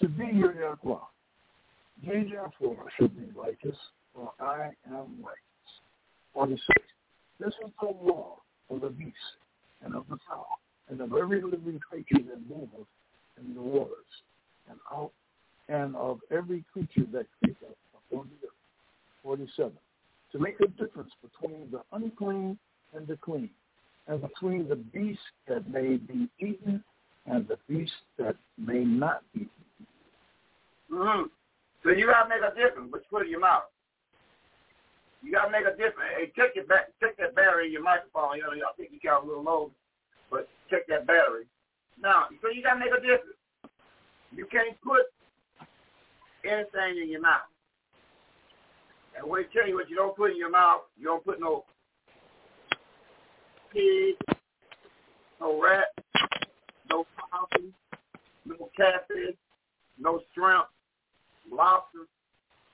to 0.00 0.08
be 0.08 0.26
your 0.26 0.54
Yahweh. 0.54 0.98
Ye 2.02 2.30
therefore 2.30 2.84
should 2.98 3.16
be 3.16 3.32
righteous, 3.38 3.76
for 4.14 4.32
I 4.40 4.70
am 4.86 5.16
righteous. 5.22 5.42
46. 6.34 6.62
This 7.38 7.54
is 7.64 7.70
the 7.80 7.86
law 7.86 8.36
of 8.70 8.80
the 8.80 8.90
beast 8.90 9.16
and 9.84 9.94
of 9.94 10.04
the 10.10 10.18
fowl 10.28 10.58
and 10.88 11.00
of 11.00 11.12
every 11.14 11.42
living 11.42 11.80
creature 11.80 12.22
that 12.28 12.48
moveth 12.48 12.86
in 13.38 13.54
the 13.54 13.62
waters 13.62 13.96
and 14.68 14.78
out 14.92 15.12
and 15.68 15.96
of 15.96 16.20
every 16.30 16.64
creature 16.72 17.06
that 17.12 17.26
creepeth 17.38 17.76
upon 17.94 18.28
the 18.28 18.46
earth. 18.46 18.52
47. 19.22 19.72
To 20.32 20.38
make 20.38 20.58
a 20.60 20.66
difference 20.68 21.12
between 21.22 21.70
the 21.70 21.82
unclean 21.92 22.58
and 22.94 23.06
the 23.06 23.16
clean, 23.16 23.50
and 24.08 24.20
between 24.20 24.68
the 24.68 24.76
beast 24.76 25.20
that 25.48 25.68
may 25.68 25.96
be 25.96 26.28
eaten 26.40 26.82
and 27.26 27.46
the 27.46 27.58
beast 27.68 27.92
that 28.18 28.36
may 28.58 28.84
not 28.84 29.22
be 29.32 29.40
eaten. 29.40 29.86
mm-hmm. 30.92 31.22
So 31.82 31.90
you 31.90 32.06
gotta 32.06 32.28
make 32.28 32.42
a 32.42 32.54
difference, 32.54 32.88
but 32.90 33.02
you 33.02 33.06
put 33.10 33.22
in 33.26 33.30
your 33.30 33.40
mouth. 33.40 33.64
You 35.22 35.32
gotta 35.32 35.50
make 35.50 35.66
a 35.66 35.70
difference. 35.70 36.14
Hey, 36.18 36.32
take 36.34 36.54
your 36.54 36.66
back, 36.66 36.90
take 37.02 37.16
that 37.18 37.34
battery 37.34 37.66
in 37.66 37.72
your 37.72 37.82
microphone. 37.82 38.36
You 38.36 38.42
know, 38.42 38.50
I 38.50 38.74
think 38.76 38.90
you 38.92 38.98
got 39.02 39.22
a 39.22 39.26
little 39.26 39.42
low, 39.42 39.70
but 40.30 40.48
take 40.70 40.86
that 40.88 41.06
battery. 41.06 41.46
Now, 42.00 42.26
so 42.40 42.48
you 42.50 42.62
gotta 42.62 42.78
make 42.78 42.90
a 42.90 43.00
difference. 43.00 43.38
You 44.34 44.46
can't 44.46 44.80
put 44.80 45.06
anything 46.44 47.02
in 47.02 47.10
your 47.10 47.20
mouth. 47.20 47.46
And 49.16 49.28
when 49.28 49.44
tell 49.52 49.68
you 49.68 49.74
what 49.74 49.90
you 49.90 49.96
don't 49.96 50.16
put 50.16 50.30
in 50.30 50.36
your 50.36 50.50
mouth, 50.50 50.82
you 50.98 51.04
don't 51.04 51.24
put 51.24 51.40
no 51.40 51.64
pig, 53.72 54.36
no 55.40 55.60
rat, 55.60 55.86
no 56.90 57.06
possum, 57.16 57.72
no 58.44 58.68
catfish, 58.76 59.36
no 59.98 60.20
shrimp, 60.34 60.66
lobsters. 61.50 62.08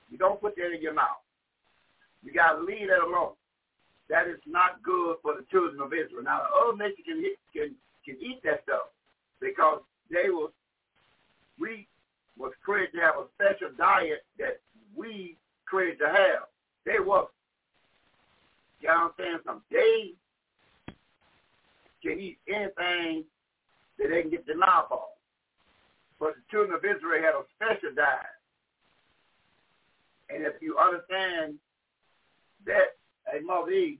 You 0.09 0.17
don't 0.17 0.41
put 0.41 0.55
that 0.55 0.73
in 0.73 0.81
your 0.81 0.93
mouth. 0.93 1.21
You 2.23 2.33
got 2.33 2.53
to 2.53 2.63
leave 2.63 2.89
that 2.89 3.05
alone. 3.05 3.33
That 4.09 4.27
is 4.27 4.39
not 4.47 4.81
good 4.83 5.17
for 5.21 5.35
the 5.35 5.45
children 5.51 5.79
of 5.81 5.93
Israel. 5.93 6.23
Now, 6.23 6.41
the 6.41 6.67
other 6.67 6.77
nations 6.77 7.05
can, 7.05 7.23
can, 7.53 7.75
can 8.05 8.15
eat 8.19 8.41
that 8.43 8.63
stuff 8.63 8.89
because 9.39 9.81
they 10.11 10.29
was, 10.29 10.51
we 11.59 11.87
was 12.37 12.51
created 12.63 12.93
to 12.95 13.01
have 13.01 13.15
a 13.15 13.25
special 13.35 13.69
diet 13.77 14.25
that 14.39 14.59
we 14.95 15.37
created 15.65 15.99
to 15.99 16.07
have. 16.07 16.49
They 16.85 16.99
was. 16.99 17.29
You 18.81 18.87
know 18.87 18.93
what 18.93 19.03
I'm 19.03 19.11
saying? 19.19 19.39
Some 19.45 19.61
they 19.69 20.13
can 22.01 22.19
eat 22.19 22.39
anything 22.47 23.25
that 23.97 24.09
they 24.09 24.21
can 24.21 24.31
get 24.31 24.45
their 24.45 24.57
mouth 24.57 24.91
on. 24.91 25.11
But 26.19 26.35
the 26.35 26.43
children 26.51 26.75
of 26.75 26.83
Israel 26.83 27.23
had 27.23 27.35
a 27.35 27.43
special 27.55 27.95
diet. 27.95 28.39
And 30.29 30.43
if 30.43 30.61
you 30.61 30.77
understand 30.77 31.55
that, 32.65 32.99
a 33.33 33.41
Mother 33.41 33.71
Eve, 33.71 33.99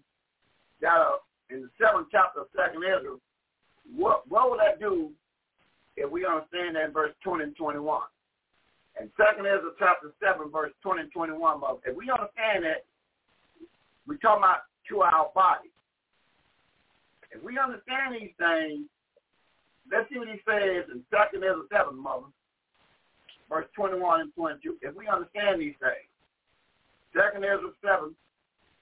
that 0.81 0.93
uh, 0.93 1.17
in 1.49 1.61
the 1.61 1.69
seventh 1.79 2.07
chapter 2.11 2.41
of 2.41 2.47
Second 2.55 2.83
Ezra, 2.83 3.17
what 3.95 4.27
what 4.29 4.49
would 4.49 4.59
that 4.59 4.79
do 4.79 5.11
if 5.97 6.09
we 6.09 6.25
understand 6.25 6.75
that 6.75 6.85
in 6.85 6.91
verse 6.91 7.13
20 7.23 7.43
and 7.43 7.55
21? 7.55 8.01
And 8.99 9.09
Second 9.17 9.45
Ezra 9.45 9.71
chapter 9.79 10.11
7, 10.19 10.51
verse 10.51 10.73
20 10.83 11.01
and 11.01 11.11
21, 11.11 11.59
Mother, 11.59 11.79
if 11.85 11.95
we 11.95 12.11
understand 12.11 12.65
that, 12.65 12.85
we're 14.07 14.17
talking 14.17 14.43
about 14.43 14.67
to 14.89 15.01
our 15.01 15.31
body. 15.33 15.69
If 17.31 17.43
we 17.43 17.57
understand 17.57 18.15
these 18.15 18.33
things, 18.37 18.85
let's 19.91 20.09
see 20.09 20.19
what 20.19 20.27
he 20.27 20.39
says 20.47 20.85
in 20.91 21.03
Second 21.11 21.43
Ezra 21.43 21.63
7, 21.71 21.97
Mother, 21.97 22.25
verse 23.49 23.67
21 23.75 24.21
and 24.21 24.33
22. 24.35 24.77
If 24.81 24.95
we 24.95 25.07
understand 25.07 25.61
these 25.61 25.75
things, 25.79 26.09
Second 27.13 27.45
Ezra 27.45 27.71
7, 27.83 28.15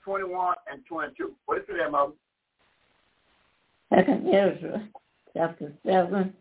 21 0.04 0.56
and 0.72 0.86
22. 0.88 1.34
What 1.46 1.58
is 1.60 1.64
it 1.68 1.74
there, 1.78 1.92
Mother? 1.92 2.14
Second 3.94 4.28
Ezra 4.28 4.88
chapter 5.34 5.74
7, 5.86 6.34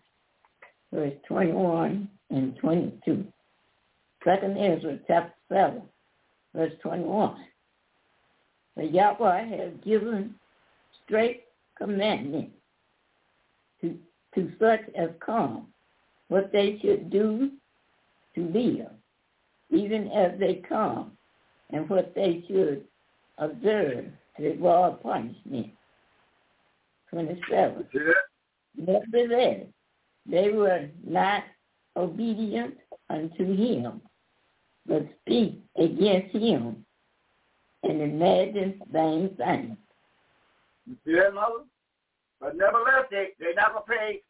verse 0.93 1.13
21 1.27 2.09
and 2.31 2.57
22. 2.59 3.25
Second 4.25 4.59
Ezra 4.59 4.99
chapter 5.07 5.35
7, 5.49 5.83
verse 6.55 6.73
21. 6.83 7.37
The 8.77 8.85
Yahweh 8.85 9.47
has 9.47 9.73
given 9.85 10.35
straight 11.05 11.46
commandment 11.79 12.51
to, 13.81 13.97
to 14.35 14.53
such 14.61 14.81
as 14.97 15.11
come 15.25 15.67
what 16.29 16.51
they 16.53 16.79
should 16.83 17.11
do 17.11 17.51
to 18.35 18.41
live, 18.43 18.91
even 19.71 20.11
as 20.11 20.39
they 20.39 20.63
come, 20.69 21.13
and 21.71 21.89
what 21.89 22.15
they 22.15 22.45
should 22.49 22.85
observe 23.39 24.07
to 24.39 24.51
avoid 24.51 25.03
punishment. 25.03 25.69
27. 27.11 27.87
Nevertheless, 28.77 29.67
they 30.27 30.51
were 30.51 30.89
not 31.07 31.45
obedient 31.97 32.75
unto 33.09 33.55
him, 33.57 34.01
but 34.87 35.07
speak 35.23 35.61
against 35.79 36.35
him 36.35 36.85
and 37.83 38.03
imagine 38.03 38.81
vain 38.93 39.35
things. 39.37 39.77
You 40.87 40.97
see 41.05 41.13
that, 41.13 41.35
mother? 41.35 41.67
But 42.41 42.57
nevertheless, 42.57 43.11
they 43.11 43.35
they 43.39 43.55
never 43.55 43.81
pay. 43.87 44.23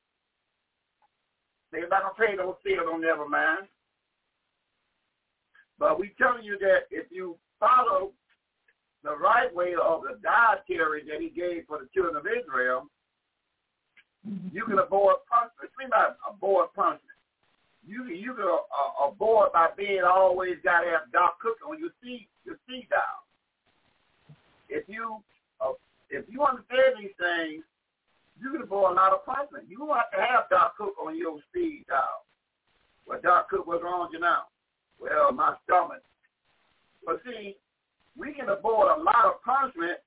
They 1.72 1.80
never 1.80 2.14
pay 2.18 2.36
those 2.36 2.56
seals 2.64 2.88
on 2.90 3.00
never 3.00 3.28
mind. 3.28 3.68
But 5.78 6.00
we 6.00 6.14
telling 6.16 6.44
you 6.44 6.56
that 6.60 6.88
if 6.90 7.06
you 7.10 7.36
follow 7.60 8.12
the 9.02 9.16
right 9.16 9.54
way 9.54 9.74
of 9.74 10.02
the 10.02 10.18
dietary 10.22 11.04
that 11.08 11.20
he 11.20 11.28
gave 11.28 11.66
for 11.66 11.78
the 11.78 11.88
children 11.92 12.16
of 12.16 12.24
Israel, 12.26 12.88
you 14.52 14.64
can 14.64 14.78
avoid 14.78 15.16
punishment. 15.28 15.60
What 15.60 15.68
do 15.68 15.74
you 15.76 15.78
mean 15.78 15.90
by 15.90 16.10
avoid 16.26 16.72
punishment? 16.74 17.02
You 17.86 18.06
you 18.06 18.34
can 18.34 18.48
uh, 18.48 19.10
avoid 19.10 19.52
by 19.52 19.68
being 19.76 20.02
always 20.02 20.56
got 20.64 20.80
to 20.80 20.90
have 20.90 21.12
dark 21.12 21.38
cooking 21.38 21.68
on 21.68 21.78
your 21.78 21.90
seed 22.02 22.26
your 22.44 22.58
seed 22.66 22.88
down. 22.88 23.20
If 24.68 24.88
you 24.88 25.22
uh, 25.60 25.72
if 26.10 26.24
you 26.28 26.42
understand 26.42 27.00
these 27.00 27.16
things, 27.18 27.64
you 28.40 28.52
can 28.52 28.62
avoid 28.62 28.92
a 28.92 28.94
lot 28.94 29.12
of 29.12 29.24
punishment. 29.24 29.64
You 29.68 29.80
want 29.80 30.06
to 30.12 30.20
have 30.20 30.48
dark 30.50 30.76
cook 30.76 30.94
on 31.04 31.16
your 31.16 31.38
seed 31.52 31.86
down. 31.88 32.20
Well, 33.06 33.20
dark 33.22 33.48
cook, 33.48 33.66
what's 33.66 33.82
wrong 33.82 34.02
with 34.02 34.12
you 34.12 34.20
now? 34.20 34.44
Well, 35.00 35.32
my 35.32 35.54
stomach. 35.64 36.02
But 37.04 37.20
see, 37.24 37.56
we 38.16 38.32
can 38.32 38.48
avoid 38.48 38.92
a 38.92 39.02
lot 39.02 39.24
of 39.24 39.42
punishment 39.42 39.98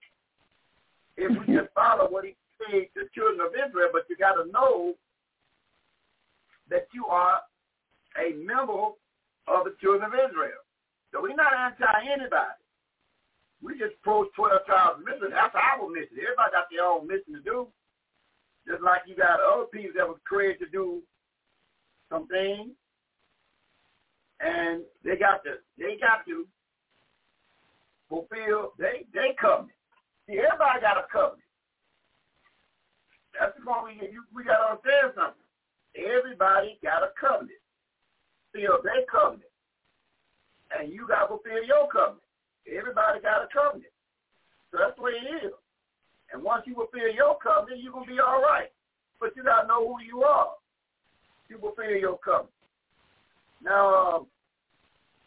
if 1.18 1.32
we 1.32 1.54
just 1.54 1.74
follow 1.76 2.10
what 2.10 2.26
he 2.26 2.36
said 2.60 2.88
to 2.94 3.04
the 3.04 3.10
children 3.16 3.42
of 3.42 3.54
Israel. 3.54 3.90
But 3.92 4.04
you 4.10 4.18
got 4.18 4.34
to 4.34 4.52
know 4.52 4.94
that 6.70 6.88
you 6.94 7.06
are 7.06 7.40
a 8.18 8.34
member 8.36 8.94
of 9.48 9.66
the 9.66 9.76
children 9.82 10.04
of 10.04 10.14
Israel. 10.14 10.62
So 11.12 11.22
we're 11.22 11.36
not 11.36 11.54
anti 11.54 11.86
anybody. 12.06 12.59
We 13.62 13.78
just 13.78 14.00
pro 14.04 14.26
12 14.36 14.66
tribes 14.66 15.00
mission. 15.04 15.32
That's 15.32 15.56
our 15.56 15.90
mission. 15.90 16.16
Everybody 16.16 16.52
got 16.52 16.68
their 16.72 16.86
own 16.86 17.08
mission 17.08 17.34
to 17.36 17.42
do. 17.44 17.68
Just 18.68 18.82
like 18.82 19.02
you 19.08 19.16
got 19.16 19.40
other 19.40 19.68
people 19.72 19.92
that 19.96 20.08
was 20.08 20.20
created 20.26 20.60
to 20.60 20.70
do 20.70 21.02
some 22.10 22.28
things. 22.28 22.72
And 24.40 24.84
they 25.04 25.18
got 25.18 25.44
to 25.44 25.60
they 25.78 26.00
got 26.00 26.24
to 26.28 26.48
fulfill 28.08 28.72
they 28.80 29.04
they 29.14 29.36
covenant. 29.36 29.76
See 30.28 30.40
everybody 30.40 30.80
got 30.80 30.98
a 30.98 31.06
covenant. 31.12 31.44
That's 33.36 33.52
the 33.60 33.66
point 33.66 34.00
we 34.00 34.16
we 34.32 34.44
gotta 34.48 34.80
understand 34.80 35.12
something. 35.20 35.48
Everybody 36.00 36.80
got 36.80 37.04
a 37.04 37.12
covenant 37.20 37.60
fulfill 38.52 38.82
their 38.84 39.06
covenant. 39.12 39.50
And 40.78 40.94
you 40.94 41.08
got 41.08 41.22
to 41.24 41.28
fulfill 41.28 41.64
your 41.66 41.88
covenant. 41.92 42.29
Everybody 42.76 43.22
got 43.22 43.44
a 43.44 43.48
covenant. 43.52 43.92
So 44.72 44.78
that's 44.80 44.96
the 44.96 45.04
way 45.04 45.12
it 45.18 45.46
is. 45.46 45.54
And 46.32 46.44
once 46.44 46.64
you 46.66 46.76
fulfill 46.76 47.10
your 47.14 47.38
covenant, 47.42 47.82
you're 47.82 47.94
going 47.94 48.06
to 48.06 48.14
be 48.14 48.20
all 48.20 48.42
right. 48.42 48.70
But 49.20 49.36
you 49.36 49.44
got 49.44 49.64
to 49.64 49.68
know 49.68 49.88
who 49.88 50.04
you 50.04 50.24
are. 50.24 50.54
You 51.50 51.58
fulfill 51.58 51.98
your 51.98 52.18
covenant. 52.20 52.54
Now, 53.64 54.28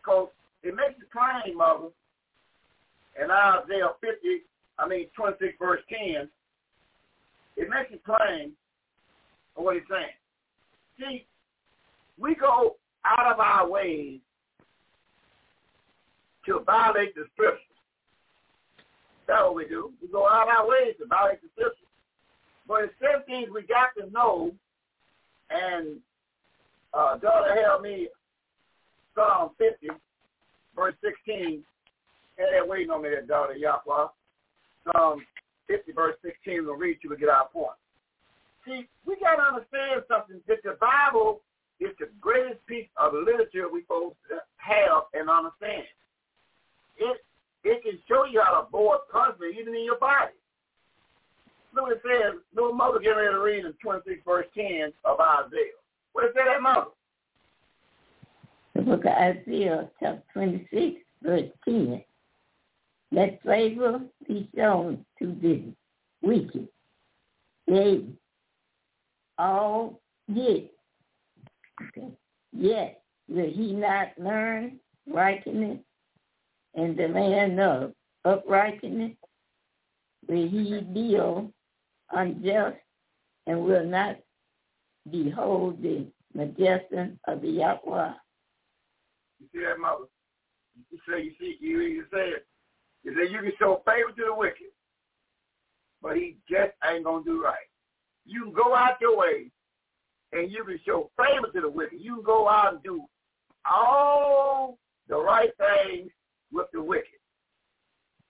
because 0.00 0.28
um, 0.28 0.36
it 0.62 0.74
makes 0.74 0.98
it 1.00 1.10
plain, 1.10 1.56
Mother, 1.56 1.88
in 3.20 3.30
Isaiah 3.30 3.92
50, 4.00 4.16
I 4.78 4.88
mean 4.88 5.06
26 5.14 5.54
verse 5.58 5.80
10, 5.88 6.28
it 7.56 7.68
makes 7.68 7.92
it 7.92 8.02
plain 8.04 8.52
what 9.54 9.74
he's 9.74 9.84
saying. 9.90 10.16
See, 10.98 11.26
we 12.18 12.34
go 12.34 12.76
out 13.04 13.32
of 13.32 13.40
our 13.40 13.68
ways 13.68 14.20
to 16.46 16.60
violate 16.66 17.14
the 17.14 17.24
scriptures. 17.34 17.62
That's 19.26 19.42
what 19.42 19.54
we 19.54 19.66
do. 19.66 19.92
We 20.00 20.08
go 20.08 20.26
out 20.28 20.48
our 20.48 20.68
ways 20.68 20.94
to 20.98 21.06
violate 21.06 21.40
the 21.42 21.48
scriptures. 21.54 21.78
But 22.66 22.84
it's 22.84 22.94
certain 23.00 23.22
things 23.26 23.48
we 23.52 23.62
got 23.62 23.90
to 23.98 24.10
know, 24.10 24.52
and 25.50 25.98
uh, 26.94 27.18
daughter 27.18 27.54
help 27.62 27.82
me, 27.82 28.08
Psalm 29.14 29.50
50, 29.58 29.88
verse 30.74 30.94
16. 31.02 31.62
Had 32.38 32.46
that 32.52 32.68
waiting 32.68 32.90
on 32.90 33.02
me, 33.02 33.10
that 33.10 33.28
daughter 33.28 33.54
Yahweh. 33.54 34.06
Psalm 34.90 35.24
50, 35.68 35.92
verse 35.92 36.16
16, 36.24 36.64
we'll 36.64 36.74
read 36.74 36.98
you 37.02 37.10
to 37.10 37.16
get 37.16 37.28
our 37.28 37.48
point. 37.48 37.76
See, 38.66 38.88
we 39.06 39.16
got 39.20 39.36
to 39.36 39.42
understand 39.42 40.02
something 40.08 40.40
that 40.46 40.62
the 40.62 40.76
Bible 40.80 41.40
it's 41.82 41.98
the 41.98 42.06
greatest 42.20 42.64
piece 42.66 42.86
of 42.96 43.12
literature 43.12 43.66
we 43.66 43.82
to 43.82 44.38
have 44.56 45.10
and 45.14 45.28
understand. 45.28 45.82
It 47.02 47.24
it 47.64 47.82
can 47.82 47.98
show 48.08 48.24
you 48.24 48.40
how 48.44 48.60
to 48.60 48.66
avoid 48.66 48.98
punishment 49.10 49.54
even 49.58 49.74
in 49.74 49.84
your 49.84 49.98
body. 49.98 50.32
Look 51.74 51.84
what 51.84 51.92
it 51.92 52.02
says. 52.04 52.40
Little 52.54 52.74
mother 52.74 52.98
getting 52.98 53.18
ready 53.18 53.32
to 53.32 53.40
read 53.40 53.64
in 53.64 53.72
26 53.82 54.22
verse 54.26 54.46
10 54.54 54.92
of 55.04 55.18
Isaiah. 55.20 55.78
What 56.12 56.26
is 56.26 56.34
that, 56.34 56.60
mother? 56.60 56.90
The 58.74 58.82
book 58.82 59.04
of 59.04 59.12
Isaiah, 59.12 59.88
chapter 60.00 60.22
26, 60.34 61.00
verse 61.22 61.50
10. 61.64 62.04
Let 63.12 63.42
favor 63.42 64.00
be 64.26 64.48
shown 64.56 65.04
to 65.18 65.36
the 65.40 65.62
wicked. 66.22 66.68
They 67.68 68.04
all 69.38 70.00
get 70.34 70.72
Okay. 71.88 72.08
Yet 72.52 73.02
will 73.28 73.50
he 73.50 73.72
not 73.72 74.08
learn 74.18 74.78
righteousness 75.06 75.78
in 76.74 76.96
the 76.96 77.08
land 77.08 77.60
of 77.60 77.92
uprightness? 78.24 79.12
Will 80.28 80.48
he 80.48 80.80
deal 80.94 81.52
unjust 82.10 82.76
and 83.46 83.64
will 83.64 83.84
not 83.84 84.18
behold 85.10 85.82
the 85.82 86.06
majesty 86.34 87.18
of 87.26 87.40
the 87.42 87.48
Yahweh? 87.48 88.12
You 89.40 89.46
see 89.52 89.60
that, 89.60 89.78
mother? 89.80 90.04
You 90.90 90.98
say, 91.08 91.24
you 91.24 91.32
see, 91.38 91.56
you, 91.60 91.80
you 91.80 92.04
said, 92.10 92.42
you 93.02 93.14
said 93.14 93.32
you 93.32 93.40
can 93.40 93.52
show 93.58 93.82
favor 93.84 94.10
to 94.16 94.24
the 94.26 94.34
wicked, 94.34 94.70
but 96.00 96.16
he 96.16 96.36
just 96.48 96.72
ain't 96.88 97.04
going 97.04 97.24
to 97.24 97.30
do 97.30 97.42
right. 97.42 97.56
You 98.24 98.44
can 98.44 98.52
go 98.52 98.74
out 98.74 99.00
your 99.00 99.18
way 99.18 99.50
and 100.32 100.50
you 100.50 100.64
can 100.64 100.78
show 100.86 101.10
favor 101.18 101.52
to 101.52 101.60
the 101.60 101.68
wicked. 101.68 101.98
You 102.00 102.16
can 102.16 102.24
go 102.24 102.48
out 102.48 102.74
and 102.74 102.82
do 102.82 103.02
all 103.70 104.78
the 105.08 105.16
right 105.16 105.50
things 105.58 106.10
with 106.52 106.66
the 106.72 106.82
wicked. 106.82 107.18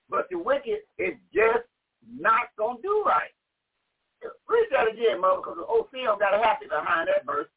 But 0.08 0.28
the 0.30 0.38
wicked 0.38 0.80
is 0.98 1.14
just 1.34 1.64
not 2.06 2.54
going 2.58 2.76
to 2.76 2.82
do 2.82 3.02
right. 3.06 3.32
Read 4.48 4.66
that 4.70 4.88
again, 4.88 5.20
mother, 5.20 5.38
because 5.38 5.56
the 5.58 5.66
old 5.66 5.86
film 5.90 6.18
got 6.18 6.34
a 6.34 6.38
happy 6.38 6.66
behind 6.66 7.08
that 7.08 7.26
verse. 7.26 7.48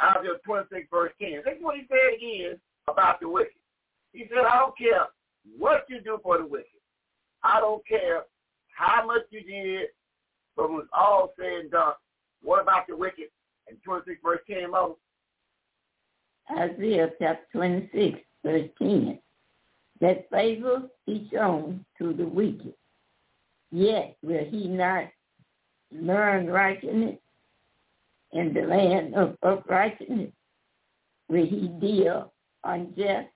Isaiah 0.00 0.38
26, 0.44 0.86
verse 0.90 1.12
10. 1.20 1.42
That's 1.44 1.58
what 1.60 1.76
he 1.76 1.82
said 1.88 2.16
again 2.16 2.60
about 2.88 3.20
the 3.20 3.28
wicked. 3.28 3.58
He 4.12 4.24
said, 4.28 4.46
I 4.46 4.58
don't 4.58 4.78
care 4.78 5.06
what 5.58 5.84
you 5.88 6.00
do 6.00 6.18
for 6.22 6.38
the 6.38 6.46
wicked. 6.46 6.80
I 7.42 7.60
don't 7.60 7.86
care 7.86 8.22
how 8.74 9.04
much 9.06 9.22
you 9.30 9.42
did, 9.42 9.88
but 10.56 10.70
when 10.70 10.80
it's 10.80 10.88
all 10.92 11.32
said 11.38 11.60
and 11.60 11.70
done, 11.70 11.92
what 12.42 12.62
about 12.62 12.86
the 12.88 12.96
wicked? 12.96 13.28
And 13.68 13.76
26, 13.84 14.20
verse 14.24 14.40
10, 14.48 14.70
mother. 14.70 14.94
Isaiah 16.56 17.10
chapter 17.20 17.44
26, 17.52 18.18
verse 18.44 18.68
10. 18.78 19.18
That 20.00 20.30
favor 20.30 20.82
be 21.06 21.28
shown 21.32 21.84
to 21.98 22.12
the 22.12 22.24
wicked. 22.24 22.74
Yet 23.70 24.16
will 24.22 24.44
he 24.44 24.68
not 24.68 25.04
learn 25.92 26.46
righteousness 26.46 27.18
in 28.32 28.54
the 28.54 28.62
land 28.62 29.14
of 29.14 29.36
uprightness? 29.42 30.30
Will 31.28 31.46
he 31.46 31.68
deal 31.80 32.32
unjust 32.64 33.28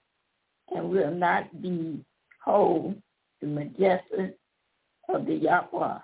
and 0.74 0.90
will 0.90 1.10
not 1.10 1.60
be 1.60 2.04
whole 2.44 2.94
the 3.40 3.46
majesty 3.46 4.34
of 5.08 5.26
the 5.26 5.34
Yahweh? 5.34 5.98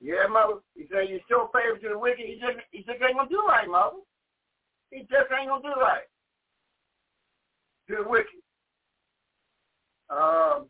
Yeah, 0.00 0.26
mother. 0.30 0.60
He 0.74 0.86
said 0.92 1.08
you 1.08 1.18
show 1.28 1.50
favor 1.52 1.78
to 1.78 1.88
the 1.88 1.98
wicked. 1.98 2.26
He 2.26 2.34
just 2.34 2.58
he 2.70 2.80
just 2.80 3.02
ain't 3.02 3.16
gonna 3.16 3.28
do 3.30 3.42
right, 3.48 3.66
mother. 3.66 3.96
He 4.90 5.00
just 5.00 5.32
ain't 5.32 5.48
gonna 5.48 5.62
do 5.62 5.80
right 5.80 6.02
the 7.88 7.96
wicked. 8.06 8.40
Um, 10.10 10.66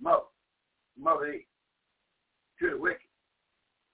mother, 0.00 0.26
mother, 0.98 1.26
E, 1.32 1.46
the 2.60 2.76
wicked. 2.78 3.00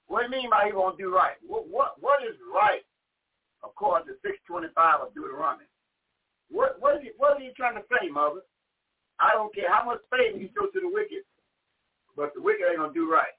What 0.08 0.20
do 0.20 0.24
you 0.26 0.42
mean 0.42 0.50
by 0.50 0.66
he 0.66 0.72
won't 0.72 0.98
do 0.98 1.14
right? 1.14 1.36
What 1.46 1.68
what 1.68 1.94
what 2.00 2.22
is 2.22 2.36
right 2.52 2.82
according 3.64 4.08
to 4.08 4.14
six 4.24 4.36
twenty 4.46 4.68
five 4.74 5.00
of 5.00 5.14
Deuteronomy? 5.14 5.64
What 6.50 6.80
what 6.80 6.96
is 6.96 7.02
he 7.02 7.10
what 7.16 7.36
are 7.36 7.40
you 7.40 7.52
trying 7.56 7.76
to 7.76 7.84
say, 7.88 8.08
mother? 8.08 8.40
I 9.20 9.32
don't 9.32 9.54
care 9.54 9.70
how 9.70 9.84
much 9.84 10.00
favor 10.10 10.38
you 10.38 10.48
show 10.56 10.66
to 10.66 10.80
the 10.80 10.90
wicked, 10.90 11.24
but 12.16 12.34
the 12.34 12.42
wicked 12.42 12.64
ain't 12.68 12.78
gonna 12.78 12.92
do 12.92 13.10
right. 13.10 13.32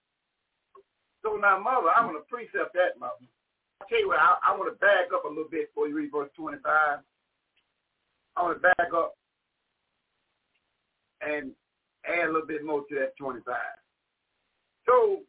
So 1.21 1.35
now, 1.37 1.59
mother, 1.59 1.89
I'm 1.95 2.07
gonna 2.07 2.25
precept 2.29 2.73
that, 2.73 2.99
mother. 2.99 3.25
I'll 3.83 3.89
tell 3.89 3.99
you 3.99 4.07
what, 4.07 4.19
I, 4.19 4.35
I 4.47 4.57
want 4.57 4.73
to 4.73 4.79
back 4.79 5.11
up 5.13 5.25
a 5.25 5.27
little 5.27 5.49
bit 5.51 5.69
before 5.69 5.89
you 5.89 5.95
read 5.97 6.11
verse 6.11 6.29
25. 6.37 6.99
I 8.37 8.41
want 8.41 8.55
to 8.55 8.61
back 8.61 8.93
up 8.95 9.15
and 11.21 11.51
add 12.07 12.29
a 12.29 12.31
little 12.31 12.47
bit 12.47 12.63
more 12.63 12.83
to 12.87 12.95
that 12.95 13.17
25. 13.17 13.53
So, 14.85 15.19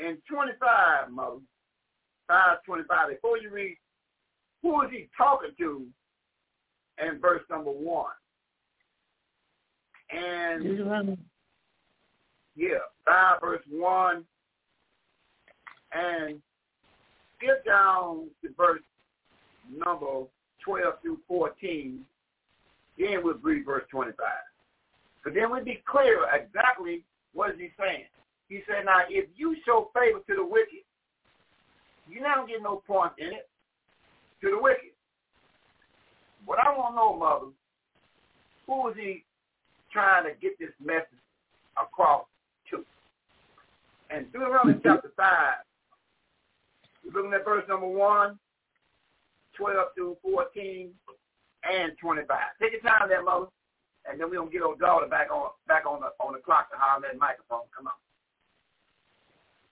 in 0.00 0.18
25, 0.28 1.12
mother, 1.12 1.36
525, 2.26 3.10
before 3.10 3.38
you 3.38 3.50
read, 3.50 3.76
who 4.62 4.82
is 4.82 4.90
he 4.90 5.08
talking 5.16 5.50
to 5.58 5.86
in 6.98 7.20
verse 7.20 7.42
number 7.48 7.70
1? 7.70 8.06
And, 10.10 10.64
yeah, 12.56 12.78
5 13.06 13.40
verse 13.40 13.62
1, 13.70 14.24
and 15.92 16.42
skip 17.40 17.64
down 17.64 18.28
to 18.42 18.50
verse 18.56 18.82
number 19.68 20.26
12 20.64 20.94
through 21.02 21.18
14, 21.26 22.00
then 22.98 23.20
we'll 23.22 23.38
read 23.38 23.64
verse 23.64 23.84
25. 23.90 24.14
But 25.24 25.34
then 25.34 25.50
we'll 25.50 25.64
be 25.64 25.82
clear 25.90 26.26
exactly 26.34 27.04
what 27.32 27.50
is 27.50 27.56
he 27.58 27.70
saying. 27.78 28.04
He 28.48 28.60
said, 28.66 28.86
now, 28.86 29.02
if 29.08 29.28
you 29.36 29.56
show 29.64 29.90
favor 29.94 30.18
to 30.18 30.36
the 30.36 30.44
wicked, 30.44 30.84
you're 32.08 32.22
not 32.22 32.48
get 32.48 32.62
no 32.62 32.82
point 32.86 33.12
in 33.18 33.28
it 33.28 33.48
to 34.42 34.50
the 34.50 34.60
wicked. 34.60 34.90
What 36.44 36.58
I 36.58 36.76
want 36.76 36.94
to 36.94 36.96
know, 36.96 37.16
mother, 37.16 37.52
who 38.66 38.88
is 38.88 38.96
he 38.96 39.24
trying 39.92 40.24
to 40.24 40.30
get 40.40 40.58
this 40.58 40.70
message 40.84 41.06
across 41.80 42.24
to? 42.70 42.84
And 44.10 44.26
Deuteronomy 44.32 44.74
mm-hmm. 44.74 44.88
chapter 44.88 45.12
5, 45.16 45.26
we're 47.04 47.22
looking 47.22 47.34
at 47.34 47.44
verse 47.44 47.64
number 47.68 47.86
1, 47.86 48.38
12 49.56 49.86
through 49.94 50.16
14, 50.22 50.90
and 51.70 51.92
25. 52.00 52.38
Take 52.60 52.72
your 52.72 52.80
time 52.82 53.08
there, 53.08 53.22
mother, 53.22 53.46
and 54.10 54.20
then 54.20 54.30
we're 54.30 54.36
going 54.36 54.48
to 54.48 54.52
get 54.52 54.62
our 54.62 54.76
daughter 54.76 55.06
back 55.06 55.30
on 55.30 55.50
back 55.68 55.84
on 55.86 56.00
the 56.00 56.24
on 56.24 56.32
the 56.32 56.38
clock 56.40 56.70
to 56.70 56.76
holler 56.78 57.02
that 57.02 57.18
microphone. 57.18 57.66
Come 57.76 57.88
on. 57.88 57.92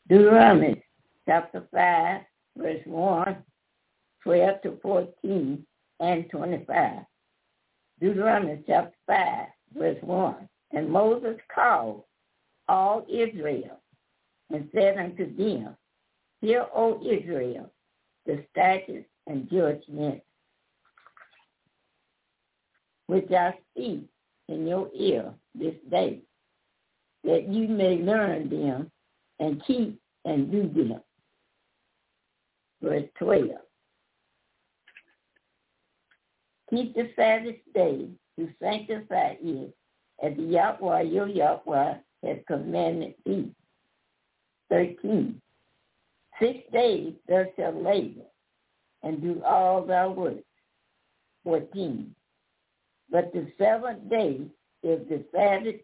Deuteronomy 0.08 0.82
chapter 1.26 1.62
5, 1.72 2.20
verse 2.56 2.80
1, 2.86 3.36
12 4.24 4.62
to 4.62 4.78
14, 4.82 5.66
and 6.00 6.30
25. 6.30 6.92
Deuteronomy 8.00 8.62
chapter 8.66 8.96
5, 9.06 9.46
verse 9.76 9.98
1. 10.02 10.48
And 10.72 10.90
Moses 10.90 11.36
called 11.54 12.04
all 12.68 13.04
Israel 13.08 13.80
and 14.50 14.68
said 14.74 14.96
unto 14.98 15.34
them, 15.36 15.76
Hear, 16.40 16.66
O 16.74 17.00
Israel, 17.02 17.70
the 18.26 18.44
statutes 18.50 19.08
and 19.26 19.48
judgments 19.50 20.24
which 23.08 23.30
I 23.32 23.54
speak 23.72 24.04
in 24.48 24.66
your 24.66 24.88
ear 24.94 25.32
this 25.54 25.74
day, 25.90 26.20
that 27.24 27.48
you 27.48 27.66
may 27.66 27.96
learn 27.96 28.48
them 28.48 28.90
and 29.40 29.62
keep 29.66 29.98
and 30.24 30.50
do 30.50 30.68
them. 30.68 31.00
Verse 32.82 33.08
12. 33.18 33.48
Keep 36.70 36.94
the 36.94 37.10
Sabbath 37.16 37.56
day 37.74 38.08
to 38.38 38.48
sanctify 38.62 39.36
it, 39.40 39.74
as 40.22 40.36
the 40.36 40.42
Yahweh 40.42 41.02
your 41.02 41.28
Yahweh 41.28 41.94
has 42.24 42.36
commanded 42.46 43.14
thee. 43.24 43.50
13. 44.70 45.40
Six 46.40 46.58
days 46.72 47.14
thou 47.28 47.44
shalt 47.56 47.82
labor 47.82 48.22
and 49.02 49.20
do 49.20 49.42
all 49.44 49.84
thy 49.84 50.06
work. 50.06 50.36
14. 51.44 52.14
But 53.10 53.32
the 53.32 53.50
seventh 53.58 54.08
day 54.10 54.40
is 54.82 55.08
the 55.08 55.24
Sabbath 55.32 55.80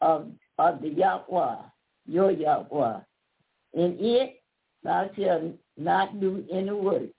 of, 0.00 0.28
of 0.58 0.82
the 0.82 0.88
Yahweh, 0.88 1.56
your 2.06 2.32
Yahweh. 2.32 2.98
In 3.74 3.96
it 4.00 4.42
thou 4.82 5.08
shalt 5.16 5.54
not 5.76 6.20
do 6.20 6.44
any 6.52 6.72
work, 6.72 7.10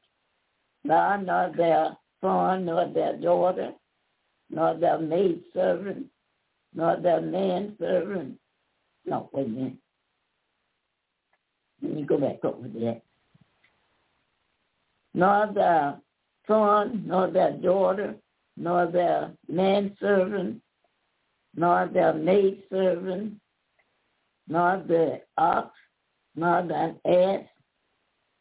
thou 0.84 1.18
nor 1.18 1.54
their 1.56 1.98
son, 2.22 2.66
nor 2.66 2.88
their 2.94 3.18
daughter, 3.18 3.72
nor 4.50 4.78
their 4.78 5.00
maid 5.00 5.42
servant, 5.54 6.06
nor 6.74 6.98
their 6.98 7.22
man 7.22 7.76
servant. 7.80 8.38
No, 9.06 9.30
wait 9.34 9.48
a 9.48 9.50
minute. 9.50 9.78
Me 11.94 12.04
go 12.04 12.18
back 12.18 12.44
over. 12.44 12.68
Nor 15.14 15.54
their 15.54 16.00
son, 16.48 17.04
nor 17.06 17.30
their 17.30 17.52
daughter, 17.52 18.16
nor 18.58 18.88
their 18.88 19.32
manservant, 19.48 20.60
nor 21.56 21.88
their 21.94 22.14
maidservant, 22.14 23.36
nor 24.48 24.84
the 24.88 25.22
ox, 25.38 25.70
nor 26.36 26.64
the 26.64 26.96
ass, 27.06 27.48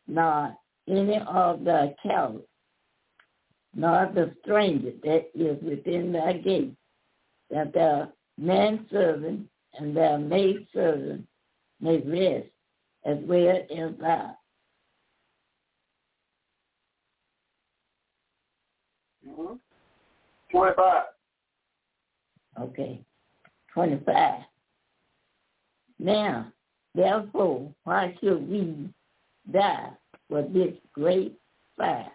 nor 0.07 0.57
any 0.89 1.19
of 1.19 1.65
the 1.65 1.95
cattle, 2.03 2.47
nor 3.75 4.11
the 4.15 4.35
stranger 4.43 4.93
that 5.05 5.27
is 5.35 5.63
within 5.63 6.13
thy 6.13 6.33
gate, 6.33 6.75
that 7.51 7.75
thy 7.75 8.07
manservant 8.39 9.47
and 9.79 9.95
thy 9.95 10.17
maidservant 10.17 11.27
may 11.81 11.99
rest 11.99 12.52
as 13.05 13.19
where 13.27 13.65
is 13.69 13.93
as 13.93 13.99
thou. 14.01 14.37
Mm-hmm. 19.29 19.55
25. 20.51 21.05
Okay. 22.61 23.01
25. 23.73 24.41
Now, 25.99 26.53
therefore, 26.95 27.73
why 27.85 28.15
should 28.21 28.49
we 28.49 28.89
die 29.51 29.91
for 30.29 30.43
this 30.43 30.75
great 30.93 31.39
fire 31.77 32.11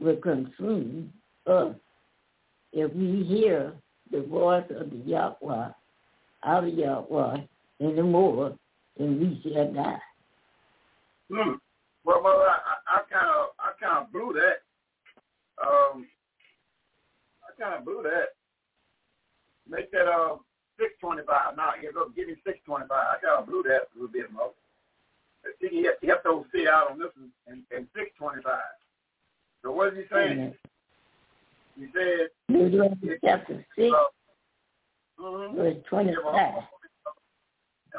will 0.00 0.16
consume 0.16 1.12
us 1.46 1.74
if 2.72 2.92
we 2.94 3.24
hear 3.24 3.72
the 4.10 4.22
voice 4.22 4.64
of 4.70 4.90
the 4.90 4.96
Yahweh, 5.04 5.68
our 6.42 6.66
Yahweh, 6.66 7.38
anymore, 7.80 8.56
then 8.98 9.20
we 9.20 9.40
shall 9.42 9.72
die. 9.72 10.00
Hmm. 11.30 11.54
Well, 12.04 12.22
well, 12.22 12.40
I 12.40 13.00
kind 13.12 13.28
of, 13.28 13.48
I 13.60 13.72
kind 13.78 14.04
of 14.04 14.12
blew 14.12 14.32
that. 14.34 14.62
Um, 15.62 16.06
I 17.44 17.60
kind 17.60 17.74
of 17.78 17.84
blew 17.84 18.02
that. 18.02 18.34
Make 19.68 19.92
that 19.92 20.08
uh 20.08 20.36
six 20.78 20.94
twenty 21.00 21.22
five. 21.26 21.56
Now 21.56 21.72
go 21.92 22.08
give 22.16 22.28
me 22.28 22.36
six 22.46 22.58
twenty 22.64 22.86
five. 22.88 23.06
I 23.12 23.20
kind 23.20 23.42
of 23.42 23.46
blew 23.46 23.62
that 23.64 23.88
a 23.92 23.94
little 23.94 24.08
bit 24.08 24.32
more. 24.32 24.52
See, 25.60 25.68
you 25.76 25.84
have, 25.86 25.94
you 26.02 26.08
have 26.10 26.22
to 26.22 26.44
sit 26.54 26.66
out 26.66 26.90
on 26.90 26.98
this 26.98 27.08
one 27.16 27.30
and, 27.46 27.62
and 27.76 27.86
six 27.94 28.10
twenty 28.16 28.42
five. 28.42 28.72
So 29.62 29.72
what 29.72 29.92
is 29.92 29.98
he 29.98 30.04
saying? 30.14 30.54
He 31.78 31.86
said 31.92 32.28
Deuteronomy 32.48 33.18
chapter 33.22 33.64
six, 33.76 33.92
uh, 33.94 35.22
mm-hmm. 35.22 35.56
verse 35.56 35.76
twenty 35.88 36.14
five. 36.24 36.62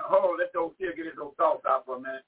Hold 0.10 0.26
on, 0.26 0.40
let 0.42 0.52
those 0.54 0.74
here 0.78 0.94
get 0.98 1.06
his 1.06 1.16
those 1.16 1.38
thoughts 1.38 1.64
out 1.70 1.86
for 1.86 1.98
a 1.98 2.02
minute. 2.02 2.26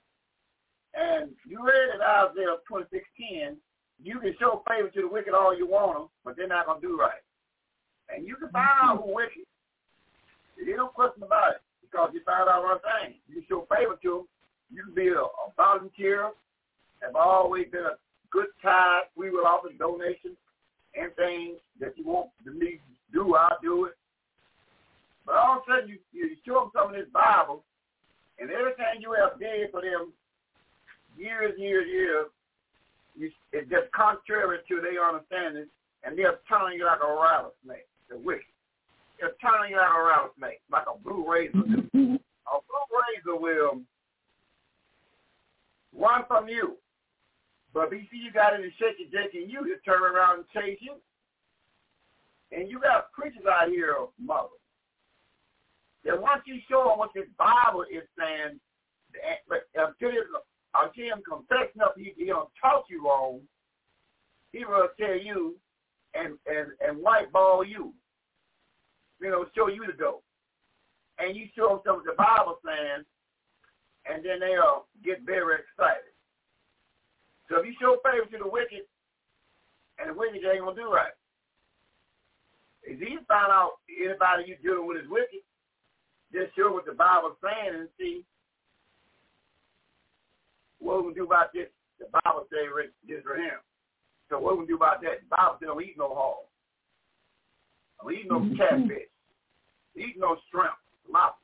And 0.93 1.31
you 1.47 1.65
read 1.65 1.95
in 1.95 2.01
Isaiah 2.01 2.61
twenty 2.67 2.85
six 2.93 3.05
ten, 3.17 3.57
you 3.97 4.19
can 4.19 4.35
show 4.39 4.61
favor 4.69 4.89
to 4.89 5.01
the 5.01 5.07
wicked 5.07 5.33
all 5.33 5.57
you 5.57 5.65
want 5.65 5.97
them, 5.97 6.07
but 6.23 6.37
they're 6.37 6.47
not 6.47 6.65
gonna 6.65 6.81
do 6.81 6.97
right. 6.97 7.25
And 8.13 8.27
you 8.27 8.35
can 8.35 8.47
mm-hmm. 8.47 8.61
find 8.61 8.99
out 8.99 9.03
who 9.03 9.15
wicked. 9.15 9.49
There's 10.57 10.77
no 10.77 10.87
question 10.87 11.23
about 11.23 11.57
it 11.57 11.61
because 11.81 12.11
you 12.13 12.21
find 12.23 12.47
out 12.47 12.63
one 12.63 12.77
thing. 12.85 13.17
You 13.27 13.41
show 13.49 13.65
favor 13.65 13.97
to 13.97 14.09
them. 14.09 14.27
You 14.69 14.83
can 14.85 14.93
be 14.93 15.09
a, 15.09 15.25
a 15.25 15.49
volunteer. 15.57 16.29
Have 17.01 17.15
always 17.15 17.65
been 17.71 17.81
a 17.81 17.97
good 18.29 18.47
tithe. 18.61 19.09
We 19.15 19.31
will 19.31 19.47
offer 19.47 19.69
donations 19.73 20.37
and 20.93 21.09
things 21.15 21.57
that 21.79 21.97
you 21.97 22.05
want 22.05 22.29
to 22.45 22.51
me 22.51 22.79
do. 23.11 23.33
I'll 23.35 23.57
do 23.61 23.85
it. 23.85 23.93
But 25.25 25.35
all 25.35 25.57
of 25.57 25.63
a 25.67 25.71
sudden, 25.71 25.89
you, 25.89 25.97
you 26.11 26.35
show 26.45 26.61
them 26.61 26.71
some 26.73 26.89
of 26.89 26.95
this 26.95 27.09
Bible, 27.13 27.63
and 28.41 28.49
everything 28.49 28.99
you 28.99 29.13
have 29.13 29.39
did 29.39 29.69
for 29.69 29.81
them 29.81 30.11
years, 31.15 31.53
years, 31.57 31.85
years, 31.87 32.25
you, 33.15 33.29
it's 33.53 33.69
just 33.69 33.91
contrary 33.93 34.57
to 34.67 34.81
their 34.81 35.05
understanding, 35.05 35.67
and 36.03 36.17
they're 36.17 36.39
turning 36.49 36.79
you 36.79 36.85
like 36.85 37.05
a 37.05 37.13
rattlesnake, 37.13 37.87
the 38.09 38.17
wicked. 38.17 38.49
They're 39.19 39.37
turning 39.37 39.71
you 39.71 39.77
like 39.77 39.93
a 39.93 40.01
rattlesnake, 40.01 40.61
like 40.71 40.89
a 40.89 40.97
blue 40.97 41.23
racer. 41.29 41.53
a 41.93 42.57
blue 42.65 42.87
racer 42.89 43.37
will 43.37 43.81
run 45.93 46.23
from 46.27 46.49
you. 46.49 46.77
But 47.73 47.93
if 47.93 48.09
you 48.11 48.31
got 48.33 48.53
it 48.53 48.65
in 48.65 48.71
shaky 48.79 49.07
shaky 49.13 49.45
you, 49.47 49.69
just 49.69 49.85
turn 49.85 50.01
around 50.01 50.43
and 50.43 50.49
chase 50.49 50.79
you. 50.81 50.95
And 52.51 52.69
you 52.69 52.81
got 52.81 53.11
preachers 53.13 53.45
out 53.47 53.69
here, 53.69 53.95
mother. 54.19 54.49
That 56.05 56.19
once 56.19 56.41
you 56.45 56.59
show 56.69 56.85
them 56.89 56.97
what 56.97 57.11
this 57.13 57.29
Bible 57.37 57.83
is 57.83 58.03
saying, 58.17 58.59
but 59.47 59.69
uh, 59.77 59.87
until, 59.87 60.09
until 60.73 61.13
uh, 61.13 61.15
him 61.15 61.21
confessing 61.27 61.81
up, 61.81 61.93
he, 61.97 62.13
he 62.17 62.25
don't 62.25 62.49
talk 62.59 62.85
you 62.89 63.05
wrong, 63.05 63.41
he 64.51 64.65
will 64.65 64.89
tell 64.99 65.17
you 65.17 65.55
and, 66.13 66.37
and, 66.47 66.71
and 66.81 67.03
whiteball 67.03 67.67
you. 67.67 67.93
You 69.21 69.29
know, 69.29 69.45
show 69.55 69.67
you 69.67 69.85
the 69.85 69.93
dope. 69.93 70.23
And 71.19 71.35
you 71.35 71.45
show 71.55 71.69
them 71.69 71.79
something 71.85 72.05
the 72.05 72.17
Bible 72.17 72.57
saying, 72.65 73.05
and 74.09 74.25
then 74.25 74.39
they'll 74.39 74.87
get 75.05 75.21
very 75.21 75.61
excited. 75.61 76.09
So 77.49 77.59
if 77.59 77.65
you 77.67 77.75
show 77.79 77.97
favor 78.01 78.25
to 78.25 78.43
the 78.43 78.49
wicked, 78.49 78.87
and 79.99 80.09
the 80.09 80.13
wicked 80.17 80.41
ain't 80.41 80.65
gonna 80.65 80.75
do 80.75 80.89
right. 80.89 81.13
If 82.81 82.99
you 82.99 83.19
find 83.27 83.51
out 83.51 83.83
anybody 83.91 84.49
you 84.49 84.57
dealing 84.63 84.87
with 84.87 85.03
is 85.03 85.09
wicked, 85.09 85.45
just 86.33 86.55
show 86.55 86.71
what 86.71 86.85
the 86.85 86.95
Bible's 86.95 87.37
saying 87.43 87.75
and 87.75 87.89
see 87.99 88.23
what 90.79 91.05
we 91.05 91.13
do 91.13 91.25
about 91.25 91.53
this. 91.53 91.67
The 91.99 92.07
Bible 92.23 92.47
says 92.49 92.89
this 93.07 93.21
for 93.23 93.35
him. 93.35 93.61
So 94.29 94.39
what 94.39 94.57
we 94.57 94.65
do 94.65 94.75
about 94.75 95.01
that? 95.01 95.21
The 95.21 95.29
Bible 95.29 95.57
says 95.59 95.67
don't 95.67 95.83
eat 95.83 95.99
no 95.99 96.15
hog. 96.15 96.47
Don't 98.01 98.13
eat 98.13 98.27
no 98.27 98.39
mm-hmm. 98.39 98.57
catfish. 98.57 99.11
Eat 99.95 100.15
no 100.17 100.37
shrimp, 100.49 100.79
lobster. 101.05 101.37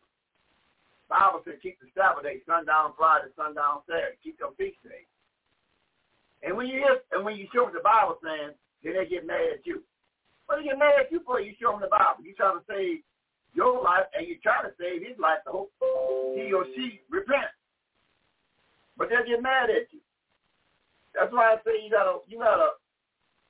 Bible 1.08 1.44
says 1.44 1.60
keep 1.64 1.80
the 1.80 1.88
Sabbath 1.96 2.24
day, 2.24 2.44
sundown 2.44 2.92
Friday, 2.98 3.32
sundown 3.36 3.84
Saturday. 3.88 4.20
Keep 4.24 4.40
them 4.40 4.56
feast 4.58 4.80
days. 4.84 5.08
And 6.44 6.56
when 6.56 6.68
you 6.68 6.84
hear, 6.84 7.00
and 7.12 7.24
when 7.24 7.36
you 7.36 7.48
show 7.52 7.66
them 7.68 7.76
the 7.76 7.84
Bible 7.84 8.20
saying, 8.20 8.56
then 8.84 8.94
they 8.96 9.08
get 9.08 9.26
mad 9.26 9.60
at 9.60 9.66
you. 9.66 9.84
What 10.46 10.58
do 10.58 10.64
they 10.64 10.72
get 10.72 10.80
mad 10.80 11.00
at 11.00 11.12
you 11.12 11.24
for? 11.24 11.40
You 11.40 11.56
show 11.60 11.72
them 11.72 11.84
the 11.84 11.92
Bible. 11.92 12.24
You 12.24 12.36
try 12.36 12.56
to 12.56 12.64
save 12.68 13.04
your 13.58 13.82
life, 13.82 14.06
and 14.14 14.28
you 14.28 14.38
try 14.42 14.62
to 14.62 14.70
save 14.80 15.02
his 15.02 15.18
life 15.18 15.42
to 15.46 15.52
hope 15.52 15.72
he 16.38 16.54
or 16.54 16.64
she 16.76 17.02
repent. 17.10 17.50
But 18.96 19.10
they 19.10 19.16
get 19.28 19.42
mad 19.42 19.72
at 19.72 19.90
you. 19.92 20.00
That's 21.16 21.34
why 21.34 21.54
I 21.54 21.56
say 21.66 21.84
you 21.84 21.90
gotta 21.90 22.20
you 22.28 22.38
gotta 22.38 22.78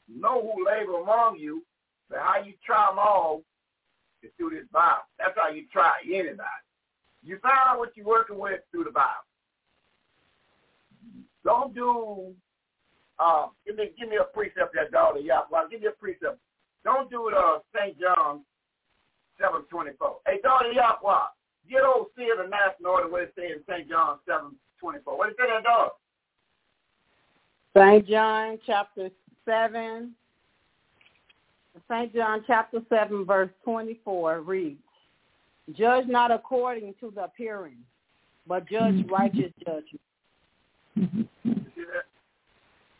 know 0.07 0.41
who 0.41 0.65
labor 0.65 1.01
among 1.03 1.37
you, 1.37 1.63
but 2.09 2.19
how 2.19 2.41
you 2.41 2.53
try 2.65 2.87
them 2.89 2.97
all 2.97 3.41
is 4.23 4.31
through 4.37 4.51
this 4.51 4.67
Bible. 4.71 5.03
That's 5.19 5.35
how 5.35 5.49
you 5.49 5.65
try 5.71 5.91
anybody. 6.05 6.63
You 7.23 7.37
find 7.39 7.59
out 7.67 7.79
what 7.79 7.91
you're 7.95 8.05
working 8.05 8.39
with 8.39 8.61
through 8.71 8.85
the 8.85 8.91
Bible. 8.91 9.27
Don't 11.43 11.75
do 11.75 12.33
uh, 13.19 13.47
give 13.65 13.75
me 13.75 13.91
give 13.99 14.07
me 14.07 14.15
a 14.15 14.23
precept 14.23 14.73
that 14.75 14.91
daughter, 14.91 15.19
yeah. 15.19 15.41
Well, 15.51 15.67
give 15.69 15.81
me 15.81 15.87
a 15.87 15.91
precept. 15.91 16.39
Don't 16.85 17.11
do 17.11 17.27
it 17.27 17.33
uh 17.33 17.59
St. 17.75 17.99
John 17.99 18.41
seven 19.39 19.61
twenty 19.69 19.91
four. 19.99 20.17
Hey 20.25 20.39
daughter 20.43 20.71
Yahweh, 20.71 21.27
get 21.69 21.83
old 21.83 22.07
see 22.17 22.29
the 22.35 22.47
national 22.47 22.91
order 22.91 23.09
what 23.09 23.23
it 23.23 23.33
says 23.35 23.57
in 23.57 23.63
St. 23.69 23.89
John 23.89 24.17
seven 24.27 24.55
twenty 24.79 24.99
four. 25.03 25.17
What 25.17 25.29
is 25.29 25.35
it 25.39 25.47
that 25.47 25.63
daughter? 25.63 25.91
St. 27.75 28.07
John 28.07 28.59
chapter 28.65 29.09
seven. 29.45 30.13
St. 31.89 32.13
John 32.13 32.43
chapter 32.47 32.79
seven 32.89 33.25
verse 33.25 33.51
twenty 33.63 33.99
four 34.03 34.41
reads, 34.41 34.81
Judge 35.73 36.07
not 36.07 36.31
according 36.31 36.95
to 36.99 37.11
the 37.13 37.25
appearing, 37.25 37.77
but 38.47 38.67
judge 38.67 38.93
mm-hmm. 38.93 39.13
righteous 39.13 39.53
judgment. 39.59 40.01
See 40.95 41.27
that? 41.43 42.05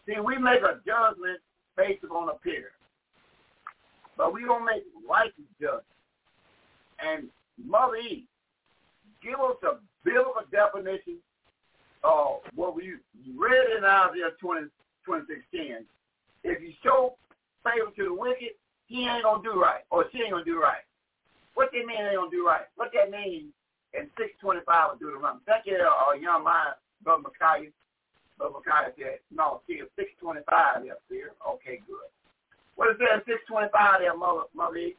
See, 0.05 0.19
we 0.23 0.37
make 0.37 0.61
a 0.61 0.79
judgment 0.85 1.39
based 1.75 2.03
upon 2.03 2.29
appearance. 2.29 2.73
But 4.15 4.33
we 4.33 4.41
don't 4.41 4.65
make 4.65 4.83
righteous 5.07 5.45
judgment. 5.59 5.83
And 6.99 7.27
Mother 7.63 7.95
Eve, 7.95 8.23
give 9.23 9.39
us 9.39 9.57
a 9.63 9.77
biblical 10.03 10.43
definition 10.51 11.17
of 12.03 12.39
what 12.55 12.75
we 12.75 12.93
read 13.35 13.77
in 13.77 13.83
Isaiah 13.83 14.31
20, 14.39 14.67
2610. 15.05 15.85
If 16.43 16.61
you 16.61 16.73
show 16.83 17.15
favor 17.63 17.91
to 17.95 18.03
the 18.03 18.13
wicked, 18.13 18.55
he 18.87 19.07
ain't 19.07 19.23
going 19.23 19.43
to 19.43 19.49
do 19.51 19.59
right, 19.59 19.83
or 19.91 20.05
she 20.11 20.19
ain't 20.19 20.31
going 20.31 20.45
to 20.45 20.51
do 20.51 20.59
right. 20.61 20.85
What 21.55 21.71
that 21.73 21.85
mean 21.85 22.05
they 22.05 22.13
don't 22.13 22.31
do 22.31 22.45
right? 22.45 22.69
What 22.75 22.91
that 22.93 23.11
mean 23.11 23.49
in 23.93 24.07
625 24.15 24.63
will 24.63 24.99
do 25.01 25.11
the 25.11 25.17
wrong? 25.17 25.41
Thank 25.45 25.65
you, 25.65 25.75
uh, 25.81 26.13
young 26.13 26.43
man, 26.43 26.77
Brother 27.03 27.23
Micaiah. 27.27 27.73
But 28.37 28.53
Micaiah 28.53 28.93
said, 28.93 29.19
no, 29.33 29.61
see, 29.65 29.81
it's 29.81 29.91
625 29.97 30.45
up 30.93 31.01
there. 31.09 31.33
Okay, 31.41 31.81
good. 31.89 32.07
What 32.77 32.93
is 32.93 33.01
that 33.01 33.25
625 33.25 33.73
there, 33.99 34.15
Mother, 34.15 34.45
Mother 34.53 34.93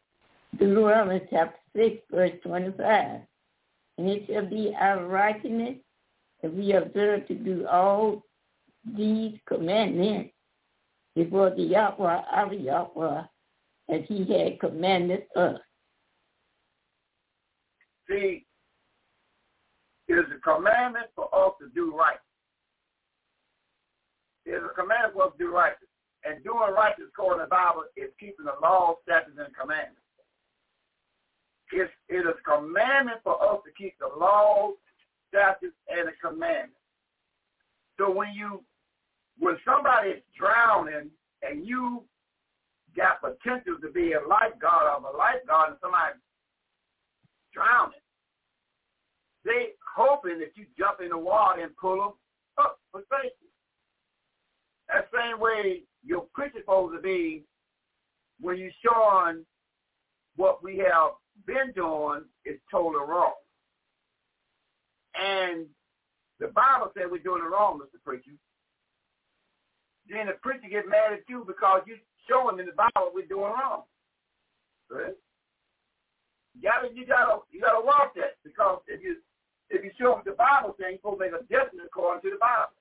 Deuteronomy 0.57 1.21
chapter 1.31 1.59
6, 1.77 1.97
verse 2.11 2.33
25. 2.43 3.21
And 3.99 4.09
it 4.09 4.25
shall 4.27 4.47
be 4.47 4.75
our 4.79 5.05
righteousness 5.07 5.77
if 6.43 6.53
we 6.53 6.73
observe 6.73 7.27
to 7.29 7.35
do 7.35 7.67
all 7.67 8.23
these 8.97 9.39
commandments 9.47 10.31
before 11.15 11.51
the 11.51 11.63
Yahweh, 11.63 12.23
our 12.31 12.55
Yahweh, 12.55 13.23
as 13.89 14.01
he 14.09 14.25
had 14.33 14.61
commanded 14.61 15.25
us. 15.37 15.61
See, 18.09 18.47
it 20.07 20.15
is 20.15 20.25
a 20.35 20.41
commandment 20.41 21.07
for 21.15 21.29
us 21.35 21.53
to 21.61 21.69
do 21.75 21.95
right. 21.95 22.19
There's 24.47 24.65
a 24.65 24.81
commandment 24.81 25.15
for 25.15 25.25
us 25.25 25.33
to 25.37 25.45
do 25.45 25.53
righteous. 25.53 25.89
And 26.25 26.43
doing 26.43 26.73
righteous 26.75 27.05
according 27.09 27.41
to 27.41 27.45
the 27.45 27.51
Bible 27.51 27.85
is 27.97 28.11
keeping 28.19 28.47
the 28.47 28.55
law, 28.63 28.97
statutes, 29.05 29.39
and 29.39 29.55
commandments. 29.55 30.01
It's, 31.73 31.93
it 32.09 32.17
is 32.17 32.25
a 32.27 32.51
commandment 32.51 33.19
for 33.23 33.37
us 33.43 33.61
to 33.67 33.73
keep 33.77 33.95
the 33.99 34.09
laws, 34.19 34.75
statutes, 35.29 35.77
and 35.89 36.09
the 36.09 36.13
commandments. 36.23 36.81
So 37.99 38.11
when 38.11 38.33
you, 38.33 38.63
when 39.39 39.57
somebody 39.65 40.11
is 40.11 40.23
drowning 40.39 41.11
and 41.43 41.67
you 41.67 42.05
got 42.97 43.21
potential 43.21 43.77
to 43.81 43.91
be 43.91 44.13
a 44.13 44.21
lifeguard 44.27 44.87
of 44.97 45.05
a 45.05 45.17
lifeguard 45.17 45.71
and 45.71 45.79
somebody 45.83 46.15
drowning, 47.53 48.01
they 49.45 49.75
hoping 49.97 50.39
that 50.39 50.53
you 50.55 50.65
jump 50.79 51.01
in 51.01 51.11
the 51.11 51.19
water 51.19 51.63
and 51.63 51.77
pull 51.77 51.97
them 51.97 52.13
up 52.59 52.79
for 52.93 53.03
safety. 53.11 53.51
that 54.89 55.09
same 55.13 55.41
way 55.41 55.83
your 56.05 56.27
preacher 56.35 56.59
supposed 56.61 56.95
to 56.95 57.03
be 57.03 57.45
when 58.41 58.57
you're 58.59 58.71
showing 58.85 59.45
what 60.37 60.63
we 60.63 60.79
have 60.79 61.13
been 61.47 61.73
doing 61.75 62.23
is 62.45 62.59
totally 62.71 63.05
wrong. 63.07 63.35
And 65.15 65.67
the 66.41 66.49
Bible 66.49 66.93
said 66.95 67.11
we're 67.11 67.19
doing 67.19 67.43
it 67.43 67.51
wrong, 67.51 67.81
Mr. 67.81 68.03
Preacher. 68.05 68.31
Then 70.09 70.27
the 70.27 70.39
preacher 70.41 70.69
get 70.71 70.89
mad 70.89 71.13
at 71.13 71.29
you 71.29 71.45
because 71.47 71.83
you 71.87 71.97
show 72.29 72.49
him 72.49 72.61
in 72.61 72.67
the 72.67 72.73
Bible 72.73 73.13
we're 73.13 73.27
doing 73.27 73.53
wrong. 73.53 73.83
Right? 74.91 75.17
You 76.55 76.63
gotta 76.63 76.89
you 76.95 77.07
gotta 77.07 77.45
you 77.51 77.61
gotta 77.61 77.85
watch 77.85 78.17
that 78.17 78.41
because 78.45 78.81
if 78.89 79.03
you 79.03 79.17
if 79.71 79.85
you 79.85 79.91
show 79.99 80.17
them 80.17 80.23
the 80.25 80.33
Bible 80.33 80.75
saying 80.81 80.97
you're 80.97 81.13
supposed 81.13 81.21
to 81.21 81.25
make 81.29 81.37
a 81.37 81.45
judgment 81.53 81.87
according 81.87 82.23
to 82.23 82.31
the 82.31 82.41
Bible. 82.41 82.73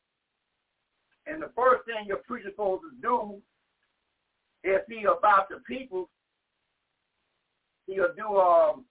And 1.28 1.44
the 1.44 1.52
first 1.52 1.84
thing 1.84 2.08
your 2.08 2.24
preacher 2.24 2.50
supposed 2.56 2.84
to 2.88 2.92
do 3.02 3.42
if 4.64 4.84
he 4.88 5.04
about 5.04 5.50
the 5.50 5.60
people, 5.68 6.10
he'll 7.88 8.14
do 8.16 8.38
um 8.38 8.86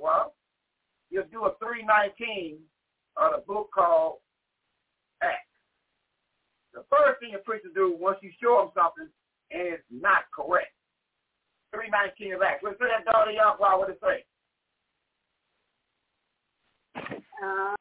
well, 0.00 0.34
he'll 1.10 1.26
do 1.30 1.44
a 1.44 1.54
three 1.58 1.84
nineteen 1.84 2.58
on 3.16 3.34
a 3.34 3.38
book 3.38 3.70
called 3.74 4.18
Acts. 5.22 5.46
The 6.72 6.84
first 6.88 7.20
thing 7.20 7.34
a 7.34 7.38
preacher 7.38 7.68
do 7.74 7.94
once 7.98 8.18
you 8.22 8.30
show 8.40 8.62
him 8.62 8.70
something 8.74 9.08
and 9.50 9.68
it's 9.68 9.82
not 9.90 10.24
correct. 10.34 10.72
319 11.72 12.34
of 12.34 12.42
Acts. 12.42 12.62
Let's 12.62 12.78
say 12.78 12.86
that 12.88 13.10
daughter 13.10 13.30
Yahweh, 13.30 13.76
what 13.76 13.90
it 13.90 13.98
say? 14.02 14.24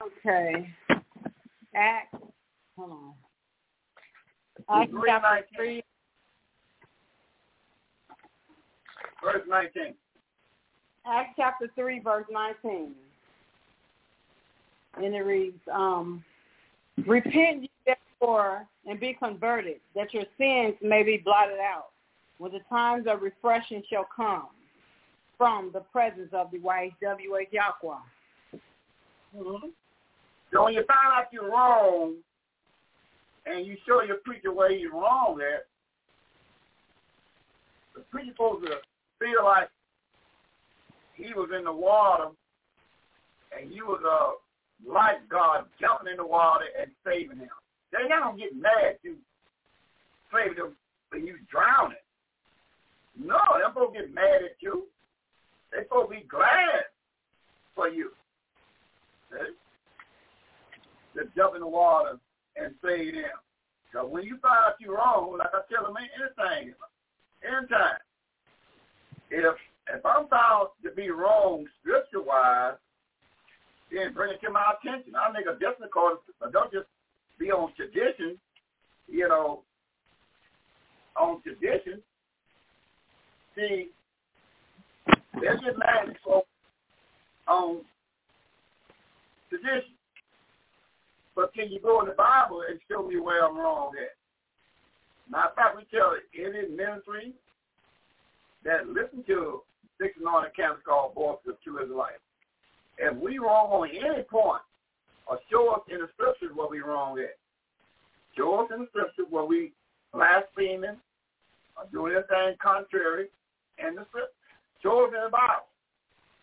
Okay. 0.02 0.68
Acts, 1.76 2.16
hold 2.78 2.92
on. 2.92 3.14
Acts 4.70 4.94
chapter 5.06 5.46
3. 5.56 5.84
Verse 9.24 9.42
19. 9.48 9.94
Acts 11.06 11.34
chapter 11.36 11.68
3, 11.76 12.00
verse 12.00 12.26
19. 12.32 12.92
And 14.98 15.16
it 15.16 15.20
reads, 15.20 15.60
um, 15.74 16.24
Repent 17.08 17.64
ye 17.64 17.70
therefore 17.86 18.68
and 18.86 19.00
be 19.00 19.16
converted, 19.18 19.78
that 19.96 20.14
your 20.14 20.24
sins 20.38 20.76
may 20.82 21.04
be 21.04 21.22
blotted 21.24 21.60
out, 21.60 21.90
when 22.38 22.52
the 22.52 22.60
times 22.70 23.06
of 23.08 23.22
refreshing 23.22 23.84
shall 23.90 24.08
come 24.16 24.48
from 25.38 25.72
the 25.74 25.80
presence 25.80 26.30
of 26.34 26.52
the 26.52 26.60
YHWH 26.60 27.52
Yahweh. 27.52 27.96
Mm-hmm. 29.36 29.68
So 30.54 30.64
when 30.64 30.74
you 30.74 30.84
find 30.86 31.14
out 31.14 31.26
you're 31.32 31.50
wrong 31.50 32.16
and 33.46 33.66
you 33.66 33.78
show 33.88 34.04
your 34.04 34.18
preacher 34.18 34.52
where 34.54 34.72
you're 34.72 34.92
wrong 34.92 35.40
at, 35.42 35.66
the 37.96 38.02
preacher 38.12 38.32
supposed 38.34 38.66
to 38.66 38.74
feel 39.22 39.46
like 39.46 39.70
he 41.14 41.34
was 41.34 41.50
in 41.56 41.66
the 41.66 41.74
water 41.74 42.34
and 43.54 43.72
you 43.72 43.86
was 43.86 44.02
uh, 44.02 44.10
a 44.10 44.92
lifeguard 44.92 45.66
jumping 45.80 46.10
in 46.10 46.18
the 46.18 46.26
water 46.26 46.66
and 46.82 46.90
saving 47.06 47.38
him. 47.38 47.54
They're 47.92 48.10
not 48.10 48.24
gonna 48.24 48.38
get 48.42 48.56
mad 48.56 48.98
at 48.98 49.00
you 49.04 49.18
saved 50.32 50.58
them 50.58 50.76
when 51.10 51.28
you 51.28 51.38
drowning. 51.52 51.98
No, 53.20 53.38
they're 53.58 53.70
to 53.70 53.94
get 53.94 54.14
mad 54.14 54.42
at 54.44 54.56
you. 54.60 54.88
They're 55.72 55.84
to 55.84 56.08
be 56.10 56.26
glad 56.28 56.88
for 57.76 57.90
you. 57.90 58.12
Okay? 59.32 59.52
To 61.16 61.22
jump 61.36 61.56
in 61.56 61.62
the 61.62 61.68
water 61.68 62.18
and 62.56 62.74
save 62.84 63.14
them. 63.14 63.40
Because 63.92 64.08
when 64.10 64.24
you 64.24 64.38
find 64.42 64.60
out 64.66 64.76
you're 64.80 64.96
wrong, 64.96 65.36
like 65.38 65.52
I 65.54 65.60
tell 65.72 65.84
them 65.84 65.96
anything, 66.00 66.74
anytime, 67.44 68.00
if 69.32 69.56
if 69.94 70.06
I'm 70.06 70.28
found 70.28 70.70
to 70.84 70.92
be 70.92 71.10
wrong 71.10 71.66
scripture 71.82 72.22
wise, 72.22 72.76
then 73.92 74.14
bring 74.14 74.32
it 74.32 74.42
to 74.42 74.52
my 74.52 74.74
attention. 74.80 75.14
I'll 75.16 75.34
make 75.34 75.46
a 75.46 75.58
different 75.58 75.92
call. 75.92 76.18
Don't 76.52 76.72
just 76.72 76.88
be 77.40 77.52
on 77.52 77.74
tradition, 77.76 78.38
you 79.08 79.28
know, 79.28 79.64
on 81.20 81.42
tradition. 81.42 82.02
See, 83.56 83.90
there's 85.42 85.60
just 85.62 85.78
mad 85.78 86.16
folk 86.24 86.46
on 87.48 87.82
tradition. 89.50 89.96
But 91.36 91.54
can 91.54 91.72
you 91.72 91.80
go 91.82 92.02
in 92.02 92.08
the 92.08 92.14
Bible 92.14 92.64
and 92.70 92.80
show 92.90 93.08
me 93.08 93.20
where 93.20 93.46
I'm 93.46 93.58
wrong 93.58 93.92
at? 94.02 94.16
Matter 95.30 95.50
of 95.50 95.56
fact, 95.56 95.78
we 95.78 95.84
tell 95.98 96.14
any 96.36 96.70
ministry 96.70 97.34
that 98.64 98.88
listen 98.88 99.24
to 99.28 99.62
six 100.00 100.14
anointed 100.20 100.56
camps 100.56 100.82
called 100.86 101.16
Voices 101.16 101.50
of 101.50 101.62
True 101.64 101.82
Israelites. 101.84 102.22
If 102.98 103.18
we 103.18 103.40
wrong 103.40 103.72
on 103.72 103.90
any 103.90 104.24
point, 104.24 104.62
or 105.32 105.40
show 105.50 105.70
us 105.72 105.82
in 105.90 106.00
the 106.00 106.10
scriptures 106.14 106.52
where 106.54 106.68
we 106.68 106.82
wrong 106.82 107.18
at. 107.20 107.38
Show 108.36 108.60
us 108.60 108.72
in 108.74 108.82
the 108.82 108.88
scriptures 108.92 109.28
where 109.30 109.46
we 109.46 109.72
blaspheming 110.14 111.00
or 111.78 111.88
doing 111.92 112.14
anything 112.14 112.58
contrary 112.62 113.28
in 113.80 113.96
the 113.96 114.06
scripture. 114.10 114.36
Show 114.84 115.08
us 115.08 115.14
in 115.16 115.24
the 115.24 115.32
Bible. 115.32 115.72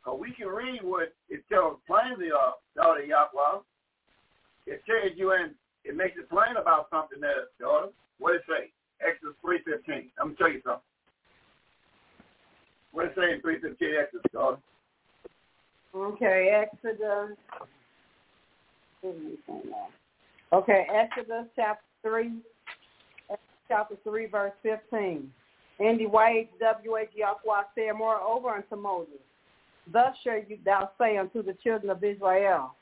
Because 0.01 0.19
we 0.20 0.32
can 0.32 0.49
read 0.49 0.81
what 0.82 1.12
it 1.28 1.45
tells 1.49 1.77
plainly 1.86 2.32
of 2.32 2.57
daughter 2.77 3.05
Yahweh. 3.05 3.61
It 4.66 4.81
tells 4.89 5.12
you 5.16 5.32
and 5.32 5.53
it 5.85 5.97
makes 5.97 6.16
it 6.16 6.31
plain 6.31 6.57
about 6.61 6.89
something 6.89 7.20
there, 7.20 7.53
daughter. 7.61 7.93
What 8.19 8.36
it 8.36 8.43
say? 8.49 8.73
Exodus 9.05 9.36
three 9.45 9.61
fifteen. 9.69 10.11
I'm 10.20 10.35
gonna 10.35 10.39
tell 10.39 10.53
you 10.53 10.62
something. 10.65 10.88
What 12.93 13.06
it 13.06 13.12
say 13.16 13.32
in 13.32 13.40
three 13.40 13.60
fifteen 13.60 13.94
Exodus, 14.01 14.23
daughter? 14.32 14.59
Okay, 15.94 16.66
Exodus. 16.66 17.36
Okay, 20.52 20.86
Exodus 20.93 21.47
chapter 21.55 21.85
three, 22.02 22.32
chapter 23.69 23.97
three, 24.05 24.27
verse 24.27 24.52
fifteen. 24.62 25.31
And 25.81 26.01
the 26.01 26.06
YHWH 26.06 27.15
Yahweh 27.15 27.62
said 27.74 27.93
moreover 27.97 28.51
unto 28.51 28.74
Moses, 28.74 29.20
Thus 29.93 30.15
shall 30.24 30.39
you 30.39 30.59
thou 30.65 30.90
say 30.98 31.16
unto 31.16 31.43
the 31.43 31.56
children 31.62 31.90
of 31.90 32.02
Israel, 32.02 32.74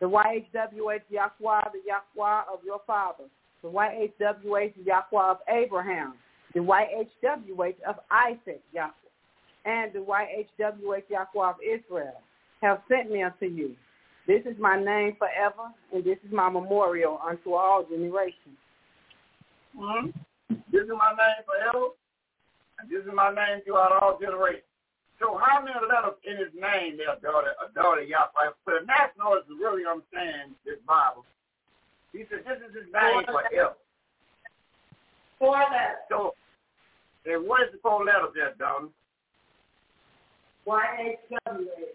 the 0.00 0.06
YHWH 0.06 1.00
Yahweh, 1.08 1.62
the 1.72 1.80
Yahweh 1.86 2.42
of 2.52 2.60
your 2.64 2.80
fathers, 2.86 3.30
the 3.62 3.68
YHWH 3.68 4.74
Yahweh 4.84 5.30
of 5.30 5.38
Abraham, 5.48 6.14
the 6.52 6.60
YHWH 6.60 7.80
of 7.88 7.96
Isaac 8.10 8.60
Yahweh, 8.74 8.90
and 9.64 9.92
the 9.92 10.00
YHWH 10.00 11.10
Yahweh 11.10 11.48
of 11.48 11.56
Israel 11.62 12.20
have 12.60 12.82
sent 12.88 13.10
me 13.10 13.22
unto 13.22 13.46
you. 13.46 13.74
This 14.26 14.42
is 14.46 14.56
my 14.58 14.82
name 14.82 15.16
forever, 15.18 15.74
and 15.92 16.04
this 16.04 16.18
is 16.24 16.32
my 16.32 16.48
memorial 16.48 17.20
unto 17.26 17.54
all 17.54 17.84
generations. 17.88 18.58
Mm-hmm. 19.76 20.10
This 20.70 20.84
is 20.84 20.94
my 20.94 21.10
name 21.10 21.42
forever, 21.42 21.86
and 22.78 22.90
this 22.90 23.02
is 23.02 23.10
my 23.12 23.34
name 23.34 23.62
throughout 23.64 23.98
all 24.00 24.18
generations. 24.20 24.62
So 25.18 25.38
how 25.38 25.62
many 25.62 25.74
letters 25.74 26.18
in 26.26 26.36
his 26.38 26.54
name 26.54 26.98
there, 26.98 27.14
daughter, 27.22 27.54
a 27.58 27.70
daughter 27.74 28.02
Yahweh? 28.02 28.58
For 28.64 28.78
the 28.78 28.86
nationalists 28.86 29.46
to 29.50 29.54
really 29.54 29.86
understand 29.86 30.54
this 30.66 30.78
Bible, 30.86 31.26
he 32.12 32.26
said 32.30 32.42
this 32.42 32.58
is 32.58 32.74
his 32.74 32.90
name 32.90 33.22
forever. 33.26 33.78
Four 35.38 35.58
letters. 35.58 36.06
So, 36.10 36.34
and 37.26 37.46
what 37.46 37.62
is 37.62 37.74
the 37.74 37.78
four 37.82 38.04
letters 38.04 38.34
there, 38.34 38.54
daughter? 38.58 38.90
YHWH. 40.66 41.92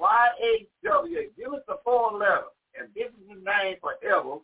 Y-H-W. 0.00 1.30
Give 1.36 1.52
us 1.52 1.60
the 1.68 1.76
four 1.84 2.12
letters, 2.16 2.56
and 2.78 2.88
this 2.94 3.12
is 3.12 3.28
his 3.28 3.44
name 3.44 3.76
forever. 3.80 4.40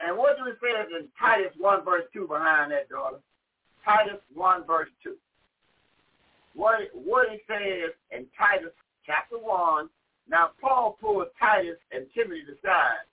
And 0.00 0.16
what 0.16 0.36
do 0.36 0.46
it 0.46 0.58
say 0.60 0.76
in 0.94 1.08
Titus 1.18 1.52
1 1.58 1.84
verse 1.84 2.04
2 2.12 2.28
behind 2.28 2.70
that, 2.72 2.88
daughter? 2.88 3.16
Titus 3.84 4.20
1 4.34 4.66
verse 4.66 4.90
2. 5.02 5.14
What, 6.54 6.80
what 6.92 7.32
it 7.32 7.40
says 7.48 7.96
in 8.12 8.26
Titus 8.36 8.74
chapter 9.06 9.38
1, 9.38 9.88
now 10.28 10.50
Paul 10.60 10.98
pulled 11.00 11.28
Titus 11.40 11.78
and 11.90 12.06
Timothy 12.14 12.42
aside 12.42 13.08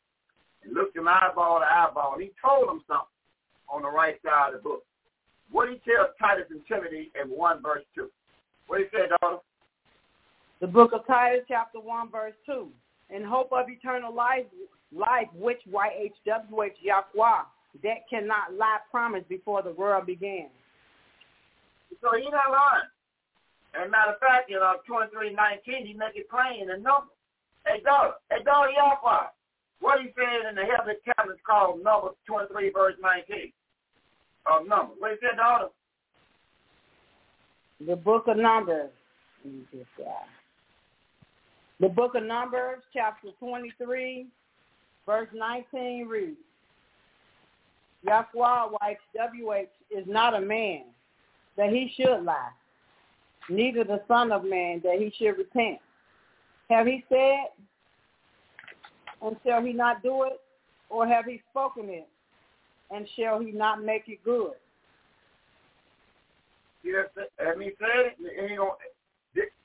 and 0.64 0.74
looked 0.74 0.95
them 0.95 1.07
eyeball 1.07 1.60
to 1.60 1.66
eyeball, 1.66 2.14
and 2.16 2.24
he 2.24 2.32
told 2.44 2.68
them 2.68 2.84
something 2.88 3.16
on 3.70 3.82
the 3.82 3.90
right 3.90 4.20
side 4.24 4.53
of 4.53 4.62
the 4.62 4.70
book. 4.70 4.84
What 5.52 5.70
he 5.70 5.80
tells 5.90 6.10
Titus 6.20 6.45
and 6.49 6.62
Timothy 6.68 7.12
in 7.20 7.30
1 7.30 7.62
verse 7.64 7.84
2? 7.95 8.10
What 8.68 8.80
he 8.80 8.86
say, 8.92 9.08
daughter? 9.22 9.38
The 10.62 10.68
book 10.68 10.94
of 10.94 11.06
Titus, 11.06 11.46
chapter 11.48 11.80
1, 11.80 12.12
verse 12.12 12.34
2. 12.46 12.68
In 13.16 13.24
hope 13.24 13.52
of 13.52 13.70
eternal 13.70 14.14
life, 14.14 14.46
life 14.92 15.28
which 15.34 15.60
YHWH 15.72 16.82
Yahweh, 16.82 17.44
that 17.84 18.10
cannot 18.10 18.54
lie 18.58 18.80
promised 18.90 19.30
before 19.30 19.62
the 19.62 19.74
world 19.74 20.06
began. 20.06 20.48
So 22.02 22.10
he's 22.18 22.32
not 22.32 22.52
lying. 22.52 22.90
And 23.76 23.92
matter 23.92 24.14
of 24.14 24.20
fact, 24.20 24.50
in 24.50 24.58
uh, 24.58 24.80
2319, 24.88 25.86
he 25.86 25.94
make 25.94 26.16
it 26.16 26.30
plain 26.30 26.70
in 26.70 26.82
number. 26.82 27.12
Hey, 27.68 27.82
daughter, 27.84 28.14
hey, 28.32 28.44
daughter 28.44 28.72
Yahweh, 28.72 29.28
what 29.82 30.00
he 30.00 30.10
said 30.16 30.48
in 30.50 30.56
the 30.56 30.64
heavenly 30.64 30.96
tablets 31.04 31.42
called 31.46 31.84
number 31.84 32.16
23, 32.26 32.72
verse 32.72 32.96
19 33.02 33.52
of 34.48 34.68
number. 34.68 34.94
What 34.98 35.12
he 35.12 35.18
said, 35.20 35.38
daughter? 35.38 35.70
The 37.80 37.95
book 37.95 38.27
of 38.27 38.38
Numbers. 38.38 38.91
The 41.80 41.89
book 41.89 42.15
of 42.15 42.23
Numbers, 42.23 42.81
chapter 42.93 43.27
23, 43.39 44.27
verse 45.06 45.27
19 45.34 46.07
reads, 46.07 46.38
Yahweh, 48.03 48.77
YHWH, 48.81 49.68
is 49.91 50.06
not 50.07 50.35
a 50.35 50.39
man 50.39 50.84
that 51.57 51.69
he 51.69 51.91
should 51.95 52.23
lie, 52.23 52.49
neither 53.49 53.84
the 53.84 54.02
son 54.07 54.31
of 54.31 54.45
man 54.45 54.81
that 54.84 54.97
he 54.99 55.14
should 55.18 55.38
repent. 55.38 55.80
Have 56.69 56.88
he 56.88 57.03
said, 57.10 57.49
and 59.22 59.35
shall 59.45 59.61
he 59.61 59.73
not 59.73 60.02
do 60.02 60.23
it? 60.23 60.39
Or 60.89 61.06
have 61.06 61.26
he 61.26 61.41
spoken 61.52 61.89
it, 61.89 62.07
and 62.89 63.07
shall 63.18 63.39
he 63.39 63.52
not 63.52 63.84
make 63.84 64.03
it 64.07 64.23
good? 64.23 64.53
Yes, 66.86 67.10
have 67.40 67.60
he 67.60 67.72
said 67.80 68.14
it, 68.14 68.49
he 68.49 68.56
gonna, 68.56 68.70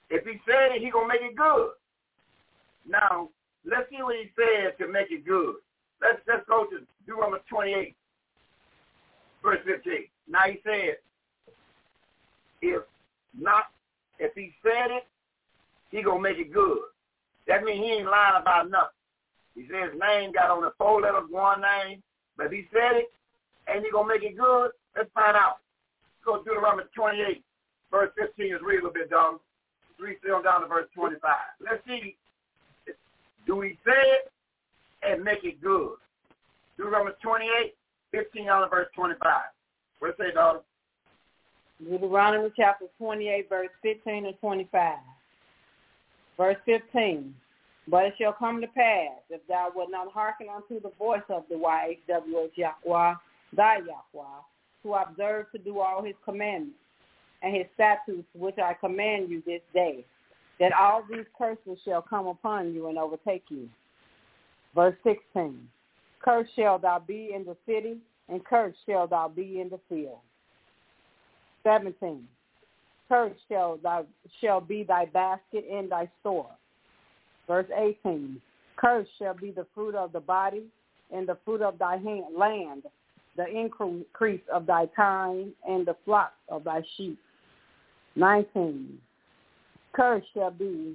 if 0.08 0.24
he 0.24 0.40
said 0.48 0.72
it, 0.72 0.82
he 0.82 0.90
gonna 0.90 1.06
make 1.06 1.20
it 1.20 1.36
good. 1.36 1.72
Now, 2.88 3.28
let's 3.66 3.90
see 3.90 4.02
what 4.02 4.16
he 4.16 4.30
said 4.34 4.78
to 4.78 4.90
make 4.90 5.10
it 5.10 5.26
good. 5.26 5.56
Let's 6.00 6.18
let's 6.26 6.48
go 6.48 6.64
to 6.64 6.80
Deuteronomy 7.06 7.42
28, 7.46 7.94
verse 9.44 9.58
15. 9.66 9.94
Now 10.28 10.40
he 10.46 10.60
said, 10.64 10.96
if 12.62 12.82
not, 13.38 13.64
if 14.18 14.32
he 14.34 14.54
said 14.62 14.90
it, 14.90 15.06
he 15.90 16.02
gonna 16.02 16.22
make 16.22 16.38
it 16.38 16.54
good. 16.54 16.88
That 17.48 17.64
means 17.64 17.84
he 17.84 17.92
ain't 17.92 18.10
lying 18.10 18.40
about 18.40 18.70
nothing. 18.70 18.96
He 19.54 19.66
said 19.70 19.92
his 19.92 20.00
name 20.00 20.32
got 20.32 20.48
on 20.48 20.62
the 20.62 20.72
four 20.78 21.02
letters, 21.02 21.28
one 21.28 21.60
name, 21.60 22.02
but 22.38 22.46
if 22.46 22.52
he 22.52 22.66
said 22.72 22.96
it, 22.96 23.12
and 23.66 23.84
he 23.84 23.90
gonna 23.90 24.08
make 24.08 24.22
it 24.22 24.38
good, 24.38 24.70
let's 24.96 25.10
find 25.12 25.36
out. 25.36 25.58
Let's 26.20 26.36
go 26.36 26.42
to 26.42 26.44
Deuteronomy 26.44 26.84
28, 26.94 27.42
verse 27.90 28.10
15 28.18 28.46
is 28.46 28.60
read 28.62 28.80
a 28.80 28.84
little 28.84 28.92
bit, 28.92 29.10
dog. 29.10 29.40
Read 29.98 30.16
still 30.22 30.42
down 30.42 30.62
to 30.62 30.66
verse 30.66 30.88
25. 30.94 31.20
Let's 31.60 31.82
see, 31.86 32.16
do 33.46 33.56
we 33.56 33.78
say 33.86 33.92
it 33.92 34.32
and 35.02 35.24
make 35.24 35.44
it 35.44 35.62
good? 35.62 35.96
Deuteronomy 36.76 37.12
28, 37.22 37.74
15 38.12 38.46
down 38.46 38.62
to 38.62 38.68
verse 38.68 38.88
25. 38.94 39.18
What 40.00 40.16
say, 40.18 40.32
daughter? 40.32 40.60
Deuteronomy 41.82 42.50
chapter 42.56 42.86
28, 42.98 43.48
verse 43.48 43.68
15 43.82 44.26
and 44.26 44.34
25. 44.40 44.98
Verse 46.36 46.56
15. 46.66 47.34
But 47.88 48.04
it 48.04 48.14
shall 48.20 48.32
come 48.32 48.60
to 48.60 48.66
pass, 48.68 49.20
if 49.30 49.40
thou 49.48 49.70
wilt 49.74 49.90
not 49.90 50.12
hearken 50.12 50.48
unto 50.54 50.80
the 50.80 50.92
voice 50.98 51.22
of 51.28 51.44
the 51.48 51.56
YHWH 51.56 52.50
Yahweh, 52.56 53.14
thy 53.54 53.76
Yahweh, 53.78 54.40
to 54.82 54.94
observe 54.94 55.50
to 55.52 55.58
do 55.58 55.80
all 55.80 56.02
his 56.02 56.14
commandments 56.24 56.76
and 57.42 57.54
his 57.54 57.66
statutes 57.74 58.26
which 58.34 58.58
I 58.58 58.74
command 58.74 59.30
you 59.30 59.42
this 59.46 59.62
day, 59.72 60.04
that 60.58 60.72
all 60.72 61.02
these 61.10 61.24
curses 61.36 61.78
shall 61.84 62.02
come 62.02 62.26
upon 62.26 62.74
you 62.74 62.88
and 62.88 62.98
overtake 62.98 63.44
you. 63.48 63.68
Verse 64.74 64.96
16. 65.04 65.58
Cursed 66.22 66.50
shall 66.54 66.78
thou 66.78 66.98
be 66.98 67.30
in 67.34 67.44
the 67.44 67.56
city, 67.66 67.96
and 68.28 68.44
cursed 68.44 68.78
shall 68.86 69.06
thou 69.06 69.28
be 69.28 69.60
in 69.60 69.70
the 69.70 69.80
field. 69.88 70.18
17. 71.64 72.26
Cursed 73.08 73.40
shall, 73.48 73.78
thou, 73.82 74.06
shall 74.40 74.60
be 74.60 74.82
thy 74.82 75.06
basket 75.06 75.64
and 75.70 75.90
thy 75.90 76.08
store. 76.20 76.50
Verse 77.48 77.66
18. 77.74 78.40
Cursed 78.76 79.10
shall 79.18 79.34
be 79.34 79.50
the 79.50 79.66
fruit 79.74 79.94
of 79.94 80.12
the 80.12 80.20
body 80.20 80.64
and 81.12 81.26
the 81.26 81.36
fruit 81.44 81.62
of 81.62 81.78
thy 81.78 81.96
hand, 81.96 82.36
land, 82.36 82.82
the 83.40 83.58
increase 83.58 84.42
of 84.52 84.66
thy 84.66 84.84
time 84.94 85.52
and 85.66 85.86
the 85.86 85.96
flock 86.04 86.32
of 86.50 86.64
thy 86.64 86.82
sheep. 86.96 87.18
19. 88.16 88.98
Cursed 89.92 90.26
shall 90.34 90.50
be, 90.50 90.94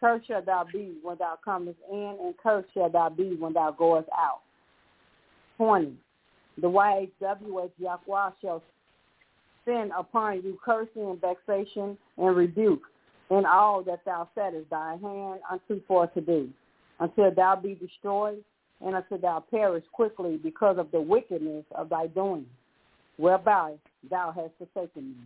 cursed 0.00 0.26
shall 0.26 0.42
thou 0.42 0.66
be 0.72 0.94
when 1.02 1.16
thou 1.18 1.38
comest 1.44 1.78
in, 1.90 2.16
and 2.20 2.34
cursed 2.42 2.68
shall 2.74 2.90
thou 2.90 3.08
be 3.08 3.36
when 3.38 3.52
thou 3.52 3.70
goest 3.70 4.08
out. 4.16 4.40
20. 5.56 5.94
The 6.60 6.66
YHWH 6.66 7.70
Yahweh 7.78 8.30
shall 8.40 8.62
send 9.64 9.92
upon 9.96 10.42
you 10.42 10.58
cursing 10.64 11.10
and 11.10 11.20
vexation 11.20 11.96
and 12.16 12.36
rebuke 12.36 12.82
in 13.30 13.44
all 13.46 13.84
that 13.84 14.04
thou 14.04 14.28
settest 14.34 14.68
thy 14.70 14.96
hand 15.00 15.40
unto 15.48 15.80
for 15.86 16.08
to 16.08 16.20
do, 16.20 16.48
until 16.98 17.30
thou 17.30 17.54
be 17.54 17.76
destroyed 17.76 18.42
and 18.84 18.94
until 18.94 19.18
thou 19.18 19.44
perish 19.50 19.84
quickly 19.92 20.36
because 20.36 20.78
of 20.78 20.90
the 20.90 21.00
wickedness 21.00 21.64
of 21.74 21.88
thy 21.88 22.06
doing, 22.06 22.46
whereby 23.16 23.74
thou 24.10 24.32
hast 24.32 24.52
forsaken 24.58 25.08
me. 25.08 25.16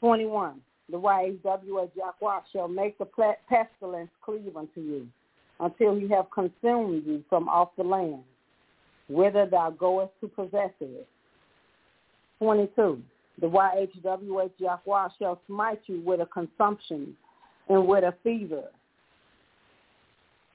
21. 0.00 0.60
The 0.90 0.98
YHWH 0.98 1.90
Yahweh 1.96 2.40
shall 2.52 2.68
make 2.68 2.98
the 2.98 3.06
pestilence 3.48 4.10
cleave 4.22 4.56
unto 4.56 4.80
you 4.80 5.08
until 5.58 5.96
he 5.96 6.08
have 6.08 6.30
consumed 6.30 7.04
you 7.06 7.24
from 7.28 7.48
off 7.48 7.70
the 7.76 7.82
land, 7.82 8.22
whither 9.08 9.46
thou 9.46 9.70
goest 9.70 10.12
to 10.20 10.28
possess 10.28 10.70
it. 10.80 11.08
22. 12.38 13.02
The 13.40 13.46
YHWH 13.46 14.50
Yahweh 14.58 15.08
shall 15.18 15.40
smite 15.46 15.80
you 15.86 16.00
with 16.02 16.20
a 16.20 16.26
consumption 16.26 17.16
and 17.68 17.86
with 17.86 18.04
a 18.04 18.14
fever 18.22 18.64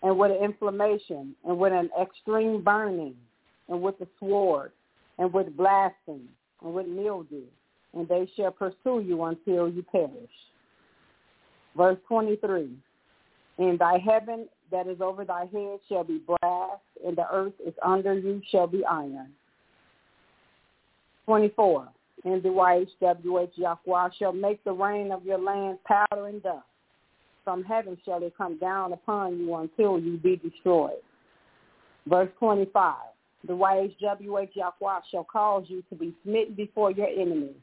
and 0.03 0.17
with 0.17 0.31
an 0.31 0.43
inflammation 0.43 1.35
and 1.45 1.57
with 1.57 1.73
an 1.73 1.89
extreme 2.01 2.63
burning 2.63 3.15
and 3.69 3.81
with 3.81 3.97
the 3.99 4.07
sword 4.19 4.71
and 5.17 5.31
with 5.33 5.55
blasting 5.55 6.27
and 6.63 6.73
with 6.73 6.87
mildew 6.87 7.43
and 7.93 8.07
they 8.07 8.29
shall 8.35 8.51
pursue 8.51 9.01
you 9.05 9.23
until 9.23 9.69
you 9.69 9.83
perish. 9.91 10.29
Verse 11.75 11.97
23, 12.07 12.69
And 13.57 13.79
thy 13.79 13.97
heaven 13.97 14.47
that 14.71 14.87
is 14.87 15.01
over 15.01 15.25
thy 15.25 15.45
head 15.51 15.79
shall 15.89 16.03
be 16.03 16.19
brass, 16.19 16.79
and 17.05 17.17
the 17.17 17.25
earth 17.31 17.53
is 17.65 17.73
under 17.83 18.13
you 18.13 18.41
shall 18.51 18.67
be 18.67 18.83
iron. 18.85 19.29
24, 21.25 21.87
And 22.25 22.43
the 22.43 22.49
YHWH 22.49 23.51
Yahweh 23.55 24.09
shall 24.17 24.33
make 24.33 24.63
the 24.63 24.71
rain 24.71 25.11
of 25.11 25.25
your 25.25 25.37
land 25.37 25.79
powder 25.85 26.27
and 26.27 26.41
dust. 26.43 26.65
From 27.43 27.63
heaven 27.63 27.97
shall 28.05 28.23
it 28.23 28.33
come 28.37 28.57
down 28.59 28.93
upon 28.93 29.39
you 29.39 29.55
until 29.55 29.99
you 29.99 30.17
be 30.17 30.35
destroyed. 30.37 31.01
Verse 32.07 32.29
25, 32.39 32.95
The 33.47 33.53
YHWH 33.53 34.49
Yahweh 34.55 34.99
shall 35.09 35.23
cause 35.23 35.65
you 35.67 35.83
to 35.89 35.95
be 35.95 36.13
smitten 36.23 36.55
before 36.55 36.91
your 36.91 37.07
enemies 37.07 37.55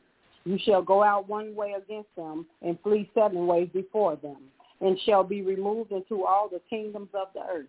you 0.49 0.59
shall 0.65 0.81
go 0.81 1.03
out 1.03 1.29
one 1.29 1.55
way 1.55 1.75
against 1.77 2.09
them 2.17 2.47
and 2.63 2.79
flee 2.83 3.11
seven 3.13 3.47
ways 3.47 3.69
before 3.75 4.17
them, 4.17 4.39
and 4.81 4.99
shall 5.05 5.23
be 5.23 5.43
removed 5.43 5.93
into 5.93 6.25
all 6.25 6.49
the 6.49 6.63
kingdoms 6.71 7.11
of 7.13 7.29
the 7.35 7.41
earth. 7.41 7.67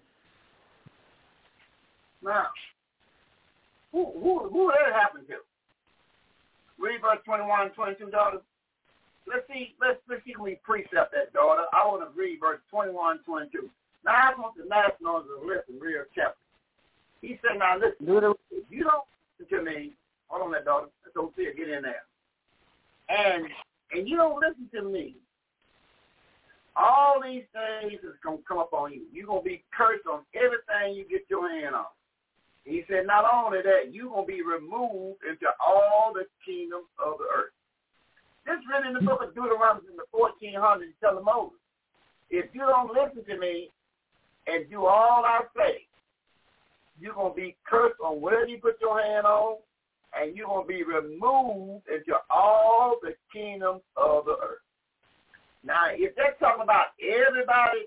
Now, 2.23 2.47
who 3.91 4.13
who 4.13 4.47
who 4.47 4.71
that 4.71 4.93
happened 4.97 5.27
to? 5.27 5.35
Read 6.81 7.01
verse 7.01 7.19
21 7.25 7.61
and 7.63 7.73
22, 7.73 8.09
daughter. 8.11 8.37
Let's 9.29 9.45
see, 9.47 9.75
let's 9.79 10.01
see 10.25 10.33
we 10.41 10.57
precept 10.63 11.13
that, 11.13 11.31
daughter. 11.33 11.69
I 11.71 11.85
want 11.85 12.01
to 12.01 12.09
read 12.17 12.39
verse 12.41 12.59
21 12.71 13.21
and 13.21 13.25
22. 13.25 13.69
Now 14.03 14.33
I 14.33 14.33
want 14.33 14.57
the 14.57 14.65
nationals 14.65 15.29
to 15.29 15.45
listen 15.45 15.77
real 15.79 16.03
carefully. 16.15 16.41
He 17.21 17.37
said, 17.45 17.59
now 17.59 17.77
listen, 17.77 18.09
if 18.49 18.65
you 18.69 18.83
don't 18.83 19.05
listen 19.37 19.57
to 19.57 19.63
me, 19.63 19.93
hold 20.27 20.43
on 20.43 20.51
that 20.53 20.65
daughter. 20.65 20.87
Go 21.13 21.31
see 21.35 21.45
get 21.55 21.69
in 21.69 21.83
there 21.83 22.09
and 23.09 23.45
and 23.91 24.07
you 24.07 24.17
don't 24.17 24.39
listen 24.39 24.69
to 24.75 24.87
me, 24.87 25.15
all 26.75 27.15
these 27.23 27.43
things 27.51 27.99
is 28.03 28.15
gonna 28.23 28.37
come 28.47 28.59
up 28.59 28.71
on 28.71 28.93
you. 28.93 29.01
You're 29.11 29.25
gonna 29.25 29.41
be 29.41 29.63
cursed 29.75 30.05
on 30.05 30.21
everything 30.35 30.95
you 30.95 31.05
get 31.09 31.25
your 31.29 31.49
hand 31.49 31.75
on. 31.75 31.85
He 32.65 32.83
said, 32.87 33.07
not 33.07 33.25
only 33.25 33.61
that, 33.63 33.93
you're 33.93 34.09
gonna 34.09 34.27
be 34.27 34.43
removed 34.43 35.21
into 35.27 35.47
all 35.59 36.13
the 36.13 36.25
kingdoms 36.45 36.85
of 37.03 37.17
the 37.17 37.25
earth. 37.35 37.53
This 38.49 38.65
written 38.65 38.89
in 38.89 38.93
the 38.97 39.05
book 39.05 39.21
of 39.21 39.35
Deuteronomy 39.35 39.93
in 39.93 39.95
the 39.95 40.09
1400s 40.09 40.97
telling 40.97 41.23
Moses, 41.23 41.61
if 42.31 42.49
you 42.51 42.65
don't 42.65 42.89
listen 42.89 43.21
to 43.29 43.37
me 43.37 43.69
and 44.47 44.67
do 44.71 44.87
all 44.87 45.21
I 45.21 45.41
say, 45.55 45.85
you're 46.99 47.13
going 47.13 47.33
to 47.33 47.37
be 47.37 47.55
cursed 47.61 48.01
on 48.03 48.21
whatever 48.21 48.47
you 48.47 48.57
put 48.57 48.81
your 48.81 48.99
hand 48.99 49.27
on, 49.27 49.57
and 50.17 50.35
you're 50.35 50.47
going 50.47 50.65
to 50.65 50.67
be 50.67 50.81
removed 50.81 51.85
into 51.93 52.17
all 52.33 52.97
the 53.03 53.13
kingdoms 53.31 53.85
of 53.95 54.25
the 54.25 54.33
earth. 54.41 54.65
Now, 55.63 55.93
if 55.93 56.15
they're 56.15 56.33
talking 56.39 56.63
about 56.63 56.97
everybody 56.97 57.85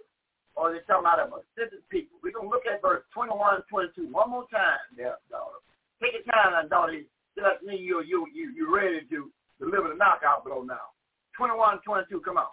or 0.54 0.70
they're 0.70 0.86
talking 0.86 1.10
about 1.10 1.26
a 1.26 1.42
specific 1.50 1.82
people, 1.90 2.22
we're 2.22 2.38
going 2.38 2.46
to 2.46 2.54
look 2.54 2.70
at 2.70 2.80
verse 2.80 3.02
21 3.12 3.56
and 3.56 3.64
22 3.66 4.14
one 4.14 4.30
more 4.30 4.46
time 4.46 4.78
there, 4.96 5.18
daughter. 5.26 5.58
Take 5.98 6.22
your 6.22 6.30
time 6.30 6.54
daughter. 6.68 7.02
Just 7.34 7.66
me, 7.66 7.74
you, 7.82 8.04
you, 8.06 8.30
you, 8.32 8.54
you're 8.54 8.70
ready 8.70 9.02
to 9.10 9.26
deliver 9.64 9.88
the 9.88 9.94
knockout 9.94 10.44
blow 10.44 10.62
now. 10.62 10.92
21 11.36 11.80
22, 11.84 12.20
come 12.20 12.36
on. 12.36 12.46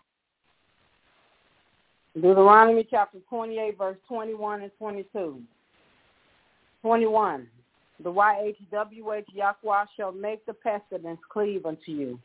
Deuteronomy 2.15 2.87
chapter 2.89 3.19
28, 3.29 3.77
verse 3.77 3.97
21 4.07 4.61
and 4.63 4.71
22. 4.77 5.41
21. 6.81 7.47
The 8.01 8.11
YHWH 8.11 9.25
Yahweh 9.33 9.85
shall 9.97 10.11
make 10.11 10.45
the 10.45 10.53
pestilence 10.53 11.19
cleave 11.29 11.65
unto 11.65 11.91
you, 11.91 12.19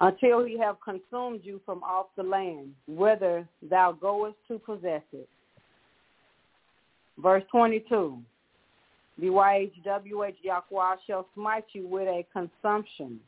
until 0.00 0.44
he 0.44 0.58
have 0.58 0.76
consumed 0.84 1.40
you 1.42 1.60
from 1.64 1.82
off 1.82 2.06
the 2.16 2.22
land, 2.22 2.74
whither 2.86 3.48
thou 3.62 3.92
goest 3.92 4.36
to 4.48 4.58
possess 4.58 5.02
it. 5.12 5.28
Verse 7.18 7.44
22. 7.50 8.18
The 9.18 9.26
YHWH 9.26 10.34
Yahweh 10.42 10.96
shall 11.06 11.26
smite 11.34 11.64
you 11.72 11.86
with 11.86 12.08
a 12.08 12.26
consumption, 12.32 13.20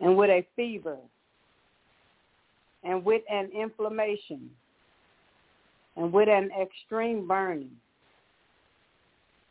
and 0.00 0.16
with 0.16 0.30
a 0.30 0.44
fever, 0.54 0.98
and 2.84 3.04
with 3.04 3.22
an 3.30 3.50
inflammation, 3.58 4.50
and 5.96 6.12
with 6.12 6.28
an 6.28 6.50
extreme 6.60 7.26
burning, 7.26 7.70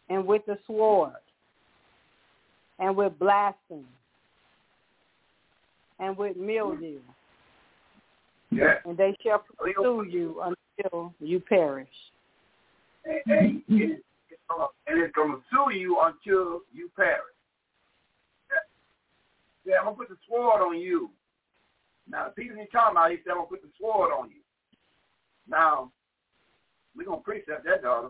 and 0.09 0.25
with 0.25 0.45
the 0.45 0.57
sword, 0.67 1.13
and 2.79 2.95
with 2.95 3.17
blasting, 3.19 3.85
and 5.99 6.17
with 6.17 6.37
mildew. 6.37 6.99
Yeah. 8.51 8.75
And 8.85 8.97
they 8.97 9.15
shall 9.23 9.43
pursue 9.57 10.05
you 10.09 10.41
until 10.41 11.13
you 11.19 11.39
perish. 11.39 11.87
And, 13.05 13.21
and, 13.25 13.63
it, 13.67 14.03
and 14.87 15.01
it's 15.01 15.15
going 15.15 15.31
to 15.31 15.41
sue 15.51 15.77
you 15.77 15.99
until 16.01 16.61
you 16.73 16.89
perish. 16.95 17.34
Yeah, 19.65 19.81
I'm 19.81 19.85
going 19.85 19.95
to 19.95 19.99
put 20.05 20.09
the 20.09 20.21
sword 20.29 20.61
on 20.61 20.79
you. 20.79 21.09
Now, 22.07 22.29
the 22.29 22.37
people 22.37 22.57
he's 22.57 22.69
talking 22.71 22.93
about, 22.93 23.11
he 23.11 23.17
said, 23.25 23.31
I'm 23.31 23.45
going 23.45 23.49
to 23.49 23.55
put 23.57 23.63
the 23.63 23.73
sword 23.81 24.13
on 24.13 24.29
you. 24.29 24.45
Now, 25.49 25.91
we're 26.95 27.05
going 27.05 27.19
to 27.19 27.25
precept 27.25 27.65
that, 27.65 27.81
daughter. 27.81 28.09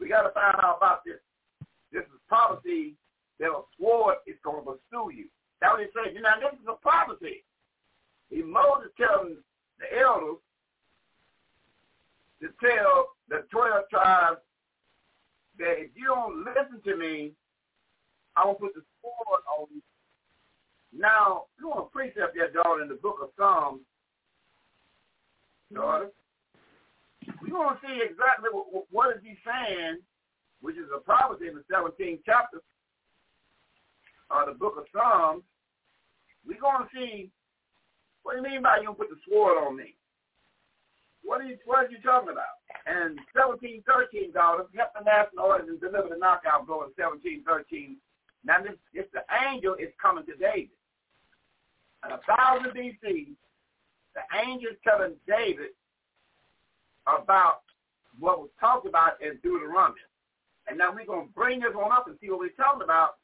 We 0.00 0.08
got 0.08 0.22
to 0.22 0.32
find 0.32 0.56
out 0.64 0.78
about 0.78 1.04
this. 1.04 1.20
This 1.92 2.02
is 2.08 2.20
prophecy 2.26 2.96
that 3.38 3.52
a 3.52 3.62
sword 3.78 4.16
is 4.26 4.36
going 4.42 4.64
to 4.64 4.72
pursue 4.72 5.12
you. 5.12 5.26
That's 5.60 5.76
what 5.76 5.84
he 5.84 5.92
says. 5.92 6.16
Now, 6.20 6.40
this 6.40 6.58
is 6.58 6.66
a 6.66 6.80
prophecy. 6.80 7.44
He 8.30 8.42
Moses 8.42 8.90
telling 8.96 9.36
the 9.78 10.00
elders 10.00 10.40
to 12.40 12.48
tell 12.64 13.12
the 13.28 13.44
12 13.52 13.88
tribes 13.90 14.40
that 15.58 15.76
if 15.78 15.90
you 15.94 16.06
don't 16.06 16.44
listen 16.44 16.80
to 16.84 16.96
me, 16.96 17.32
I'm 18.36 18.44
going 18.46 18.56
to 18.56 18.60
put 18.60 18.74
the 18.74 18.82
sword 19.02 19.42
on 19.58 19.66
you. 19.74 19.82
Now, 20.96 21.44
you 21.58 21.68
want 21.68 21.88
to 21.88 21.92
precept 21.92 22.36
that 22.36 22.52
daughter 22.52 22.82
in 22.82 22.88
the 22.88 23.00
book 23.00 23.18
of 23.22 23.30
Psalms, 23.36 23.80
daughter. 25.72 26.10
We 27.40 27.52
want 27.52 27.80
to 27.80 27.86
see 27.86 28.00
exactly 28.02 28.50
what, 28.52 28.84
what 28.90 29.16
is 29.16 29.22
he 29.22 29.34
saying, 29.44 29.98
which 30.60 30.76
is 30.76 30.88
a 30.94 31.00
prophecy 31.00 31.48
in 31.48 31.54
the 31.54 31.64
17th 31.72 32.20
chapter 32.26 32.58
of 34.30 34.46
the 34.46 34.54
book 34.54 34.74
of 34.76 34.84
Psalms. 34.92 35.42
We're 36.46 36.60
going 36.60 36.84
to 36.84 36.88
see 36.94 37.30
what 38.22 38.36
do 38.36 38.42
you 38.42 38.48
mean 38.48 38.62
by 38.62 38.78
you 38.82 38.92
put 38.94 39.10
the 39.10 39.18
sword 39.28 39.58
on 39.58 39.76
me? 39.76 39.94
What 41.24 41.40
are 41.40 41.44
you 41.44 41.56
what 41.64 41.86
are 41.86 41.90
you 41.90 41.98
talking 42.02 42.30
about? 42.30 42.58
And 42.86 43.18
seventeen 43.34 43.82
thirteen 43.86 44.32
dollars, 44.32 44.66
kept 44.74 44.94
the 44.98 45.04
national 45.04 45.46
orders 45.46 45.68
and 45.68 45.80
delivered 45.80 46.10
the 46.10 46.18
knockout 46.18 46.66
blow 46.66 46.82
in 46.82 46.90
seventeen 46.98 47.44
thirteen. 47.46 47.96
Now 48.44 48.62
this 48.62 48.74
the 49.12 49.22
angel 49.46 49.74
is 49.74 49.90
coming 50.00 50.26
to 50.26 50.34
David. 50.34 50.70
And 52.02 52.12
a 52.12 52.20
thousand 52.36 52.72
BC, 52.72 53.28
the 54.14 54.22
angel 54.46 54.70
telling 54.84 55.14
David 55.26 55.70
about 57.06 57.62
what 58.18 58.40
was 58.40 58.50
talked 58.60 58.86
about 58.86 59.20
in 59.20 59.38
Deuteronomy. 59.42 60.00
And 60.68 60.78
now 60.78 60.92
we're 60.94 61.06
going 61.06 61.28
to 61.28 61.32
bring 61.32 61.60
this 61.60 61.74
one 61.74 61.92
up 61.92 62.06
and 62.06 62.16
see 62.20 62.30
what 62.30 62.40
we're 62.40 62.50
talking 62.50 62.82
about 62.82 63.16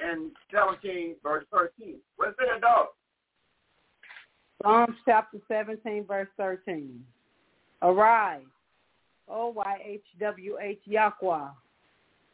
in 0.00 0.30
17, 0.52 1.16
verse 1.22 1.44
13. 1.52 1.96
What's 2.16 2.36
that, 2.38 2.60
dog? 2.60 2.88
Psalms 4.62 4.96
chapter 5.04 5.38
17, 5.48 6.04
verse 6.06 6.28
13. 6.36 7.04
Arise, 7.82 8.40
O 9.28 9.54
YHWH 9.54 10.78
Yahweh. 10.84 11.48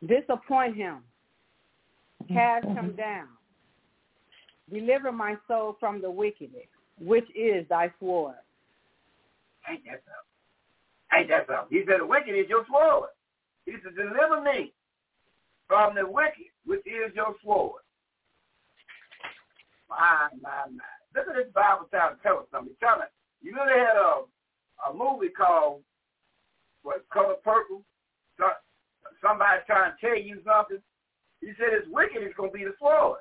Disappoint 0.06 0.76
him. 0.76 0.98
Cast 2.28 2.66
him 2.66 2.94
down. 2.96 3.28
Deliver 4.72 5.12
my 5.12 5.36
soul 5.46 5.76
from 5.78 6.00
the 6.00 6.10
wicked, 6.10 6.50
which 6.98 7.26
is 7.36 7.66
thy 7.68 7.92
sword. 8.00 8.36
Ain't 9.68 9.84
that 9.84 10.02
something? 10.06 10.32
Ain't 11.14 11.28
that 11.28 11.46
something? 11.46 11.78
He 11.78 11.84
said, 11.86 12.00
the 12.00 12.06
wicked 12.06 12.34
is 12.34 12.48
your 12.48 12.64
sword. 12.70 13.10
He 13.66 13.72
said, 13.82 13.94
deliver 13.94 14.40
me 14.40 14.72
from 15.68 15.94
the 15.94 16.06
wicked, 16.06 16.50
which 16.64 16.86
is 16.86 17.14
your 17.14 17.34
sword. 17.44 17.82
My, 19.90 20.28
my, 20.40 20.72
my. 20.72 20.84
Look 21.14 21.28
at 21.28 21.36
this 21.36 21.52
Bible 21.54 21.86
trying 21.90 22.16
to 22.16 22.22
tell 22.22 22.38
us 22.38 22.46
something. 22.50 22.74
Trying 22.80 23.00
to, 23.00 23.08
you 23.42 23.52
know 23.52 23.66
they 23.66 23.78
had 23.78 24.00
a, 24.00 24.24
a 24.88 24.94
movie 24.94 25.28
called, 25.28 25.82
what, 26.82 27.04
Color 27.12 27.36
Purple? 27.44 27.84
So, 28.38 28.46
somebody 29.20 29.60
trying 29.66 29.92
to 29.92 30.00
tell 30.00 30.18
you 30.18 30.40
something. 30.44 30.80
He 31.40 31.52
said 31.58 31.76
it's 31.76 31.86
wicked 31.90 32.22
it's 32.22 32.36
going 32.36 32.50
to 32.50 32.56
be 32.56 32.64
the 32.64 32.72
sword. 32.80 33.18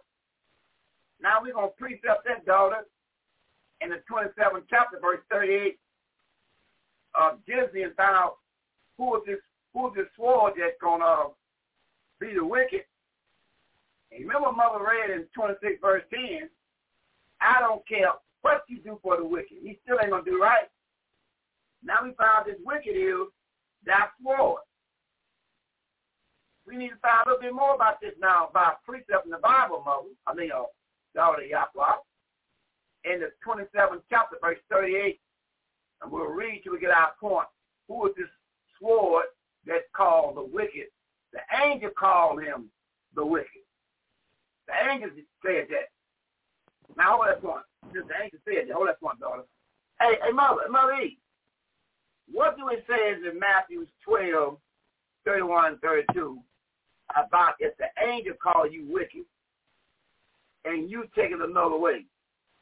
Now 1.22 1.42
we're 1.42 1.54
going 1.54 1.70
to 1.70 1.78
precept 1.78 2.26
that 2.26 2.46
daughter 2.46 2.86
in 3.82 3.90
the 3.90 4.02
27th 4.10 4.64
chapter, 4.70 5.00
verse 5.02 5.22
38 5.32 5.78
of 7.20 7.40
Genesis 7.48 7.76
and 7.76 7.96
find 7.96 8.16
out 8.16 8.38
who 8.98 9.16
is 9.18 9.24
this 9.26 9.40
who 9.74 9.88
is 9.88 9.94
this 9.96 10.08
sword 10.18 10.54
that's 10.58 10.76
gonna 10.82 11.32
be 12.20 12.34
the 12.34 12.46
wicked. 12.46 12.84
And 14.12 14.28
remember 14.28 14.52
Mother 14.52 14.84
read 14.84 15.10
in 15.10 15.26
26 15.34 15.80
verse 15.82 16.04
10, 16.14 16.50
I 17.40 17.60
don't 17.60 17.86
care 17.88 18.12
what 18.42 18.64
you 18.68 18.80
do 18.80 19.00
for 19.02 19.18
the 19.18 19.26
wicked. 19.26 19.58
He 19.62 19.80
still 19.84 19.98
ain't 20.02 20.12
gonna 20.12 20.24
do 20.24 20.42
right. 20.42 20.68
Now 21.84 22.04
we 22.04 22.12
found 22.14 22.46
this 22.46 22.60
wicked 22.64 22.96
is 22.96 23.28
that 23.86 24.12
sword. 24.24 24.62
We 26.68 26.78
need 26.78 26.90
to 26.90 26.96
find 27.02 27.26
a 27.26 27.30
little 27.30 27.42
bit 27.42 27.54
more 27.54 27.76
about 27.76 28.00
this 28.02 28.14
now 28.22 28.50
by 28.54 28.74
precept 28.86 29.26
in 29.26 29.32
the 29.32 29.38
Bible, 29.38 29.84
Mother. 29.84 30.14
I 30.28 30.34
mean, 30.34 30.52
uh, 30.52 30.64
daughter 31.16 31.44
Yahweh. 31.44 31.98
In 33.04 33.20
the 33.20 33.32
27th 33.46 34.02
chapter, 34.10 34.38
verse 34.42 34.60
38, 34.70 35.20
and 36.02 36.12
we'll 36.12 36.26
read 36.26 36.62
till 36.64 36.74
we 36.74 36.80
get 36.80 36.92
our 36.92 37.12
point. 37.20 37.48
Who 37.88 38.08
is 38.08 38.14
this 38.16 38.28
sword 38.80 39.26
that's 39.66 39.84
called 39.96 40.38
the 40.38 40.44
wicked? 40.44 40.88
The 41.34 41.40
angel 41.64 41.92
called 41.98 42.44
him 42.44 42.70
the 43.16 43.26
wicked. 43.26 43.66
The 44.68 44.92
angel 44.92 45.10
said 45.44 45.68
that. 45.70 45.90
Now 46.98 47.18
hold 47.18 47.28
that 47.28 47.42
point. 47.42 47.64
Just 47.94 48.08
the 48.08 48.24
angel 48.24 48.40
said 48.46 48.70
that. 48.70 48.76
Hold 48.76 48.90
that 48.90 49.00
point, 49.00 49.20
daughter. 49.20 49.44
Hey, 50.00 50.18
hey, 50.24 50.32
mother, 50.32 50.62
mother. 50.70 50.98
What 52.32 52.58
do 52.58 52.70
it 52.70 52.86
say 52.88 53.14
in 53.14 53.40
Matthew 53.40 53.86
12, 54.06 54.58
31, 55.26 55.80
32 55.80 56.40
about 57.16 57.56
if 57.60 57.76
the 57.78 57.88
angel 58.08 58.34
called 58.42 58.72
you 58.72 58.86
wicked 58.90 59.26
and 60.66 60.90
you 60.90 61.06
take 61.16 61.32
it 61.32 61.42
another 61.42 61.78
way? 61.78 62.06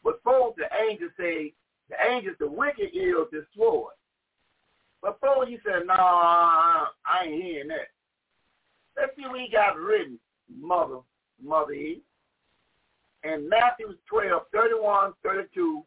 But 0.03 0.23
both 0.23 0.55
the 0.55 0.65
angels 0.89 1.11
say 1.17 1.53
the 1.89 1.95
angels, 2.09 2.35
the 2.39 2.49
wicked 2.49 2.89
is 2.93 3.15
destroyed. 3.31 3.93
But 5.01 5.19
before 5.19 5.47
you 5.47 5.59
said, 5.65 5.87
no, 5.87 5.93
I 5.93 6.87
ain't 7.25 7.43
hearing 7.43 7.69
that. 7.69 7.89
Let's 8.97 9.15
see 9.15 9.23
what 9.27 9.39
he 9.39 9.49
got 9.49 9.77
written, 9.77 10.19
Mother, 10.53 10.99
Mother 11.41 11.71
E. 11.71 12.01
In 13.23 13.49
Matthew 13.49 13.95
12, 14.09 14.43
31, 14.53 15.13
32, 15.23 15.83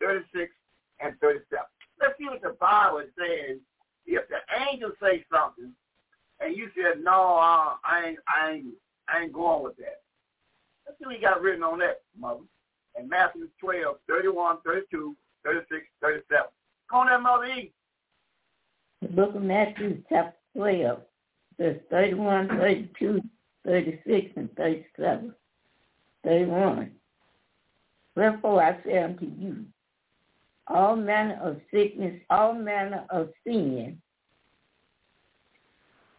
36, 0.00 0.52
and 1.00 1.14
37. 1.20 1.64
Let's 2.00 2.14
see 2.18 2.26
what 2.26 2.42
the 2.42 2.56
Bible 2.60 2.98
is 2.98 3.08
saying. 3.18 3.60
If 4.06 4.24
the 4.28 4.38
angels 4.70 4.92
say 5.02 5.24
something, 5.30 5.72
and 6.40 6.56
you 6.56 6.70
said, 6.74 7.02
no, 7.02 7.36
uh, 7.36 7.76
I 7.84 8.04
ain't, 8.08 8.18
I 8.26 8.50
ain't, 8.52 8.66
I 9.08 9.22
ain't 9.22 9.32
going 9.32 9.62
with 9.62 9.76
that. 9.76 10.00
Let's 10.90 10.98
see 10.98 11.06
what 11.06 11.14
he 11.14 11.20
got 11.20 11.40
written 11.40 11.62
on 11.62 11.78
that, 11.78 12.00
Mother 12.18 12.40
in 12.98 13.08
Matthew 13.08 13.46
12, 13.60 13.96
31, 14.08 14.56
32, 14.64 15.16
36, 15.44 15.86
37. 16.02 16.46
Come 16.90 16.98
on 16.98 17.06
there, 17.06 17.20
Mother 17.20 17.44
E. 17.44 17.72
The 19.00 19.08
book 19.08 19.36
of 19.36 19.42
Matthew, 19.42 20.02
chapter 20.08 20.36
12, 20.56 21.00
verse 21.60 21.78
31, 21.90 22.48
32, 22.48 23.20
36, 23.64 24.32
and 24.34 24.56
37. 24.56 25.32
31. 26.24 26.90
Wherefore 28.16 28.60
I 28.60 28.82
say 28.84 28.98
unto 28.98 29.26
you, 29.26 29.64
all 30.66 30.96
manner 30.96 31.38
of 31.40 31.60
sickness, 31.72 32.20
all 32.30 32.52
manner 32.52 33.04
of 33.10 33.30
sin, 33.46 33.96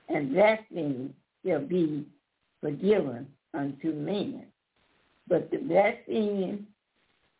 and 0.07 0.33
blasphemy 0.33 1.09
shall 1.45 1.59
be 1.59 2.05
forgiven 2.61 3.27
unto 3.53 3.91
men. 3.91 4.45
But 5.27 5.51
the 5.51 5.57
blasphemy 5.57 6.63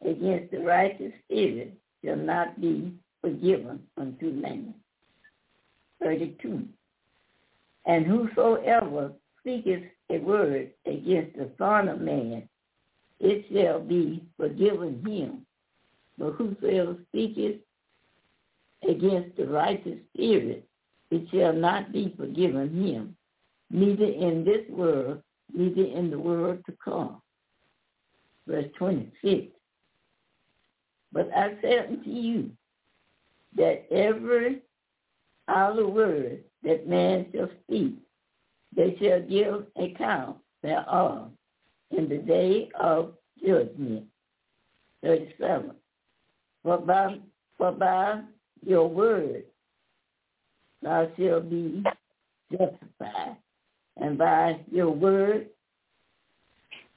against 0.06 0.52
the 0.52 0.60
righteous 0.60 1.14
spirit 1.26 1.74
shall 2.04 2.16
not 2.16 2.60
be 2.60 2.94
forgiven 3.22 3.82
unto 3.98 4.32
man. 4.32 4.74
32. 6.02 6.64
And 7.86 8.06
whosoever 8.06 9.12
speaketh 9.40 9.84
a 10.10 10.18
word 10.20 10.72
against 10.86 11.38
the 11.38 11.50
Son 11.58 11.88
of 11.90 12.02
Man, 12.02 12.48
it 13.20 13.46
shall 13.54 13.80
be 13.80 14.24
forgiven 14.38 15.04
him. 15.06 15.46
But 16.18 16.34
whosoever 16.34 16.98
speaketh 17.10 17.58
against 18.88 19.38
the 19.38 19.46
righteous 19.46 20.00
spirit, 20.14 20.68
it 21.12 21.28
shall 21.32 21.54
not 21.54 21.92
be 21.92 22.14
forgiven 22.18 22.84
him, 22.84 23.16
neither 23.70 24.06
in 24.06 24.44
this 24.44 24.68
world, 24.70 25.22
neither 25.54 25.84
in 25.84 26.10
the 26.10 26.20
world 26.20 26.60
to 26.66 26.74
come. 26.84 27.22
Verse 28.48 28.66
26. 28.78 29.48
But 31.14 31.30
I 31.36 31.54
say 31.62 31.80
unto 31.80 32.10
you 32.10 32.52
that 33.56 33.86
every 33.92 34.62
idle 35.48 35.92
word 35.92 36.44
that 36.64 36.88
man 36.88 37.26
shall 37.34 37.50
speak, 37.64 37.96
they 38.76 38.96
shall 39.00 39.22
give 39.22 39.66
account 39.76 40.38
thereof 40.64 41.32
in 41.92 42.08
the 42.08 42.18
day 42.18 42.70
of 42.80 43.14
judgment. 43.46 44.06
37. 45.04 45.72
For 46.64 46.78
by, 46.78 47.18
for 47.58 47.72
by 47.72 48.22
your 48.66 48.88
word 48.88 49.44
thou 50.82 51.12
shalt 51.18 51.50
be 51.50 51.84
justified, 52.52 53.38
and 53.98 54.18
by 54.18 54.60
your 54.72 54.92
word 54.92 55.48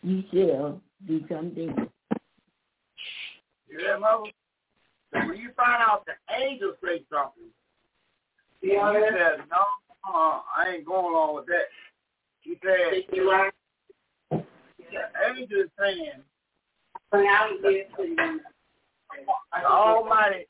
you 0.02 0.22
shall 0.32 0.80
be 1.06 1.20
condemned. 1.20 1.90
You 3.68 3.78
hear, 3.78 3.98
mother? 3.98 4.30
So 5.12 5.18
when 5.26 5.36
you 5.36 5.50
find 5.56 5.82
out 5.82 6.06
the 6.06 6.14
angels 6.34 6.76
say 6.82 7.04
something, 7.12 7.50
yeah, 8.62 8.92
he 8.92 8.98
said, 9.10 9.44
no, 9.50 9.62
uh, 10.08 10.40
I 10.56 10.74
ain't 10.74 10.86
going 10.86 11.14
along 11.14 11.34
with 11.36 11.46
that. 11.46 11.68
He 12.40 12.58
said, 12.62 13.04
the 14.30 14.42
angel 15.28 15.60
is 15.60 15.70
saying, 15.78 16.22
the 17.12 17.18
Almighty, 19.66 20.46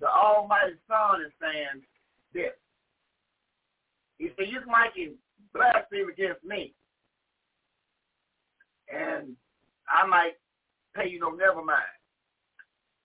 the 0.00 0.08
Almighty 0.08 0.74
Son 0.88 1.22
is 1.24 1.32
saying 1.40 1.82
this. 2.34 2.52
He 4.18 4.30
said, 4.36 4.48
you 4.48 4.60
might 4.66 4.94
can 4.94 5.14
blaspheme 5.54 6.08
against 6.10 6.44
me, 6.44 6.74
and 8.92 9.36
I 9.90 10.06
might 10.06 10.32
pay 10.94 11.08
you 11.08 11.18
no 11.20 11.30
never 11.30 11.62
mind. 11.64 11.82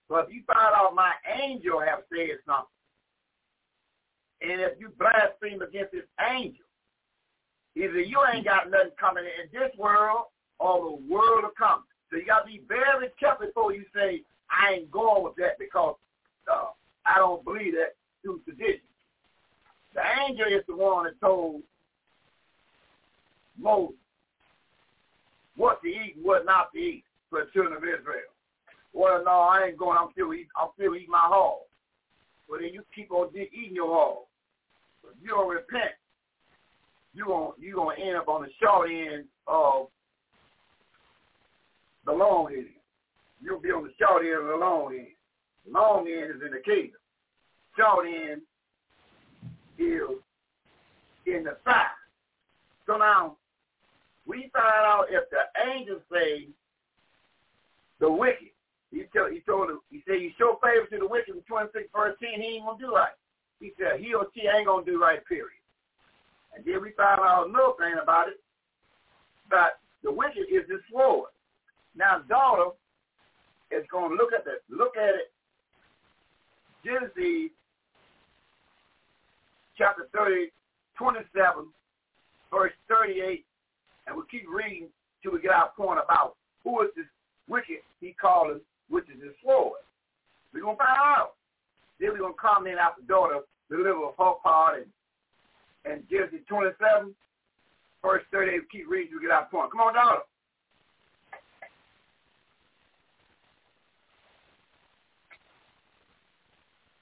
But 0.07 0.28
if 0.28 0.36
you 0.36 0.44
find 0.45 0.74
out 0.76 0.94
my 0.95 1.12
angel 1.41 1.80
have 1.80 2.03
said 2.10 2.38
something, 2.45 2.70
and 4.41 4.62
if 4.62 4.80
you 4.80 4.90
blaspheme 4.99 5.62
against 5.62 5.94
this 5.94 6.06
angel, 6.32 6.66
either 7.76 7.99
you 8.02 8.20
ain't 8.32 8.45
got 8.45 8.70
nothing 8.70 8.91
coming 8.99 9.24
in 9.26 9.49
this 9.52 9.72
world 9.78 10.26
or 10.60 10.80
the 10.80 11.14
world 11.14 11.44
to 11.44 11.49
come. 11.57 11.84
So 12.10 12.18
you 12.18 12.26
got 12.26 12.41
to 12.41 12.45
be 12.45 12.62
very 12.68 13.10
careful 13.20 13.48
before 13.48 13.74
you 13.74 13.84
say, 13.95 14.22
I 14.52 14.74
ain't 14.74 14.91
going 14.91 15.24
with 15.24 15.36
that 15.38 15.57
because 15.57 15.95
uh, 16.52 16.70
I 17.06 17.18
don't 17.18 17.44
believe 17.44 17.74
that 17.74 17.95
through 18.22 18.41
tradition. 18.44 18.86
The 19.95 20.02
angel 20.28 20.45
is 20.48 20.64
the 20.68 20.76
one 20.76 21.06
that 21.06 21.20
told 21.20 21.64
Moses 23.57 23.95
what 25.56 25.82
to 25.82 25.88
eat 25.88 26.15
and 26.15 26.26
what 26.26 26.45
not 26.45 26.72
to 26.73 26.80
eat 26.80 27.03
for 27.30 27.44
the 27.44 27.52
children 27.52 27.76
of 27.76 27.84
Israel. 27.84 28.32
Well, 28.94 29.23
no, 29.26 29.32
I 29.32 29.65
ain't 29.68 29.77
going. 29.77 29.98
I'm 29.98 30.10
still 30.14 30.34
eating. 30.34 30.48
I'm 30.60 30.69
still 30.76 30.95
eating 30.95 31.10
my 31.10 31.23
hog. 31.23 31.60
Well, 32.48 32.60
then 32.61 32.73
you 32.73 32.84
keep 32.95 33.11
on 33.11 33.30
eating 33.36 33.76
your 33.76 33.94
hog. 33.94 34.23
If 35.03 35.22
you 35.22 35.30
don't 35.30 35.49
repent, 35.49 35.91
you 37.14 37.26
gonna 37.26 37.49
you 37.60 37.76
gonna 37.76 37.99
end 37.99 38.18
up 38.18 38.27
on 38.27 38.44
the 38.44 38.49
short 38.61 38.90
end 38.90 39.26
of 39.48 39.88
the 42.06 42.11
long 42.11 42.52
end. 42.53 42.68
You'll 43.41 43.60
be 43.60 43.69
on 43.69 43.84
the 43.84 43.91
short 43.99 44.26
end 44.26 44.41
of 44.41 44.48
the 44.48 44.56
long 44.56 44.94
end. 44.94 45.07
The 45.65 45.72
long 45.72 46.07
end 46.07 46.36
is 46.36 46.41
in 46.45 46.52
the 46.52 46.61
kingdom. 46.64 46.99
Short 47.77 48.06
end 48.07 48.41
is 49.77 50.18
in 51.26 51.44
the 51.44 51.57
fire. 51.64 51.91
So 52.86 52.98
now, 52.98 53.38
we 54.27 54.49
find 54.53 54.85
out 54.85 55.06
if 55.10 55.23
the 55.30 55.43
angels 55.72 56.02
say 56.11 56.47
the 57.99 58.11
wicked, 58.11 58.49
he 58.91 59.03
told, 59.15 59.31
he 59.31 59.39
told 59.41 59.69
him, 59.69 59.80
he 59.89 60.02
said, 60.07 60.22
you 60.22 60.31
show 60.38 60.60
favor 60.64 60.85
to 60.91 60.99
the 60.99 61.07
wicked 61.07 61.35
in 61.35 61.41
26 61.41 61.88
verse 61.95 62.15
10, 62.22 62.41
he 62.41 62.57
ain't 62.57 62.65
to 62.65 62.85
do 62.85 62.93
right. 62.93 63.15
He 63.60 63.72
said, 63.80 63.99
he 63.99 64.14
or 64.14 64.27
she 64.34 64.47
ain't 64.47 64.68
to 64.68 64.84
do 64.85 65.02
right, 65.02 65.26
period. 65.26 65.60
And 66.56 66.64
then 66.65 66.81
we 66.81 66.91
found 66.91 67.19
out 67.19 67.49
another 67.49 67.73
thing 67.80 67.95
about 68.02 68.30
it, 68.30 68.39
that 69.52 69.80
the 70.03 70.11
wicked 70.11 70.47
is 70.49 70.68
the 70.68 70.80
sword. 70.91 71.30
Now, 71.95 72.22
daughter 72.27 72.72
is 73.72 73.84
to 73.91 74.15
look 74.15 74.34
at 74.34 74.45
the 74.45 74.60
look 74.69 74.97
at 74.97 75.15
it. 75.15 75.31
Genesis 76.84 77.52
chapter 79.77 80.07
30, 80.15 80.52
27, 80.97 81.65
verse 82.52 82.72
38, 82.88 83.45
and 84.07 84.15
we'll 84.15 84.26
keep 84.26 84.45
reading 84.49 84.88
till 85.22 85.34
we 85.34 85.41
get 85.41 85.52
our 85.52 85.72
point 85.76 85.99
about 86.03 86.36
who 86.64 86.82
is 86.82 86.90
this 86.95 87.06
wicked 87.48 87.82
he 88.02 88.14
calls 88.19 88.61
which 88.90 89.06
is 89.10 89.22
his 89.22 89.34
sword. 89.44 89.82
We're 90.53 90.61
going 90.61 90.77
to 90.77 90.84
find 90.84 90.98
out. 90.98 91.34
Then 91.99 92.11
we're 92.11 92.19
going 92.19 92.34
to 92.34 92.40
comment 92.40 92.80
out 92.80 92.98
the 92.98 93.03
daughter, 93.03 93.40
deliver 93.69 94.11
her 94.18 94.34
part, 94.44 94.77
and, 94.77 94.88
and 95.86 96.03
Genesis 96.10 96.45
27, 96.48 97.15
verse 98.02 98.23
38, 98.32 98.61
keep 98.72 98.90
reading 98.90 99.10
till 99.10 99.19
we 99.19 99.27
get 99.27 99.34
our 99.34 99.45
point. 99.45 99.72
Come 99.72 99.82
on, 99.82 99.94
daughter. 99.94 100.22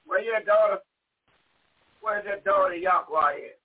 Where 0.06 0.22
you 0.22 0.34
at, 0.38 0.46
daughter? 0.46 0.78
Where's 2.02 2.26
that 2.26 2.46
daughter 2.46 2.76
Yahweh 2.76 3.50
at? 3.50 3.58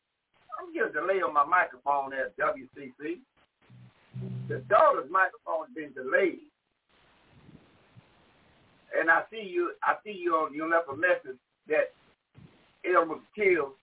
I'm 0.58 0.72
getting 0.72 0.90
a 0.90 0.92
delay 0.92 1.20
on 1.20 1.34
my 1.34 1.44
microphone 1.44 2.12
at 2.14 2.36
WCC. 2.38 3.20
The 4.48 4.58
daughter's 4.68 5.10
microphone 5.10 5.66
has 5.66 5.74
been 5.74 5.92
delayed. 5.92 6.40
And 8.98 9.10
I 9.10 9.22
see 9.30 9.42
you 9.42 9.72
I 9.84 9.94
see 10.04 10.12
you 10.12 10.34
on 10.34 10.54
you 10.54 10.68
left 10.70 10.88
a 10.90 10.96
message 10.96 11.38
that 11.68 11.92
Elmer 12.88 13.16
Kill, 13.36 13.74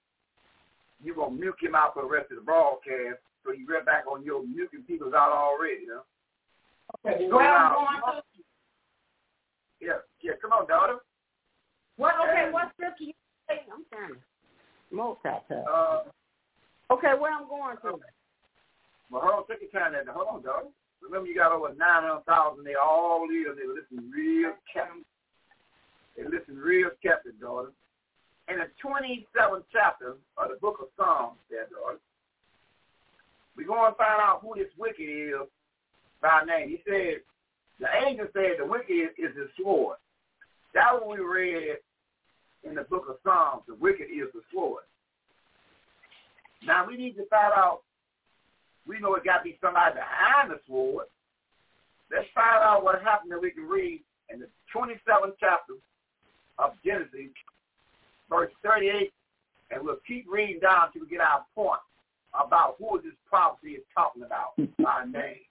you're 1.03 1.15
gonna 1.15 1.35
mute 1.35 1.55
him 1.61 1.75
out 1.75 1.93
for 1.93 2.01
the 2.03 2.09
rest 2.09 2.31
of 2.31 2.37
the 2.37 2.43
broadcast. 2.43 3.21
So 3.45 3.51
you 3.51 3.67
read 3.69 3.85
back 3.85 4.05
on 4.11 4.23
your 4.23 4.43
muting 4.45 4.81
people's 4.87 5.13
out 5.13 5.31
already, 5.31 5.81
you 5.81 5.87
know. 5.87 6.01
Okay, 7.05 7.27
where 7.27 7.55
I'm 7.55 7.73
going 8.01 8.15
to? 8.17 8.23
Yeah, 9.79 10.01
yeah, 10.21 10.33
come 10.41 10.51
on, 10.51 10.67
daughter. 10.67 10.97
What? 11.97 12.15
Okay, 12.19 12.45
And- 12.45 12.53
what 12.53 12.71
scripture 12.73 13.03
you? 13.03 13.13
I'm 13.49 13.85
trying 13.93 14.15
to 14.15 14.95
multitask. 14.95 15.65
Uh 15.69 16.09
Okay, 16.91 17.13
where 17.19 17.33
I'm 17.33 17.47
going 17.47 17.77
to? 17.77 17.83
Well, 17.83 17.99
hold 19.11 19.23
on, 19.23 19.47
take 19.47 19.61
your 19.61 19.81
time 19.81 19.93
there. 19.93 20.05
Hold 20.09 20.27
on, 20.27 20.41
dog. 20.43 20.65
Remember, 21.01 21.27
you 21.27 21.35
got 21.35 21.51
over 21.51 21.73
900,000. 21.73 22.63
They 22.63 22.73
all 22.73 23.27
leaders. 23.27 23.57
They 23.57 23.67
listen 23.67 24.09
real 24.09 24.53
careful. 24.71 25.01
They 26.17 26.23
listen 26.23 26.57
real 26.57 26.89
careful, 27.01 27.31
daughter. 27.39 27.71
In 28.47 28.57
the 28.57 28.69
27th 28.81 29.63
chapter 29.71 30.17
of 30.37 30.49
the 30.49 30.57
book 30.61 30.77
of 30.81 30.87
Psalms, 30.97 31.37
there, 31.49 31.67
daughter, 31.69 31.99
we're 33.57 33.67
going 33.67 33.91
to 33.91 33.97
find 33.97 34.21
out 34.21 34.41
who 34.41 34.55
this 34.55 34.71
wicked 34.77 35.03
is 35.03 35.47
by 36.21 36.43
name. 36.45 36.69
He 36.69 36.81
said, 36.87 37.21
the 37.79 37.87
angel 38.05 38.27
said 38.33 38.57
the 38.59 38.65
wicked 38.65 38.91
is, 38.91 39.09
is 39.17 39.35
the 39.35 39.47
sword. 39.61 39.97
That 40.73 40.93
what 40.93 41.17
we 41.17 41.23
read 41.23 41.77
in 42.63 42.75
the 42.75 42.83
book 42.83 43.05
of 43.09 43.17
Psalms. 43.23 43.63
The 43.67 43.75
wicked 43.75 44.07
is 44.09 44.27
the 44.33 44.41
sword. 44.53 44.83
Now 46.65 46.87
we 46.87 46.97
need 46.97 47.15
to 47.17 47.25
find 47.29 47.53
out. 47.55 47.81
We 48.87 48.99
know 48.99 49.15
it 49.15 49.25
got 49.25 49.39
to 49.39 49.43
be 49.43 49.57
somebody 49.61 49.95
behind 49.95 50.51
the 50.51 50.59
sword. 50.67 51.07
Let's 52.11 52.27
find 52.35 52.63
out 52.63 52.83
what 52.83 53.01
happened 53.01 53.31
that 53.31 53.41
we 53.41 53.51
can 53.51 53.65
read 53.65 54.01
in 54.29 54.39
the 54.39 54.47
27th 54.73 55.33
chapter 55.39 55.73
of 56.59 56.71
Genesis, 56.85 57.33
verse 58.29 58.51
38, 58.63 59.11
and 59.71 59.83
we'll 59.83 59.97
keep 60.07 60.25
reading 60.29 60.59
down 60.59 60.91
till 60.93 61.01
we 61.01 61.07
get 61.07 61.21
our 61.21 61.43
point 61.55 61.81
about 62.33 62.75
who 62.77 63.01
this 63.01 63.13
prophecy 63.27 63.71
is 63.71 63.83
talking 63.93 64.23
about 64.23 64.55
by 64.79 65.05
name. 65.05 65.41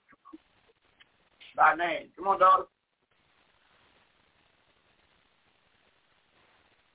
By 1.56 1.74
name. 1.74 2.08
Come 2.16 2.28
on, 2.28 2.38
daughter. 2.38 2.64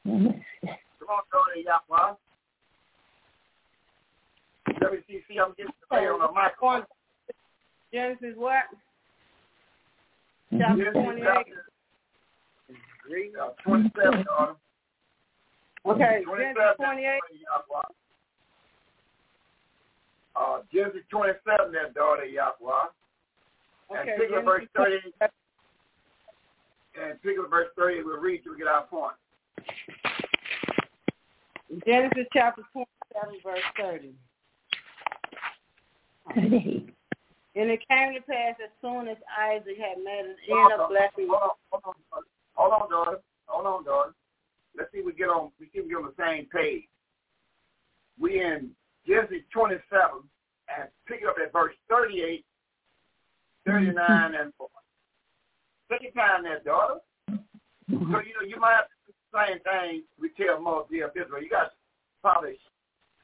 Come 0.06 0.44
on, 1.10 1.24
daughter 1.32 1.60
Yahweh. 1.64 2.16
WCC, 4.90 5.40
I'm 5.41 5.53
getting 5.57 5.72
the 5.91 5.98
on 5.98 6.34
microphone. 6.34 6.84
Genesis 7.94 8.34
what? 8.36 8.64
Chapter 10.52 10.78
Genesis 10.78 10.94
28. 10.94 11.24
chapter- 11.24 11.66
Read 13.10 13.32
uh, 13.41 13.49
27, 13.64 14.24
daughter. 14.26 14.56
Okay, 15.86 16.22
27, 16.24 16.56
Genesis 16.56 16.76
28. 16.78 17.20
Uh, 20.36 20.60
Genesis 20.72 21.02
27, 21.10 21.72
that 21.72 21.94
daughter 21.95 22.26
Yahweh. 22.26 22.72
And 23.90 23.99
Okay, 23.99 24.16
pick 24.20 24.38
up 24.38 24.45
verse 24.45 24.66
30. 24.76 24.98
And 27.02 27.22
pick 27.24 27.40
up 27.40 27.49
verse 27.49 27.70
30, 27.78 28.03
we'll 28.03 28.18
read 28.20 28.44
till 28.44 28.53
we 28.53 28.60
get 28.60 28.68
our 28.68 28.84
point. 28.86 29.16
Genesis 31.86 32.28
chapter 32.34 32.61
27, 32.74 33.40
verse 33.44 33.60
30. 33.80 34.14
And 36.35 37.69
it 37.69 37.80
came 37.89 38.14
to 38.14 38.22
pass 38.22 38.56
as 38.64 38.69
soon 38.81 39.07
as 39.07 39.18
Isaac 39.38 39.77
had 39.77 40.03
made 40.03 40.26
an 40.26 40.35
end 40.49 40.80
of 40.80 40.89
blessing. 40.89 41.27
Hold 41.27 41.41
on, 41.41 41.57
hold 41.72 41.84
on, 42.14 42.23
hold 42.53 42.73
on, 42.73 42.89
daughter. 42.89 43.19
Hold 43.47 43.65
on, 43.65 43.84
daughter. 43.84 44.14
Let's 44.77 44.91
see 44.91 44.99
if 44.99 45.06
we 45.06 45.14
get 45.14 45.30
on. 45.30 45.51
We 45.60 45.65
see 45.68 45.80
if 45.80 45.85
we 45.85 45.89
get 45.89 45.97
on 45.97 46.14
the 46.15 46.23
same 46.23 46.45
page. 46.45 46.88
We 48.19 48.41
in 48.41 48.69
Genesis 49.07 49.43
27 49.51 49.81
and 50.69 50.89
pick 51.07 51.22
up 51.27 51.35
at 51.43 51.51
verse 51.51 51.73
38, 51.89 52.45
39, 53.65 54.35
and 54.35 54.53
40. 54.57 54.73
Take 55.91 56.03
your 56.03 56.11
time 56.14 56.43
there, 56.43 56.60
daughter. 56.60 56.99
So 57.27 57.35
you 57.89 58.34
know 58.38 58.45
you 58.45 58.60
might 58.60 58.77
have 58.77 58.85
to 58.85 58.97
do 59.07 59.14
the 59.18 59.34
same 59.34 59.60
thing 59.65 60.03
we 60.22 60.30
tell 60.38 60.61
most 60.61 60.93
of 60.93 60.93
Israel. 60.93 61.41
You 61.41 61.49
got 61.49 61.64
to 61.64 61.72
probably 62.22 62.57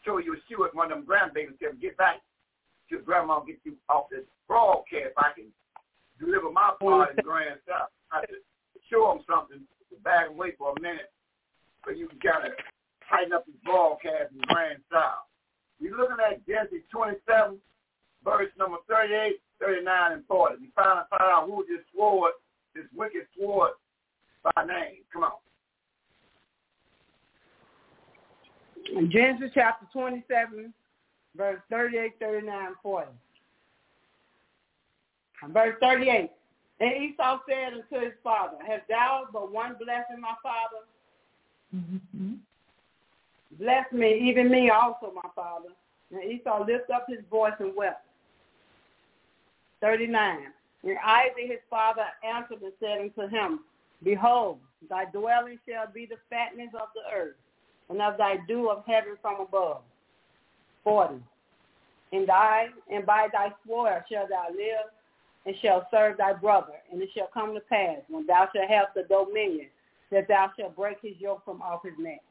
show 0.03 0.17
you 0.17 0.33
a 0.33 0.37
shoe 0.49 0.65
at 0.65 0.73
one 0.73 0.91
of 0.91 0.97
them 0.97 1.05
grandbabies. 1.05 1.59
Tell 1.59 1.69
them 1.69 1.79
get 1.79 1.95
back 1.97 2.21
your 2.89 3.01
grandma 3.01 3.39
get 3.41 3.57
you 3.63 3.73
off 3.89 4.09
this 4.09 4.25
broadcast. 4.47 5.13
I 5.17 5.31
can 5.35 5.45
deliver 6.19 6.51
my 6.51 6.71
part 6.79 7.17
in 7.17 7.23
grand 7.23 7.59
stuff. 7.63 7.89
I 8.11 8.21
to 8.21 8.35
show 8.89 9.09
them 9.09 9.23
something 9.29 9.59
to 9.89 9.95
back 10.03 10.27
wait 10.35 10.57
for 10.57 10.73
a 10.77 10.81
minute 10.81 11.11
so 11.85 11.91
you 11.91 12.07
of 12.45 12.53
tighten 13.09 13.33
up 13.33 13.45
this 13.45 13.55
broadcast 13.63 14.33
in 14.33 14.41
grand 14.47 14.79
style. 14.87 15.27
We're 15.79 15.97
looking 15.97 16.17
at 16.19 16.45
Genesis 16.47 16.85
27, 16.91 17.57
verse 18.23 18.49
number 18.57 18.77
38, 18.89 19.37
39, 19.59 20.11
and 20.13 20.23
40. 20.27 20.55
We 20.61 20.69
find, 20.75 21.05
find 21.09 21.21
out 21.21 21.47
who 21.47 21.65
this 21.67 21.85
sword, 21.95 22.31
this 22.73 22.85
wicked 22.95 23.27
sword 23.37 23.71
by 24.43 24.65
name. 24.65 25.03
Come 25.11 25.23
on. 25.23 25.31
In 28.95 29.11
Genesis 29.11 29.51
chapter 29.53 29.85
27, 29.91 30.73
verse 31.37 31.59
38, 31.69 32.13
39, 32.19 32.67
40. 32.81 33.07
Verse 35.49 35.75
38. 35.81 36.31
And 36.79 37.03
Esau 37.03 37.39
said 37.47 37.73
unto 37.73 38.05
his 38.05 38.13
father, 38.23 38.57
Hast 38.65 38.87
thou 38.89 39.25
but 39.31 39.51
one 39.51 39.75
blessing, 39.79 40.19
my 40.19 40.33
father? 40.43 40.85
Mm-hmm. 41.73 42.33
Bless 43.59 43.91
me, 43.91 44.29
even 44.29 44.49
me 44.49 44.69
also, 44.69 45.13
my 45.13 45.29
father. 45.35 45.69
And 46.11 46.23
Esau 46.23 46.65
lifted 46.65 46.93
up 46.93 47.05
his 47.07 47.19
voice 47.29 47.53
and 47.59 47.75
wept. 47.75 48.05
39. 49.81 50.39
And 50.83 50.97
Isaac 51.05 51.49
his 51.49 51.59
father 51.69 52.03
answered 52.23 52.61
and 52.61 52.73
said 52.79 52.99
unto 52.99 53.33
him, 53.33 53.61
Behold, 54.03 54.59
thy 54.89 55.05
dwelling 55.05 55.59
shall 55.67 55.87
be 55.91 56.05
the 56.05 56.17
fatness 56.29 56.69
of 56.73 56.89
the 56.93 57.17
earth, 57.17 57.35
and 57.89 58.01
of 58.01 58.17
thy 58.17 58.37
dew 58.47 58.69
of 58.69 58.83
heaven 58.85 59.15
from 59.21 59.41
above. 59.41 59.81
40. 60.85 61.15
And 62.13 62.29
thy 62.29 62.67
and 62.89 63.05
by 63.05 63.27
thy 63.33 63.49
sword 63.67 64.03
shall 64.09 64.27
thou 64.29 64.45
live, 64.51 64.89
and 65.45 65.55
shall 65.61 65.85
serve 65.91 66.17
thy 66.17 66.31
brother. 66.31 66.75
And 66.89 67.01
it 67.01 67.09
shall 67.13 67.29
come 67.33 67.53
to 67.53 67.59
pass, 67.59 67.97
when 68.07 68.25
thou 68.25 68.47
shalt 68.55 68.69
have 68.69 68.87
the 68.95 69.03
dominion, 69.03 69.67
that 70.11 70.29
thou 70.29 70.51
shalt 70.57 70.77
break 70.77 70.97
his 71.01 71.15
yoke 71.19 71.43
from 71.43 71.61
off 71.61 71.81
his 71.83 71.93
neck. 71.99 72.21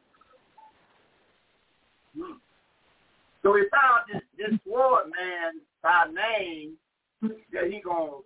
So 3.43 3.53
we 3.53 3.69
found 3.71 4.05
this, 4.11 4.23
this 4.39 4.59
sword 4.67 5.11
man 5.21 5.61
by 5.83 6.07
name 6.07 6.77
that 7.53 7.71
he 7.71 7.81
gonna 7.85 8.19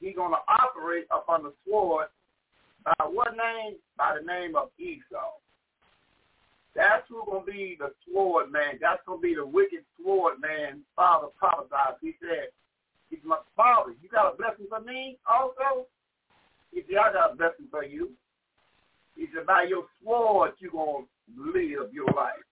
he 0.00 0.12
gonna 0.12 0.38
operate 0.48 1.06
upon 1.10 1.42
the 1.42 1.52
sword 1.68 2.06
by 2.84 2.92
what 3.06 3.32
name? 3.32 3.76
By 3.96 4.16
the 4.18 4.26
name 4.26 4.56
of 4.56 4.70
Esau. 4.78 5.41
That's 6.74 7.04
who 7.08 7.22
gonna 7.26 7.44
be 7.44 7.76
the 7.78 7.92
sword 8.06 8.50
man. 8.50 8.78
That's 8.80 9.02
gonna 9.06 9.20
be 9.20 9.34
the 9.34 9.46
wicked 9.46 9.84
sword 10.00 10.40
man. 10.40 10.82
Father 10.96 11.28
prophesied. 11.38 11.96
He 12.00 12.16
said, 12.20 12.48
"He's 13.10 13.22
my 13.24 13.38
father. 13.56 13.92
You 14.00 14.08
got 14.08 14.32
a 14.32 14.36
blessing 14.36 14.66
for 14.68 14.80
me 14.80 15.18
also." 15.26 15.86
He 16.72 16.82
said, 16.88 16.96
"I 16.96 17.12
got 17.12 17.32
a 17.32 17.36
blessing 17.36 17.68
for 17.70 17.84
you." 17.84 18.16
He 19.14 19.28
said, 19.34 19.46
"By 19.46 19.64
your 19.64 19.86
sword, 20.02 20.54
you 20.58 20.70
gonna 20.70 21.06
live 21.36 21.92
your 21.92 22.06
life." 22.16 22.42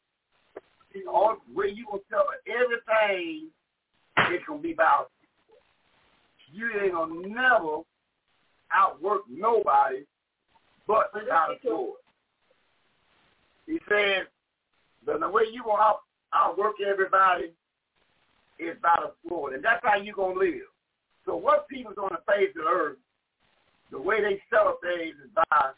You 0.93 1.05
know, 1.05 1.41
where 1.55 1.69
you 1.69 1.87
gonna 1.87 2.03
tell 2.11 2.29
everything, 2.47 3.51
it's 4.17 4.45
gonna 4.45 4.61
be 4.61 4.73
about 4.73 5.11
you 6.53 6.71
ain't 6.83 6.93
gonna 6.93 7.29
never 7.29 7.83
outwork 8.73 9.23
nobody 9.29 10.05
but 10.87 11.15
without 11.15 11.53
a 11.53 11.61
sword. 11.63 12.01
He 13.71 13.79
said, 13.89 14.27
the, 15.07 15.29
way 15.29 15.45
you 15.53 15.63
gonna 15.63 15.81
out, 15.81 16.01
outwork 16.35 16.75
everybody 16.85 17.53
is 18.59 18.77
by 18.83 18.97
the 19.01 19.13
sword, 19.29 19.55
and 19.55 19.65
that's 19.65 19.81
how 19.85 19.97
you 19.97 20.13
gonna 20.13 20.39
live. 20.39 20.67
So 21.25 21.37
what 21.37 21.69
people's 21.69 21.97
on 21.97 22.11
the 22.11 22.33
face 22.33 22.49
of 22.59 22.65
the 22.65 22.69
earth, 22.69 22.97
the 23.93 24.01
way 24.01 24.21
they 24.21 24.43
sell 24.51 24.77
things 24.83 25.15
is 25.25 25.31
by 25.35 25.71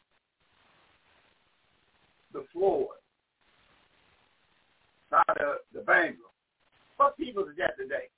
the 2.32 2.44
sword, 2.55 2.97
by 5.10 5.23
the, 5.36 5.56
the 5.74 5.81
bangle. 5.85 6.32
What 6.97 7.19
people 7.19 7.43
is 7.43 7.56
that 7.59 7.77
today? 7.77 8.09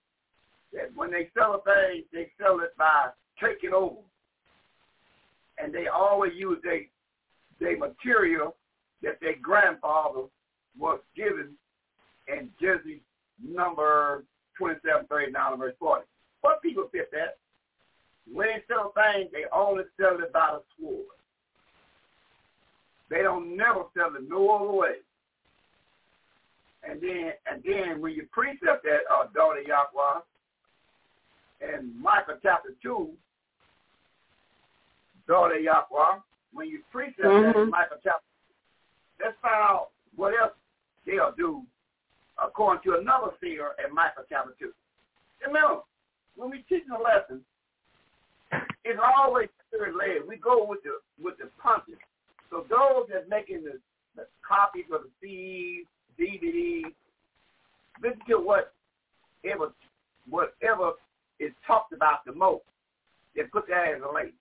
That 0.72 0.94
when 0.94 1.10
they 1.10 1.30
sell 1.36 1.54
a 1.54 1.62
thing, 1.62 2.04
they 2.12 2.30
sell 2.40 2.60
it 2.60 2.76
by 2.78 3.08
taking 3.42 3.74
over. 3.74 4.02
And 5.58 5.74
they 5.74 5.88
always 5.88 6.32
use 6.36 6.58
their 6.62 6.82
their 7.60 7.78
material 7.78 8.56
that 9.04 9.20
their 9.20 9.36
grandfather 9.40 10.22
was 10.78 11.00
given 11.16 11.50
in 12.28 12.48
Genesis 12.60 13.00
number 13.42 14.24
27, 14.58 15.06
39, 15.06 15.58
verse 15.58 15.74
40. 15.78 16.04
What 16.40 16.62
people 16.62 16.88
fit 16.90 17.10
that? 17.12 17.38
When 18.32 18.46
they 18.48 18.62
sell 18.68 18.92
things, 18.94 19.30
they 19.32 19.44
only 19.52 19.84
sell 20.00 20.18
it 20.18 20.32
by 20.32 20.56
the 20.56 20.62
sword. 20.78 21.04
They 23.10 23.22
don't 23.22 23.56
never 23.56 23.84
sell 23.96 24.14
it 24.16 24.28
no 24.28 24.50
other 24.50 24.72
way. 24.72 24.94
And 26.88 27.00
then, 27.00 27.32
and 27.50 27.62
then 27.64 28.00
when 28.00 28.12
you 28.12 28.26
precept 28.32 28.84
that, 28.84 29.00
uh, 29.12 29.26
daughter 29.34 29.60
Yahweh, 29.60 30.20
in 31.62 32.00
Micah 32.00 32.38
chapter 32.42 32.70
2, 32.82 33.10
daughter 35.28 35.58
Yahweh, 35.58 36.20
when 36.52 36.68
you 36.68 36.80
precept 36.90 37.20
mm-hmm. 37.20 37.58
that 37.58 37.62
in 37.62 37.70
Micah 37.70 37.96
chapter 38.02 38.24
let's 39.20 39.36
find 39.42 39.54
out 39.54 39.88
what 40.16 40.34
else 40.40 40.52
they'll 41.06 41.34
do 41.36 41.62
according 42.42 42.82
to 42.84 42.98
another 42.98 43.32
seer 43.40 43.72
in 43.84 43.94
Micah 43.94 44.26
chapter 44.28 44.54
2. 44.58 44.70
Remember, 45.46 45.80
when 46.36 46.50
we 46.50 46.64
teach 46.68 46.82
a 46.90 47.00
lesson, 47.00 47.40
it's 48.84 49.00
always 49.00 49.48
spirit 49.68 49.94
led. 49.96 50.26
We 50.28 50.36
go 50.36 50.66
with 50.66 50.80
the 50.82 51.00
with 51.22 51.38
the 51.38 51.48
punches. 51.62 51.98
So 52.50 52.66
those 52.68 53.08
that's 53.12 53.28
making 53.28 53.64
the, 53.64 53.80
the 54.16 54.26
copies 54.46 54.86
of 54.92 55.02
the 55.02 55.12
CDs, 55.18 55.86
DVDs, 56.18 56.92
listen 58.02 58.20
to 58.28 58.38
whatever 58.38 59.72
whatever 60.28 60.92
is 61.40 61.52
talked 61.66 61.92
about 61.92 62.24
the 62.24 62.32
most. 62.32 62.64
They 63.34 63.42
put 63.42 63.66
that 63.68 63.96
as 63.96 64.02
a 64.02 64.12
link. 64.12 64.32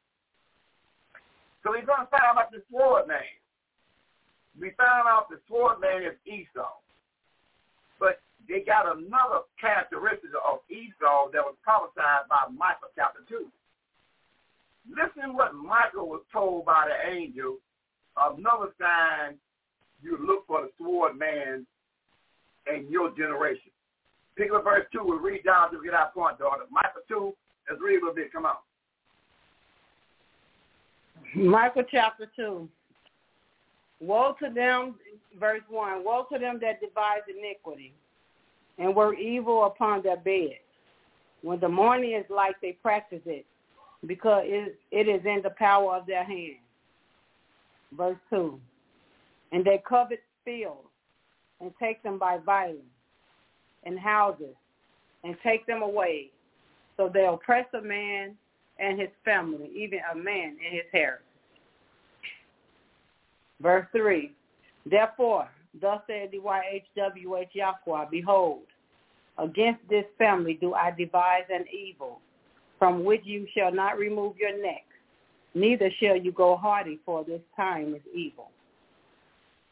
So 1.64 1.72
we're 1.72 1.86
going 1.86 2.06
to 2.06 2.12
find 2.12 2.24
out 2.28 2.34
about 2.34 2.52
the 2.52 2.62
sword 2.70 3.08
name. 3.08 3.40
We 4.60 4.72
found 4.78 5.08
out 5.08 5.30
the 5.30 5.40
sword 5.48 5.80
man 5.82 6.04
is 6.04 6.18
Esau. 6.26 6.70
But 8.00 8.22
they 8.48 8.62
got 8.62 8.86
another 8.86 9.42
characteristic 9.60 10.32
of 10.48 10.60
Esau 10.70 11.32
that 11.32 11.42
was 11.42 11.56
prophesied 11.64 12.28
by 12.30 12.46
Micah 12.56 12.92
chapter 12.96 13.22
2. 13.30 13.48
Listen 14.90 15.36
what 15.36 15.56
Micah 15.56 16.04
was 16.04 16.22
told 16.32 16.66
by 16.66 16.88
the 16.88 17.12
angel. 17.12 17.58
Another 18.18 18.74
sign 18.80 19.36
you 20.02 20.18
look 20.22 20.46
for 20.46 20.62
the 20.62 20.70
sword 20.78 21.18
man 21.18 21.66
in 22.74 22.88
your 22.90 23.16
generation. 23.16 23.72
Pick 24.38 24.52
up 24.52 24.64
verse 24.64 24.86
2. 24.92 25.02
We'll 25.04 25.20
read 25.20 25.44
down 25.46 25.72
to 25.72 25.82
get 25.84 25.94
our 25.94 26.12
point, 26.12 26.40
daughter. 26.40 26.64
Micah 26.70 27.02
2. 27.08 27.34
Let's 27.70 27.82
read 27.82 27.98
a 27.98 28.00
little 28.00 28.16
bit. 28.16 28.32
Come 28.34 28.46
on. 28.46 28.56
Micah 31.36 31.86
chapter 31.90 32.30
2. 32.36 32.68
Woe 34.06 34.36
to 34.44 34.50
them, 34.54 34.96
verse 35.40 35.62
1, 35.70 36.04
woe 36.04 36.26
to 36.32 36.38
them 36.38 36.60
that 36.62 36.82
devise 36.82 37.22
iniquity 37.30 37.94
and 38.78 38.94
work 38.94 39.18
evil 39.18 39.64
upon 39.64 40.04
their 40.04 40.18
beds. 40.18 40.56
When 41.42 41.60
the 41.62 41.70
morning 41.70 42.12
is 42.14 42.26
light, 42.30 42.56
they 42.62 42.74
practice 42.74 43.22
it 43.26 43.46
because 44.06 44.44
it, 44.46 45.08
is 45.08 45.26
in 45.26 45.42
the 45.42 45.52
power 45.52 45.96
of 45.96 46.06
their 46.06 46.26
hand. 46.26 46.58
Verse 47.98 48.18
2. 48.30 48.60
And 49.54 49.64
they 49.64 49.82
covet 49.88 50.22
fields 50.44 50.80
and 51.62 51.72
take 51.80 52.04
them 52.04 52.18
by 52.18 52.40
violence 52.46 52.82
and 53.86 53.98
houses 53.98 54.56
and 55.24 55.38
take 55.44 55.66
them 55.66 55.82
away. 55.82 56.30
So 56.98 57.10
they 57.14 57.26
oppress 57.26 57.68
a 57.74 57.82
man 57.82 58.36
and 58.80 59.00
his 59.00 59.10
family, 59.24 59.70
even 59.74 60.00
a 60.12 60.16
man 60.16 60.58
and 60.64 60.74
his 60.74 60.84
heritage. 60.92 61.24
Verse 63.64 63.88
3. 63.94 64.32
Therefore, 64.86 65.48
thus 65.82 66.02
said 66.06 66.30
the 66.32 66.40
YHWH 66.40 67.48
Yahweh, 67.54 68.06
behold, 68.12 68.64
against 69.38 69.80
this 69.90 70.04
family 70.18 70.58
do 70.60 70.74
I 70.74 70.92
devise 70.92 71.46
an 71.50 71.64
evil, 71.74 72.20
from 72.78 73.06
which 73.06 73.22
you 73.24 73.48
shall 73.58 73.72
not 73.72 73.98
remove 73.98 74.36
your 74.38 74.62
neck, 74.62 74.84
neither 75.56 75.90
shall 76.02 76.18
you 76.18 76.34
go 76.34 76.58
hardy, 76.58 77.00
for 77.06 77.24
this 77.24 77.40
time 77.56 77.96
is 77.96 78.02
evil. 78.14 78.52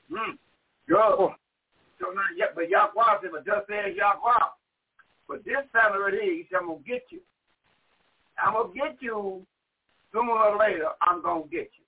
Mm. 0.10 0.38
Good. 0.88 1.30
So 2.00 2.08
now, 2.16 2.22
yeah, 2.36 2.46
but 2.56 2.70
Yahweh 2.70 3.22
said, 3.22 3.32
but 3.34 3.46
just 3.46 3.68
said 3.68 3.96
Yahweh. 3.96 4.48
But 5.28 5.44
this 5.44 5.58
family 5.74 6.00
right 6.00 6.14
here, 6.14 6.34
he 6.34 6.48
said, 6.50 6.60
I'm 6.62 6.68
going 6.68 6.84
to 6.84 6.90
get 6.90 7.04
you. 7.10 7.20
I'm 8.42 8.54
going 8.54 8.74
to 8.74 8.80
get 8.80 8.98
you 9.02 9.46
sooner 10.14 10.32
or 10.32 10.58
later, 10.58 10.88
I'm 11.02 11.22
going 11.22 11.44
to 11.44 11.50
get 11.50 11.70
you. 11.78 11.82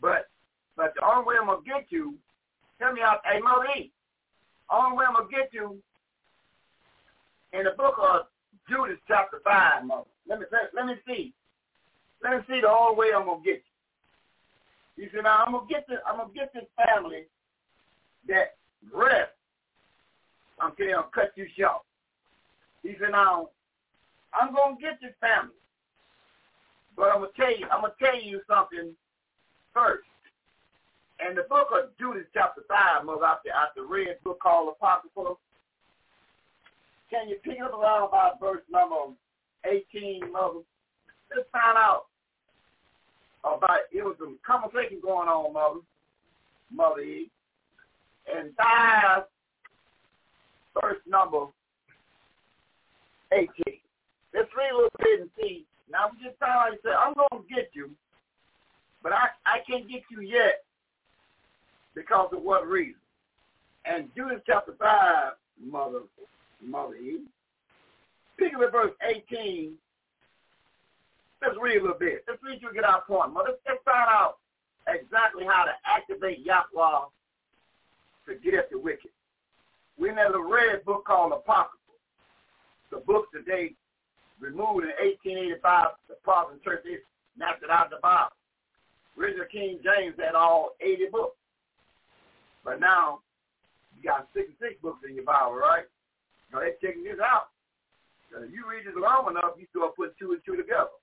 But 0.00 0.28
but 0.76 0.94
the 0.96 1.04
only 1.04 1.26
way 1.26 1.34
I'm 1.40 1.46
going 1.46 1.62
to 1.62 1.68
get 1.68 1.86
you, 1.90 2.14
tell 2.78 2.92
me, 2.92 3.02
out, 3.02 3.20
hey, 3.24 3.40
Marie, 3.40 3.92
only 4.70 4.96
way 4.96 5.04
I'm 5.06 5.14
going 5.14 5.28
to 5.28 5.36
get 5.36 5.50
you 5.52 5.76
in 7.52 7.64
the 7.64 7.72
book 7.76 7.96
of 8.00 8.26
Judith 8.68 8.98
chapter 9.06 9.40
5, 9.44 9.84
Mother. 9.84 10.08
Let 10.28 10.40
me, 10.40 10.46
let, 10.50 10.70
let 10.74 10.86
me 10.86 10.94
see. 11.06 11.34
Let 12.22 12.32
me 12.32 12.38
see 12.48 12.60
the 12.60 12.70
only 12.70 12.96
way 12.96 13.06
I'm 13.14 13.26
going 13.26 13.42
to 13.42 13.44
get 13.44 13.62
you. 14.96 15.04
You 15.04 15.10
see, 15.12 15.20
now 15.22 15.44
I'm 15.44 15.52
going 15.52 15.66
to 15.66 15.72
get 15.72 15.86
this, 15.88 15.98
I'm 16.06 16.16
going 16.16 16.32
to 16.32 16.34
get 16.34 16.52
this 16.54 16.68
family 16.76 17.24
that 18.28 18.56
rest. 18.94 19.32
I'm 20.60 20.72
you, 20.78 20.94
I'll 20.94 21.10
cut 21.14 21.32
you 21.36 21.46
short. 21.58 21.82
He 22.82 22.94
said, 23.00 23.12
now, 23.12 23.48
I'm 24.32 24.54
going 24.54 24.76
to 24.76 24.82
get 24.82 25.00
this 25.00 25.12
family. 25.20 25.56
But 26.96 27.12
I'm 27.12 27.20
going 27.20 27.30
to 27.34 27.40
tell 27.40 27.56
you, 27.56 27.66
I'm 27.72 27.80
going 27.80 27.92
to 27.98 28.04
tell 28.04 28.20
you 28.20 28.40
something 28.48 28.94
first. 29.74 30.06
And 31.20 31.36
the 31.36 31.44
book 31.48 31.68
of 31.72 31.90
Judith 31.98 32.26
chapter 32.32 32.62
5, 32.68 33.04
mother, 33.04 33.24
out 33.26 33.44
the 33.76 33.82
red 33.82 34.16
book 34.24 34.38
called 34.40 34.74
Apocrypha, 34.74 35.34
can 37.10 37.28
you 37.28 37.36
pick 37.42 37.60
up 37.60 37.74
around 37.74 38.08
about 38.08 38.40
verse 38.40 38.62
number 38.70 39.14
18, 39.64 40.32
mother? 40.32 40.60
Let's 41.34 41.48
find 41.52 41.76
out 41.76 42.06
about, 43.44 43.80
it 43.92 44.02
was 44.02 44.16
a 44.22 44.32
conversation 44.46 45.00
going 45.02 45.28
on, 45.28 45.52
mother, 45.52 45.80
Mother. 46.72 47.02
And 48.32 48.54
5, 48.56 49.24
verse 50.80 51.00
number 51.06 51.46
18. 53.32 53.48
Let's 54.32 54.48
read 54.56 54.70
a 54.70 54.76
little 54.76 54.90
bit 54.98 55.20
and 55.20 55.30
see. 55.36 55.66
Now, 55.90 56.06
I'm 56.06 56.16
just 56.22 56.38
trying 56.38 56.72
to 56.72 56.78
say, 56.84 56.90
I'm 56.90 57.14
going 57.14 57.42
to 57.42 57.54
get 57.54 57.70
you, 57.72 57.90
but 59.02 59.12
I, 59.12 59.28
I 59.46 59.58
can't 59.68 59.88
get 59.88 60.02
you 60.10 60.20
yet 60.20 60.64
because 61.94 62.30
of 62.32 62.42
what 62.42 62.66
reason? 62.66 63.00
And 63.84 64.08
Judith 64.14 64.42
chapter 64.46 64.74
5, 64.78 65.32
Mother, 65.64 66.00
Mother 66.62 66.94
Eve, 66.94 67.20
speaking 68.36 68.62
of 68.62 68.72
verse 68.72 68.92
18, 69.02 69.72
let's 71.42 71.56
read 71.60 71.78
a 71.78 71.80
little 71.80 71.98
bit. 71.98 72.24
Let's 72.28 72.42
read 72.42 72.60
to 72.60 72.74
get 72.74 72.84
our 72.84 73.02
point. 73.02 73.32
Mother, 73.32 73.52
let's 73.66 73.80
find 73.84 74.08
out 74.08 74.36
exactly 74.88 75.44
how 75.44 75.64
to 75.64 75.72
activate 75.84 76.40
Yahweh 76.44 77.06
to 78.26 78.34
get 78.42 78.54
at 78.54 78.70
the 78.70 78.78
wicked. 78.78 79.10
We 79.98 80.08
have 80.08 80.34
a 80.34 80.42
red 80.42 80.84
book 80.84 81.04
called 81.04 81.32
Apocrypha. 81.32 81.76
The 82.90 82.98
book 82.98 83.26
that 83.32 83.46
they 83.46 83.74
removed 84.40 84.84
in 84.84 84.96
1885, 84.98 85.86
the 86.08 86.14
Protestant 86.24 86.64
church, 86.64 86.84
is 86.90 87.00
knocked 87.36 87.62
it 87.62 87.70
out 87.70 87.86
of 87.86 87.90
the 87.90 87.98
Bible. 88.02 88.32
Original 89.18 89.46
King 89.50 89.78
James 89.82 90.14
had 90.18 90.34
all 90.34 90.76
80 90.80 91.06
books. 91.12 91.36
But 92.64 92.80
now 92.80 93.20
you 93.96 94.08
got 94.08 94.28
66 94.34 94.74
books 94.82 95.00
in 95.08 95.14
your 95.14 95.24
Bible, 95.24 95.54
right? 95.54 95.84
Now 96.52 96.60
they're 96.60 96.74
checking 96.82 97.04
this 97.04 97.20
out. 97.22 97.48
Now, 98.32 98.44
if 98.44 98.52
you 98.52 98.64
read 98.68 98.86
this 98.86 98.94
long 98.96 99.30
enough, 99.30 99.58
you 99.58 99.66
start 99.70 99.96
putting 99.96 100.14
two 100.18 100.32
and 100.32 100.40
two 100.44 100.56
together. 100.56 100.94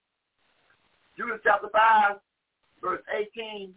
Judith 1.17 1.41
chapter 1.43 1.67
5, 1.71 2.17
verse 2.81 3.01
18, 3.11 3.73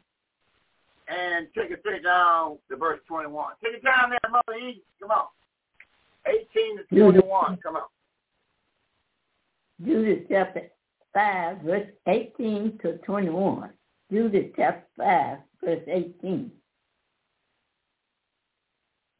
and 1.08 1.48
take 1.56 1.70
it 1.70 1.80
straight 1.80 2.04
down 2.04 2.58
to 2.68 2.76
verse 2.76 3.00
21. 3.08 3.54
Take 3.64 3.74
it 3.74 3.84
down 3.84 4.10
there, 4.10 4.30
Mother 4.30 4.58
E. 4.58 4.82
Come 5.00 5.10
on. 5.10 5.26
18 6.26 6.78
to 6.78 6.84
21. 6.96 7.58
Come 7.62 7.76
on. 7.76 7.88
Judith 9.84 10.26
chapter 10.28 10.70
5, 11.14 11.58
verse 11.62 11.88
18 12.06 12.78
to 12.82 12.98
21. 12.98 13.70
Judith 14.10 14.52
chapter 14.56 14.86
5, 14.96 15.38
verse 15.64 15.82
18. 15.86 16.50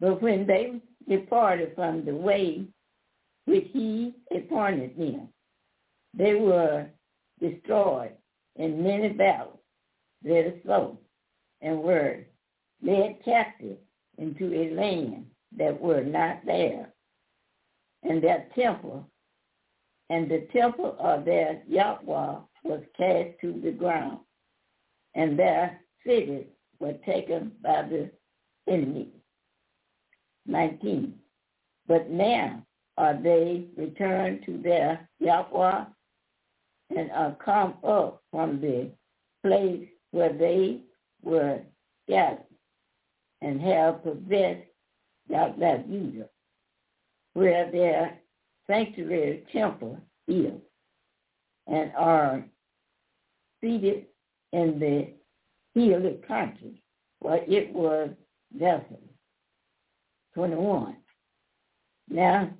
But 0.00 0.20
when 0.20 0.46
they 0.46 0.80
departed 1.08 1.72
from 1.74 2.04
the 2.04 2.14
way 2.14 2.66
which 3.44 3.68
he 3.72 4.14
appointed 4.34 4.96
them, 4.96 5.28
they 6.14 6.34
were 6.34 6.88
destroyed 7.40 8.12
in 8.56 8.82
many 8.82 9.10
battles, 9.10 9.58
very 10.22 10.60
slow, 10.64 10.98
and 11.60 11.82
were 11.82 12.24
led 12.82 13.18
captive 13.24 13.78
into 14.18 14.52
a 14.52 14.74
land 14.74 15.26
that 15.56 15.80
were 15.80 16.02
not 16.02 16.44
there. 16.44 16.92
And 18.02 18.22
their 18.22 18.46
temple, 18.56 19.06
and 20.08 20.28
the 20.30 20.48
temple 20.52 20.96
of 20.98 21.24
their 21.24 21.62
Yahweh 21.68 22.40
was 22.64 22.82
cast 22.96 23.40
to 23.42 23.60
the 23.62 23.72
ground, 23.72 24.20
and 25.14 25.38
their 25.38 25.80
cities 26.06 26.46
were 26.78 26.94
taken 27.04 27.52
by 27.62 27.82
the 27.82 28.10
enemy. 28.68 29.08
19. 30.46 31.14
But 31.86 32.10
now 32.10 32.64
are 32.96 33.14
they 33.14 33.66
returned 33.76 34.44
to 34.46 34.58
their 34.58 35.08
Yahweh 35.18 35.84
and 36.96 37.10
are 37.12 37.36
come 37.44 37.74
up 37.84 38.22
from 38.30 38.60
the 38.60 38.90
place 39.42 39.86
where 40.10 40.32
they 40.32 40.80
were 41.22 41.60
scattered 42.06 42.44
and 43.42 43.60
have 43.60 44.02
possessed 44.02 44.66
that 45.28 45.88
Judah, 45.88 46.28
where 47.34 47.70
their 47.70 48.18
sanctuary 48.66 49.44
temple 49.52 49.98
is, 50.26 50.52
and 51.66 51.92
are 51.96 52.44
seated 53.60 54.06
in 54.52 54.78
the 54.78 55.08
hilly 55.74 56.20
country 56.26 56.82
where 57.20 57.42
it 57.46 57.72
was 57.72 58.10
desolate 58.58 59.10
21. 60.34 60.96
Now, 62.08 62.50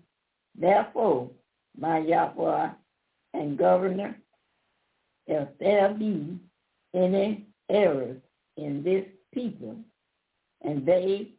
therefore, 0.59 1.31
my 1.79 1.99
Yahweh 1.99 2.71
and 3.35 3.59
governor, 3.59 4.17
if 5.27 5.49
there 5.59 5.95
be 5.95 6.39
any 6.95 7.47
errors 7.69 8.21
in 8.57 8.83
this 8.83 9.07
people, 9.33 9.77
and 10.63 10.85
they 10.85 11.33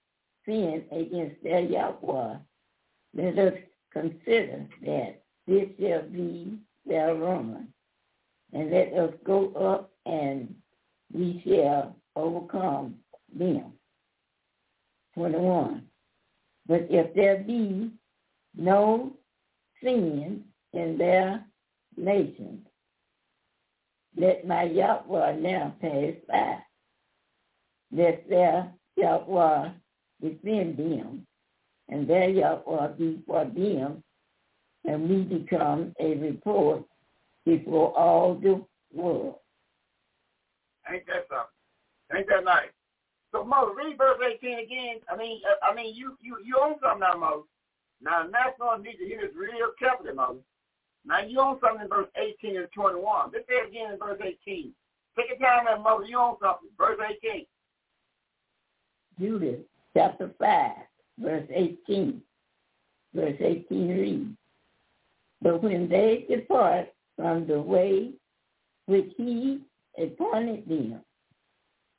sin 0.46 0.84
against 0.92 1.44
their 1.44 1.62
Yahweh, 1.62 2.38
let 3.14 3.38
us 3.38 3.54
consider 3.92 4.66
that 4.84 5.22
this 5.48 5.68
shall 5.80 6.04
be 6.04 6.58
their 6.86 7.14
ruin, 7.14 7.68
and 8.54 8.72
let 8.72 8.94
us 8.94 9.14
go 9.26 9.52
up 9.54 9.91
and 10.06 10.54
we 11.14 11.42
shall 11.46 11.96
overcome 12.16 12.96
them. 13.38 13.74
21. 15.16 15.84
But 16.68 16.88
if 16.90 17.14
there 17.16 17.38
be 17.40 17.92
no 18.56 19.14
sin 19.84 20.44
in 20.74 20.98
their 20.98 21.44
nation, 21.98 22.66
let 24.16 24.46
my 24.48 24.64
Yahweh 24.64 25.36
now 25.38 25.76
pass 25.82 26.14
by. 26.28 26.58
Let 27.92 28.28
their 28.30 28.72
Yahweh 28.96 29.70
defend 30.22 30.78
them, 30.78 31.26
and 31.90 32.08
their 32.08 32.30
Yahweh 32.30 32.88
be 32.98 33.22
for 33.26 33.46
them, 33.46 34.04
and 34.86 35.10
we 35.10 35.24
become 35.24 35.94
a 36.00 36.16
report 36.16 36.84
before 37.46 37.98
all 37.98 38.36
the 38.36 38.64
world. 38.94 39.36
Ain't 40.92 41.08
that 41.08 41.28
something? 41.30 42.18
Ain't 42.18 42.28
that 42.28 42.44
nice? 42.44 42.74
So 43.32 43.46
Mo, 43.46 43.74
read 43.74 43.98
verse 43.98 44.20
18 44.20 44.60
again. 44.60 44.96
I 45.10 45.16
mean, 45.16 45.42
uh, 45.48 45.72
I 45.72 45.74
mean, 45.74 45.96
you 45.96 46.18
you 46.22 46.38
you 46.44 46.58
own 46.62 46.76
something 46.84 47.00
now, 47.00 47.16
Mo. 47.18 47.46
Now 48.02 48.24
to 48.24 48.84
need 48.84 48.98
to 48.98 49.06
hear 49.06 49.22
this 49.22 49.36
real 49.36 49.72
carefully, 49.80 50.14
Mo. 50.14 50.38
Now 51.06 51.22
you 51.22 51.40
own 51.40 51.58
something 51.62 51.84
in 51.84 51.90
verse 51.90 52.10
18 52.16 52.58
and 52.58 52.68
21. 52.74 53.32
Let's 53.34 53.46
say 53.48 53.68
again 53.68 53.94
in 53.94 54.00
verse 54.00 54.20
18. 54.22 54.74
Take 55.18 55.30
your 55.30 55.38
time, 55.40 55.66
that 55.66 55.82
mother. 55.82 56.06
You 56.06 56.20
own 56.20 56.36
something. 56.42 56.70
Verse 56.78 57.00
18. 57.24 57.46
Judith 59.20 59.60
chapter 59.96 60.32
5, 60.40 60.72
verse 61.20 61.48
18. 61.54 62.22
Verse 63.14 63.36
18 63.40 63.88
reads, 63.90 64.30
But 65.42 65.62
when 65.62 65.90
they 65.90 66.26
depart 66.30 66.94
from 67.18 67.46
the 67.46 67.60
way 67.60 68.12
which 68.86 69.12
he 69.18 69.62
appointed 69.98 70.68
them, 70.68 71.02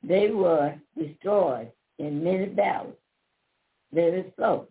they 0.03 0.29
were 0.29 0.75
destroyed 0.97 1.71
in 1.99 2.23
many 2.23 2.47
battles. 2.47 2.95
Very 3.93 4.33
slow, 4.35 4.67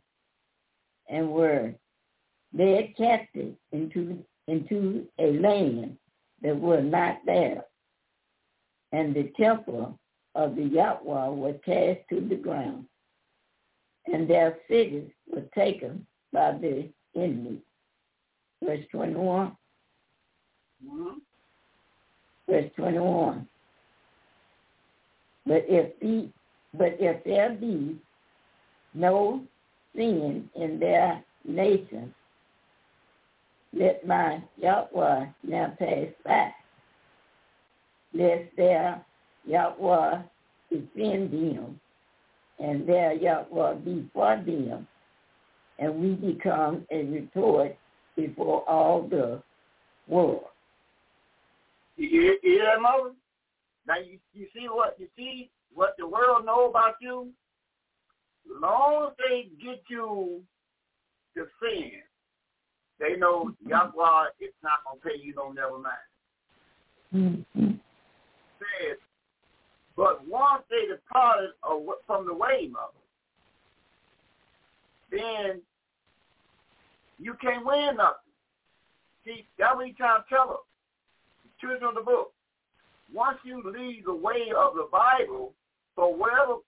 And 1.08 1.30
were 1.30 1.74
led 2.52 2.94
captive 2.96 3.54
into, 3.70 4.18
into 4.48 5.06
a 5.18 5.38
land 5.38 5.96
that 6.42 6.56
was 6.56 6.84
not 6.84 7.18
theirs. 7.24 7.62
And 8.90 9.14
the 9.14 9.32
temple 9.40 9.98
of 10.34 10.56
the 10.56 10.64
Yahweh 10.64 11.28
was 11.28 11.54
cast 11.64 12.00
to 12.10 12.20
the 12.20 12.34
ground, 12.34 12.86
and 14.06 14.28
their 14.28 14.58
cities 14.68 15.08
were 15.30 15.44
taken 15.54 16.06
by 16.32 16.52
the 16.52 16.88
enemy. 17.16 17.58
Verse 18.62 18.84
21. 18.90 19.56
Mm-hmm. 20.84 21.18
Verse 22.52 22.70
21. 22.76 23.48
But 25.46 25.64
if 25.68 25.98
be, 26.00 26.30
but 26.74 26.98
if 27.00 27.24
there 27.24 27.48
be 27.48 27.96
no 28.92 29.42
sin 29.96 30.50
in 30.54 30.78
their 30.78 31.24
nation, 31.46 32.14
let 33.72 34.06
my 34.06 34.42
Yahweh 34.58 35.24
now 35.44 35.74
pass 35.78 36.08
by, 36.26 36.52
lest 38.12 38.54
their 38.58 39.02
Yahweh 39.46 40.20
defend 40.70 41.32
them, 41.32 41.80
and 42.58 42.86
their 42.86 43.14
Yahweh 43.14 43.76
be 43.76 44.10
for 44.12 44.36
them, 44.36 44.86
and 45.78 45.94
we 45.94 46.34
become 46.34 46.86
a 46.90 47.02
retort 47.04 47.74
before 48.14 48.68
all 48.68 49.08
the 49.08 49.42
world. 50.06 50.51
You, 51.96 52.08
you, 52.08 52.22
you 52.22 52.38
hear 52.42 52.64
that, 52.64 52.80
mother? 52.80 53.12
Now 53.86 53.98
you, 53.98 54.18
you 54.32 54.46
see 54.54 54.66
what 54.68 54.96
you 54.98 55.08
see 55.16 55.50
what 55.74 55.94
the 55.98 56.06
world 56.06 56.46
know 56.46 56.68
about 56.68 56.94
you. 57.00 57.30
Long 58.60 59.08
as 59.08 59.16
they 59.18 59.48
get 59.62 59.82
you 59.88 60.42
to 61.36 61.46
sin, 61.60 61.92
they 62.98 63.16
know 63.16 63.52
Yahweh 63.66 64.26
is 64.40 64.52
not 64.62 64.80
gonna 64.84 65.00
pay 65.02 65.20
you 65.22 65.34
no 65.34 65.50
never 65.52 65.78
mind. 65.78 65.96
Mm-hmm. 67.14 67.70
Says, 68.58 68.98
but 69.96 70.26
once 70.26 70.62
they 70.70 70.86
departed 70.88 71.50
from 72.06 72.26
the 72.26 72.34
way, 72.34 72.68
mother, 72.70 72.92
then 75.10 75.60
you 77.18 77.34
can't 77.40 77.66
win 77.66 77.96
nothing. 77.96 78.16
See, 79.24 79.46
that's 79.58 79.76
what 79.76 79.86
he's 79.86 79.96
trying 79.96 80.22
to 80.22 80.28
tell 80.28 80.50
us. 80.50 80.56
Children 81.62 81.90
of 81.90 81.94
the 81.94 82.02
book. 82.02 82.32
Once 83.14 83.38
you 83.44 83.62
leave 83.62 84.04
the 84.04 84.14
way 84.14 84.50
of 84.50 84.74
the 84.74 84.88
Bible 84.90 85.54
for 85.94 86.12
whatever 86.12 86.58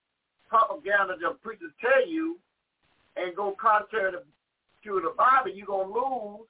propaganda 0.47 1.19
the 1.19 1.35
preachers 1.43 1.75
tell 1.81 2.07
you 2.07 2.39
and 3.17 3.35
go 3.35 3.55
contrary 3.59 4.13
to, 4.13 4.19
to 4.87 5.01
the 5.03 5.11
Bible, 5.17 5.51
you're 5.51 5.67
going 5.67 5.91
to 5.91 5.93
lose. 5.93 6.47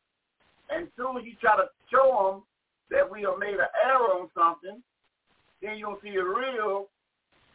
And 0.69 0.87
soon 0.95 1.25
you 1.25 1.33
try 1.41 1.57
to 1.57 1.73
show 1.89 2.05
them 2.29 2.43
that 2.91 3.09
we 3.09 3.23
have 3.23 3.39
made 3.39 3.57
an 3.57 3.73
error 3.81 4.13
on 4.21 4.29
something, 4.37 4.77
then 5.61 5.77
you'll 5.77 5.97
see 6.03 6.13
a 6.13 6.23
real 6.23 6.85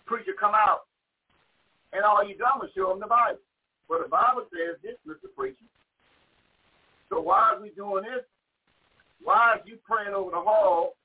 preacher 0.07 0.35
come 0.39 0.55
out. 0.55 0.91
And 1.93 2.02
all 2.02 2.27
you 2.27 2.35
done 2.35 2.59
was 2.59 2.70
show 2.75 2.91
them 2.91 2.99
the 2.99 3.07
Bible. 3.07 3.39
But 3.89 4.02
the 4.02 4.09
Bible 4.09 4.43
says 4.51 4.78
this, 4.83 4.99
Mr. 5.07 5.31
Preacher. 5.36 5.70
So 7.10 7.20
why 7.20 7.55
are 7.55 7.62
we 7.62 7.70
doing 7.70 8.02
this? 8.02 8.27
Why 9.23 9.57
are 9.57 9.60
you 9.65 9.76
praying 9.84 10.15
over 10.15 10.31
the 10.31 10.40
hall 10.40 10.97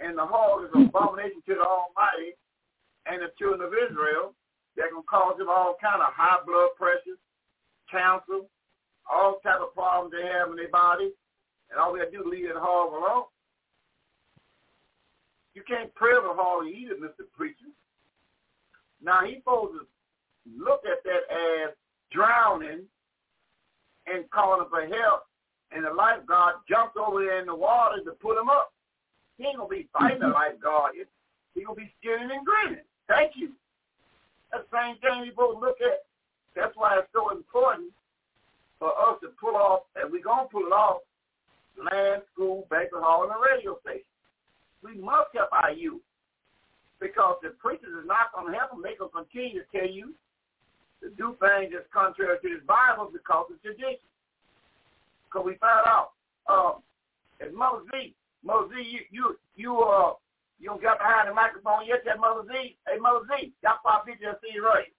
and 0.00 0.18
the 0.18 0.26
hog 0.26 0.64
is 0.64 0.70
an 0.74 0.86
abomination 0.86 1.42
to 1.46 1.54
the 1.54 1.66
Almighty 1.66 2.34
and 3.06 3.22
the 3.22 3.30
children 3.38 3.62
of 3.62 3.74
Israel. 3.74 4.34
that 4.76 4.90
can 4.90 5.02
cause 5.06 5.38
them 5.38 5.48
all 5.48 5.76
kind 5.80 6.02
of 6.02 6.10
high 6.10 6.42
blood 6.44 6.74
pressure, 6.76 7.18
cancer, 7.90 8.42
all 9.06 9.38
type 9.42 9.60
of 9.62 9.74
problems 9.74 10.10
they 10.10 10.26
have 10.26 10.50
in 10.50 10.56
their 10.56 10.70
body. 10.70 11.12
And 11.70 11.78
all 11.78 11.92
we 11.92 12.00
got 12.00 12.10
to 12.10 12.10
do 12.10 12.22
is 12.22 12.30
leave 12.30 12.48
that 12.48 12.58
hog 12.58 12.92
alone. 12.92 13.30
You 15.54 15.62
can't 15.62 15.94
pray 15.94 16.14
over 16.18 16.28
the 16.28 16.34
hog 16.34 16.66
either, 16.66 16.98
Mr. 16.98 17.22
Preacher. 17.36 17.70
Now, 19.00 19.24
he's 19.24 19.38
supposed 19.38 19.78
to 19.78 19.86
look 20.58 20.82
at 20.82 21.04
that 21.04 21.30
as 21.30 21.74
drowning 22.10 22.82
and 24.06 24.30
calling 24.30 24.66
for 24.68 24.82
help, 24.82 25.22
and 25.74 25.84
the 25.84 25.90
lifeguard 25.90 26.56
jumped 26.68 26.96
over 26.96 27.20
there 27.20 27.40
in 27.40 27.46
the 27.46 27.54
water 27.54 28.02
to 28.04 28.12
put 28.22 28.38
him 28.38 28.48
up. 28.48 28.72
He 29.36 29.44
ain't 29.44 29.58
gonna 29.58 29.68
be 29.68 29.88
fighting 29.92 30.20
the 30.20 30.28
lifeguard. 30.28 30.94
He 31.54 31.64
gonna 31.64 31.74
be 31.74 31.92
skinning 32.00 32.30
and 32.30 32.46
grinning. 32.46 32.84
Thank 33.08 33.32
you. 33.34 33.50
That's 34.52 34.64
the 34.70 34.78
same 34.78 34.96
thing 34.98 35.22
we 35.22 35.30
both 35.30 35.60
look 35.60 35.76
at. 35.82 36.06
That's 36.54 36.76
why 36.76 36.98
it's 36.98 37.10
so 37.12 37.30
important 37.30 37.90
for 38.78 38.94
us 38.94 39.18
to 39.22 39.34
pull 39.40 39.56
off, 39.56 39.82
and 39.96 40.10
we're 40.10 40.22
gonna 40.22 40.48
pull 40.48 40.66
it 40.66 40.72
off, 40.72 41.02
land, 41.78 42.22
school, 42.32 42.66
banquet 42.70 43.02
hall, 43.02 43.24
and 43.24 43.32
the 43.34 43.42
radio 43.42 43.76
station. 43.82 44.06
We 44.82 44.94
must 44.94 45.34
help 45.34 45.50
our 45.50 45.72
youth 45.72 46.02
because 47.00 47.36
the 47.42 47.50
preachers 47.58 47.90
is 47.90 48.06
not 48.06 48.30
gonna 48.32 48.56
help 48.56 48.70
them. 48.70 48.82
They 48.82 48.94
gonna 48.94 49.10
continue 49.10 49.58
to 49.58 49.66
tell 49.74 49.90
you 49.90 50.14
to 51.02 51.10
do 51.18 51.34
things 51.42 51.74
that's 51.74 51.90
contrary 51.92 52.38
to 52.38 52.48
the 52.48 52.62
Bible 52.62 53.10
because 53.12 53.50
of 53.50 53.60
tradition. 53.62 54.06
Because 55.34 55.46
we 55.46 55.56
found 55.56 55.86
out, 55.88 56.10
uh, 56.46 56.72
as 57.44 57.52
Mother 57.52 57.82
Z, 57.90 58.14
Mother 58.44 58.68
Z, 58.70 58.88
you 58.88 59.00
you 59.10 59.36
you 59.56 59.80
uh 59.80 60.12
you 60.60 60.68
don't 60.68 60.80
got 60.80 60.98
behind 60.98 61.28
the 61.28 61.34
microphone 61.34 61.86
yet, 61.86 62.04
that 62.06 62.20
Mother 62.20 62.46
Z. 62.46 62.76
Hey 62.86 62.98
Mother 63.00 63.26
Z, 63.26 63.52
y'all 63.64 63.82
pop 63.82 64.06
picture 64.06 64.28
and 64.28 64.38
see 64.40 64.60
right. 64.60 64.92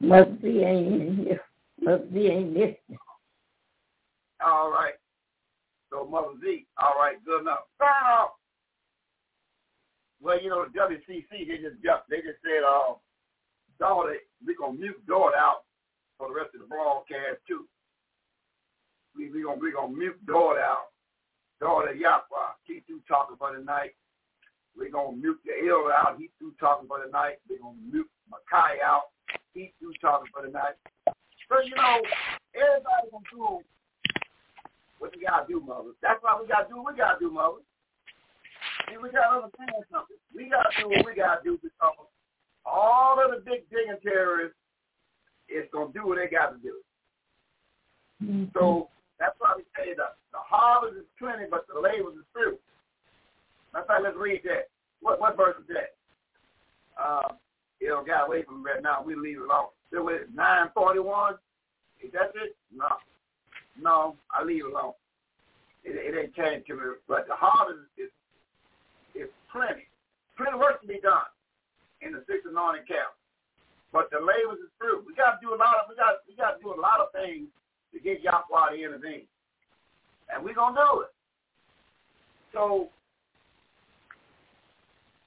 Mother 0.00 0.36
Z 0.42 0.48
ain't 0.48 0.92
in 0.92 1.16
here. 1.24 1.40
Mother 1.80 2.04
Z 2.12 2.26
ain't 2.26 2.54
listening. 2.54 2.98
All 4.44 4.70
right. 4.70 4.94
So 5.90 6.04
Mother 6.04 6.34
Z, 6.42 6.66
all 6.82 6.98
right, 6.98 7.24
good 7.24 7.42
enough. 7.42 7.70
Turn 7.78 7.88
off. 7.88 8.30
Well, 10.20 10.42
you 10.42 10.50
know, 10.50 10.64
the 10.64 10.76
WCC, 10.76 11.46
they 11.46 11.62
just 11.62 11.80
jumped. 11.84 12.10
They 12.10 12.16
just 12.16 12.42
said, 12.42 12.66
uh, 12.66 12.94
daughter, 13.78 14.16
we're 14.44 14.58
going 14.58 14.74
to 14.74 14.80
mute 14.82 15.06
daughter 15.06 15.36
out 15.36 15.62
for 16.18 16.28
the 16.28 16.34
rest 16.34 16.50
of 16.54 16.62
the 16.62 16.66
broadcast, 16.66 17.38
too. 17.46 17.68
We're 19.16 19.32
we 19.32 19.42
going 19.42 19.60
we 19.60 19.72
gonna 19.72 19.94
mute 19.94 20.26
daughter 20.26 20.60
out 20.60 20.92
daughter 21.60 21.94
Yahweh. 21.94 22.60
He 22.64 22.80
through 22.86 23.00
talking 23.08 23.36
for 23.36 23.56
the 23.56 23.62
night. 23.62 23.94
We're 24.76 24.90
going 24.90 25.16
to 25.16 25.20
mute 25.20 25.40
the 25.44 25.56
elder 25.68 25.92
out. 25.92 26.16
He 26.18 26.28
through 26.38 26.52
talking 26.60 26.88
for 26.88 27.00
the 27.04 27.10
night. 27.10 27.40
We're 27.48 27.58
going 27.58 27.76
to 27.76 27.92
mute 27.92 28.10
Makai 28.28 28.84
out. 28.84 29.08
He 29.54 29.72
through 29.80 29.94
talking 30.00 30.28
for 30.32 30.44
the 30.44 30.52
night. 30.52 30.76
So, 31.48 31.62
you 31.64 31.74
know, 31.74 32.02
everybody's 32.52 33.10
going 33.10 33.24
to 33.24 33.32
do 33.32 33.46
what 34.98 35.16
we 35.16 35.24
got 35.24 35.48
to 35.48 35.52
do, 35.52 35.60
mother. 35.64 35.96
That's 36.02 36.20
why 36.20 36.36
we 36.40 36.46
got 36.46 36.68
to 36.68 36.74
do 36.74 36.82
what 36.82 36.92
we 36.92 36.98
got 36.98 37.16
to 37.16 37.20
do, 37.24 37.32
mother. 37.32 37.64
And 38.92 39.00
we 39.00 39.08
got 39.10 39.32
to 39.32 39.48
understand 39.48 39.88
something. 39.88 40.20
We 40.34 40.50
got 40.50 40.68
to 40.68 40.82
do 40.82 40.88
what 40.92 41.06
we 41.06 41.14
got 41.16 41.40
to 41.40 41.44
do 41.44 41.58
because 41.62 41.96
all 42.66 43.16
of 43.16 43.32
the 43.32 43.40
big 43.40 43.64
dignitaries 43.72 44.52
is 45.48 45.64
going 45.72 45.92
to 45.92 45.98
do 45.98 46.06
what 46.06 46.18
they 46.20 46.28
got 46.28 46.52
to 46.52 46.60
do. 46.60 46.76
Mm-hmm. 48.20 48.52
So 48.52 48.88
that's 49.18 49.36
why 49.38 49.54
we 49.56 49.64
say 49.76 49.94
the, 49.96 50.12
the 50.32 50.42
harvest 50.42 50.96
is 50.96 51.08
plenty, 51.18 51.44
but 51.50 51.64
the 51.72 51.80
labor 51.80 52.12
is 52.12 52.26
few. 52.32 52.58
That's 53.72 53.88
why 53.88 53.98
let's 53.98 54.16
read 54.16 54.40
that. 54.44 54.68
What 55.00 55.20
what 55.20 55.36
verse 55.36 55.56
is 55.60 55.68
that? 55.68 55.96
Uh, 56.96 57.36
it 57.80 57.88
don't 57.88 58.06
get 58.06 58.24
away 58.26 58.42
from 58.42 58.64
right 58.64 58.82
now. 58.82 59.02
We 59.04 59.14
leave 59.14 59.38
it 59.38 59.48
alone. 59.48 59.72
So 59.92 60.04
with 60.04 60.28
nine 60.34 60.68
forty 60.74 61.00
one, 61.00 61.36
is 62.02 62.12
that 62.12 62.32
it? 62.34 62.56
No, 62.74 62.88
no, 63.80 64.16
I 64.32 64.44
leave 64.44 64.64
it 64.64 64.72
alone. 64.72 64.92
It, 65.84 65.96
it 65.96 66.18
ain't 66.18 66.34
changed 66.34 66.66
to 66.68 66.74
me. 66.74 66.96
But 67.08 67.28
the 67.28 67.36
harvest 67.36 67.84
is 67.96 68.12
is 69.14 69.28
plenty, 69.52 69.88
plenty 70.36 70.56
work 70.56 70.80
to 70.80 70.88
be 70.88 71.00
done 71.00 71.28
in 72.00 72.12
the 72.12 72.24
six 72.28 72.44
anointing 72.48 72.84
camp. 72.88 73.16
But 73.92 74.10
the 74.12 74.20
labor 74.20 74.60
is 74.60 74.72
through. 74.76 75.04
We 75.08 75.14
got 75.16 75.36
to 75.36 75.40
do 75.40 75.52
a 75.52 75.60
lot 75.60 75.80
of 75.80 75.88
we 75.88 75.96
got 75.96 76.20
we 76.28 76.36
got 76.36 76.56
to 76.56 76.60
do 76.60 76.72
a 76.72 76.80
lot 76.80 77.00
of 77.00 77.12
things 77.12 77.48
to 77.96 78.02
get 78.02 78.22
Yahweh 78.22 78.76
to 78.76 78.82
intervene. 78.82 79.26
And 80.32 80.44
we're 80.44 80.54
going 80.54 80.74
to 80.74 80.80
do 80.80 81.00
it. 81.02 81.08
So, 82.52 82.88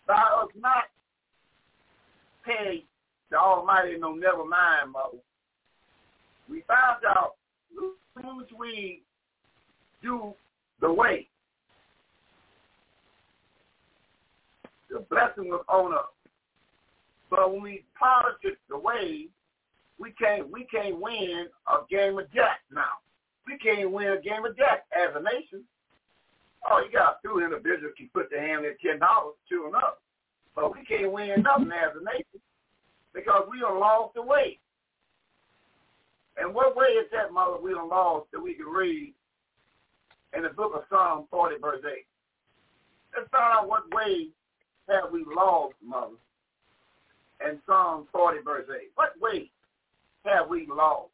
by 0.07 0.15
us 0.15 0.49
not 0.59 0.85
pay 2.45 2.83
the 3.29 3.37
Almighty 3.37 3.97
no 3.99 4.13
never 4.13 4.45
mind, 4.45 4.91
mother, 4.91 5.17
we 6.49 6.63
found 6.67 7.03
out 7.07 7.35
as 7.71 8.23
soon 8.23 8.41
as 8.41 8.47
we 8.57 9.03
do 10.01 10.33
the 10.81 10.91
way, 10.91 11.27
the 14.89 15.05
blessing 15.09 15.49
was 15.49 15.63
on 15.69 15.93
us. 15.93 16.05
But 17.29 17.53
when 17.53 17.61
we 17.61 17.83
polish 17.97 18.39
it 18.43 18.57
the 18.69 18.77
way, 18.77 19.27
we 19.99 20.11
can't 20.11 20.49
we 20.51 20.65
can't 20.65 20.99
win 20.99 21.47
a 21.67 21.77
game 21.89 22.17
of 22.17 22.31
jack 22.33 22.61
now. 22.71 23.03
We 23.45 23.57
can't 23.57 23.91
win 23.91 24.07
a 24.07 24.21
game 24.21 24.45
of 24.45 24.55
jack 24.55 24.85
as 24.95 25.15
a 25.15 25.21
nation. 25.21 25.63
Oh, 26.69 26.81
you 26.85 26.91
got 26.91 27.21
two 27.23 27.39
individuals 27.39 27.93
can 27.97 28.09
put 28.13 28.29
their 28.29 28.45
hand 28.45 28.65
at 28.65 28.79
ten 28.79 28.99
dollars, 28.99 29.35
two 29.49 29.63
and 29.65 29.75
up. 29.75 30.01
But 30.55 30.73
we 30.73 30.83
can't 30.85 31.11
win 31.11 31.43
nothing 31.43 31.71
as 31.71 31.95
a 31.99 32.03
nation 32.03 32.39
because 33.13 33.43
we 33.51 33.61
are 33.61 33.77
lost 33.77 34.15
the 34.15 34.21
way. 34.21 34.59
And 36.37 36.53
what 36.53 36.75
way 36.75 36.87
is 36.87 37.07
that, 37.11 37.33
mother, 37.33 37.57
we 37.61 37.73
are 37.73 37.85
lost 37.85 38.27
that 38.31 38.39
we 38.41 38.53
can 38.53 38.65
read 38.65 39.13
in 40.35 40.43
the 40.43 40.49
book 40.49 40.71
of 40.73 40.83
Psalm 40.89 41.25
40, 41.29 41.57
verse 41.61 41.83
8? 41.85 42.05
Let's 43.15 43.29
find 43.29 43.53
out 43.59 43.67
what 43.67 43.93
way 43.93 44.29
have 44.87 45.11
we 45.11 45.25
lost, 45.35 45.75
mother, 45.83 46.15
in 47.45 47.59
Psalm 47.65 48.07
40, 48.13 48.39
verse 48.45 48.65
8. 48.69 48.91
What 48.95 49.09
way 49.19 49.51
have 50.35 50.49
we 50.49 50.67
lost? 50.67 51.09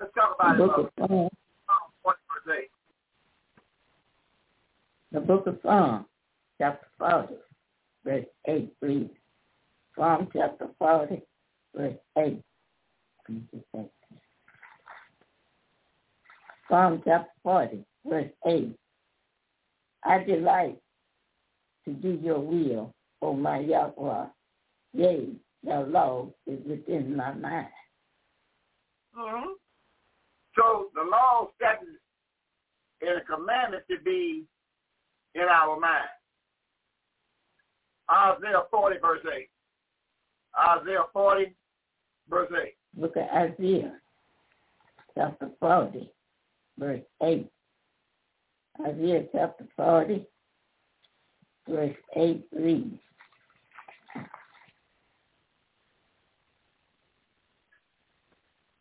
Let's 0.00 0.12
talk 0.14 0.36
about 0.38 0.56
it, 0.56 0.66
mother. 0.66 0.90
Psalm 0.98 1.30
40, 2.02 2.18
verse 2.46 2.56
8. 2.58 2.70
The 5.12 5.20
book 5.20 5.46
of 5.46 5.58
Psalms, 5.62 6.06
chapter 6.58 6.86
40, 6.98 7.34
verse 8.04 8.24
8 8.46 8.72
reads, 8.82 9.10
Psalm 9.96 10.28
chapter 10.32 10.68
40, 10.78 11.22
verse 11.74 11.94
8. 12.18 12.42
Psalm 16.68 17.02
chapter 17.04 17.32
40, 17.42 17.84
verse 18.04 18.30
8. 18.46 18.76
I 20.04 20.24
delight 20.24 20.78
to 21.84 21.92
do 21.92 22.18
your 22.22 22.38
will, 22.38 22.94
O 23.22 23.32
my 23.32 23.60
Yahweh. 23.60 24.26
Yea, 24.92 25.28
the 25.66 25.80
law 25.80 26.28
is 26.46 26.60
within 26.66 27.16
my 27.16 27.32
mind. 27.34 27.66
Mm-hmm. 29.18 29.50
So 30.56 30.86
the 30.94 31.02
law, 31.10 31.48
statutes, 31.56 32.00
and 33.02 33.20
the 33.20 33.24
commandment 33.24 33.82
to 33.90 33.96
be 34.04 34.44
in 35.34 35.42
our 35.42 35.78
mind. 35.78 36.08
Isaiah 38.10 38.62
40, 38.70 38.96
verse 39.00 39.20
8. 39.26 39.48
Isaiah 40.80 41.04
40, 41.12 41.54
verse 42.30 42.50
8. 42.64 42.74
Look 42.96 43.16
at 43.16 43.28
Isaiah 43.30 43.92
chapter 45.14 45.50
40, 45.60 46.10
verse 46.78 47.02
8. 47.22 47.50
Isaiah 48.86 49.24
chapter 49.32 49.66
40, 49.76 50.26
verse 51.68 51.96
8 52.14 52.44
reads, 52.52 52.98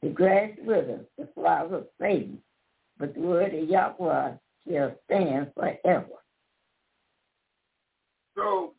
The 0.05 0.11
grass 0.11 0.51
withers, 0.63 1.07
the 1.17 1.27
flower 1.33 1.81
fades, 1.99 2.37
but 2.99 3.15
the 3.15 3.21
word 3.21 3.55
of 3.55 3.67
Yahweh 3.67 4.33
shall 4.67 4.95
stand 5.05 5.51
forever. 5.55 6.05
So, 8.37 8.75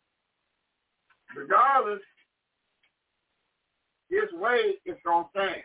regardless, 1.37 1.99
his 4.09 4.33
way 4.35 4.75
is 4.85 4.95
going 5.05 5.25
to 5.25 5.31
stand. 5.31 5.63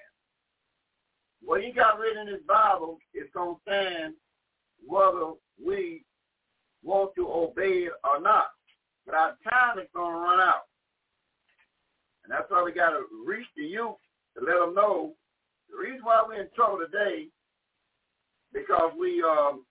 What 1.44 1.62
he 1.62 1.72
got 1.72 2.00
written 2.00 2.28
in 2.28 2.34
his 2.34 2.44
Bible 2.48 2.98
is 3.14 3.28
going 3.32 3.54
to 3.54 3.62
stand 3.62 4.16
whether 4.88 5.34
we 5.64 6.04
want 6.82 7.12
to 7.18 7.32
obey 7.32 7.86
it 7.86 7.94
or 8.04 8.20
not. 8.20 8.48
But 9.06 9.14
our 9.14 9.38
time 9.48 9.78
is 9.78 9.88
going 9.94 10.12
to 10.12 10.20
run 10.22 10.40
out. 10.40 10.64
And 12.24 12.34
that's 12.34 12.50
why 12.50 12.64
we 12.64 12.72
got 12.72 12.94
to 12.94 13.04
reach 13.24 13.46
the 13.56 13.64
youth 13.64 13.98
to 14.36 14.44
let 14.44 14.58
them 14.58 14.74
know 14.74 15.14
the 15.72 15.78
reason 15.78 16.04
why 16.04 16.24
we're 16.28 16.42
in 16.42 16.50
trouble 16.56 16.80
today 16.80 17.28
because 18.54 18.92
we 19.00 19.24
um, 19.24 19.66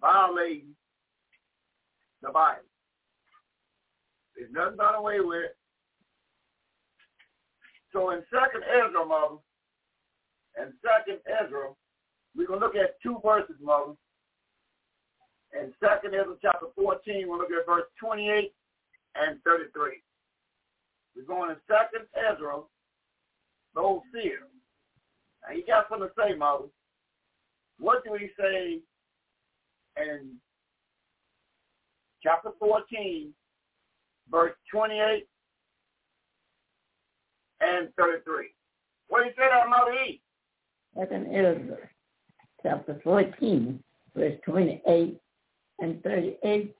violate 0.00 0.66
the 2.22 2.30
Bible. 2.30 2.66
There's 4.36 4.50
nothing 4.52 4.76
done 4.76 4.96
away 4.96 5.20
with. 5.20 5.44
it. 5.44 5.56
So 7.92 8.10
in 8.10 8.22
Second 8.30 8.62
Ezra, 8.66 9.04
mother, 9.04 9.36
and 10.56 10.72
Second 10.82 11.20
Ezra, 11.26 11.70
we're 12.36 12.46
gonna 12.46 12.60
look 12.60 12.76
at 12.76 13.00
two 13.02 13.20
verses, 13.24 13.56
mother. 13.60 13.92
In 15.52 15.72
Second 15.82 16.14
Ezra 16.14 16.36
chapter 16.40 16.66
14, 16.76 17.28
we'll 17.28 17.38
look 17.38 17.50
at 17.50 17.66
verse 17.66 17.86
28 18.00 18.52
and 19.16 19.42
33. 19.42 20.02
We're 21.16 21.24
going 21.24 21.50
in 21.50 21.56
Second 21.66 22.06
Ezra, 22.14 22.62
the 23.74 23.80
old 23.80 24.02
seer. 24.12 24.46
Now 25.42 25.54
he 25.54 25.62
got 25.62 25.86
something 25.88 26.08
to 26.08 26.14
say, 26.16 26.36
mother. 26.36 26.64
What 27.78 28.04
do 28.04 28.14
he 28.14 28.28
say 28.38 28.80
in 29.96 30.36
chapter 32.22 32.50
14, 32.58 33.32
verse 34.30 34.52
28 34.70 35.26
and 37.60 37.88
33. 37.96 38.48
What 39.08 39.20
do 39.20 39.26
you 39.26 39.32
say 39.36 39.48
that, 39.50 39.68
Mother 39.68 39.92
E? 39.92 40.20
Second 40.98 41.26
Ezra, 41.34 41.76
chapter 42.62 43.00
14, 43.02 43.82
verse 44.16 44.34
28 44.44 45.20
and 45.80 46.02
38. 46.02 46.74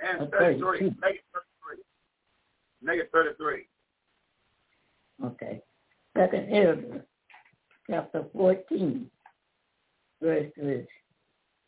And 0.00 0.30
33. 0.30 0.80
Make 1.00 1.16
it 1.16 1.24
33. 1.32 1.82
Make 2.82 3.00
it 3.00 3.10
33. 3.12 3.66
Okay. 5.24 5.60
Second 6.16 6.52
Ezra, 6.52 7.02
chapter 7.90 8.24
14, 8.32 9.10
verses 10.22 10.86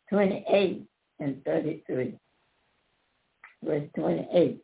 28 0.09 0.83
and 1.20 1.44
33. 1.44 2.15
Verse 3.65 3.89
28. 3.97 4.62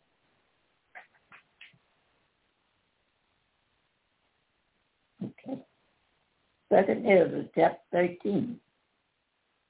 Okay. 5.24 5.58
Second 6.72 7.06
Ezra 7.06 7.44
chapter 7.54 7.78
13, 7.92 8.56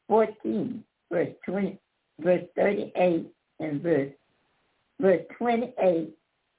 14, 0.08 0.84
verse 1.10 1.28
20, 1.46 1.78
verse 2.20 2.44
38 2.56 3.26
and 3.60 3.82
verse 3.82 4.12
verse 5.00 5.22
28 5.38 6.10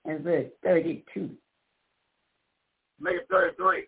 and 0.06 0.24
verse 0.24 0.48
32. 0.64 1.30
Make 3.01 3.16
it 3.16 3.27
33. 3.30 3.83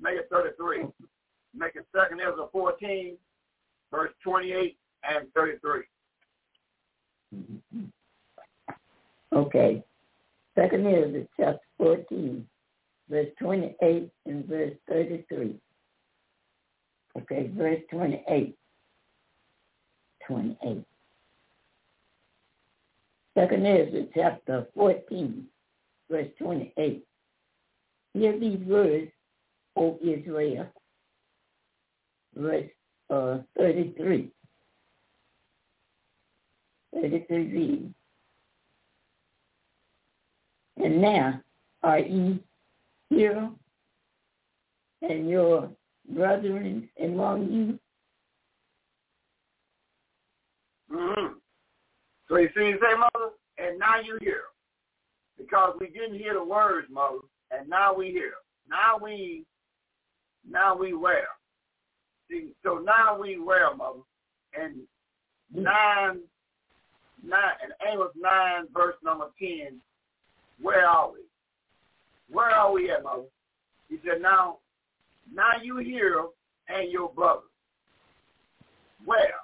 Make 0.00 0.18
it 0.18 0.28
33. 0.30 0.84
Make 1.54 1.76
it 1.76 1.86
second 1.94 2.20
Ezra 2.20 2.46
14, 2.52 3.16
verse 3.90 4.12
28 4.22 4.76
and 5.08 5.26
33. 5.34 5.82
Mm-hmm. 7.34 7.84
Okay. 9.32 9.84
Second 10.54 10.86
Ezra 10.86 11.26
chapter 11.36 11.60
14, 11.78 12.46
verse 13.10 13.28
28 13.40 14.10
and 14.26 14.44
verse 14.46 14.74
33. 14.88 15.56
Okay, 17.16 17.50
verse 17.56 17.80
28. 17.90 18.56
28. 20.26 20.84
Second 23.36 23.66
Ezra 23.66 24.04
chapter 24.14 24.66
14, 24.74 25.44
verse 26.10 26.28
28. 26.38 27.04
Hear 28.14 28.38
these 28.38 28.60
words, 28.60 29.10
O 29.76 29.98
Israel. 30.02 30.66
Verse 32.36 32.68
uh, 33.10 33.38
33. 33.56 34.30
33 36.94 37.36
reads, 37.36 37.94
And 40.76 41.02
now 41.02 41.40
are 41.82 41.98
ye 41.98 42.40
here 43.10 43.50
and 45.02 45.28
your 45.28 45.70
brethren 46.08 46.88
among 47.02 47.52
you? 47.52 47.78
Mm-hmm. 50.96 51.34
So 52.28 52.36
you 52.36 52.48
see, 52.56 52.62
you 52.62 52.78
say, 52.80 52.96
Mother, 52.96 53.30
and 53.58 53.78
now 53.78 54.00
you 54.04 54.18
hear. 54.20 54.42
Because 55.36 55.74
we 55.80 55.88
didn't 55.88 56.18
hear 56.18 56.34
the 56.34 56.44
words, 56.44 56.86
Mother, 56.90 57.18
and 57.50 57.68
now 57.68 57.92
we 57.92 58.10
hear. 58.10 58.34
Now 58.68 58.98
we, 59.02 59.44
now 60.48 60.76
we 60.76 60.94
wear. 60.94 61.26
See, 62.30 62.52
so 62.62 62.78
now 62.78 63.18
we 63.20 63.38
wear, 63.38 63.74
Mother. 63.74 64.00
And 64.58 64.76
mm. 65.54 65.62
nine, 65.62 66.20
nine, 67.22 67.54
and 67.62 67.72
Amos 67.92 68.12
9, 68.16 68.66
verse 68.72 68.94
number 69.02 69.26
10, 69.38 69.80
where 70.60 70.86
are 70.86 71.12
we? 71.12 71.20
Where 72.30 72.50
are 72.50 72.72
we 72.72 72.90
at, 72.90 73.02
Mother? 73.02 73.24
He 73.88 73.98
said, 74.04 74.22
now, 74.22 74.58
now 75.32 75.52
you 75.62 75.78
hear 75.78 76.24
and 76.68 76.90
your 76.90 77.10
brother. 77.10 77.42
Where? 79.04 79.34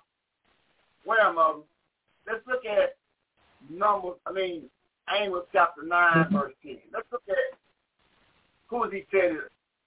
Where, 1.04 1.32
Mother? 1.32 1.60
Let's 2.26 2.46
look 2.46 2.64
at 2.64 2.96
Numbers, 3.68 4.16
I 4.26 4.32
mean, 4.32 4.62
Amos 5.14 5.44
chapter 5.52 5.82
9, 5.82 5.90
mm-hmm. 5.90 6.34
verse 6.34 6.52
10. 6.62 6.78
Let's 6.92 7.06
look 7.12 7.22
at 7.28 7.58
who 8.68 8.84
is 8.84 8.92
he 8.92 9.04
telling, 9.10 9.38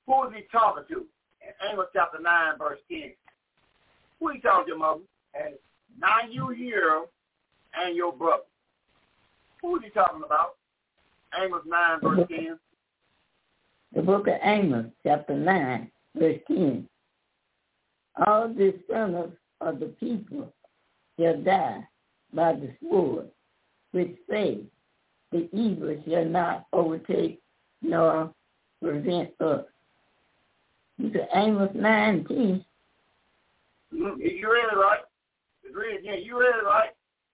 who 0.07 0.27
is 0.27 0.33
he 0.35 0.43
talking 0.51 0.83
to? 0.90 1.06
In 1.41 1.72
Amos 1.72 1.88
chapter 1.93 2.19
9, 2.22 2.57
verse 2.57 2.80
10. 2.90 3.14
Who 4.19 4.30
he 4.30 4.40
talking 4.40 4.73
to, 4.73 4.80
mother? 4.80 5.01
And 5.33 5.56
now 5.99 6.17
you 6.30 6.49
hear 6.49 7.06
and 7.73 7.95
your 7.95 8.14
brother. 8.14 8.43
Who 9.61 9.77
is 9.77 9.83
he 9.83 9.90
talking 9.90 10.23
about? 10.25 10.56
Amos 11.41 11.61
9, 11.65 11.99
verse 12.01 12.27
10. 12.30 12.59
The 13.95 14.01
book 14.01 14.27
of 14.27 14.35
Amos, 14.43 14.88
chapter 15.06 15.35
9, 15.35 15.91
verse 16.15 16.40
10. 16.48 16.88
All 18.27 18.48
the 18.48 18.73
sons 18.90 19.33
of 19.61 19.80
the 19.80 19.88
people 19.99 20.53
shall 21.19 21.38
die 21.41 21.88
by 22.33 22.53
the 22.53 22.72
sword, 22.82 23.27
which 23.91 24.15
say, 24.30 24.61
the 25.32 25.49
evil 25.51 25.95
shall 26.07 26.25
not 26.25 26.67
overtake 26.73 27.41
nor 27.82 28.32
prevent 28.82 29.30
us. 29.41 29.65
You 30.97 31.11
said 31.11 31.30
Amos 31.33 31.72
9, 31.73 32.25
10. 32.27 32.65
Mm-hmm. 33.93 34.22
You 34.22 34.51
read 34.51 34.72
it 34.72 34.77
right. 34.77 34.99
Read 35.73 35.95
it 35.95 35.99
again. 35.99 36.23
You 36.23 36.39
read 36.39 36.55
it 36.61 36.65
right. 36.65 36.89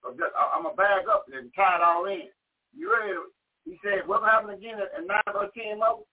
I'm 0.05 0.15
going 0.15 0.73
to 0.73 0.77
bag 0.77 1.07
up 1.11 1.25
and 1.33 1.51
tie 1.55 1.75
it 1.75 1.81
all 1.83 2.05
in. 2.05 2.29
You 2.75 2.91
read 2.91 3.11
it. 3.11 3.17
He 3.65 3.77
said, 3.83 4.07
what 4.07 4.23
happened 4.23 4.53
again 4.53 4.79
at 4.79 5.05
9 5.05 5.21
verse 5.33 5.51
10, 5.57 5.79
Mother? 5.79 6.03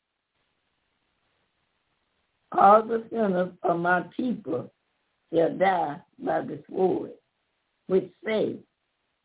All 2.52 2.82
the 2.82 3.04
sinners 3.10 3.52
of 3.62 3.78
my 3.78 4.02
people 4.16 4.70
shall 5.32 5.56
die 5.56 6.00
by 6.18 6.40
the 6.42 6.62
sword, 6.68 7.12
which 7.86 8.10
say, 8.24 8.56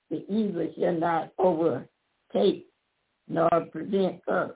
the 0.09 0.25
evil 0.31 0.67
shall 0.77 0.93
not 0.93 1.31
overtake 1.39 2.67
nor 3.27 3.49
prevent 3.71 4.21
us. 4.27 4.51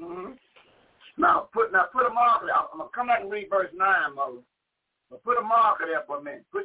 Mm-hmm. 0.00 0.32
Now 1.20 1.48
put 1.52 1.70
now 1.70 1.84
put 1.92 2.06
a 2.06 2.10
marker 2.10 2.46
there. 2.46 2.56
I'm 2.56 2.78
gonna 2.78 2.90
come 2.94 3.08
back 3.08 3.20
and 3.20 3.30
read 3.30 3.48
verse 3.50 3.68
nine, 3.76 4.16
mother. 4.16 4.40
But 5.10 5.22
put 5.22 5.38
a 5.38 5.42
marker 5.42 5.84
there 5.86 6.02
for 6.06 6.18
a 6.18 6.22
minute. 6.22 6.46
Put 6.50 6.64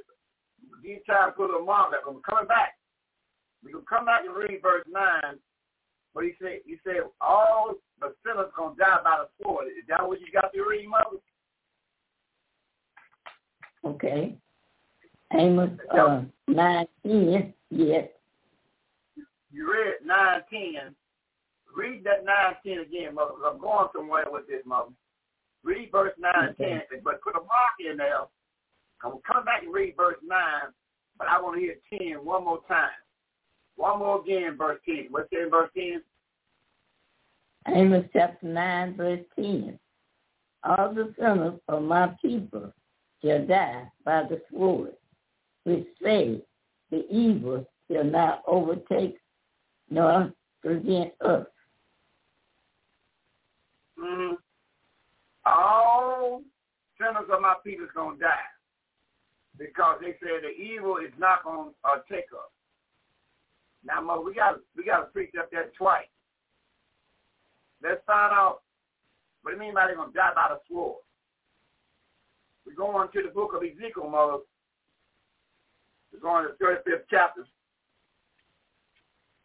these 0.81 1.03
time 1.05 1.33
put 1.33 1.51
a 1.51 1.61
marker. 1.61 1.97
I'm 2.07 2.21
coming 2.23 2.47
back. 2.47 2.79
We 3.63 3.71
can 3.71 3.83
come 3.83 4.05
back 4.05 4.21
and 4.25 4.35
read 4.35 4.61
verse 4.61 4.85
nine. 4.89 5.39
But 6.13 6.23
he 6.23 6.31
said 6.41 6.63
he 6.65 6.77
said 6.85 7.03
all 7.19 7.73
the 7.99 8.15
sinners 8.23 8.51
gonna 8.55 8.75
die 8.79 9.03
by 9.03 9.25
the 9.25 9.43
sword. 9.43 9.67
Is 9.67 9.83
that 9.89 10.07
what 10.07 10.21
you 10.21 10.27
got 10.31 10.53
to 10.53 10.63
read, 10.63 10.87
mother? 10.87 11.19
Okay. 13.85 14.37
Amos 15.33 15.71
uh, 15.91 16.21
19, 16.47 17.53
yes. 17.71 18.07
You 19.51 19.71
read 19.71 19.95
910. 20.05 20.95
Read 21.75 22.03
that 22.05 22.25
910 22.25 22.85
again, 22.87 23.15
mother, 23.15 23.33
I'm 23.45 23.59
going 23.59 23.87
somewhere 23.93 24.25
with 24.27 24.47
this, 24.47 24.61
mother. 24.65 24.91
Read 25.63 25.89
verse 25.91 26.13
9 26.19 26.31
okay. 26.51 26.81
10, 26.89 27.01
but 27.03 27.21
put 27.21 27.35
a 27.35 27.39
mark 27.39 27.75
in 27.79 27.97
there. 27.97 28.21
I'm 29.03 29.11
going 29.11 29.21
to 29.21 29.33
come 29.33 29.45
back 29.45 29.63
and 29.63 29.73
read 29.73 29.95
verse 29.97 30.17
9, 30.25 30.39
but 31.17 31.27
I 31.27 31.41
want 31.41 31.57
to 31.57 31.61
hear 31.61 31.75
10 32.15 32.25
one 32.25 32.45
more 32.45 32.61
time. 32.67 32.89
One 33.75 33.99
more 33.99 34.21
again, 34.21 34.57
verse 34.57 34.79
10. 34.85 35.07
What's 35.09 35.27
in 35.31 35.49
verse 35.49 35.69
10? 35.75 36.01
Amos 37.67 38.05
chapter 38.13 38.47
9, 38.47 38.95
verse 38.95 39.19
10. 39.35 39.77
All 40.63 40.93
the 40.93 41.13
sinners 41.19 41.59
of 41.67 41.83
my 41.83 42.15
people 42.21 42.73
shall 43.23 43.45
die 43.45 43.91
by 44.03 44.23
the 44.23 44.41
sword 44.51 44.93
which 45.63 45.85
say 46.01 46.41
the 46.91 47.05
evil 47.11 47.65
shall 47.91 48.03
not 48.03 48.43
overtake 48.47 49.17
nor 49.89 50.31
prevent 50.61 51.11
us. 51.21 51.45
Mm-hmm. 53.99 54.35
All 55.45 56.41
sinners 56.97 57.29
of 57.31 57.41
my 57.41 57.55
people 57.63 57.85
is 57.85 57.91
going 57.95 58.17
to 58.17 58.23
die 58.23 58.49
because 59.57 59.97
they 60.01 60.11
say 60.21 60.41
the 60.41 60.49
evil 60.49 60.97
is 60.97 61.13
not 61.17 61.43
going 61.43 61.69
to 61.69 61.75
uh, 61.83 62.01
take 62.09 62.25
us. 62.33 62.51
Now, 63.85 64.01
mother, 64.01 64.21
we 64.21 64.33
got 64.33 64.59
we 64.75 64.83
got 64.83 64.99
to 65.01 65.05
preach 65.05 65.31
up 65.39 65.51
that 65.51 65.73
twice. 65.75 66.09
Let's 67.83 68.01
find 68.07 68.33
out 68.33 68.61
what 69.43 69.51
do 69.51 69.57
you 69.57 69.61
mean 69.61 69.75
by 69.75 69.85
they're 69.85 69.95
going 69.95 70.11
to 70.11 70.17
die 70.17 70.33
by 70.33 70.47
the 70.49 70.59
sword. 70.67 70.97
We're 72.65 72.73
going 72.73 73.07
to 73.13 73.21
the 73.21 73.29
book 73.29 73.51
of 73.53 73.61
Ezekiel, 73.61 74.09
Mother, 74.09 74.41
we're 76.11 76.19
going 76.19 76.45
to 76.45 76.53
the 76.57 76.65
35th 76.65 77.03
chapter 77.09 77.45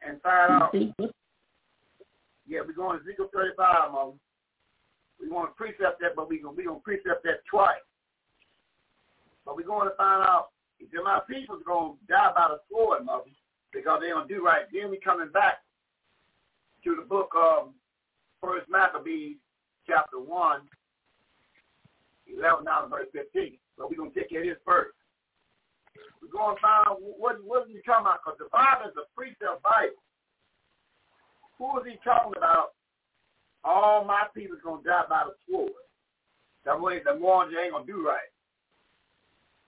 and 0.06 0.20
find 0.22 0.52
out. 0.52 0.74
Yeah, 2.46 2.60
we're 2.66 2.72
going 2.72 2.98
to 2.98 3.04
Ezekiel 3.04 3.28
35, 3.32 3.92
Mom. 3.92 4.12
We 5.20 5.28
want 5.28 5.50
to 5.50 5.54
precept 5.54 6.00
that, 6.00 6.16
but 6.16 6.28
we're 6.28 6.42
going 6.42 6.56
we 6.56 6.64
gonna 6.64 6.80
precept 6.80 7.22
that 7.24 7.44
twice. 7.48 7.84
But 9.44 9.56
we're 9.56 9.68
going 9.68 9.88
to 9.88 9.96
find 9.96 10.24
out 10.24 10.48
if 10.80 10.88
my 11.04 11.20
people's 11.28 11.62
going 11.66 11.96
to 11.96 12.06
die 12.08 12.32
by 12.34 12.48
the 12.48 12.60
sword, 12.70 13.04
Mother, 13.04 13.30
because 13.72 14.00
they 14.00 14.08
don't 14.08 14.28
do 14.28 14.44
right. 14.44 14.64
Then 14.72 14.90
we 14.90 14.98
coming 14.98 15.28
back 15.32 15.60
to 16.84 16.96
the 16.96 17.02
book 17.02 17.30
of 17.36 17.68
First 18.40 18.68
Maccabees, 18.70 19.36
chapter 19.86 20.18
1, 20.18 20.60
11 22.36 22.64
down 22.64 22.82
to 22.84 22.88
verse 22.88 23.08
15. 23.12 23.58
So 23.76 23.88
we're 23.88 23.96
going 23.96 24.12
to 24.12 24.18
take 24.18 24.30
care 24.30 24.40
of 24.40 24.48
this 24.48 24.62
first. 24.64 24.96
We're 26.22 26.32
going 26.32 26.56
to 26.56 26.62
find 26.62 26.88
out 26.88 26.98
what, 27.00 27.36
what 27.44 27.68
is 27.68 27.76
he 27.76 27.82
talking 27.84 28.08
about 28.08 28.24
because 28.24 28.38
the 28.40 28.48
Bible 28.52 28.88
is 28.88 28.96
a 28.96 29.04
precept 29.12 29.60
Bible. 29.60 30.00
Who 31.58 31.76
is 31.80 31.92
he 31.92 31.96
talking 32.00 32.32
about? 32.36 32.72
All 33.64 34.04
my 34.04 34.24
people 34.34 34.56
is 34.56 34.62
to 34.82 34.88
die 34.88 35.04
by 35.08 35.24
the 35.26 35.34
sword. 35.48 35.72
That 36.64 36.80
way 36.80 37.00
the 37.04 37.18
you 37.50 37.58
ain't 37.58 37.72
to 37.86 37.92
do 37.92 38.06
right. 38.06 38.30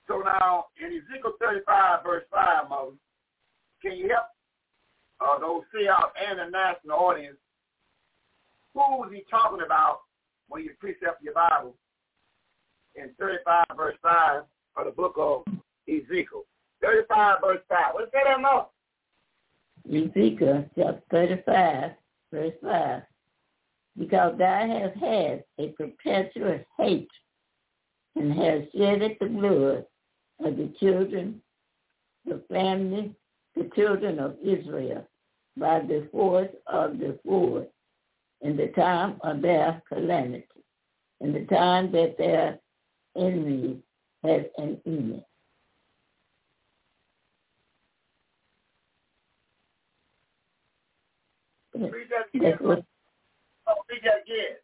So 0.08 0.22
now 0.24 0.66
in 0.80 0.88
Ezekiel 0.88 1.32
35 1.40 2.04
verse 2.04 2.24
5, 2.32 2.68
Moses, 2.68 2.98
can 3.80 3.96
you 3.96 4.08
help 4.08 4.26
uh, 5.20 5.38
those 5.38 5.62
out 5.88 6.12
and 6.18 6.38
the 6.38 6.50
national 6.50 6.98
audience? 6.98 7.36
Who 8.74 8.80
was 8.80 9.10
he 9.12 9.24
talking 9.30 9.64
about 9.64 10.00
when 10.48 10.64
you 10.64 10.70
precept 10.78 11.22
your 11.22 11.34
Bible 11.34 11.74
in 12.94 13.10
35 13.18 13.64
verse 13.76 13.96
5 14.02 14.42
of 14.76 14.84
the 14.86 14.90
book 14.90 15.14
of 15.16 15.44
Ezekiel. 15.88 16.44
35 16.82 17.38
verse 17.42 17.60
5. 17.68 17.78
What's 17.92 18.12
that 18.12 18.38
about? 18.38 18.70
Ezekiel 19.88 20.68
chapter 20.76 21.02
35 21.10 21.90
verse 22.32 22.52
5. 22.62 23.02
Because 23.98 24.38
thou 24.38 24.66
hast 24.66 24.96
had 24.96 25.44
a 25.58 25.68
perpetual 25.68 26.60
hate 26.78 27.10
and 28.16 28.32
hast 28.32 28.72
shedded 28.76 29.16
the 29.20 29.26
blood 29.26 29.84
of 30.44 30.56
the 30.56 30.72
children, 30.80 31.42
the 32.24 32.42
family, 32.50 33.14
the 33.54 33.70
children 33.74 34.18
of 34.18 34.36
Israel 34.42 35.06
by 35.56 35.80
the 35.80 36.08
force 36.10 36.50
of 36.66 36.98
the 36.98 37.18
sword 37.24 37.66
in 38.40 38.56
the 38.56 38.68
time 38.68 39.18
of 39.22 39.42
their 39.42 39.82
calamity, 39.88 40.46
in 41.20 41.32
the 41.32 41.44
time 41.46 41.92
that 41.92 42.16
their 42.18 42.58
enemy 43.16 43.78
has 44.24 44.42
an 44.56 44.80
enemy. 44.86 45.24
Read 51.74 52.06
that 52.10 52.28
again. 52.34 52.84
Oh, 53.72 53.80
read 53.88 54.04
that 54.04 54.28
again. 54.28 54.60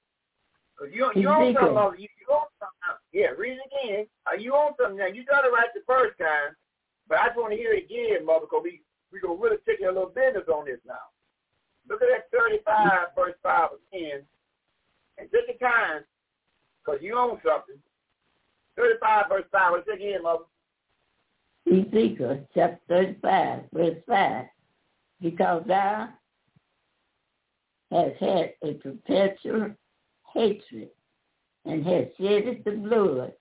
You, 0.93 1.11
you 1.17 1.29
on 1.29 1.55
something, 1.55 2.01
you, 2.01 2.09
you 2.21 2.29
on 2.31 2.47
something. 2.61 3.03
Yeah, 3.13 3.33
read 3.37 3.59
it 3.59 3.67
again. 3.67 4.07
Are 4.27 4.37
you 4.37 4.53
on 4.55 4.75
something 4.79 4.99
now? 4.99 5.07
You 5.09 5.25
got 5.25 5.45
it 5.45 5.49
right 5.49 5.73
the 5.75 5.81
first 5.87 6.19
time, 6.19 6.55
but 7.09 7.19
I 7.19 7.27
just 7.29 7.39
want 7.39 7.53
to 7.53 7.59
hear 7.59 7.73
it 7.73 7.91
again, 7.91 8.25
mother, 8.25 8.47
because 8.47 8.63
we 8.63 8.83
we 9.11 9.21
gonna 9.21 9.41
really 9.41 9.57
take 9.67 9.81
a 9.81 9.89
little 9.89 10.13
business 10.15 10.47
on 10.53 10.67
this 10.67 10.79
now. 10.87 11.09
Look 11.89 12.03
at 12.03 12.09
that 12.13 12.31
35 12.31 13.17
verse 13.17 13.35
5 13.43 13.69
or 13.73 13.79
10, 13.91 14.23
and 15.19 15.29
take 15.33 15.49
your 15.49 15.71
time, 15.71 16.05
because 16.85 17.01
you 17.03 17.17
own 17.17 17.41
something. 17.43 17.81
35 18.77 19.25
verse 19.29 19.45
5. 19.51 19.73
What's 19.73 19.89
it 19.89 19.95
again, 19.95 20.23
mother? 20.23 20.45
Ezekiel 21.67 22.47
chapter 22.55 22.79
35 22.89 23.63
verse 23.73 23.97
5. 24.07 24.45
Because 25.21 25.65
thou 25.67 26.09
has 27.91 28.13
had 28.21 28.53
a 28.63 28.75
perpetual 28.75 29.71
hatred 30.35 30.89
and 31.65 31.85
has 31.87 32.07
shedded 32.19 32.63
the 32.65 32.73
blood 32.73 33.33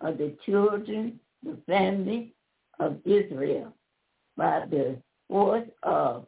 of 0.00 0.18
the 0.18 0.36
children, 0.44 1.18
the 1.42 1.56
family 1.66 2.34
of 2.78 2.98
Israel 3.04 3.72
by 4.36 4.64
the 4.70 5.00
force 5.28 5.68
of 5.82 6.26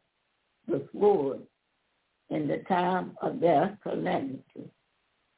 the 0.67 0.87
sword 0.93 1.41
in 2.31 2.47
the 2.47 2.59
time 2.69 3.17
of 3.23 3.41
their 3.41 3.79
calamity, 3.83 4.71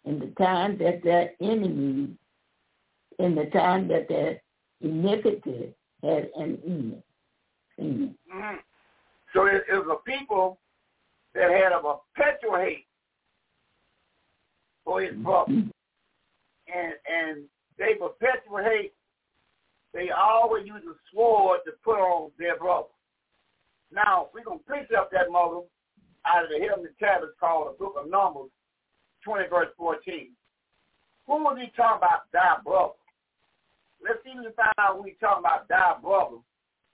in 0.04 0.18
the 0.18 0.32
time 0.38 0.78
that 0.78 1.02
their 1.02 1.32
enemies, 1.40 2.10
in 3.18 3.34
the 3.34 3.46
time 3.46 3.88
that 3.88 4.08
their 4.08 4.40
iniquity 4.80 5.74
had 6.02 6.30
an 6.36 6.58
end. 6.64 7.02
Mm-hmm. 7.80 8.54
So 9.32 9.46
it, 9.46 9.62
it 9.68 9.86
a 9.86 9.96
people 10.10 10.58
that 11.34 11.50
had 11.50 11.72
a 11.72 11.80
perpetual 11.80 12.56
hate 12.56 12.86
for 14.84 15.02
his 15.02 15.14
brother. 15.16 15.52
Mm-hmm. 15.52 15.70
And 16.70 16.92
and 17.06 17.44
they 17.78 17.94
perpetual 17.94 18.58
hate, 18.62 18.92
they 19.94 20.10
always 20.10 20.66
use 20.66 20.82
a 20.86 20.94
sword 21.12 21.60
to 21.64 21.72
put 21.84 21.98
on 21.98 22.30
their 22.38 22.56
brother. 22.58 22.88
Now, 23.92 24.28
we're 24.32 24.44
going 24.44 24.60
to 24.60 24.64
precept 24.64 25.10
that 25.12 25.32
mother 25.32 25.66
out 26.26 26.44
of 26.44 26.50
the 26.50 26.62
heavenly 26.62 26.90
tablets 27.00 27.34
called 27.40 27.74
the 27.74 27.78
book 27.78 27.94
of 27.98 28.08
Numbers, 28.08 28.50
20 29.24 29.48
verse 29.48 29.72
14. 29.76 30.30
Who 31.26 31.42
was 31.42 31.58
he 31.58 31.72
talking 31.74 31.98
about? 31.98 32.30
Thy 32.32 32.62
brother. 32.62 32.94
Let's 33.98 34.22
see 34.24 34.32
if 34.32 34.40
we 34.40 34.52
find 34.56 34.72
out 34.78 34.96
who 34.96 35.04
he's 35.04 35.20
talking 35.20 35.44
about, 35.44 35.68
thy 35.68 35.96
brother. 36.00 36.40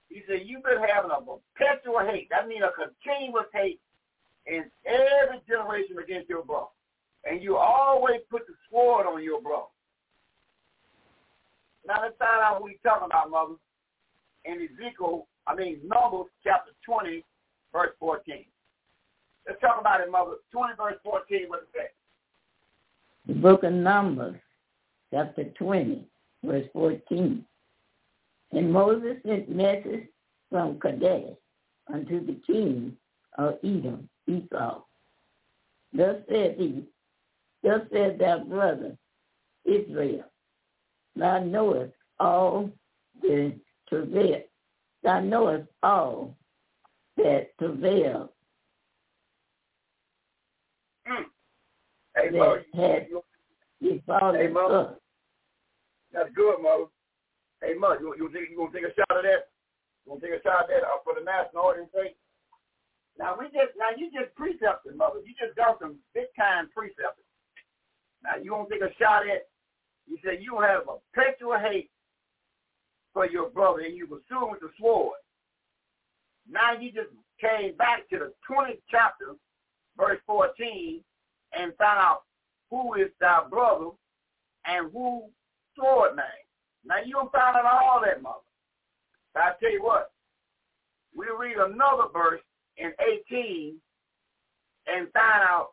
He 0.08 0.22
said, 0.26 0.46
you've 0.46 0.66
been 0.66 0.82
having 0.82 1.10
a 1.10 1.22
perpetual 1.22 2.02
hate. 2.02 2.30
That 2.30 2.48
means 2.48 2.66
a 2.66 2.74
continuous 2.74 3.50
hate 3.54 3.78
in 4.46 4.64
every 4.86 5.40
generation 5.48 5.98
against 6.02 6.28
your 6.28 6.44
brother. 6.44 6.66
And 7.28 7.42
you 7.42 7.56
always 7.56 8.20
put 8.30 8.46
the 8.46 8.54
sword 8.70 9.06
on 9.06 9.22
your 9.22 9.40
brother. 9.40 9.66
Now 11.86 12.02
let's 12.02 12.16
find 12.18 12.42
out 12.42 12.60
who 12.60 12.68
he's 12.68 12.78
talking 12.84 13.06
about, 13.06 13.30
mother. 13.30 13.54
In 14.44 14.54
Ezekiel, 14.54 15.26
I 15.46 15.54
mean 15.54 15.80
Numbers 15.84 16.30
chapter 16.44 16.72
20, 16.84 17.24
verse 17.72 17.90
14. 17.98 18.44
Let's 19.46 19.60
talk 19.60 19.80
about 19.80 20.00
it, 20.00 20.10
mother. 20.10 20.36
20 20.52 20.74
verse 20.76 20.96
14, 21.04 21.48
what 21.48 21.62
it 21.62 21.68
says. 21.74 21.90
The 23.26 23.34
book 23.34 23.64
of 23.64 23.72
Numbers, 23.72 24.36
chapter 25.12 25.44
20, 25.58 26.04
verse 26.44 26.66
14. 26.72 27.44
And 28.52 28.72
Moses 28.72 29.16
sent 29.26 29.50
message 29.50 30.06
from 30.50 30.78
Kadesh 30.78 31.34
unto 31.92 32.24
the 32.24 32.40
king 32.46 32.96
of 33.38 33.58
Edom, 33.64 34.08
Esau. 34.26 34.82
Thus 35.92 36.16
said 36.28 36.56
he, 36.58 36.84
thus 37.62 37.82
said 37.92 38.18
thy 38.18 38.38
brother 38.38 38.96
Israel, 39.64 40.24
thou 41.14 41.38
knowest 41.40 41.94
all 42.20 42.70
the 43.22 43.54
travail, 43.88 44.42
thou 45.02 45.20
knowest 45.20 45.68
all 45.82 46.34
that 47.16 47.56
travail 47.58 48.30
Mm. 51.06 51.24
Hey, 52.16 52.30
that 52.30 52.64
had 52.74 53.08
befallen 53.80 54.34
Hey, 54.34 54.50
us. 54.50 54.98
that's 56.12 56.32
good, 56.34 56.60
mother. 56.60 56.86
Hey, 57.62 57.74
mother, 57.74 58.00
you, 58.00 58.14
you, 58.18 58.30
think, 58.32 58.50
you 58.50 58.56
gonna 58.56 58.72
take 58.72 58.90
a 58.90 58.94
shot 58.94 59.16
of 59.16 59.22
that? 59.22 59.48
You 60.04 60.10
gonna 60.10 60.20
take 60.20 60.40
a 60.40 60.42
shot 60.42 60.64
of 60.64 60.68
that 60.68 60.82
uh, 60.82 60.98
for 61.04 61.14
the 61.14 61.24
national 61.24 61.62
audience? 61.62 61.90
Now 63.18 63.36
we 63.38 63.46
just 63.46 63.72
now 63.78 63.96
you 63.96 64.10
just 64.12 64.34
precepted, 64.36 64.96
mother. 64.96 65.20
You 65.24 65.32
just 65.38 65.56
got 65.56 65.80
some 65.80 65.96
big 66.14 66.28
time 66.38 66.68
precepted. 66.74 67.24
Now 68.22 68.36
you 68.42 68.50
gonna 68.50 68.68
take 68.68 68.82
a 68.82 68.92
shot 69.00 69.26
at? 69.26 69.48
You 70.06 70.18
said 70.22 70.38
you 70.40 70.60
have 70.60 70.82
a 70.88 71.00
perpetual 71.12 71.58
hate 71.58 71.90
for 73.12 73.26
your 73.26 73.50
brother, 73.50 73.80
and 73.80 73.96
you 73.96 74.06
pursue 74.06 74.44
him 74.44 74.50
with 74.52 74.60
the 74.60 74.70
sword. 74.78 75.16
Now 76.48 76.78
you 76.78 76.92
just 76.92 77.10
came 77.40 77.76
back 77.76 78.08
to 78.10 78.18
the 78.18 78.32
20th 78.48 78.80
chapter, 78.90 79.34
verse 79.96 80.20
14, 80.26 81.02
and 81.58 81.72
found 81.76 81.98
out 81.98 82.22
who 82.70 82.94
is 82.94 83.10
thy 83.20 83.42
brother 83.48 83.90
and 84.66 84.92
who 84.92 85.24
sword 85.76 86.16
man. 86.16 86.26
Now 86.84 86.96
you 87.04 87.12
don't 87.12 87.32
find 87.32 87.56
out 87.56 87.64
all 87.66 88.00
that, 88.04 88.22
mother. 88.22 88.46
But 89.34 89.42
I 89.42 89.52
tell 89.60 89.72
you 89.72 89.82
what, 89.82 90.12
we 91.16 91.26
read 91.38 91.56
another 91.56 92.04
verse 92.12 92.40
in 92.78 92.92
18 93.30 93.76
and 94.86 95.08
find 95.12 95.42
out 95.42 95.70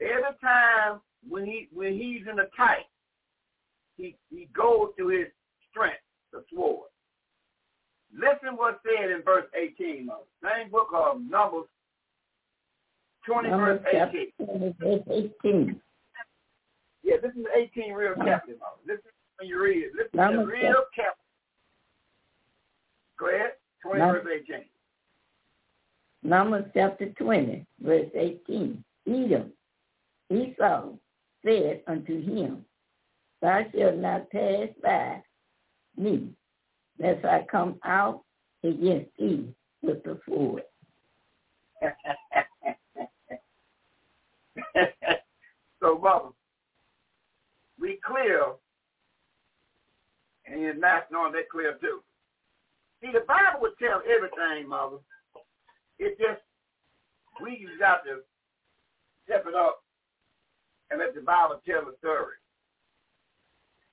every 0.00 0.22
time 0.40 1.00
when 1.28 1.44
he 1.44 1.68
when 1.72 1.92
he's 1.94 2.22
in 2.30 2.38
a 2.38 2.46
tight, 2.56 2.86
he 3.96 4.16
he 4.30 4.48
goes 4.56 4.90
to 4.98 5.08
his 5.08 5.26
strength, 5.70 6.02
the 6.32 6.44
sword. 6.54 6.88
Listen 8.14 8.56
what's 8.56 8.78
said 8.82 9.10
in 9.10 9.22
verse 9.22 9.44
18, 9.54 10.06
mother. 10.06 10.20
Same 10.42 10.70
book 10.70 10.88
of 10.94 11.20
Numbers 11.20 11.66
20 13.26 13.50
Numbers 13.50 13.80
verse 13.84 14.12
18. 14.40 14.74
verse 14.80 15.30
18. 15.44 15.80
Yeah, 17.02 17.16
this 17.22 17.32
is 17.32 17.44
18 17.54 17.92
real 17.92 18.12
uh-huh. 18.12 18.24
carefully, 18.24 18.54
mother. 18.58 18.80
Listen 18.86 19.10
when 19.38 19.48
you 19.48 19.62
read 19.62 19.84
it. 19.84 19.92
Listen 19.94 20.10
Numbers 20.14 20.46
real 20.46 20.84
carefully. 20.94 21.28
Go 23.18 23.28
ahead. 23.28 23.52
20 23.82 23.98
Numbers- 23.98 24.22
verse 24.24 24.42
18. 24.48 24.64
Numbers 26.22 26.64
chapter 26.74 27.10
20, 27.10 27.64
verse 27.80 28.10
18. 28.14 28.84
Edom, 29.06 29.52
Esau 30.30 30.92
said 31.44 31.82
unto 31.86 32.20
him, 32.20 32.64
Thou 33.40 33.62
shalt 33.72 33.96
not 33.96 34.28
pass 34.30 34.68
by 34.82 35.22
me, 35.96 36.30
lest 36.98 37.24
I 37.24 37.46
come 37.50 37.78
out 37.84 38.22
against 38.64 39.10
thee 39.18 39.54
with 39.82 40.02
the 40.02 40.18
sword. 40.26 40.64
so, 45.80 45.98
mother, 45.98 46.30
we 47.80 48.00
clear, 48.04 48.42
and 50.46 50.60
you're 50.60 50.74
not 50.74 51.04
knowing 51.12 51.32
that 51.32 51.48
clear 51.48 51.78
too. 51.80 52.02
See, 53.00 53.12
the 53.12 53.20
Bible 53.20 53.60
would 53.60 53.78
tell 53.78 54.02
everything, 54.04 54.68
mother. 54.68 54.96
It 55.98 56.18
just, 56.18 56.42
we 57.42 57.66
just 57.66 57.78
got 57.78 58.04
to 58.04 58.20
step 59.24 59.44
it 59.46 59.54
up 59.54 59.82
and 60.90 61.00
let 61.00 61.14
the 61.14 61.20
Bible 61.20 61.60
tell 61.66 61.84
the 61.84 61.94
story. 61.98 62.36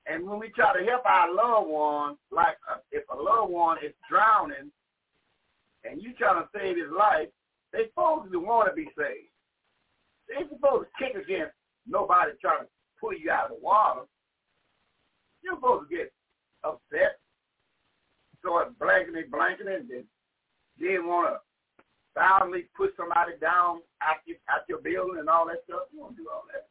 And 0.07 0.27
when 0.27 0.39
we 0.39 0.49
try 0.49 0.77
to 0.77 0.85
help 0.85 1.03
our 1.05 1.33
loved 1.33 1.69
one, 1.69 2.15
like 2.31 2.57
uh, 2.71 2.77
if 2.91 3.03
a 3.11 3.15
loved 3.15 3.51
one 3.51 3.77
is 3.83 3.91
drowning 4.09 4.71
and 5.83 6.01
you 6.01 6.13
try 6.13 6.33
to 6.33 6.47
save 6.55 6.77
his 6.77 6.91
life, 6.95 7.27
they 7.73 7.87
supposed 7.89 8.31
to 8.31 8.39
want 8.39 8.69
to 8.69 8.75
be 8.75 8.87
saved. 8.97 9.33
They 10.29 10.47
supposed 10.47 10.87
to 10.87 11.03
kick 11.03 11.15
against 11.15 11.53
nobody 11.87 12.31
trying 12.39 12.63
to 12.63 12.69
pull 13.01 13.13
you 13.13 13.31
out 13.31 13.51
of 13.51 13.57
the 13.57 13.63
water. 13.63 14.01
You're 15.43 15.55
supposed 15.55 15.89
to 15.89 15.95
get 15.95 16.13
upset, 16.63 17.19
start 18.39 18.77
blanking 18.79 19.17
and 19.17 19.31
blanking 19.31 19.73
and 19.73 19.89
then 19.89 20.05
didn't 20.79 21.07
want 21.07 21.33
to 21.33 21.39
violently 22.15 22.65
put 22.75 22.95
somebody 22.97 23.33
down 23.39 23.81
out 24.01 24.17
your, 24.25 24.37
out 24.49 24.61
your 24.67 24.79
building 24.79 25.19
and 25.19 25.29
all 25.29 25.45
that 25.45 25.63
stuff. 25.67 25.91
You 25.93 25.99
don't 25.99 26.17
do 26.17 26.27
all 26.33 26.43
that. 26.51 26.67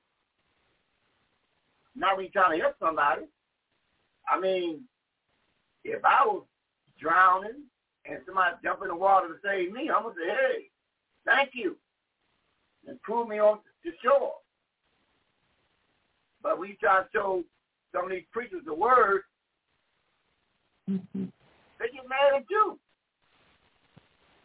Not 1.95 2.17
when 2.17 2.27
you're 2.27 2.43
trying 2.43 2.59
to 2.59 2.63
help 2.63 2.77
somebody. 2.81 3.23
I 4.29 4.41
mean, 4.41 4.81
if 5.85 6.03
I 6.05 6.25
was 6.25 6.45
drowning 6.99 7.63
and 8.07 8.19
somebody 8.27 8.57
jumped 8.65 8.83
in 8.83 8.89
the 8.89 8.97
water 8.97 9.29
to 9.29 9.35
save 9.45 9.73
me, 9.73 9.91
I'm 9.95 10.03
going 10.03 10.15
to 10.15 10.21
say, 10.21 10.29
hey, 10.29 10.71
thank 11.27 11.51
you, 11.53 11.77
and 12.87 13.01
prove 13.03 13.29
me 13.29 13.39
on 13.39 13.59
the 13.85 13.93
shore. 14.03 14.35
But 16.43 16.59
we 16.59 16.77
try 16.81 17.03
to 17.03 17.09
show 17.13 17.45
some 17.95 18.05
of 18.05 18.11
these 18.11 18.25
preachers 18.33 18.63
the 18.67 18.75
word, 18.75 19.23
mm-hmm. 20.91 21.25
they 21.79 21.87
get 21.87 22.09
mad 22.09 22.37
at 22.37 22.45
you. 22.51 22.79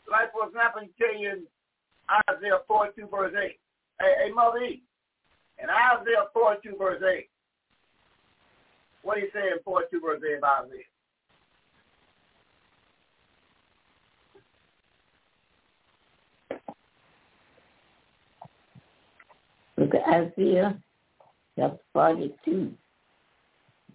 Example, 0.10 0.82
you 0.82 0.90
tell 0.98 1.16
you 1.18 1.30
in 1.30 1.44
Isaiah 2.30 2.60
42, 2.68 3.08
verse 3.08 3.34
8, 3.38 3.60
hey, 4.02 4.14
hey 4.26 4.32
Mother 4.34 4.60
E, 4.60 4.82
in 5.62 5.70
Isaiah 5.70 6.26
42, 6.34 6.76
verse 6.78 7.02
8, 7.04 7.30
what 9.04 9.16
do 9.16 9.22
you 9.22 9.30
say 9.34 9.48
in 9.52 9.64
42, 9.64 10.02
verse 10.02 10.22
8 10.28 10.38
about 10.38 10.66
Isaiah? 10.66 10.84
Look 19.78 19.96
at 19.96 20.08
Isaiah 20.08 20.78
chapter 21.58 21.80
42, 21.94 22.74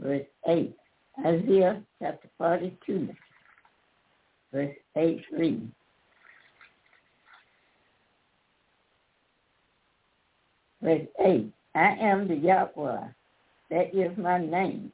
verse 0.00 0.22
8. 0.48 0.76
Isaiah 1.26 1.82
chapter 2.00 2.28
42, 2.38 3.08
verse 4.52 4.74
8 4.96 5.20
reads, 5.36 5.72
Verse 10.84 11.06
8, 11.18 11.50
I 11.74 11.96
am 11.98 12.28
the 12.28 12.34
Yahweh, 12.34 13.08
that 13.70 13.94
is 13.94 14.14
my 14.18 14.38
name, 14.38 14.92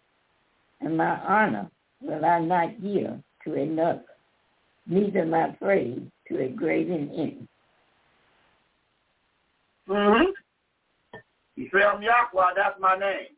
and 0.81 0.97
my 0.97 1.19
honor 1.23 1.69
will 2.01 2.25
I 2.25 2.39
not 2.39 2.81
give 2.81 3.21
to 3.45 3.55
another, 3.55 4.05
neither 4.87 5.27
my 5.27 5.49
praise 5.61 6.01
to 6.29 6.39
a 6.45 6.49
graven 6.49 7.11
image. 7.11 7.49
Mm-hmm. 9.89 10.31
He 11.57 11.69
said, 11.73 11.83
I'm 11.83 12.01
Yahweh, 12.01 12.55
that's 12.55 12.79
my 12.79 12.97
name. 12.97 13.35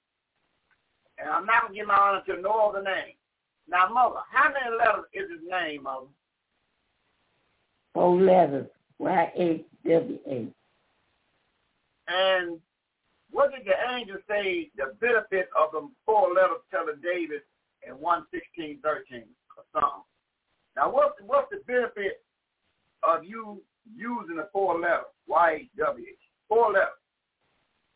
And 1.17 1.31
I'm 1.31 1.47
not 1.47 1.63
going 1.63 1.73
to 1.73 1.79
give 1.79 1.87
my 1.87 1.95
honor 1.95 2.23
to 2.27 2.43
no 2.43 2.69
other 2.69 2.83
name. 2.83 3.15
Now, 3.67 3.89
mother, 3.91 4.21
how 4.31 4.53
many 4.53 4.77
letters 4.77 5.07
is 5.15 5.31
his 5.31 5.51
name, 5.51 5.85
mother? 5.85 6.07
Four 7.95 8.21
letters. 8.21 8.67
Y-H-W-A. 8.99 10.49
And 12.13 12.61
what 13.31 13.53
did 13.53 13.65
the 13.65 13.77
angel 13.97 14.17
say 14.29 14.71
the 14.77 14.93
benefit 15.01 15.49
of 15.57 15.73
them 15.73 15.93
four 16.05 16.35
letters 16.35 16.61
telling 16.71 17.01
David 17.03 17.41
in 17.87 17.95
116, 17.95 18.79
13 18.83 19.25
Psalm? 19.73 20.05
Now, 20.77 20.93
what's, 20.93 21.17
what's 21.25 21.49
the 21.51 21.65
benefit 21.67 22.23
of 23.03 23.25
you 23.25 23.63
using 23.97 24.37
the 24.37 24.49
four 24.53 24.79
letters, 24.79 25.09
Y-H-W-H? 25.27 26.23
Four 26.49 26.73
letters. 26.73 27.01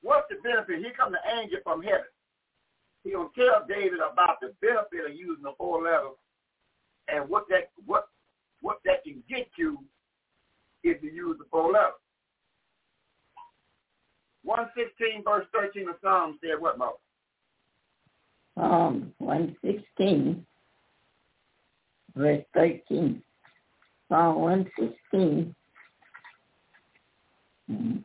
What's 0.02 0.28
the 0.30 0.36
benefit? 0.42 0.78
Here 0.80 0.92
comes 0.96 1.12
the 1.12 1.40
angel 1.40 1.58
from 1.62 1.82
heaven. 1.82 2.08
He 3.04 3.12
gonna 3.12 3.28
tell 3.36 3.64
David 3.68 4.00
about 4.00 4.40
the 4.40 4.54
benefit 4.60 5.10
of 5.10 5.16
using 5.16 5.44
the 5.44 5.52
four 5.56 5.82
letters 5.82 6.18
and 7.08 7.28
what 7.28 7.44
that 7.50 7.70
what 7.86 8.08
what 8.62 8.78
that 8.84 9.04
can 9.04 9.22
get 9.28 9.46
you 9.56 9.78
if 10.82 11.02
you 11.02 11.10
use 11.10 11.36
the 11.38 11.44
four 11.50 11.70
letters. 11.70 12.02
116 14.46 15.24
verse 15.24 15.46
13 15.52 15.88
of 15.88 15.96
Psalms 16.02 16.38
said 16.40 16.60
what, 16.60 16.78
Mo? 16.78 16.98
Psalm 18.56 19.12
116, 19.18 20.46
verse 22.14 22.44
13. 22.54 23.22
Psalm 24.08 24.36
116, 24.36 25.54
mm, 27.70 28.04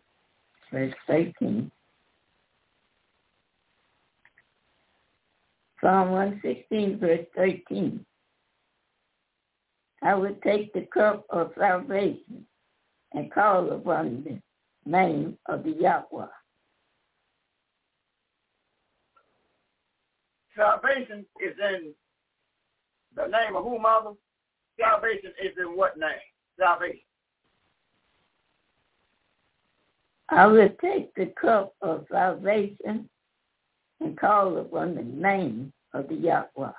verse 0.73 0.93
13. 1.07 1.71
Psalm 5.79 6.11
116, 6.11 6.99
verse 6.99 7.25
13. 7.35 8.05
I 10.01 10.15
will 10.15 10.35
take 10.43 10.73
the 10.73 10.87
cup 10.93 11.25
of 11.29 11.51
salvation 11.57 12.45
and 13.13 13.31
call 13.31 13.71
upon 13.71 14.23
the 14.23 14.39
name 14.85 15.37
of 15.47 15.63
the 15.63 15.71
Yahweh. 15.71 16.25
Salvation 20.55 21.25
is 21.41 21.55
in 21.59 21.93
the 23.15 23.27
name 23.27 23.55
of 23.55 23.63
who, 23.63 23.79
Mother? 23.79 24.11
Salvation 24.79 25.31
is 25.41 25.53
in 25.57 25.77
what 25.77 25.97
name? 25.97 26.09
Salvation. 26.59 26.99
I 30.29 30.47
will 30.47 30.69
take 30.81 31.13
the 31.15 31.33
cup 31.39 31.73
of 31.81 32.05
salvation 32.09 33.09
and 33.99 34.17
call 34.17 34.57
upon 34.57 34.95
the 34.95 35.03
name 35.03 35.73
of 35.93 36.07
the 36.07 36.15
Yahweh. 36.15 36.71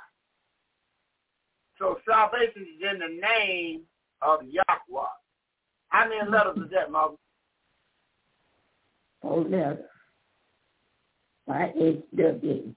So 1.78 1.98
salvation 2.08 2.62
is 2.62 2.90
in 2.92 2.98
the 2.98 3.20
name 3.20 3.82
of 4.22 4.40
Yahweh. 4.42 5.06
How 5.88 6.08
many 6.08 6.30
letters 6.30 6.56
is 6.56 6.70
that, 6.72 6.90
Mother? 6.90 7.16
Letters. 9.22 9.78
Y-H-W. 11.46 12.74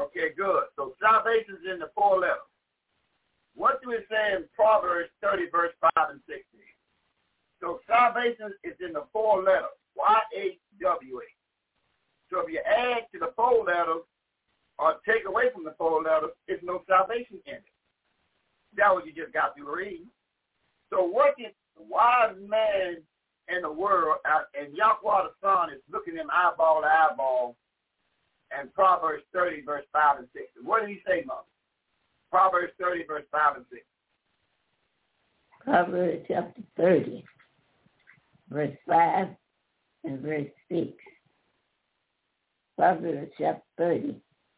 Okay, 0.00 0.28
good. 0.36 0.62
So 0.76 0.94
salvation 1.00 1.54
is 1.54 1.72
in 1.72 1.78
the 1.78 1.90
four 1.94 2.20
letters. 2.20 2.50
What 3.54 3.80
do 3.82 3.90
we 3.90 3.98
say 4.10 4.34
in 4.34 4.44
Proverbs 4.54 5.10
30, 5.22 5.44
verse 5.50 5.72
5 5.80 5.90
and 6.10 6.20
16? 6.26 6.42
So 7.60 7.80
salvation 7.86 8.52
is 8.64 8.74
in 8.84 8.92
the 8.92 9.04
four 9.12 9.42
letters, 9.42 9.78
Y-H-W-H. 9.96 11.28
So 12.30 12.40
if 12.40 12.52
you 12.52 12.60
add 12.60 13.06
to 13.12 13.18
the 13.20 13.32
four 13.36 13.64
letters 13.64 14.02
or 14.78 14.96
take 15.06 15.26
away 15.26 15.44
from 15.52 15.64
the 15.64 15.74
four 15.78 16.02
letters, 16.02 16.30
there's 16.48 16.60
no 16.62 16.82
salvation 16.88 17.38
in 17.46 17.54
it. 17.54 17.64
That 18.76 18.92
what 18.92 19.06
you 19.06 19.12
just 19.12 19.32
got 19.32 19.56
to 19.56 19.64
read. 19.64 20.06
So 20.90 21.04
what 21.04 21.34
the 21.38 21.52
wise 21.78 22.34
man 22.48 22.98
in 23.48 23.62
the 23.62 23.72
world, 23.72 24.16
uh, 24.24 24.42
and 24.58 24.74
Yahweh 24.74 25.28
the 25.28 25.34
Son 25.42 25.70
is 25.70 25.80
looking 25.90 26.16
him 26.16 26.28
eyeball 26.32 26.80
to 26.80 26.86
eyeball, 26.86 27.56
and 28.50 28.72
Proverbs 28.72 29.24
30, 29.32 29.62
verse 29.62 29.84
5 29.92 30.18
and 30.18 30.28
6. 30.32 30.44
What 30.62 30.80
did 30.80 30.90
he 30.90 31.00
say, 31.06 31.22
Mother? 31.26 31.40
Proverbs 32.30 32.72
30, 32.80 33.04
verse 33.06 33.24
5 33.30 33.56
and 33.56 33.64
6. 33.70 33.82
Proverbs 35.64 36.24
chapter 36.28 36.62
30, 36.76 37.24
verse 38.50 38.76
5 38.88 39.28
and 40.04 40.20
verse 40.20 40.48
6. 40.70 40.92
Proverbs 42.76 43.32
chapter 43.38 43.62
30, 43.78 44.16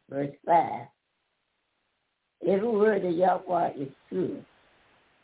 verse 0.09 0.35
5. 0.45 0.87
Every 2.47 2.67
word 2.67 3.05
of 3.05 3.13
Yahweh 3.13 3.71
is 3.77 3.89
true. 4.09 4.43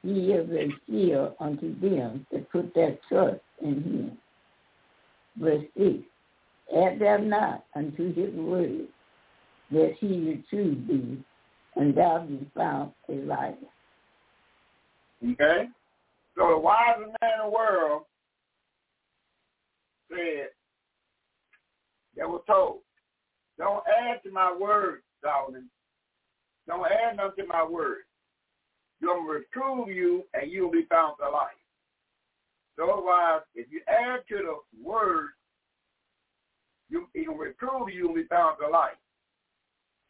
He 0.04 0.32
is 0.34 0.50
a 0.52 0.70
shield 0.86 1.36
unto 1.40 1.80
them 1.80 2.26
that 2.32 2.52
put 2.52 2.74
their 2.76 2.98
trust 3.08 3.40
in 3.62 3.82
him. 3.84 4.18
Verse 5.38 5.64
6. 5.78 6.00
Add 6.78 7.00
them 7.00 7.30
not 7.30 7.66
unto 7.76 8.14
his 8.14 8.34
word, 8.36 8.88
that 9.72 9.94
he 10.00 10.42
retrieve 10.52 10.88
thee, 10.88 11.24
and 11.76 11.96
thou 11.96 12.26
be 12.28 12.50
found 12.56 12.92
a 13.10 13.14
liar. 13.14 13.56
Okay? 15.24 15.68
So 16.38 16.50
the 16.50 16.58
wisest 16.58 17.12
man 17.22 17.32
in 17.32 17.46
the 17.46 17.50
world 17.50 18.04
said, 20.10 20.50
that 22.18 22.28
was 22.28 22.42
told, 22.46 22.80
don't 23.58 23.84
add 23.88 24.22
to 24.24 24.32
my 24.32 24.56
word, 24.60 25.02
Solomon. 25.24 25.70
Don't 26.68 26.86
add 26.86 27.18
nothing 27.18 27.46
to 27.46 27.52
my 27.52 27.64
word. 27.64 28.00
To 29.04 29.10
reprove 29.30 29.90
you, 29.90 30.24
and 30.34 30.50
you'll 30.50 30.72
be 30.72 30.86
found 30.90 31.16
alive. 31.20 31.50
So 32.78 32.90
otherwise, 32.90 33.42
if 33.54 33.68
you 33.70 33.82
add 33.88 34.22
to 34.30 34.38
the 34.38 34.82
word, 34.82 35.32
you, 36.90 37.08
he 37.14 37.28
will 37.28 37.36
reprove 37.36 37.90
you 37.90 38.06
and 38.08 38.16
be 38.16 38.24
found 38.24 38.58
alive. 38.66 38.96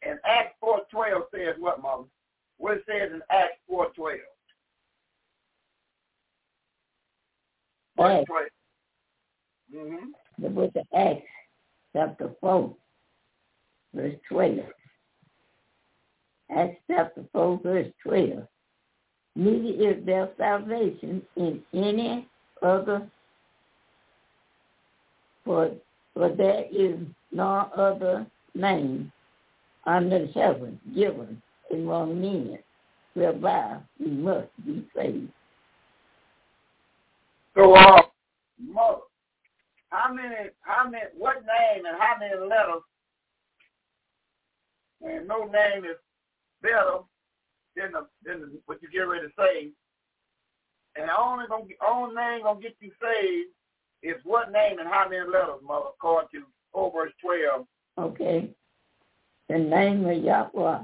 And 0.02 0.20
Acts 0.24 0.54
4.12 0.62 1.22
says 1.34 1.56
what, 1.58 1.82
Mother? 1.82 2.04
What 2.58 2.76
it 2.76 2.84
says 2.86 3.10
in 3.12 3.20
Acts 3.30 3.58
4.12? 3.70 4.18
Acts, 7.98 8.30
Mm-hmm. 9.74 10.10
the 10.38 10.48
book 10.50 10.70
of 10.76 10.86
Acts, 10.96 11.26
chapter 11.92 12.30
4, 12.40 12.76
verse 13.92 14.14
12. 14.30 14.58
Acts 16.56 16.76
chapter 16.88 17.24
4, 17.32 17.60
verse 17.60 17.88
12. 18.06 18.46
Neither 19.36 19.90
is 19.90 20.06
there 20.06 20.30
salvation 20.38 21.22
in 21.36 21.62
any 21.72 22.28
other, 22.62 23.08
for, 25.44 25.72
for 26.14 26.28
there 26.34 26.64
is 26.70 26.98
no 27.32 27.68
other 27.76 28.26
name 28.54 29.10
under 29.86 30.26
heaven 30.28 30.80
given 30.94 31.42
among 31.72 32.20
men 32.20 32.58
whereby 33.14 33.78
we 33.98 34.06
must 34.06 34.48
be 34.64 34.86
saved. 34.94 35.28
So, 37.56 37.74
uh, 37.74 38.02
how 39.90 40.12
many, 40.12 40.50
how 40.62 40.88
many, 40.88 41.04
what 41.18 41.36
name 41.44 41.86
and 41.86 41.96
how 41.98 42.16
many 42.18 42.34
letters, 42.40 42.82
and 45.04 45.28
no 45.28 45.44
name 45.44 45.84
is 45.84 45.96
better 46.62 47.00
than, 47.76 47.92
the, 47.92 48.06
than 48.24 48.40
the, 48.40 48.60
what 48.66 48.82
you 48.82 48.88
get 48.90 49.00
ready 49.00 49.26
to 49.26 49.32
say, 49.38 49.70
and 50.96 51.08
the 51.08 51.18
only, 51.18 51.46
gonna, 51.48 51.64
only 51.86 52.14
name 52.14 52.42
going 52.42 52.60
to 52.60 52.62
get 52.62 52.76
you 52.80 52.90
saved 53.00 53.50
is 54.02 54.22
what 54.24 54.52
name 54.52 54.78
and 54.78 54.88
how 54.88 55.08
many 55.08 55.26
letters, 55.26 55.60
mother, 55.66 55.86
according 55.94 56.28
to 56.32 56.46
4 56.72 56.92
verse 56.92 57.12
12. 57.22 57.66
Okay. 57.98 58.50
The 59.48 59.58
name 59.58 60.06
of 60.06 60.22
Yahweh, 60.22 60.78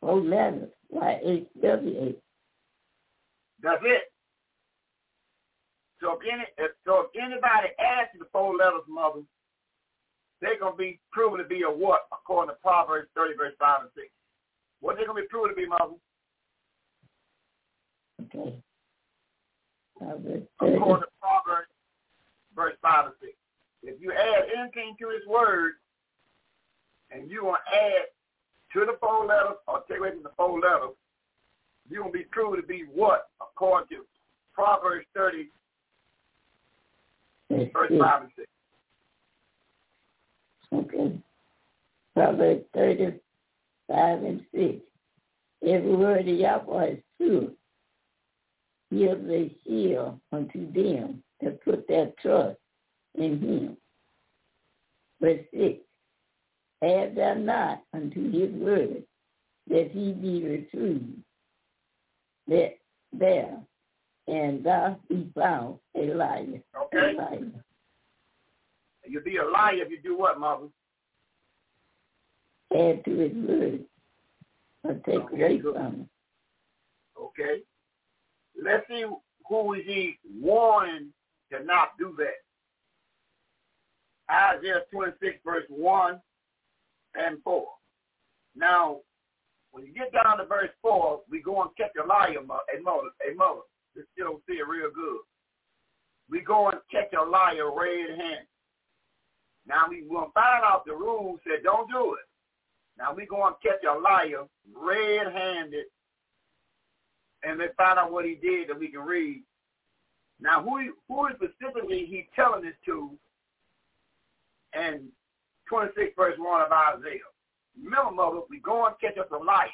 four 0.00 0.20
letters, 0.20 0.70
Y-H-W-H. 0.90 2.16
That's 3.62 3.82
it. 3.84 4.02
So 6.00 6.12
if, 6.12 6.20
any, 6.30 6.44
if, 6.58 6.72
so 6.84 7.08
if 7.08 7.10
anybody 7.16 7.72
asks 7.80 8.12
to 8.12 8.18
the 8.20 8.28
four 8.32 8.54
letters, 8.56 8.86
mother, 8.88 9.22
they're 10.40 10.58
going 10.58 10.74
to 10.74 10.78
be 10.78 11.00
proven 11.12 11.38
to 11.38 11.44
be 11.44 11.62
a 11.62 11.70
what, 11.70 12.02
according 12.12 12.54
to 12.54 12.60
Proverbs 12.62 13.08
30, 13.16 13.34
verse 13.36 13.54
5 13.58 13.80
and 13.82 13.90
6. 13.96 14.06
What 14.80 14.96
they 14.96 15.04
going 15.04 15.16
to 15.16 15.22
be 15.22 15.28
proven 15.28 15.50
to 15.50 15.56
be, 15.56 15.66
mother? 15.66 15.96
Okay. 18.22 18.54
Proverbs 19.98 20.46
According 20.60 21.02
to 21.02 21.08
Proverbs, 21.20 21.68
verse 22.54 22.74
5 22.82 23.04
and 23.06 23.14
6. 23.20 23.32
If 23.82 24.00
you 24.00 24.12
add 24.12 24.48
anything 24.58 24.96
to 25.00 25.08
his 25.08 25.26
word, 25.26 25.74
and 27.10 27.30
you 27.30 27.44
want 27.44 27.60
to 27.70 27.76
add 27.76 28.06
to 28.72 28.80
the 28.80 28.98
four 29.00 29.26
letters 29.26 29.56
or 29.66 29.82
take 29.88 29.98
away 29.98 30.10
from 30.10 30.22
the 30.22 30.30
four 30.36 30.60
letters, 30.60 30.96
you're 31.88 32.02
going 32.02 32.12
to 32.12 32.18
be 32.18 32.24
proven 32.24 32.60
to 32.60 32.66
be 32.66 32.84
what, 32.92 33.28
according 33.40 33.96
to 33.96 34.04
Proverbs 34.54 35.06
30, 35.14 35.48
Verse 37.48 37.68
verse 37.72 37.88
six. 37.90 38.00
5 38.02 38.22
and 38.22 38.30
6. 38.36 38.48
Okay. 40.72 41.18
Proverbs 42.14 42.64
30, 42.74 43.20
5 43.88 44.22
and 44.24 44.40
6. 44.52 44.78
Every 45.64 45.96
word 45.96 46.28
of 46.28 46.36
Yahweh 46.36 46.86
is 46.86 46.98
true. 47.18 47.52
He 48.90 49.04
is 49.04 49.30
a 49.30 49.54
shield 49.64 50.20
unto 50.32 50.72
them 50.72 51.22
that 51.40 51.62
put 51.64 51.86
their 51.88 52.12
trust 52.22 52.58
in 53.16 53.40
him. 53.40 53.76
Verse 55.20 55.44
6, 55.54 55.78
Add 56.82 57.16
thou 57.16 57.34
not 57.34 57.82
unto 57.92 58.30
his 58.30 58.52
word, 58.52 59.02
that 59.68 59.90
he 59.90 60.12
be 60.12 60.44
retrieved, 60.44 61.22
that 62.48 62.76
there, 63.12 63.58
and 64.28 64.62
thou 64.62 64.98
be 65.08 65.30
found 65.34 65.78
a 65.96 66.12
liar. 66.14 66.60
Okay. 66.84 67.14
A 67.14 67.18
liar. 67.18 67.50
You'll 69.08 69.22
be 69.22 69.38
a 69.38 69.44
liar 69.44 69.74
if 69.76 69.90
you 69.90 70.00
do 70.02 70.18
what, 70.18 70.38
mother? 70.38 70.66
Add 72.72 73.04
to 73.04 73.16
his 73.16 73.32
word, 73.34 73.84
or 74.84 74.94
take 75.06 75.20
Okay, 75.20 75.34
away 75.42 75.58
good. 75.58 75.74
from 75.74 75.82
him. 75.92 76.08
Okay. 77.18 77.62
Let's 78.62 78.86
see 78.88 79.04
who 79.48 79.74
is 79.74 79.82
he 79.86 80.18
warning 80.40 81.12
to 81.52 81.64
not 81.64 81.90
do 81.98 82.16
that. 82.18 82.42
Isaiah 84.30 84.82
26, 84.92 85.38
verse 85.44 85.64
1 85.68 86.20
and 87.14 87.38
4. 87.44 87.66
Now, 88.56 88.98
when 89.70 89.84
you 89.84 89.92
get 89.92 90.12
down 90.12 90.38
to 90.38 90.46
verse 90.46 90.70
4, 90.82 91.20
we 91.30 91.42
go 91.42 91.62
and 91.62 91.70
catch 91.76 91.92
a 92.02 92.06
liar, 92.06 92.38
a 92.38 92.42
mother, 92.82 93.10
a 93.30 93.34
mother. 93.34 93.60
This 93.94 94.04
still 94.12 94.40
see 94.48 94.56
it 94.56 94.66
real 94.68 94.90
good. 94.94 95.20
We 96.28 96.40
go 96.40 96.68
and 96.68 96.80
catch 96.90 97.12
a 97.12 97.24
liar 97.24 97.70
red-handed. 97.74 98.48
Now 99.66 99.84
we 99.88 100.02
will 100.08 100.30
find 100.34 100.64
out 100.64 100.84
the 100.86 100.94
rules 100.94 101.40
said 101.44 101.62
don't 101.62 101.90
do 101.90 102.14
it. 102.14 102.26
Now 102.98 103.14
we 103.14 103.26
go 103.26 103.46
and 103.46 103.56
catch 103.62 103.82
a 103.84 103.98
liar 103.98 104.46
red-handed 104.74 105.84
and 107.46 107.58
let's 107.58 107.74
find 107.76 107.98
out 107.98 108.10
what 108.10 108.24
he 108.24 108.34
did 108.34 108.68
that 108.68 108.78
we 108.78 108.88
can 108.88 109.02
read. 109.02 109.42
Now, 110.40 110.62
who 110.62 110.92
who 111.08 111.28
is 111.28 111.34
specifically 111.36 112.04
he 112.04 112.28
telling 112.34 112.64
this 112.64 112.74
to? 112.86 113.10
And 114.72 115.04
26 115.68 116.12
verse 116.16 116.34
1 116.36 116.62
of 116.62 116.72
Isaiah. 116.72 117.20
Remember, 117.82 118.10
mother, 118.10 118.40
we 118.50 118.58
go 118.58 118.86
and 118.86 118.98
catch 119.00 119.16
us 119.16 119.28
a 119.30 119.36
liar. 119.36 119.68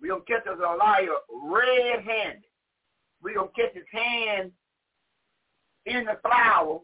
we 0.00 0.08
to 0.08 0.20
catch 0.26 0.46
us 0.46 0.58
a 0.58 0.76
liar 0.76 1.08
red-handed. 1.44 2.44
we 3.22 3.34
to 3.34 3.48
catch 3.56 3.74
his 3.74 3.84
hand 3.90 4.52
in 5.86 6.04
the 6.04 6.18
flour. 6.22 6.80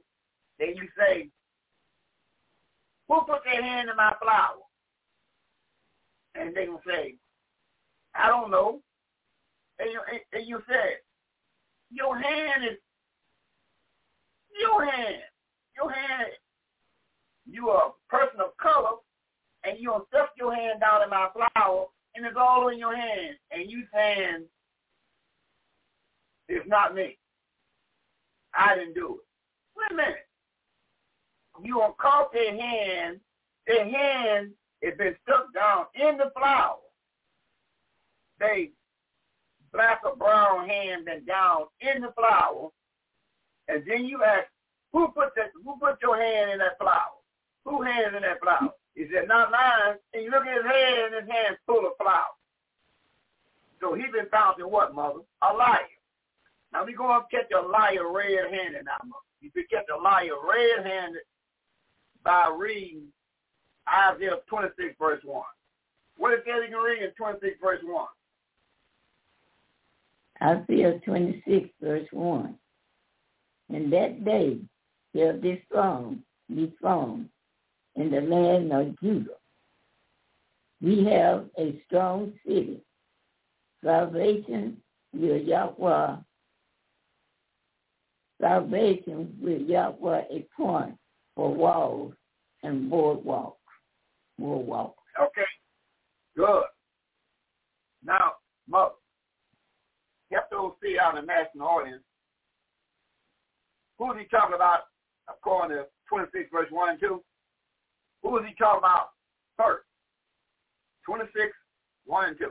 Then 0.59 0.75
you 0.77 0.89
say, 0.99 1.29
who 3.09 3.21
put 3.23 3.45
their 3.45 3.63
hand 3.63 3.89
in 3.91 3.97
my 3.97 4.13
flour? 4.21 4.59
And 6.35 6.55
they 6.55 6.67
to 6.67 6.79
say, 6.87 7.15
I 8.15 8.29
don't 8.29 8.51
know 8.51 8.81
and 9.79 9.91
you 9.91 10.01
and, 10.33 10.47
you 10.47 10.63
said, 10.69 10.99
your 11.91 12.17
hand 12.17 12.65
is 12.65 12.79
your 14.61 14.85
hand. 14.85 15.23
Your 15.77 15.91
hand 15.91 16.29
you 17.47 17.69
are 17.69 17.89
a 17.89 18.11
person 18.11 18.41
of 18.41 18.57
color 18.57 18.97
and 19.65 19.79
you 19.79 19.89
don't 19.89 20.07
stuff 20.09 20.29
your 20.37 20.55
hand 20.55 20.81
down 20.81 21.03
in 21.03 21.11
my 21.11 21.29
flour 21.33 21.87
and 22.15 22.25
it's 22.25 22.37
all 22.39 22.69
in 22.69 22.79
your 22.79 22.97
hand 22.97 23.37
and 23.51 23.71
you 23.71 23.85
saying 23.93 24.45
it's 26.49 26.69
not 26.69 26.95
me. 26.95 27.19
I 28.55 28.75
didn't 28.77 28.95
do 28.95 29.19
it. 29.21 29.77
Wait 29.77 29.91
a 29.91 29.95
minute. 29.95 30.29
You 31.63 31.77
gonna 31.77 31.95
caught 31.99 32.33
their 32.33 32.57
hand, 32.57 33.21
their 33.67 33.85
hand 33.85 34.51
has 34.83 34.95
been 34.99 35.17
stuck 35.23 35.53
down 35.55 35.87
in 35.95 36.19
the 36.19 36.31
flour. 36.37 36.77
They 38.39 38.71
black 39.75 40.01
or 40.05 40.17
brown 40.17 40.69
hand 40.69 41.05
been 41.05 41.25
down 41.27 41.67
in 41.81 42.01
the 42.03 42.13
flour, 42.13 42.71
and 43.69 43.83
then 43.87 44.05
you 44.05 44.23
ask, 44.23 44.47
who 44.93 45.09
put 45.09 45.35
that? 45.35 45.51
Who 45.65 45.77
put 45.81 46.01
your 46.01 46.17
hand 46.17 46.53
in 46.53 46.59
that 46.59 46.79
flour? 46.79 47.19
Who 47.65 47.83
hands 47.83 48.15
in 48.15 48.23
that 48.23 48.41
flour? 48.41 48.73
He 48.95 49.07
said, 49.13 49.27
not 49.27 49.51
mine. 49.51 49.97
And 50.13 50.23
you 50.23 50.31
look 50.31 50.47
at 50.47 50.55
his 50.55 50.65
hand, 50.65 51.15
and 51.15 51.27
his 51.27 51.35
hand's 51.35 51.59
full 51.67 51.85
of 51.85 51.93
flour. 52.01 52.31
So 53.81 53.95
he 53.95 54.05
been 54.13 54.29
found 54.31 54.61
in 54.61 54.67
what, 54.67 54.95
mother? 54.95 55.21
A 55.43 55.53
liar. 55.53 55.81
Now 56.73 56.85
we 56.85 56.93
go 56.93 57.11
and 57.13 57.25
catch 57.31 57.51
a 57.51 57.67
liar 57.67 58.11
red-handed 58.13 58.85
now, 58.85 59.03
mother. 59.03 59.27
You 59.41 59.51
could 59.51 59.69
catch 59.69 59.87
a 59.93 60.01
liar 60.01 60.39
red-handed 60.47 61.23
by 62.23 62.55
reading 62.57 63.09
Isaiah 63.89 64.39
26, 64.47 64.95
verse 64.99 65.21
1. 65.25 65.43
What 66.17 66.35
is 66.35 66.41
that 66.47 66.63
you 66.63 66.69
can 66.69 66.79
read 66.79 67.03
in 67.03 67.11
26, 67.11 67.59
verse 67.61 67.81
1? 67.83 68.07
Isaiah 70.45 71.01
26, 71.05 71.69
verse 71.81 72.07
1. 72.13 72.55
In 73.71 73.91
that 73.91 74.25
day 74.25 74.59
shall 75.17 75.41
this 75.41 75.59
song 75.73 76.21
be 76.55 76.73
sung 76.83 77.29
in 77.97 78.11
the 78.11 78.21
land 78.21 78.73
of 78.73 79.01
Judah. 79.01 79.39
We 80.83 81.05
have 81.05 81.47
a 81.59 81.81
strong 81.87 82.35
city. 82.47 82.81
Salvation 83.83 84.77
will 85.15 85.39
Yahweh. 85.39 86.17
Salvation 88.41 89.35
will 89.41 89.63
Yahweh 89.63 90.23
a 90.31 90.47
point 90.55 90.97
for 91.37 91.55
walls 91.55 92.13
and 92.63 92.91
boardwalks. 92.91 93.55
Boardwalks. 94.39 94.95
Okay. 95.21 95.43
Good. 96.37 96.65
Now, 98.05 98.33
mother, 98.69 98.93
kept 100.35 100.51
those 100.51 100.73
see 100.83 100.99
out 100.99 101.17
in 101.17 101.25
the 101.25 101.33
national 101.33 101.69
audience. 101.69 102.03
Who 103.99 104.11
is 104.13 104.19
he 104.19 104.27
talking 104.27 104.57
about 104.57 104.91
according 105.29 105.77
to 105.79 105.87
26 106.09 106.51
verse 106.51 106.67
1 106.71 106.91
and 106.91 107.01
2? 107.01 107.23
Who 108.25 108.39
is 108.39 108.45
he 108.49 108.55
talking 108.59 108.79
about 108.79 109.11
first? 109.57 109.87
26, 111.07 111.53
1 112.07 112.29
and 112.29 112.39
2. 112.39 112.47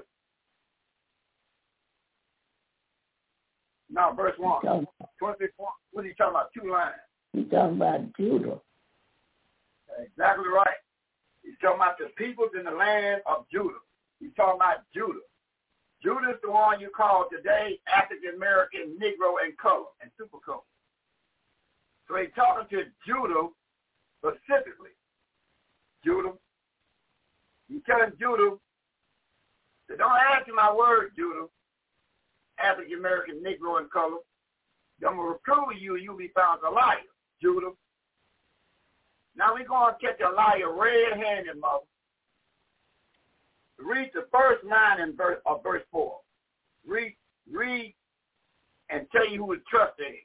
Now, 3.92 4.14
verse 4.14 4.34
1. 4.38 4.60
He's 4.62 4.70
talking, 4.70 4.88
26, 5.20 5.54
1. 5.58 5.70
What 5.92 6.06
is 6.06 6.12
he 6.12 6.16
talking 6.16 6.32
about? 6.32 6.50
Two 6.54 6.72
lines. 6.72 6.96
he's 7.34 7.50
talking 7.50 7.76
about 7.76 8.02
Judah. 8.16 8.62
Exactly 10.00 10.46
right. 10.54 10.80
He's 11.44 11.58
talking 11.62 11.82
about 11.82 11.98
the 11.98 12.14
peoples 12.16 12.52
in 12.58 12.66
the 12.66 12.72
land 12.72 13.22
of 13.26 13.46
Judah. 13.52 13.82
He's 14.20 14.32
talking 14.38 14.62
about 14.62 14.86
Judah. 14.94 15.26
Judah 16.04 16.32
is 16.32 16.42
the 16.44 16.52
one 16.52 16.82
you 16.82 16.90
call 16.96 17.28
today 17.32 17.80
African 17.88 18.36
American, 18.36 19.00
Negro, 19.00 19.40
and 19.44 19.58
color, 19.58 19.88
and 20.02 20.12
super 20.18 20.38
color. 20.44 20.68
So 22.08 22.18
he's 22.18 22.34
talking 22.36 22.68
to 22.78 22.84
Judah 23.08 23.48
specifically. 24.20 24.92
Judah. 26.04 26.34
He's 27.70 27.82
telling 27.88 28.12
Judah, 28.20 28.58
don't 29.98 30.46
to 30.46 30.54
my 30.54 30.74
word, 30.74 31.12
Judah, 31.16 31.48
African 32.60 33.00
American, 33.00 33.42
Negro, 33.44 33.80
and 33.80 33.90
color. 33.90 34.18
I'm 35.06 35.16
going 35.16 35.28
to 35.28 35.34
reprove 35.34 35.82
you, 35.82 35.96
you'll 35.96 36.18
be 36.18 36.32
found 36.36 36.60
a 36.68 36.72
liar, 36.72 36.98
Judah. 37.42 37.72
Now 39.36 39.54
we're 39.54 39.68
going 39.68 39.94
to 39.94 40.00
catch 40.00 40.20
a 40.22 40.32
liar 40.32 40.72
red-handed, 40.74 41.60
mother. 41.60 41.86
Read 43.80 44.12
the 44.14 44.28
first 44.32 44.64
line 44.64 45.02
in 45.02 45.16
verse, 45.16 45.40
of 45.46 45.60
uh, 45.60 45.62
verse 45.62 45.84
4. 45.92 46.16
Read, 46.86 47.16
read, 47.52 47.94
and 48.90 49.08
tell 49.12 49.28
you 49.28 49.46
who 49.46 49.56
to 49.56 49.62
trust 49.70 50.00
in. 50.00 50.16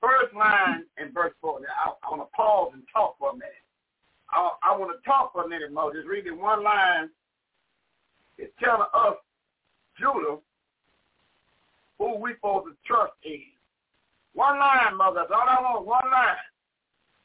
First 0.00 0.34
line 0.34 0.84
in 0.98 1.12
verse 1.12 1.32
4. 1.40 1.60
Now, 1.60 1.66
I, 1.84 2.06
I 2.06 2.10
want 2.10 2.22
to 2.22 2.36
pause 2.36 2.70
and 2.72 2.82
talk 2.92 3.18
for 3.18 3.30
a 3.30 3.34
minute. 3.34 3.52
I, 4.30 4.50
I 4.62 4.76
want 4.76 4.92
to 4.92 5.08
talk 5.08 5.32
for 5.32 5.44
a 5.44 5.48
minute, 5.48 5.72
Mo. 5.72 5.92
Just 5.92 6.06
reading 6.08 6.40
one 6.40 6.64
line. 6.64 7.10
It's 8.38 8.52
telling 8.62 8.86
us, 8.94 9.16
Judah, 9.98 10.38
who 11.98 12.16
we 12.16 12.34
supposed 12.34 12.68
to 12.68 12.76
trust 12.86 13.12
in. 13.24 13.42
One 14.32 14.58
line, 14.58 14.96
mother. 14.96 15.26
That's 15.28 15.32
all 15.34 15.48
I 15.48 15.60
want, 15.60 15.86
one 15.86 16.10
line. 16.10 16.36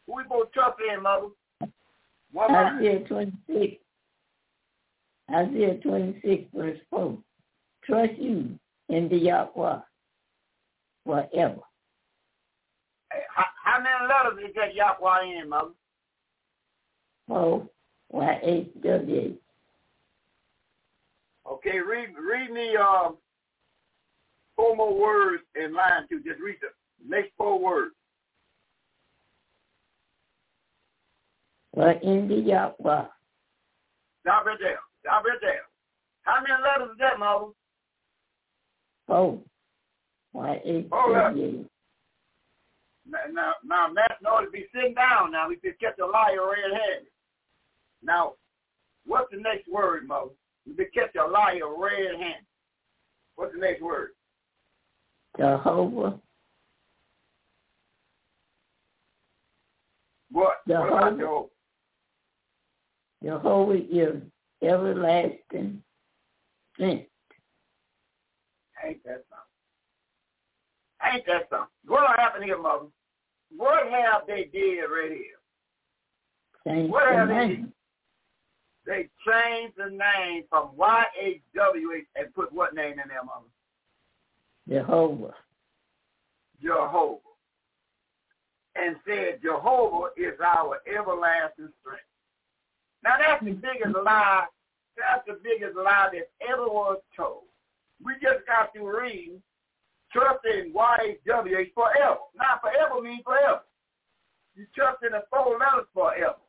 Who 0.08 0.16
we 0.16 0.24
supposed 0.24 0.54
to 0.54 0.60
trust 0.60 0.80
in, 0.92 1.04
mother? 1.04 1.28
One 2.34 2.52
line. 2.52 2.78
Isaiah 2.80 3.00
26. 3.08 3.85
Isaiah 5.32 5.76
26, 5.76 6.44
verse 6.54 6.78
4. 6.90 7.18
Trust 7.84 8.14
you 8.18 8.58
in 8.90 9.10
the 9.10 9.18
Yahweh 9.18 9.80
forever. 11.06 11.62
Hey, 13.12 13.20
How, 13.34 13.46
how 13.64 13.78
many 13.82 13.96
letters 14.08 14.50
is 14.50 14.56
that 14.56 14.76
Yahweh 14.76 15.42
in, 15.42 15.50
mother? 15.50 15.72
O 17.30 17.68
Y 18.12 18.40
H 18.44 18.68
W 18.84 19.22
H. 19.22 19.34
Okay, 21.48 21.80
read 21.80 22.10
read 22.18 22.52
me 22.52 22.76
um 22.76 23.18
four 24.56 24.76
more 24.76 25.00
words 25.00 25.44
in 25.56 25.74
line 25.74 26.08
two. 26.08 26.22
Just 26.24 26.40
read 26.40 26.58
the 26.62 26.70
next 27.08 27.32
four 27.38 27.60
words. 27.60 27.96
For 31.74 31.92
in 31.92 32.28
the 32.28 32.36
Yahweh 32.36 33.06
Stop 34.22 34.46
right 34.46 34.58
there. 34.60 34.80
Stop 35.06 35.24
right 35.24 35.38
there. 35.40 35.62
How 36.24 36.42
many 36.42 36.54
letters 36.64 36.94
is 36.94 36.98
that, 36.98 37.20
mother? 37.20 37.52
four. 39.08 39.40
Y-H-W-H. 40.34 41.68
Now, 43.08 43.20
now, 43.32 43.54
now, 43.64 43.88
Matt, 43.94 44.18
in 44.20 44.28
order 44.28 44.48
to 44.48 44.52
be 44.52 44.66
sitting 44.74 44.96
down 44.96 45.32
now, 45.32 45.48
we 45.48 45.58
just 45.64 45.80
catch 45.80 46.00
a 46.02 46.06
liar 46.06 46.50
red-handed. 46.50 47.08
Now, 48.02 48.34
what's 49.06 49.30
the 49.32 49.38
next 49.38 49.68
word, 49.70 50.08
Mo? 50.08 50.32
We 50.66 50.74
could 50.74 50.92
catch 50.92 51.16
a 51.16 51.30
liar 51.30 51.78
red-handed. 51.78 52.46
What's 53.36 53.54
the 53.54 53.60
next 53.60 53.84
word? 53.84 54.10
Jehovah. 55.38 56.20
What? 60.32 60.58
Jehovah. 60.68 60.90
What 60.90 60.98
about 60.98 61.20
Jehovah? 61.20 61.48
Jehovah 63.24 63.74
is 63.76 64.22
everlasting 64.66 65.84
strength. 66.74 67.10
Ain't 68.84 69.04
that 69.06 69.24
something? 69.30 71.14
Ain't 71.14 71.26
that 71.28 71.48
something? 71.50 71.68
What 71.86 72.20
happened 72.20 72.44
here, 72.46 72.62
mother? 72.62 72.86
What 73.56 73.90
have 73.90 74.24
they 74.28 74.50
did 74.52 74.82
right 74.82 75.12
here? 75.12 75.40
Change 76.68 76.92
What 76.92 77.10
the 77.10 77.16
have 77.16 77.28
they 77.30 77.36
name. 77.36 77.74
They 78.86 79.10
changed 79.28 79.76
the 79.78 79.90
name 79.90 80.44
from 80.50 80.70
Y-H-W-H 80.76 82.06
and 82.16 82.34
put 82.36 82.54
what 82.54 82.76
name 82.76 82.92
in 82.92 83.08
there, 83.08 83.24
mother? 83.24 83.50
Jehovah. 84.70 85.34
Jehovah. 86.62 87.20
And 88.76 88.96
said 89.08 89.40
Jehovah 89.42 90.10
is 90.18 90.40
our 90.44 90.82
everlasting 90.88 91.70
strength. 91.82 92.04
Now 93.04 93.16
that's 93.20 93.44
the 93.44 93.52
biggest 93.52 93.96
lie. 94.04 94.46
That's 94.98 95.26
the 95.28 95.40
biggest 95.44 95.76
lie 95.76 96.10
that 96.14 96.30
ever 96.48 96.68
was 96.68 97.00
told. 97.16 97.44
We 98.04 98.14
just 98.22 98.46
got 98.48 98.74
to 98.74 98.84
read 98.84 99.42
trust 100.12 100.46
in 100.46 100.72
Y-H-W-H 100.74 101.72
forever. 101.74 102.20
Now 102.36 102.60
forever 102.62 103.02
means 103.02 103.24
forever. 103.24 103.62
You 104.56 104.66
trust 104.76 105.04
in 105.04 105.12
the 105.12 105.24
four 105.30 105.60
letters 105.60 105.88
forever. 105.94 106.40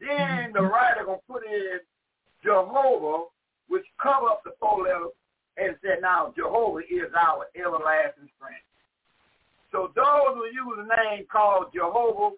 Then 0.00 0.08
mm-hmm. 0.10 0.52
the 0.54 0.62
writer 0.62 1.04
gonna 1.04 1.18
put 1.28 1.44
in 1.46 1.80
Jehovah, 2.44 3.26
which 3.68 3.84
cover 4.00 4.26
up 4.26 4.42
the 4.44 4.52
four 4.60 4.84
letters, 4.84 5.14
and 5.56 5.76
said, 5.82 5.98
now 6.00 6.32
Jehovah 6.36 6.80
is 6.80 7.10
our 7.18 7.46
everlasting 7.56 8.30
strength. 8.36 8.66
So 9.70 9.90
those 9.94 10.34
who 10.34 10.44
use 10.46 10.78
a 10.78 10.86
name 10.86 11.26
called 11.30 11.72
Jehovah, 11.74 12.36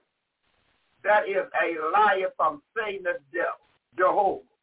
that 1.04 1.28
is 1.28 1.44
a 1.52 1.90
liar 1.92 2.32
from 2.36 2.62
Satan 2.76 3.04
the 3.04 3.18
devil. 3.32 3.60
Jehovah. 3.96 4.53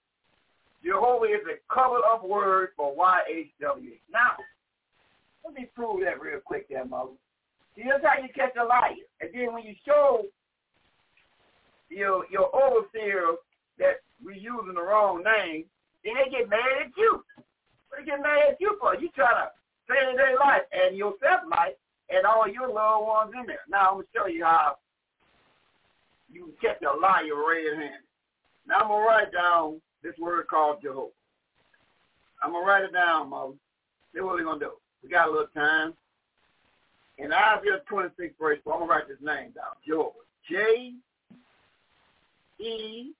Jehovah 0.84 1.26
is 1.26 1.42
a 1.46 1.74
cover 1.74 2.00
up 2.12 2.24
word 2.28 2.70
for 2.76 2.96
Y-H-W. 2.96 3.92
Now, 4.12 4.32
let 5.46 5.54
me 5.54 5.68
prove 5.76 6.02
that 6.04 6.22
real 6.22 6.40
quick 6.44 6.70
there, 6.70 6.86
Mother. 6.86 7.12
Here's 7.76 8.02
how 8.04 8.22
you 8.22 8.30
catch 8.34 8.56
a 8.60 8.66
liar. 8.66 8.96
And 9.22 9.30
then 9.34 9.54
when 9.54 9.64
you 9.64 9.76
show 9.86 10.26
your 11.90 12.26
your 12.32 12.54
overseer 12.56 13.36
that 13.80 14.02
we 14.24 14.36
using 14.36 14.76
the 14.76 14.82
wrong 14.82 15.24
name, 15.24 15.66
then 16.04 16.14
they 16.16 16.30
get 16.30 16.50
mad 16.50 16.86
at 16.86 16.92
you. 16.98 17.24
What 17.90 18.00
they 18.00 18.06
get 18.06 18.22
mad 18.22 18.52
at 18.52 18.62
you 18.62 18.78
for? 18.80 18.96
You 18.96 19.10
try 19.16 19.32
to 19.32 19.50
save 19.88 20.18
their 20.18 20.38
life 20.38 20.64
and 20.72 20.98
yourself 20.98 21.42
life 21.50 21.76
and 22.10 22.26
all 22.26 22.48
your 22.48 22.68
loved 22.68 23.08
ones 23.08 23.32
in 23.40 23.46
there. 23.48 23.66
Now 23.70 23.92
I'm 23.92 23.96
gonna 23.96 24.08
show 24.14 24.28
you 24.28 24.44
how 24.44 24.78
you 26.32 26.54
catch 26.62 26.82
a 26.82 26.98
liar 26.98 27.36
red-handed. 27.36 28.04
Now 28.68 28.82
I'm 28.82 28.88
gonna 28.88 29.06
write 29.06 29.34
down 29.34 29.82
this 30.04 30.18
word 30.20 30.48
called 30.48 30.82
Jehovah. 30.82 31.12
I'm 32.44 32.52
gonna 32.52 32.66
write 32.66 32.84
it 32.84 32.94
down, 32.94 33.30
Moses. 33.30 33.60
Then 34.14 34.26
what 34.26 34.36
we 34.36 34.44
gonna 34.44 34.60
do? 34.60 34.72
We 35.04 35.10
got 35.10 35.28
a 35.28 35.32
little 35.32 35.48
time. 35.48 35.94
In 37.18 37.32
Isaiah 37.32 37.82
26 37.88 38.34
verse 38.40 38.60
4, 38.64 38.74
I'm 38.74 38.80
gonna 38.80 38.92
write 38.92 39.08
this 39.08 39.18
name 39.22 39.52
down. 39.52 39.76
Jehovah. 39.86 40.12
J 40.50 40.94
E 42.60 43.12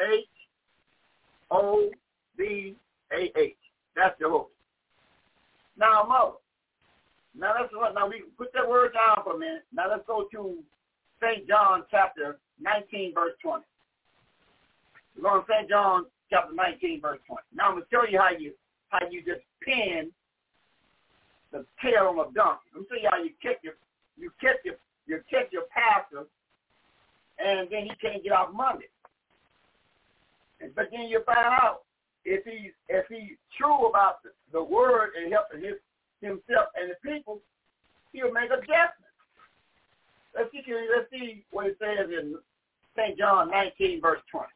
H 0.00 0.24
O 1.50 1.90
B 2.36 2.76
A 3.12 3.32
H. 3.38 3.56
That's 3.96 4.18
Jehovah. 4.20 4.46
Now, 5.78 6.04
Mother. 6.08 6.36
Now 7.38 7.54
let's 7.60 7.72
now 7.94 8.08
we 8.08 8.22
put 8.38 8.52
that 8.54 8.66
word 8.66 8.94
down 8.94 9.22
for 9.22 9.34
a 9.34 9.38
minute. 9.38 9.64
Now 9.72 9.90
let's 9.90 10.06
go 10.06 10.26
to 10.32 10.58
St. 11.22 11.46
John 11.46 11.84
chapter 11.90 12.38
19 12.60 13.12
verse 13.14 13.34
20. 13.42 13.62
Going 15.22 15.42
to 15.42 15.46
St. 15.48 15.68
John 15.68 16.06
chapter 16.30 16.54
19 16.54 17.00
verse 17.00 17.18
20. 17.26 17.42
Now 17.54 17.68
I'm 17.68 17.72
going 17.74 17.84
to 17.84 17.88
show 17.90 18.04
you 18.10 18.18
how 18.18 18.30
you 18.36 18.52
how 18.88 19.00
you 19.10 19.20
just 19.20 19.42
pin 19.62 20.10
the 21.52 21.64
tail 21.82 22.08
on 22.08 22.18
a 22.18 22.32
donkey. 22.32 22.68
Let 22.74 22.80
me 22.80 22.86
show 22.88 23.02
you 23.02 23.08
how 23.10 23.22
you 23.22 23.30
kick 23.42 23.58
your 23.62 23.74
you 24.18 24.30
kick 24.40 24.60
your 24.64 24.76
you 25.06 25.20
kick 25.30 25.50
your 25.52 25.64
pastor 25.72 26.26
and 27.38 27.68
then 27.70 27.84
he 27.84 27.92
can't 28.00 28.22
get 28.22 28.32
off 28.32 28.52
Monday. 28.52 28.88
And, 30.60 30.74
but 30.74 30.88
then 30.90 31.08
you 31.08 31.22
find 31.24 31.38
out 31.38 31.82
if 32.24 32.44
he's 32.44 32.72
if 32.88 33.06
he's 33.08 33.36
true 33.58 33.86
about 33.88 34.22
the, 34.22 34.30
the 34.52 34.62
word 34.62 35.10
and 35.20 35.32
helping 35.32 35.60
his 35.62 35.78
himself 36.20 36.68
and 36.80 36.90
the 36.90 36.96
people, 37.08 37.40
he'll 38.12 38.32
make 38.32 38.50
adjustments. 38.50 39.14
Let's 40.34 40.50
see 40.52 40.62
let's 40.68 41.10
see 41.10 41.44
what 41.50 41.66
it 41.66 41.78
says 41.80 42.10
in 42.10 42.36
St. 42.96 43.18
John 43.18 43.50
nineteen 43.50 44.00
verse 44.00 44.20
twenty. 44.30 44.55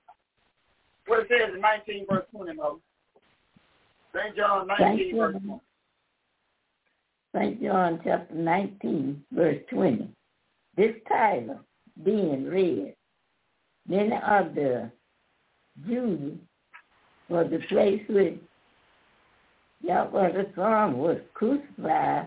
What 1.07 1.21
it 1.21 1.29
says 1.29 1.55
in 1.55 1.61
nineteen 1.61 2.07
verse 2.09 2.25
twenty, 2.31 2.55
Moses. 2.55 2.81
St. 4.15 4.37
John 4.37 4.67
nineteen 4.67 5.17
verse 5.17 5.33
twenty. 5.33 5.61
St. 7.35 7.63
John 7.63 8.01
chapter 8.03 8.35
19, 8.35 9.23
verse 9.33 9.59
20. 9.71 10.09
This 10.77 10.97
title 11.09 11.61
being 12.05 12.47
read, 12.47 12.97
many 13.87 14.17
of 14.27 14.55
the 14.55 14.91
Jews 15.87 16.37
for 17.29 17.45
the 17.45 17.61
place 17.69 18.03
where 18.09 18.35
Yahweh 19.83 20.33
the 20.33 20.47
Son 20.57 20.99
was 20.99 21.19
crucified 21.35 22.27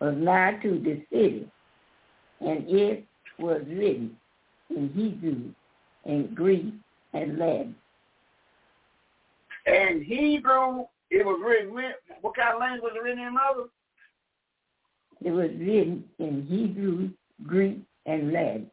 was 0.00 0.14
nigh 0.18 0.58
to 0.62 0.78
the 0.80 1.02
city, 1.10 1.50
and 2.40 2.68
it 2.68 3.04
was 3.38 3.62
written 3.66 4.16
in 4.68 4.90
Hebrew 4.90 5.52
and 6.04 6.34
Greek 6.34 6.74
and 7.14 7.38
Latin. 7.38 7.74
And 9.66 10.02
Hebrew, 10.02 10.86
it 11.10 11.24
was 11.24 11.40
written, 11.44 11.74
what 12.20 12.36
kind 12.36 12.54
of 12.54 12.60
language 12.60 12.82
was 12.82 12.92
it 12.96 13.02
written 13.02 13.24
in, 13.24 13.34
Mother? 13.34 13.68
It 15.24 15.30
was 15.30 15.50
written 15.58 16.04
in 16.18 16.46
Hebrew, 16.46 17.10
Greek, 17.46 17.78
and 18.06 18.32
Latin. 18.32 18.70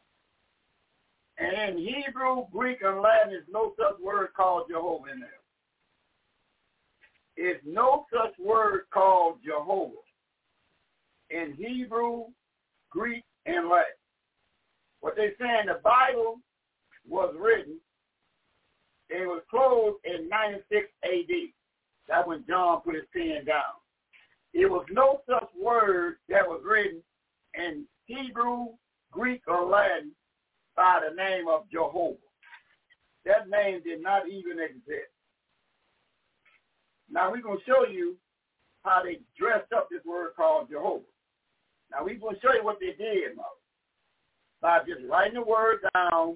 And 1.39 1.77
in 1.77 1.77
Hebrew, 1.80 2.45
Greek, 2.51 2.81
and 2.83 3.01
Latin 3.01 3.33
is 3.33 3.47
no 3.51 3.73
such 3.77 3.99
word 3.99 4.30
called 4.35 4.69
Jehovah 4.69 5.11
in 5.11 5.19
there. 5.19 5.39
Is 7.35 7.57
no 7.65 8.05
such 8.13 8.38
word 8.38 8.81
called 8.93 9.39
Jehovah 9.43 9.95
in 11.31 11.55
Hebrew, 11.57 12.25
Greek, 12.91 13.23
and 13.47 13.67
Latin. 13.67 13.97
What 15.01 15.15
they're 15.15 15.33
saying, 15.39 15.65
the 15.65 15.80
Bible 15.83 16.39
was 17.09 17.33
written, 17.38 17.80
it 19.14 19.27
was 19.27 19.43
closed 19.50 19.98
in 20.06 20.27
96 20.27 20.88
AD. 21.03 21.35
That's 22.08 22.27
when 22.27 22.43
John 22.48 22.82
put 22.82 22.95
his 22.95 23.03
pen 23.14 23.45
down. 23.45 23.77
It 24.53 24.69
was 24.69 24.85
no 24.92 25.22
such 25.30 25.50
word 25.59 26.16
that 26.30 26.48
was 26.48 26.61
written 26.66 27.01
in 27.53 27.85
Hebrew, 28.06 28.67
Greek, 29.11 29.42
or 29.48 29.66
Latin 29.66 30.11
by 30.75 31.00
the 31.08 31.16
name 31.16 31.48
of 31.48 31.69
Jehovah. 31.72 32.17
That 33.25 33.50
name 33.50 33.82
did 33.83 34.01
not 34.01 34.27
even 34.27 34.59
exist. 34.59 35.14
Now 37.09 37.32
we're 37.32 37.42
going 37.42 37.59
to 37.59 37.66
show 37.66 37.85
you 37.85 38.17
how 38.83 39.01
they 39.03 39.19
dressed 39.38 39.72
up 39.74 39.88
this 39.90 40.03
word 40.06 40.32
called 40.35 40.69
Jehovah. 40.69 41.03
Now 41.92 42.03
we're 42.03 42.19
going 42.19 42.35
to 42.35 42.42
show 42.42 42.53
you 42.53 42.64
what 42.64 42.80
they 42.80 42.93
did, 42.98 43.35
Mother, 43.35 43.48
by 44.61 44.80
just 44.80 45.08
writing 45.08 45.35
the 45.35 45.43
word 45.43 45.80
down 45.93 46.35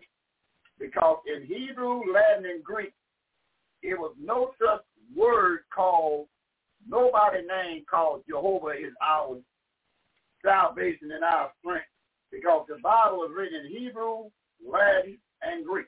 because 0.79 1.17
in 1.25 1.45
Hebrew, 1.45 2.01
Latin, 2.13 2.45
and 2.45 2.63
Greek, 2.63 2.93
it 3.81 3.97
was 3.97 4.13
no 4.19 4.51
such 4.59 4.83
word 5.15 5.59
called, 5.73 6.27
nobody 6.87 7.39
name 7.41 7.83
called 7.89 8.23
Jehovah 8.27 8.71
is 8.71 8.93
our 9.01 9.37
salvation 10.43 11.11
and 11.11 11.23
our 11.23 11.51
strength 11.59 11.85
because 12.31 12.65
the 12.67 12.77
Bible 12.83 13.23
is 13.23 13.31
written 13.35 13.65
in 13.65 13.71
Hebrew, 13.71 14.29
Latin, 14.65 15.17
and 15.41 15.65
Greek. 15.65 15.87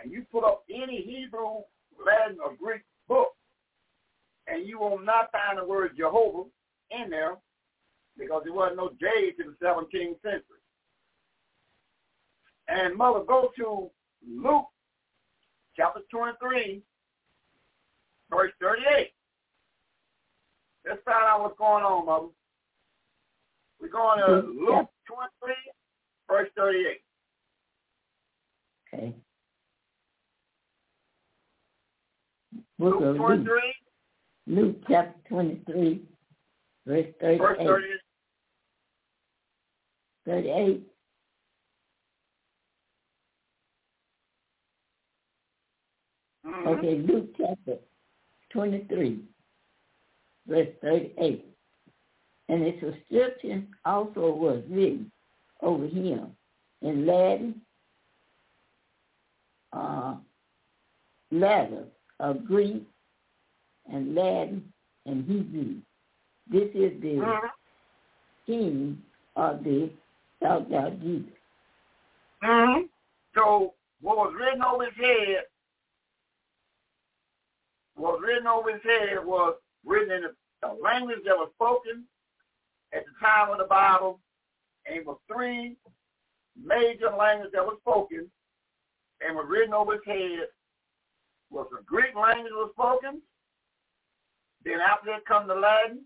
And 0.00 0.12
you 0.12 0.24
put 0.30 0.44
up 0.44 0.64
any 0.70 1.02
Hebrew, 1.02 1.62
Latin, 2.04 2.38
or 2.44 2.54
Greek 2.54 2.82
book, 3.08 3.28
and 4.46 4.66
you 4.66 4.78
will 4.78 4.98
not 4.98 5.32
find 5.32 5.58
the 5.58 5.64
word 5.64 5.92
Jehovah 5.96 6.48
in 6.90 7.10
there 7.10 7.36
because 8.18 8.42
there 8.44 8.52
wasn't 8.52 8.76
no 8.76 8.90
J 9.00 9.32
to 9.32 9.50
the 9.50 9.66
17th 9.66 10.20
century. 10.22 10.59
And 12.70 12.96
Mother, 12.96 13.24
go 13.26 13.50
to 13.56 13.90
Luke 14.26 14.66
chapter 15.76 16.00
23, 16.10 16.82
verse 18.30 18.52
38. 18.60 19.08
Let's 20.86 21.00
find 21.04 21.16
out 21.26 21.42
what's 21.42 21.58
going 21.58 21.84
on, 21.84 22.06
mother. 22.06 22.26
We're 23.80 23.88
going 23.88 24.18
to 24.20 24.26
mm-hmm. 24.26 24.58
Luke 24.58 24.88
23, 25.06 25.54
verse 26.28 26.48
38. 26.56 27.00
Okay. 28.94 29.14
Luke 32.78 32.98
Book 32.98 33.00
Luke, 33.00 33.16
23, 33.16 33.74
Luke 34.46 34.76
chapter 34.88 35.18
23, 35.28 36.02
verse 36.86 37.06
38. 37.20 37.38
verse 37.38 37.58
38. 37.58 38.00
38. 40.26 40.89
Mhm. 46.44 46.66
Okay, 46.66 46.98
Luke 46.98 47.30
chapter 47.36 47.78
23, 48.50 49.24
verse 50.46 50.68
38. 50.80 51.46
And 52.48 52.66
the 52.66 52.80
subscription 52.80 53.68
also 53.84 54.32
was 54.32 54.64
written 54.68 55.12
over 55.60 55.86
him 55.86 56.36
in 56.82 57.06
Latin, 57.06 57.60
uh, 59.72 60.16
letters 61.30 61.88
of 62.18 62.44
Greek 62.44 62.82
and 63.92 64.14
Latin 64.14 64.72
and 65.06 65.24
Hebrew. 65.24 65.80
This 66.48 66.74
is 66.74 67.00
the 67.00 67.16
Mhm. 67.16 67.50
king 68.46 69.04
of 69.36 69.62
the 69.62 69.90
thou 70.40 70.90
Jesus. 70.90 71.32
Mhm. 72.42 72.88
So 73.34 73.74
what 74.00 74.16
was 74.16 74.34
written 74.34 74.62
over 74.62 74.86
his 74.86 74.94
head, 74.94 75.46
was 78.00 78.20
written 78.24 78.46
over 78.46 78.72
his 78.72 78.82
head 78.82 79.24
was 79.24 79.56
written 79.84 80.12
in 80.12 80.22
the, 80.22 80.32
language 80.82 81.18
that 81.24 81.36
was 81.36 81.50
spoken 81.54 82.04
at 82.92 83.04
the 83.04 83.26
time 83.26 83.50
of 83.50 83.58
the 83.58 83.64
Bible, 83.64 84.20
and 84.86 84.96
it 84.96 85.06
was 85.06 85.18
three 85.26 85.76
major 86.56 87.10
languages 87.16 87.52
that 87.54 87.64
was 87.64 87.78
spoken 87.80 88.30
and 89.20 89.36
was 89.36 89.46
written 89.48 89.74
over 89.74 89.92
his 89.92 90.04
head. 90.06 90.48
Was 91.50 91.66
the 91.70 91.82
Greek 91.84 92.14
language 92.14 92.52
was 92.54 92.70
spoken, 92.74 93.20
then 94.64 94.80
after 94.80 95.10
that 95.10 95.26
come 95.26 95.48
the 95.48 95.54
Latin, 95.54 96.02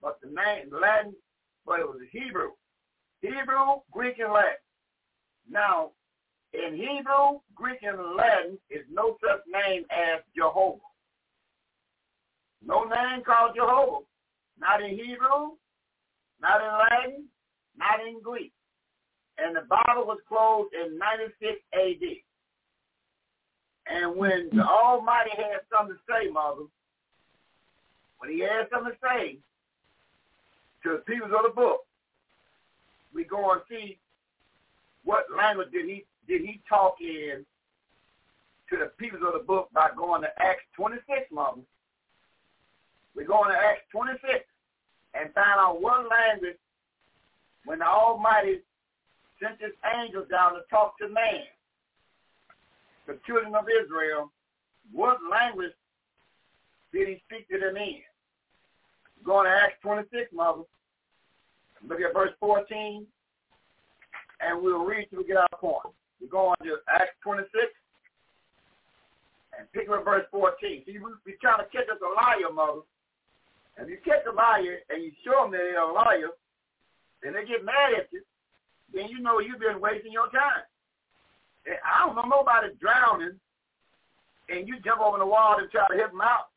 but 0.00 0.18
the 0.20 0.28
name 0.28 0.68
Latin, 0.70 1.14
but 1.64 1.80
it 1.80 1.86
was 1.86 2.00
Hebrew. 2.10 2.50
Hebrew, 3.20 3.80
Greek, 3.90 4.18
and 4.18 4.32
Latin. 4.32 4.62
Now, 5.48 5.92
in 6.52 6.74
Hebrew, 6.74 7.40
Greek, 7.54 7.78
and 7.82 8.16
Latin 8.16 8.58
is 8.68 8.84
no 8.92 9.16
such 9.22 9.40
name 9.46 9.84
as 9.90 10.20
Jehovah. 10.36 10.80
No 12.66 12.84
name 12.84 13.22
called 13.24 13.56
Jehovah. 13.56 14.04
Not 14.58 14.82
in 14.82 14.90
Hebrew, 14.90 15.56
not 16.40 16.60
in 16.60 16.72
Latin, 16.78 17.24
not 17.76 18.06
in 18.06 18.20
Greek. 18.22 18.52
And 19.38 19.56
the 19.56 19.62
Bible 19.62 20.06
was 20.06 20.18
closed 20.28 20.72
in 20.74 20.98
96 20.98 21.58
AD. 21.74 22.08
And 23.86 24.16
when 24.16 24.50
the 24.52 24.62
Almighty 24.62 25.30
had 25.36 25.62
something 25.72 25.96
to 25.96 26.02
say, 26.06 26.30
Mother, 26.30 26.62
when 28.18 28.30
he 28.30 28.40
had 28.40 28.68
something 28.72 28.92
to 28.92 28.98
say 29.02 29.38
to 30.84 30.90
the 30.92 30.98
people 30.98 31.26
of 31.26 31.42
the 31.42 31.54
book, 31.54 31.80
we 33.12 33.24
go 33.24 33.52
and 33.52 33.62
see 33.68 33.98
what 35.04 35.24
language 35.36 35.72
did 35.72 35.86
he 35.86 36.04
did 36.28 36.42
he 36.42 36.60
talk 36.68 36.94
in 37.00 37.44
to 38.70 38.76
the 38.78 38.92
people 38.96 39.26
of 39.26 39.32
the 39.32 39.44
book 39.44 39.68
by 39.74 39.90
going 39.96 40.22
to 40.22 40.28
Acts 40.38 40.62
26, 40.76 41.04
Mother. 41.32 41.60
We're 43.16 43.26
going 43.26 43.50
to 43.50 43.56
Acts 43.56 43.82
26 43.92 44.22
and 45.14 45.32
find 45.34 45.60
out 45.60 45.80
what 45.80 46.08
language 46.08 46.56
when 47.64 47.80
the 47.80 47.86
Almighty 47.86 48.60
sent 49.40 49.60
his 49.60 49.72
angels 49.98 50.26
down 50.30 50.54
to 50.54 50.60
talk 50.70 50.98
to 50.98 51.08
man, 51.08 51.44
the 53.06 53.18
children 53.26 53.54
of 53.54 53.66
Israel, 53.68 54.30
what 54.92 55.18
language 55.30 55.72
did 56.92 57.08
he 57.08 57.22
speak 57.26 57.48
to 57.48 57.58
them 57.58 57.76
in? 57.76 58.00
Going 59.24 59.46
to 59.46 59.52
Acts 59.52 59.78
26, 59.82 60.32
Mother. 60.32 60.62
Look 61.88 62.00
at 62.00 62.14
verse 62.14 62.32
14, 62.38 63.06
and 64.40 64.62
we'll 64.62 64.84
read 64.84 65.08
till 65.10 65.18
we 65.18 65.24
get 65.26 65.36
our 65.36 65.58
point. 65.58 65.94
We're 66.20 66.28
going 66.28 66.54
to 66.62 66.76
Acts 66.88 67.18
26 67.22 67.50
and 69.58 69.66
pick 69.72 69.88
up 69.90 70.04
verse 70.04 70.26
14. 70.30 70.82
See, 70.86 70.92
we, 70.92 71.10
we 71.26 71.34
trying 71.40 71.58
to 71.58 71.70
catch 71.70 71.88
us 71.90 71.98
a 72.00 72.10
liar, 72.14 72.52
Mother. 72.52 72.82
If 73.78 73.88
you 73.88 73.98
catch 74.04 74.26
a 74.28 74.32
liar 74.32 74.78
and 74.90 75.02
you 75.02 75.12
show 75.24 75.42
them 75.42 75.52
that 75.52 75.58
they're 75.58 75.80
a 75.80 75.92
liar, 75.92 76.30
and 77.22 77.34
they 77.34 77.44
get 77.44 77.64
mad 77.64 77.94
at 77.96 78.12
you, 78.12 78.22
then 78.92 79.08
you 79.08 79.20
know 79.20 79.40
you've 79.40 79.60
been 79.60 79.80
wasting 79.80 80.12
your 80.12 80.28
time. 80.30 80.66
And 81.66 81.76
I 81.80 82.06
don't 82.06 82.16
know 82.16 82.28
nobody 82.28 82.74
drowning, 82.80 83.38
and 84.48 84.68
you 84.68 84.80
jump 84.84 85.00
over 85.00 85.18
the 85.18 85.26
wall 85.26 85.56
and 85.58 85.70
try 85.70 85.86
to 85.88 85.96
help 85.96 86.10
them 86.10 86.20
out, 86.20 86.50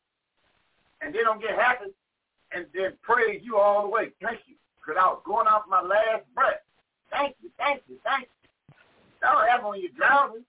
and 1.00 1.14
they 1.14 1.22
don't 1.22 1.40
get 1.40 1.54
happy, 1.54 1.94
and 2.52 2.66
then 2.74 2.92
praise 3.02 3.40
you 3.42 3.56
all 3.56 3.82
the 3.82 3.88
way. 3.88 4.10
Thank 4.20 4.40
you, 4.46 4.56
because 4.80 5.00
I 5.00 5.06
was 5.06 5.22
going 5.24 5.46
off 5.46 5.62
my 5.68 5.80
last 5.80 6.26
breath. 6.34 6.60
Thank 7.10 7.36
you, 7.40 7.50
thank 7.56 7.82
you, 7.88 7.96
thank 8.04 8.28
you. 8.28 8.76
That 9.22 9.32
don't 9.32 9.48
happen 9.48 9.68
when 9.68 9.80
you're 9.80 9.96
drowning. 9.96 10.44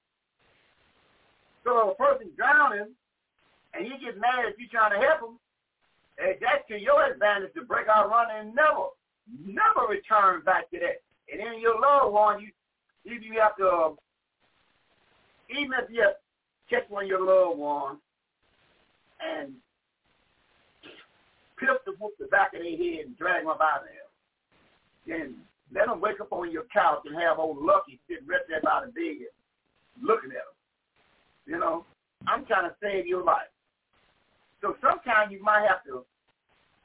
So 1.64 1.92
a 1.92 1.96
person's 1.96 2.36
drowning, 2.36 2.92
and 3.74 3.86
he 3.86 3.92
gets 4.04 4.18
mad 4.20 4.50
if 4.50 4.58
you're 4.58 4.70
trying 4.72 5.00
to 5.00 5.06
help 5.06 5.22
him, 5.22 5.40
and 6.18 6.36
that's 6.42 6.68
to 6.70 6.80
your 6.80 7.12
advantage 7.12 7.54
to 7.54 7.64
break 7.64 7.88
out 7.88 8.10
running 8.10 8.48
and 8.48 8.56
never, 8.56 8.90
never 9.46 9.88
return 9.90 10.42
back 10.44 10.70
to 10.72 10.80
that. 10.80 11.02
And 11.32 11.40
then 11.40 11.60
your 11.60 11.80
loved 11.80 12.14
one, 12.14 12.42
you 12.42 12.50
if 13.06 13.24
you 13.24 13.40
have 13.40 13.56
to, 13.58 13.68
um, 13.68 13.98
even 15.50 15.72
if 15.80 15.90
you 15.90 16.04
catch 16.70 16.90
one 16.90 17.04
of 17.04 17.10
your 17.10 17.24
loved 17.24 17.58
ones 17.58 18.00
and 19.22 19.54
pip 21.58 21.84
the 21.86 21.94
whoop 22.00 22.14
the 22.20 22.26
back 22.28 22.54
of 22.54 22.62
their 22.62 22.78
head 22.78 23.06
and 23.06 23.18
drag 23.18 23.42
them 23.42 23.50
up 23.50 23.62
out 23.62 23.82
of 23.82 23.88
there, 23.88 25.18
then 25.18 25.36
let 25.74 25.88
them 25.88 26.02
wake 26.02 26.20
up 26.20 26.32
on 26.32 26.52
your 26.52 26.66
couch 26.74 27.04
and 27.06 27.16
have 27.16 27.40
old 27.40 27.64
Lucky 27.64 28.00
sitting 28.08 28.28
right 28.28 28.42
there 28.48 28.62
by 28.62 28.86
the 28.86 28.92
bed 28.92 29.28
looking 30.02 30.32
at 30.32 30.44
them. 30.44 30.56
You 31.46 31.60
know, 31.60 31.86
I'm 32.28 32.46
trying 32.46 32.70
to 32.70 32.76
save 32.82 33.08
your 33.08 33.24
life. 33.24 33.48
So 34.62 34.76
sometimes 34.82 35.32
you 35.32 35.42
might 35.42 35.68
have 35.68 35.84
to 35.86 36.04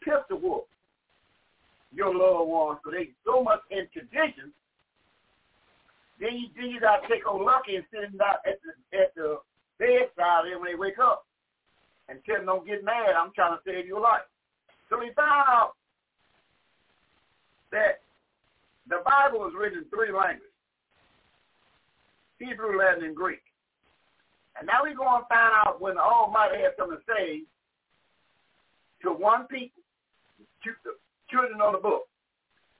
pistol 0.01 0.39
whoop 0.39 0.67
your 1.95 2.15
loved 2.15 2.49
ones 2.49 2.79
so 2.85 2.91
they 2.91 3.13
so 3.25 3.43
much 3.43 3.61
in 3.71 3.87
tradition. 3.93 4.53
Then 6.21 6.37
you 6.37 6.49
then 6.57 6.71
you 6.71 6.81
gotta 6.81 7.07
take 7.09 7.27
old 7.27 7.43
Lucky 7.45 7.77
and 7.77 7.85
sit 7.93 8.05
him 8.05 8.17
down 8.17 8.41
at 8.47 8.59
the 8.65 8.73
at 8.97 9.15
the 9.15 9.39
bedside 9.79 10.49
and 10.51 10.61
when 10.61 10.73
they 10.73 10.79
wake 10.79 10.99
up 10.99 11.27
and 12.09 12.19
tell 12.25 12.37
them 12.37 12.47
don't 12.47 12.67
get 12.67 12.85
mad, 12.85 13.17
I'm 13.17 13.33
trying 13.33 13.57
to 13.57 13.63
save 13.65 13.87
your 13.87 14.01
life. 14.01 14.27
So 14.89 14.99
we 14.99 15.13
found 15.17 15.49
out 15.49 15.73
that 17.73 18.05
the 18.89 19.01
Bible 19.05 19.41
was 19.41 19.55
written 19.57 19.79
in 19.79 19.85
three 19.89 20.13
languages. 20.13 20.53
Hebrew, 22.39 22.77
Latin, 22.77 23.05
and 23.05 23.17
Greek. 23.17 23.41
And 24.59 24.67
now 24.67 24.83
we're 24.83 24.99
going 24.99 25.23
to 25.23 25.29
find 25.31 25.55
out 25.65 25.81
when 25.81 25.95
the 25.95 26.03
Almighty 26.03 26.61
had 26.61 26.77
something 26.77 26.99
to 26.99 27.05
say 27.07 27.43
to 29.03 29.13
one 29.13 29.47
people, 29.47 29.83
to 30.65 30.71
the 30.85 30.93
children 31.31 31.61
of 31.61 31.73
the 31.73 31.79
book. 31.79 32.03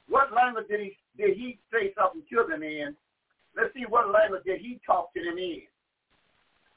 What 0.09 0.33
language 0.33 0.67
did 0.69 0.81
he 0.81 0.97
did 1.17 1.37
he 1.37 1.59
say 1.73 1.93
something 1.97 2.23
to 2.31 2.47
them 2.49 2.63
in? 2.63 2.95
Let's 3.57 3.75
see 3.75 3.85
what 3.89 4.11
language 4.11 4.43
did 4.45 4.61
he 4.61 4.81
talk 4.87 5.13
to 5.15 5.21
them 5.23 5.39
in. 5.39 5.63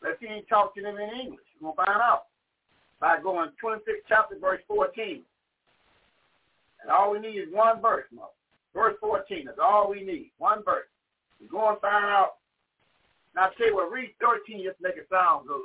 Let's 0.04 0.20
see 0.20 0.28
he 0.28 0.42
talked 0.50 0.76
to 0.78 0.84
them 0.84 0.98
in 0.98 1.10
English. 1.20 1.46
We're 1.62 1.72
gonna 1.72 1.86
find 1.86 2.02
out 2.02 2.26
by 3.00 3.18
going 3.22 3.50
26 3.60 4.00
chapter 4.08 4.38
verse 4.40 4.62
14. 4.68 5.22
And 6.86 6.92
all 6.92 7.12
we 7.12 7.20
need 7.20 7.40
is 7.40 7.52
one 7.52 7.82
verse, 7.82 8.06
Mother. 8.14 8.28
Verse 8.74 8.94
14 9.00 9.48
is 9.48 9.56
all 9.62 9.90
we 9.90 10.04
need. 10.04 10.30
One 10.38 10.64
verse. 10.64 10.86
We're 11.42 11.48
going 11.50 11.76
to 11.76 11.82
find 11.82 12.06
out. 12.06 12.36
Now, 13.36 13.50
you 13.60 13.76
what, 13.76 13.92
read 13.92 14.12
13 14.22 14.64
just 14.64 14.80
make 14.80 14.96
it 14.96 15.08
sound 15.12 15.48
good. 15.48 15.62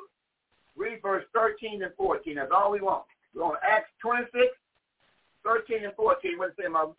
Read 0.77 1.03
verse 1.03 1.25
13 1.35 1.83
and 1.83 1.93
14. 1.97 2.37
That's 2.37 2.51
all 2.55 2.73
we 2.73 2.81
want. 2.81 3.05
We're 3.35 3.45
on 3.45 3.57
Acts 3.69 3.91
26, 4.03 4.33
13 5.45 5.85
and 5.85 5.95
14. 5.95 6.39
What 6.39 6.49
does 6.49 6.55
it 6.59 6.63
say, 6.65 6.69
Mother? 6.69 6.93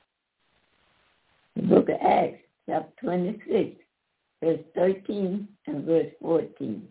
The 1.56 1.62
book 1.64 1.90
of 1.90 1.98
Acts, 2.02 2.44
chapter 2.68 2.92
26, 3.02 3.82
verse 4.44 4.60
13 4.76 5.48
and 5.68 5.84
verse 5.84 6.12
14. 6.22 6.88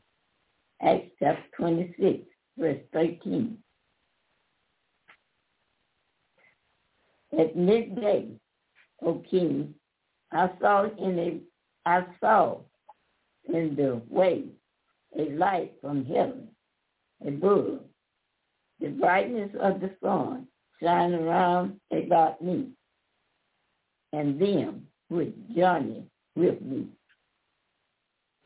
Acts 0.82 1.10
chapter 1.18 1.42
26, 1.56 2.24
verse 2.58 2.78
13. 2.92 3.56
At 7.38 7.56
midday, 7.56 8.28
O 9.02 9.22
king, 9.30 9.74
I 10.32 10.50
saw 10.60 10.84
in 10.98 11.18
a 11.18 11.40
I 11.86 12.04
saw 12.20 12.58
in 13.48 13.74
the 13.74 14.02
way 14.08 14.44
a 15.18 15.30
light 15.30 15.72
from 15.80 16.04
heaven, 16.04 16.48
a 17.26 17.30
bull, 17.30 17.80
the 18.80 18.88
brightness 18.88 19.50
of 19.60 19.80
the 19.80 19.90
sun, 20.02 20.46
shine 20.82 21.12
around 21.14 21.78
about 21.92 22.42
me 22.42 22.68
and 24.12 24.40
them 24.40 24.86
which 25.08 25.34
journey 25.54 26.04
with 26.36 26.60
me. 26.62 26.86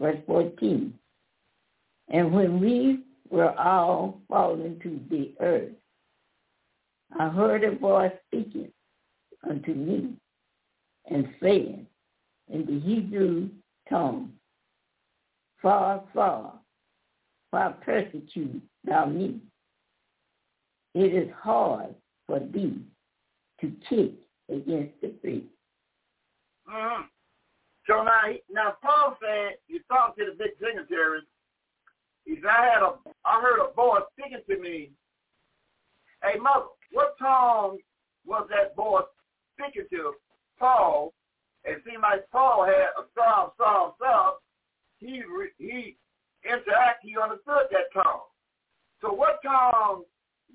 Verse 0.00 0.18
14. 0.26 0.92
And 2.08 2.32
when 2.32 2.60
we 2.60 3.04
were 3.30 3.58
all 3.58 4.20
fallen 4.28 4.78
to 4.82 5.00
the 5.10 5.32
earth, 5.40 5.72
I 7.18 7.28
heard 7.28 7.64
a 7.64 7.76
voice 7.76 8.12
speaking 8.26 8.72
unto 9.48 9.72
me 9.72 10.14
and 11.10 11.28
saying 11.40 11.86
in 12.48 12.66
the 12.66 12.80
Hebrew 12.80 13.48
tongue, 13.88 14.32
Far, 15.62 16.02
far, 16.12 16.52
why 17.50 17.72
persecute 17.84 18.60
thou 18.84 19.06
me? 19.06 19.40
It 20.94 21.12
is 21.12 21.30
hard 21.36 21.94
for 22.26 22.40
thee 22.40 22.78
to 23.60 23.72
kick 23.88 24.12
against 24.48 25.00
the 25.00 25.08
priest. 25.08 25.46
Mm-hmm. 26.70 27.02
So 27.86 28.02
now, 28.02 28.20
now 28.50 28.74
Paul 28.82 29.16
said, 29.20 29.56
you 29.66 29.80
talk 29.88 30.16
to 30.16 30.24
the 30.24 30.32
big 30.32 30.58
dignitaries. 30.58 31.24
He 32.24 32.36
said, 32.36 32.46
I 32.46 32.64
had 32.66 32.82
a, 32.82 32.94
I 33.24 33.40
heard 33.42 33.60
a 33.60 33.74
boy 33.74 33.98
speaking 34.12 34.40
to 34.48 34.58
me. 34.58 34.90
Hey, 36.22 36.38
mother, 36.38 36.66
what 36.92 37.16
tongue 37.18 37.78
was 38.24 38.48
that 38.50 38.74
boy 38.74 39.00
speaking 39.58 39.86
to 39.90 40.12
Paul? 40.58 41.12
It 41.64 41.82
seemed 41.86 42.02
like 42.02 42.30
Paul 42.30 42.64
had 42.64 42.88
a 42.96 43.04
psalm, 43.14 43.50
psalm, 43.58 43.92
psalm. 44.00 44.34
He 44.98 45.22
he 45.58 45.96
interact. 46.44 47.00
He 47.02 47.16
understood 47.20 47.68
that 47.70 47.92
tongue. 47.92 48.20
So 49.00 49.12
what 49.12 49.40
tongue 49.42 50.04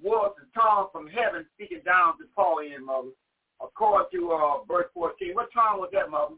was 0.02 0.34
the 0.38 0.60
tongue 0.60 0.88
from 0.92 1.08
heaven 1.08 1.46
speaking 1.54 1.82
down 1.86 2.18
to 2.18 2.26
Paul 2.36 2.60
in, 2.60 2.86
mother? 2.86 3.10
According 3.62 4.08
to 4.14 4.32
uh, 4.32 4.64
verse 4.68 4.88
14. 4.94 5.36
What 5.36 5.50
tongue 5.54 5.80
was 5.80 5.90
that, 5.94 6.10
mother? 6.10 6.36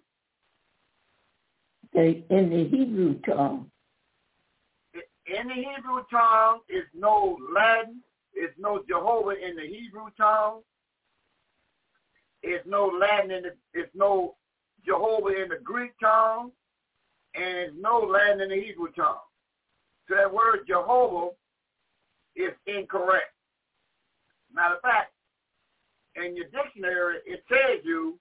In 2.30 2.50
the 2.50 2.68
Hebrew 2.68 3.20
tongue. 3.22 3.70
In 4.94 5.48
the 5.48 5.54
Hebrew 5.54 6.04
tongue 6.10 6.60
is 6.70 6.86
no 6.94 7.38
Latin. 7.54 8.02
It's 8.34 8.54
no 8.58 8.82
Jehovah 8.88 9.32
in 9.32 9.56
the 9.56 9.68
Hebrew 9.68 10.08
tongue. 10.18 10.62
It's 12.44 12.66
no 12.68 12.86
Latin 12.88 13.32
in 13.32 13.44
the. 13.44 13.52
It's 13.74 13.92
no 13.94 14.36
Jehovah 14.86 15.42
in 15.44 15.50
the 15.50 15.60
Greek 15.64 15.92
tongue, 16.02 16.52
and 17.36 17.58
it's 17.58 17.74
no 17.80 18.00
Latin 18.00 18.42
in 18.42 18.50
the 18.50 18.56
Hebrew 18.56 18.92
tongue. 18.96 19.18
So 20.10 20.16
that 20.16 20.34
word 20.34 20.62
Jehovah 20.68 21.32
is 22.36 22.52
incorrect. 22.66 23.32
Matter 24.54 24.76
of 24.76 24.82
fact, 24.82 25.14
in 26.16 26.36
your 26.36 26.48
dictionary, 26.48 27.18
it 27.26 27.44
tells 27.48 27.86
you 27.86 28.20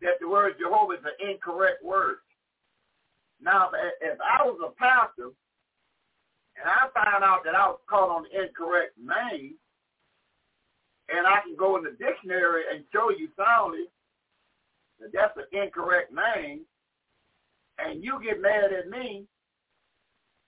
that 0.00 0.18
the 0.20 0.28
word 0.28 0.54
Jehovah 0.58 0.94
is 0.94 1.04
an 1.04 1.30
incorrect 1.30 1.84
word. 1.84 2.16
Now, 3.40 3.70
if 4.00 4.18
I 4.20 4.44
was 4.44 4.58
a 4.64 4.70
pastor 4.80 5.30
and 6.56 6.66
I 6.66 6.88
found 6.94 7.24
out 7.24 7.44
that 7.44 7.54
I 7.54 7.66
was 7.68 7.80
called 7.88 8.10
on 8.10 8.24
the 8.24 8.42
incorrect 8.42 8.96
name, 8.98 9.54
and 11.10 11.26
I 11.26 11.40
can 11.40 11.54
go 11.56 11.76
in 11.76 11.84
the 11.84 11.90
dictionary 11.90 12.62
and 12.72 12.84
show 12.92 13.10
you 13.10 13.28
soundly 13.36 13.84
that 15.00 15.12
that's 15.12 15.36
an 15.36 15.44
incorrect 15.52 16.12
name, 16.12 16.60
and 17.78 18.02
you 18.02 18.20
get 18.22 18.40
mad 18.40 18.72
at 18.72 18.88
me, 18.88 19.26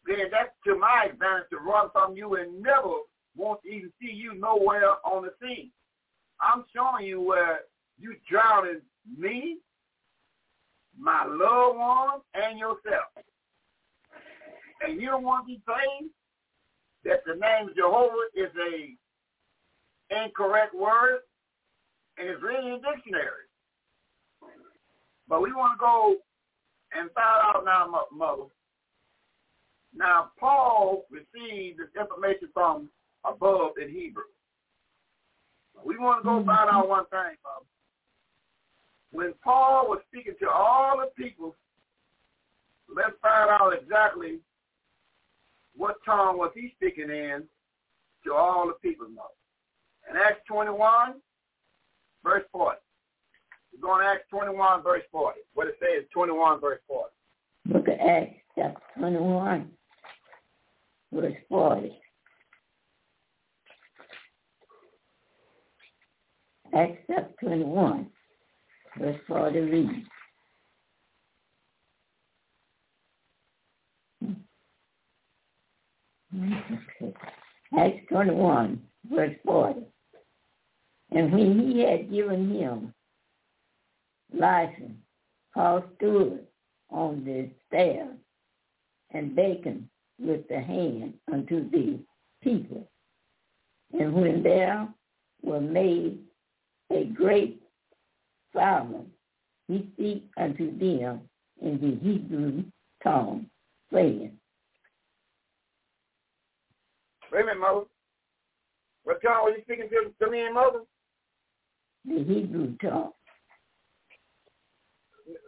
then 0.06 0.30
that's 0.30 0.54
to 0.64 0.78
my 0.78 1.08
advantage 1.10 1.50
to 1.50 1.58
run 1.58 1.90
from 1.92 2.16
you 2.16 2.36
and 2.36 2.62
never 2.62 3.04
want 3.36 3.62
to 3.62 3.68
even 3.68 3.92
see 4.00 4.12
you 4.12 4.34
nowhere 4.34 4.94
on 5.04 5.24
the 5.24 5.32
scene. 5.40 5.70
I'm 6.40 6.64
showing 6.74 7.06
you 7.06 7.20
where 7.20 7.60
you 7.98 8.16
drowning 8.30 8.80
me, 9.16 9.58
my 10.98 11.24
loved 11.24 11.78
one, 11.78 12.20
and 12.34 12.58
yourself. 12.58 13.10
And 14.82 15.00
you 15.00 15.08
don't 15.08 15.22
want 15.22 15.46
to 15.46 15.54
be 15.54 15.62
that 17.04 17.22
the 17.26 17.34
name 17.34 17.70
Jehovah 17.76 18.26
is 18.34 18.50
a 18.56 20.24
incorrect 20.24 20.74
word, 20.74 21.20
and 22.18 22.28
it's 22.28 22.42
written 22.42 22.72
in 22.72 22.80
dictionary. 22.82 23.46
But 25.28 25.42
we 25.42 25.52
want 25.52 25.78
to 25.78 25.80
go 25.80 26.16
and 26.92 27.10
find 27.12 27.56
out 27.56 27.64
now, 27.64 28.04
mother. 28.12 28.50
Now, 29.94 30.30
Paul 30.38 31.04
received 31.10 31.78
this 31.78 31.88
information 31.98 32.48
from 32.52 32.90
above 33.28 33.72
in 33.82 33.88
Hebrew. 33.88 34.24
We 35.84 35.98
want 35.98 36.22
to 36.22 36.24
go 36.24 36.38
mm-hmm. 36.38 36.48
find 36.48 36.70
out 36.70 36.88
one 36.88 37.06
thing, 37.06 37.36
mother. 37.44 37.66
When 39.12 39.34
Paul 39.42 39.88
was 39.88 40.00
speaking 40.08 40.34
to 40.40 40.50
all 40.50 40.98
the 40.98 41.22
people, 41.22 41.54
let's 42.94 43.14
find 43.22 43.50
out 43.50 43.72
exactly 43.80 44.40
what 45.76 45.96
tongue 46.04 46.38
was 46.38 46.50
he 46.54 46.72
speaking 46.76 47.10
in 47.10 47.44
to 48.24 48.34
all 48.34 48.66
the 48.66 48.74
people. 48.88 49.06
In 49.06 50.16
Acts 50.16 50.40
21, 50.48 51.14
verse 52.24 52.44
40. 52.52 52.76
We're 53.72 53.80
going 53.80 54.02
to 54.02 54.08
Acts 54.08 54.24
21, 54.30 54.82
verse 54.82 55.02
40. 55.12 55.40
What 55.54 55.68
it 55.68 55.76
says, 55.80 56.04
21, 56.12 56.60
verse 56.60 56.80
40. 56.88 57.10
Look 57.68 57.88
at 57.88 58.00
Acts 58.00 58.36
chapter 58.54 58.80
21, 58.98 59.70
verse 61.12 61.34
40. 61.48 61.98
Chapter 66.76 67.28
21, 67.40 68.06
verse 68.98 69.16
40 69.26 69.60
reads. 69.60 69.92
Acts 77.78 78.00
21, 78.10 78.82
verse 79.10 79.34
40. 79.46 79.80
And 81.12 81.32
when 81.32 81.60
he 81.60 81.80
had 81.80 82.10
given 82.10 82.54
him 82.54 82.92
license, 84.34 84.98
Paul 85.54 85.82
stood 85.96 86.40
on 86.90 87.24
the 87.24 87.48
stairs 87.68 88.18
and 89.12 89.34
beckoned 89.34 89.88
with 90.18 90.46
the 90.48 90.60
hand 90.60 91.14
unto 91.32 91.70
the 91.70 92.00
people. 92.42 92.86
And 93.98 94.12
when 94.12 94.42
there 94.42 94.86
were 95.42 95.60
made 95.60 96.18
a 96.90 97.04
great 97.04 97.62
silence, 98.52 99.08
he 99.68 99.88
speak 99.94 100.24
unto 100.36 100.76
them 100.78 101.20
in 101.60 101.80
the 101.80 101.98
Hebrew 102.06 102.64
tongue, 103.02 103.46
saying, 103.92 104.32
Wait 107.32 107.42
a 107.42 107.44
minute, 107.44 107.60
Mother. 107.60 107.86
What 109.04 109.20
tongue 109.22 109.44
were 109.44 109.56
you 109.56 109.62
speaking 109.62 109.88
to, 109.90 110.24
to 110.24 110.30
me 110.30 110.42
and 110.42 110.54
Mother? 110.54 110.80
The 112.04 112.18
Hebrew 112.18 112.76
tongue. 112.78 113.12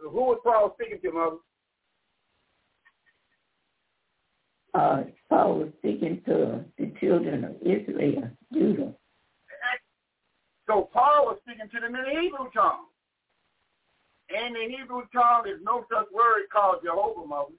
Who 0.03 0.09
was 0.11 0.39
Paul 0.43 0.75
speaking 0.75 0.99
to, 1.01 1.11
Mother? 1.11 1.37
Uh, 4.73 5.03
Paul 5.29 5.59
was 5.59 5.69
speaking 5.79 6.21
to 6.25 6.63
the 6.77 6.93
children 6.99 7.43
of 7.43 7.55
Israel, 7.61 8.29
Judah. 8.53 8.93
So 10.69 10.87
Paul 10.93 11.25
was 11.25 11.39
speaking 11.41 11.67
to 11.67 11.79
them 11.79 11.95
in 11.95 12.03
the 12.03 12.21
Hebrew 12.21 12.51
tongue. 12.53 12.85
And 14.29 14.55
in 14.55 14.69
Hebrew 14.69 15.01
tongue, 15.11 15.41
there's 15.45 15.63
no 15.63 15.83
such 15.91 16.05
word 16.13 16.43
called 16.53 16.83
Jehovah, 16.83 17.25
Mother. 17.25 17.53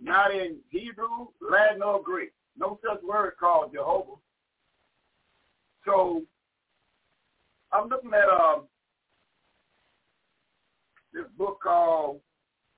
Not 0.00 0.34
in 0.34 0.56
Hebrew, 0.70 1.28
Latin, 1.42 1.82
or 1.82 2.02
Greek. 2.02 2.32
No 2.56 2.78
such 2.82 3.02
word 3.02 3.34
called 3.38 3.74
Jehovah. 3.74 4.14
So 5.84 6.22
I'm 7.72 7.90
looking 7.90 8.14
at 8.14 8.28
um, 8.30 8.62
this 11.12 11.26
book 11.36 11.58
called 11.62 12.20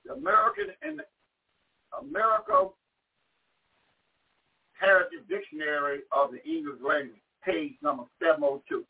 The 0.05 0.13
American 0.13 0.73
and 0.81 0.99
America 2.01 2.67
Heritage 4.73 5.25
Dictionary 5.29 5.99
of 6.11 6.31
the 6.31 6.43
English 6.45 6.79
Language 6.85 7.21
page 7.43 7.73
number 7.81 8.03
702. 8.21 8.85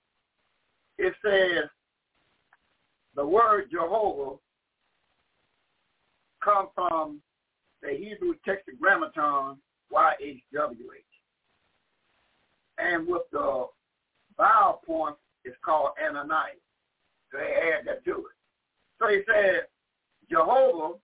It 0.98 1.14
says 1.24 1.70
the 3.16 3.26
word 3.26 3.70
Jehovah 3.72 4.38
comes 6.44 6.70
from 6.76 7.22
the 7.82 7.90
Hebrew 7.90 8.34
tetragrammaton 8.46 9.58
YHWH. 9.94 11.10
And 12.78 13.08
with 13.08 13.24
the 13.32 13.66
vowel 14.38 14.82
point, 14.86 15.16
it's 15.44 15.58
called 15.64 15.92
Ananias. 16.04 16.60
So 17.32 17.38
they 17.38 17.72
add 17.74 17.86
that 17.88 18.06
to 18.06 18.12
it. 18.12 18.36
So 19.00 19.08
he 19.08 19.22
said, 19.28 19.64
Jehovah, 20.30 20.96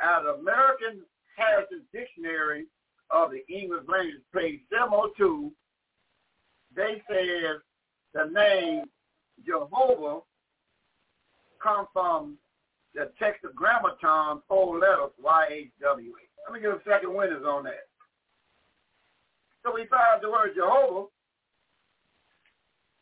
out 0.00 0.26
of 0.26 0.40
American 0.40 1.02
Heritage 1.36 1.84
Dictionary 1.92 2.66
of 3.10 3.30
the 3.30 3.46
English 3.52 3.84
Language, 3.88 4.22
page 4.34 4.60
702, 4.70 5.52
they 6.78 7.02
said 7.10 7.58
the 8.14 8.30
name 8.32 8.84
Jehovah 9.44 10.20
come 11.60 11.86
from 11.92 12.38
the 12.94 13.10
tetragrammaton, 13.18 14.42
four 14.48 14.78
letters, 14.78 15.10
Y-H-W-H. 15.20 16.28
Let 16.46 16.54
me 16.54 16.60
give 16.60 16.72
a 16.72 16.80
second 16.88 17.14
witness 17.14 17.42
on 17.44 17.64
that. 17.64 17.90
So 19.64 19.74
we 19.74 19.86
found 19.86 20.22
the 20.22 20.30
word 20.30 20.54
Jehovah. 20.54 21.06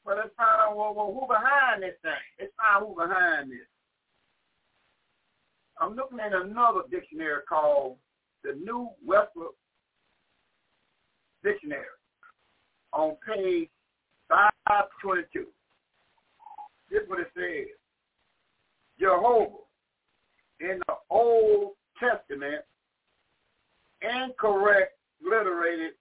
But 0.05 0.16
let's 0.16 0.30
find 0.36 0.60
out 0.60 0.76
well, 0.76 0.94
well, 0.94 1.12
who 1.12 1.26
behind 1.26 1.82
this 1.82 1.96
thing. 2.00 2.12
Let's 2.40 2.52
find 2.56 2.86
who 2.86 2.94
behind 2.94 3.50
this. 3.50 3.68
I'm 5.78 5.94
looking 5.94 6.20
at 6.20 6.32
another 6.32 6.80
dictionary 6.90 7.42
called 7.46 7.98
the 8.42 8.52
New 8.55 8.88
Westwood 9.05 9.52
Dictionary 11.44 11.95
on 12.92 13.16
page 13.26 13.68
522. 14.28 15.47
This 16.90 17.02
is 17.02 17.08
what 17.08 17.20
it 17.20 17.28
says. 17.34 17.68
Jehovah 18.98 19.66
in 20.60 20.81
the 20.86 20.94
Old 21.10 21.73
Testament, 21.98 22.62
incorrect 24.02 24.92
literated 25.23 25.92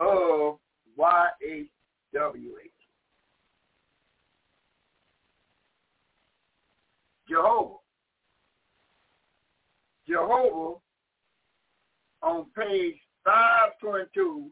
of 0.00 0.58
Y-H-W-H. 0.96 2.70
Jehovah. 7.28 7.76
Jehovah 10.08 10.78
on 12.22 12.46
page 12.56 12.96
522 13.24 14.50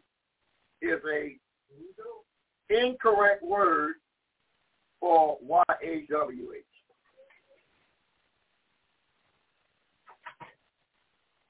is 0.83 1.01
a 1.13 1.37
incorrect 2.71 3.43
word 3.43 3.95
for 5.01 5.39
Y-H-W-H. 5.43 6.65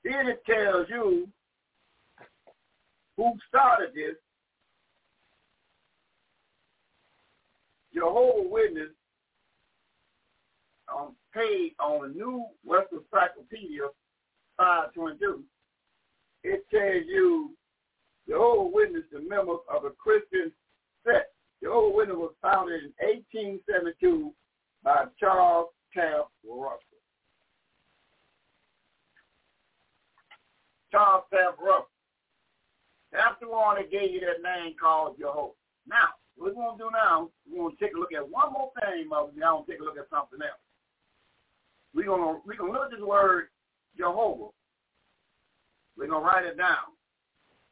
Then 0.04 0.28
it 0.28 0.42
tells 0.46 0.88
you 0.88 1.28
who 3.16 3.32
started 3.48 3.90
this. 3.94 4.16
Jehovah 7.92 8.48
Witness 8.48 8.88
um, 10.90 10.98
on 10.98 11.14
page 11.34 11.72
on 11.78 12.08
the 12.08 12.14
new 12.14 12.46
Western 12.64 13.00
Encyclopedia 13.12 13.82
522. 14.56 15.42
It 16.42 16.64
tells 16.70 17.04
you 17.06 17.50
Jehovah 18.28 18.70
Witness, 18.72 19.04
the 19.12 19.20
members 19.20 19.58
of 19.68 19.84
a 19.84 19.90
Christian 19.90 20.52
sect. 21.04 21.32
Jehovah 21.62 21.96
Witness 21.96 22.16
was 22.16 22.34
founded 22.40 22.82
in 22.84 22.92
1872 23.00 24.32
by 24.82 25.04
Charles 25.18 25.68
Taze 25.96 26.24
Russell. 26.44 26.78
Charles 30.90 31.24
Taze 31.32 31.58
Russell. 31.58 31.86
After 33.12 33.46
all, 33.52 33.74
they 33.74 33.90
gave 33.90 34.12
you 34.12 34.20
that 34.20 34.42
name 34.42 34.74
called 34.80 35.16
Jehovah. 35.18 35.52
Now, 35.86 36.14
what 36.36 36.54
we're 36.54 36.62
going 36.62 36.78
to 36.78 36.84
do 36.84 36.90
now, 36.92 37.28
we're 37.50 37.58
going 37.58 37.76
to 37.76 37.84
take 37.84 37.94
a 37.94 37.98
look 37.98 38.12
at 38.12 38.28
one 38.28 38.52
more 38.52 38.70
thing, 38.80 39.08
Mother. 39.08 39.32
Now, 39.36 39.56
we'll 39.56 39.64
take 39.64 39.80
a 39.80 39.84
look 39.84 39.98
at 39.98 40.08
something 40.08 40.40
else. 40.40 40.60
We're 41.92 42.06
going 42.06 42.22
to, 42.22 42.40
we're 42.46 42.56
going 42.56 42.72
to 42.72 42.78
look 42.78 42.92
at 42.92 42.98
this 42.98 43.04
word 43.04 43.48
Jehovah. 43.98 44.54
We're 46.00 46.06
going 46.06 46.22
to 46.22 46.26
write 46.26 46.46
it 46.46 46.56
down. 46.56 46.96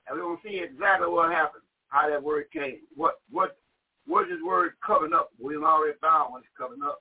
And 0.06 0.18
we're 0.18 0.24
going 0.24 0.36
to 0.36 0.48
see 0.48 0.60
exactly 0.60 1.08
what 1.08 1.32
happened, 1.32 1.62
how 1.88 2.10
that 2.10 2.22
word 2.22 2.44
came. 2.52 2.80
What, 2.94 3.14
what, 3.30 3.56
what 4.06 4.24
is 4.24 4.32
this 4.34 4.42
word 4.46 4.72
covering 4.86 5.14
up? 5.14 5.30
We've 5.42 5.62
already 5.62 5.96
found 5.98 6.32
what 6.32 6.40
it's 6.40 6.48
covering 6.56 6.82
up. 6.82 7.00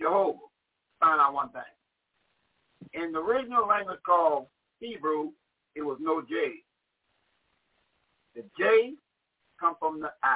Jehovah. 0.00 0.38
Find 0.98 1.20
out 1.20 1.32
one 1.32 1.50
thing. 1.50 1.62
In 2.94 3.12
the 3.12 3.20
original 3.20 3.68
language 3.68 4.00
called 4.04 4.46
Hebrew, 4.80 5.30
it 5.76 5.82
was 5.82 5.98
no 6.00 6.20
J. 6.22 6.34
The 8.34 8.42
J 8.58 8.94
come 9.60 9.76
from 9.78 10.00
the 10.00 10.10
I. 10.24 10.34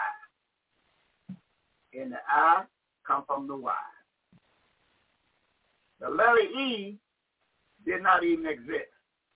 And 2.01 2.13
the 2.13 2.19
I 2.29 2.63
come 3.05 3.25
from 3.27 3.49
the 3.49 3.57
Y. 3.57 3.73
The 6.01 6.11
letter 6.11 6.39
E 6.39 6.99
did 7.87 8.03
not 8.03 8.25
even 8.25 8.47
exist. 8.47 8.91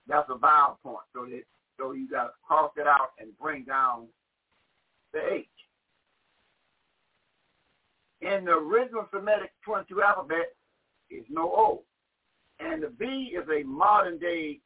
That's 0.07 0.29
a 0.29 0.37
vowel 0.37 0.79
point. 0.83 1.07
So 1.15 1.25
that 1.27 1.43
so 1.79 1.93
you 1.93 2.09
got 2.11 2.25
to 2.25 2.31
cross 2.47 2.73
it 2.77 2.87
out 2.87 3.11
and 3.19 3.31
bring 3.39 3.65
down 3.65 4.09
the 5.12 5.20
H. 5.33 5.47
In 8.20 8.45
the 8.45 8.53
original 8.53 9.09
Semitic 9.11 9.53
22 9.65 10.03
alphabet 10.03 10.55
is 11.11 11.25
no 11.31 11.45
O. 11.45 11.83
And 12.59 12.83
the 12.83 12.89
B 12.89 13.35
is 13.35 13.49
a 13.49 13.65
modern 13.65 14.19
day 14.19 14.61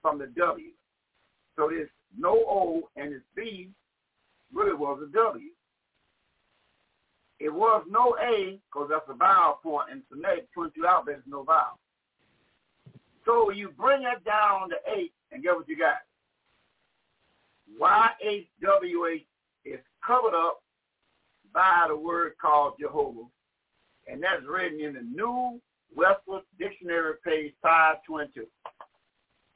from 0.00 0.18
the 0.18 0.28
W. 0.28 0.70
So 1.56 1.68
there's 1.68 1.90
no 2.18 2.32
O 2.32 2.88
and 2.96 3.12
this 3.12 3.22
B 3.34 3.70
really 4.52 4.74
was 4.74 4.98
a 5.02 5.12
W. 5.12 5.50
It 7.38 7.52
was 7.52 7.84
no 7.90 8.16
A 8.18 8.58
because 8.72 8.88
that's 8.90 9.04
a 9.10 9.14
vowel 9.14 9.58
point 9.62 9.90
and 9.92 10.02
Semitic 10.08 10.48
22 10.54 10.86
alphabet 10.86 11.18
is 11.18 11.24
no 11.26 11.42
vowel. 11.42 11.78
So 13.26 13.50
you 13.50 13.70
bring 13.76 14.04
it 14.04 14.24
down 14.24 14.70
to 14.70 14.76
8 14.86 15.12
and 15.32 15.42
get 15.42 15.54
what 15.54 15.68
you 15.68 15.76
got. 15.76 15.96
Y-H-W-H 17.78 19.26
is 19.64 19.80
covered 20.06 20.34
up 20.34 20.62
by 21.52 21.86
the 21.88 21.96
word 21.96 22.34
called 22.40 22.74
Jehovah. 22.80 23.26
And 24.06 24.22
that's 24.22 24.44
written 24.48 24.80
in 24.80 24.94
the 24.94 25.02
New 25.02 25.60
Westwood 25.94 26.42
Dictionary, 26.58 27.14
page 27.24 27.52
522. 27.62 28.46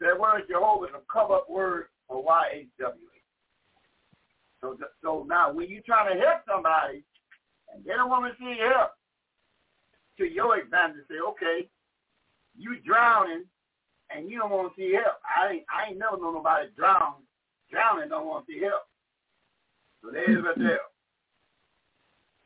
That 0.01 0.19
word 0.19 0.43
Jehovah 0.51 0.87
is 0.87 0.93
a 0.95 1.13
cover-up 1.13 1.49
word 1.49 1.85
for 2.09 2.23
Y-H-W-H. 2.25 3.07
So, 4.61 4.77
so 5.03 5.25
now 5.29 5.53
when 5.53 5.71
you're 5.71 5.83
trying 5.87 6.13
to 6.13 6.21
help 6.21 6.41
somebody 6.49 7.05
and 7.73 7.85
they 7.85 7.93
don't 7.93 8.11
want 8.11 8.33
to 8.33 8.45
see 8.45 8.59
help, 8.59 8.91
to 10.19 10.25
your 10.25 10.59
advantage, 10.59 11.07
say, 11.09 11.17
okay, 11.29 11.69
you 12.57 12.77
drowning 12.85 13.45
and 14.15 14.29
you 14.29 14.39
don't 14.39 14.51
want 14.51 14.75
to 14.75 14.81
see 14.81 14.93
help. 14.93 15.17
I 15.25 15.53
ain't, 15.53 15.65
I 15.71 15.91
ain't 15.91 15.99
never 15.99 16.17
know 16.17 16.33
nobody 16.33 16.69
drown, 16.77 17.15
drowning 17.71 18.09
don't 18.09 18.27
want 18.27 18.47
to 18.47 18.53
see 18.53 18.61
help. 18.61 18.83
So 20.03 20.11
there's 20.11 20.45
a 20.45 20.59
deal. 20.59 20.79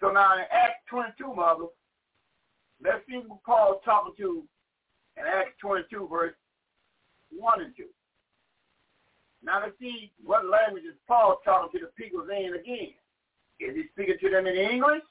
So 0.01 0.11
now 0.11 0.35
in 0.35 0.45
Acts 0.51 0.85
22, 0.91 1.35
mother, 1.35 1.67
let's 2.83 3.07
see 3.09 3.15
who 3.15 3.39
Paul's 3.47 3.81
talking 3.85 4.15
to 4.19 4.45
in 5.17 5.25
Acts 5.25 5.55
22, 5.61 6.09
verse 6.11 6.35
1 7.31 7.61
and 7.63 7.77
2. 7.77 7.85
Now 9.45 9.61
let's 9.63 9.79
see 9.81 10.13
what 10.23 10.47
language 10.47 10.85
is 10.85 10.97
Paul 11.07 11.41
talking 11.45 11.79
to 11.79 11.87
the 11.87 11.93
people 12.03 12.23
in 12.23 12.55
again. 12.55 12.95
Is 13.61 13.77
he 13.77 13.85
speaking 13.93 14.17
to 14.21 14.31
them 14.31 14.47
in 14.47 14.57
English? 14.57 15.03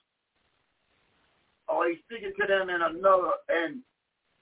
Or 1.67 1.87
is 1.87 1.97
he 1.97 2.15
speaking 2.15 2.33
to 2.39 2.47
them 2.47 2.69
in 2.69 2.81
another 2.81 3.31
in 3.49 3.81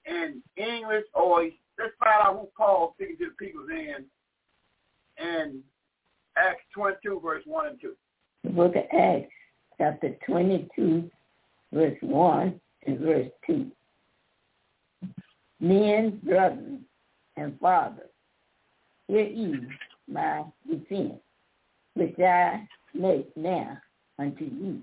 in 0.04 0.42
English 0.56 1.04
or 1.14 1.44
he's 1.44 1.52
let's 1.82 1.94
find 1.98 2.26
out 2.26 2.40
who 2.40 2.48
Paul 2.56 2.94
speaking 2.94 3.16
to 3.18 3.26
the 3.26 3.44
people 3.44 3.66
in 3.68 4.04
in 5.18 5.60
Acts 6.36 6.62
22, 6.74 7.20
verse 7.22 7.42
1 7.44 7.66
and 7.66 7.80
2. 7.80 7.92
The 8.44 8.50
book 8.50 8.76
of 8.76 8.84
Acts, 8.98 9.32
chapter 9.78 10.16
22, 10.26 11.10
verse 11.72 11.98
1 12.00 12.60
and 12.86 12.98
verse 12.98 13.28
2. 13.46 13.70
Men, 15.60 16.20
brothers, 16.24 16.80
and 17.36 17.58
fathers, 17.60 18.08
hear 19.08 19.24
ye 19.24 19.56
my 20.08 20.44
defense, 20.68 21.20
which 21.94 22.18
I 22.18 22.66
make 22.94 23.34
now 23.36 23.78
unto 24.18 24.44
you. 24.44 24.80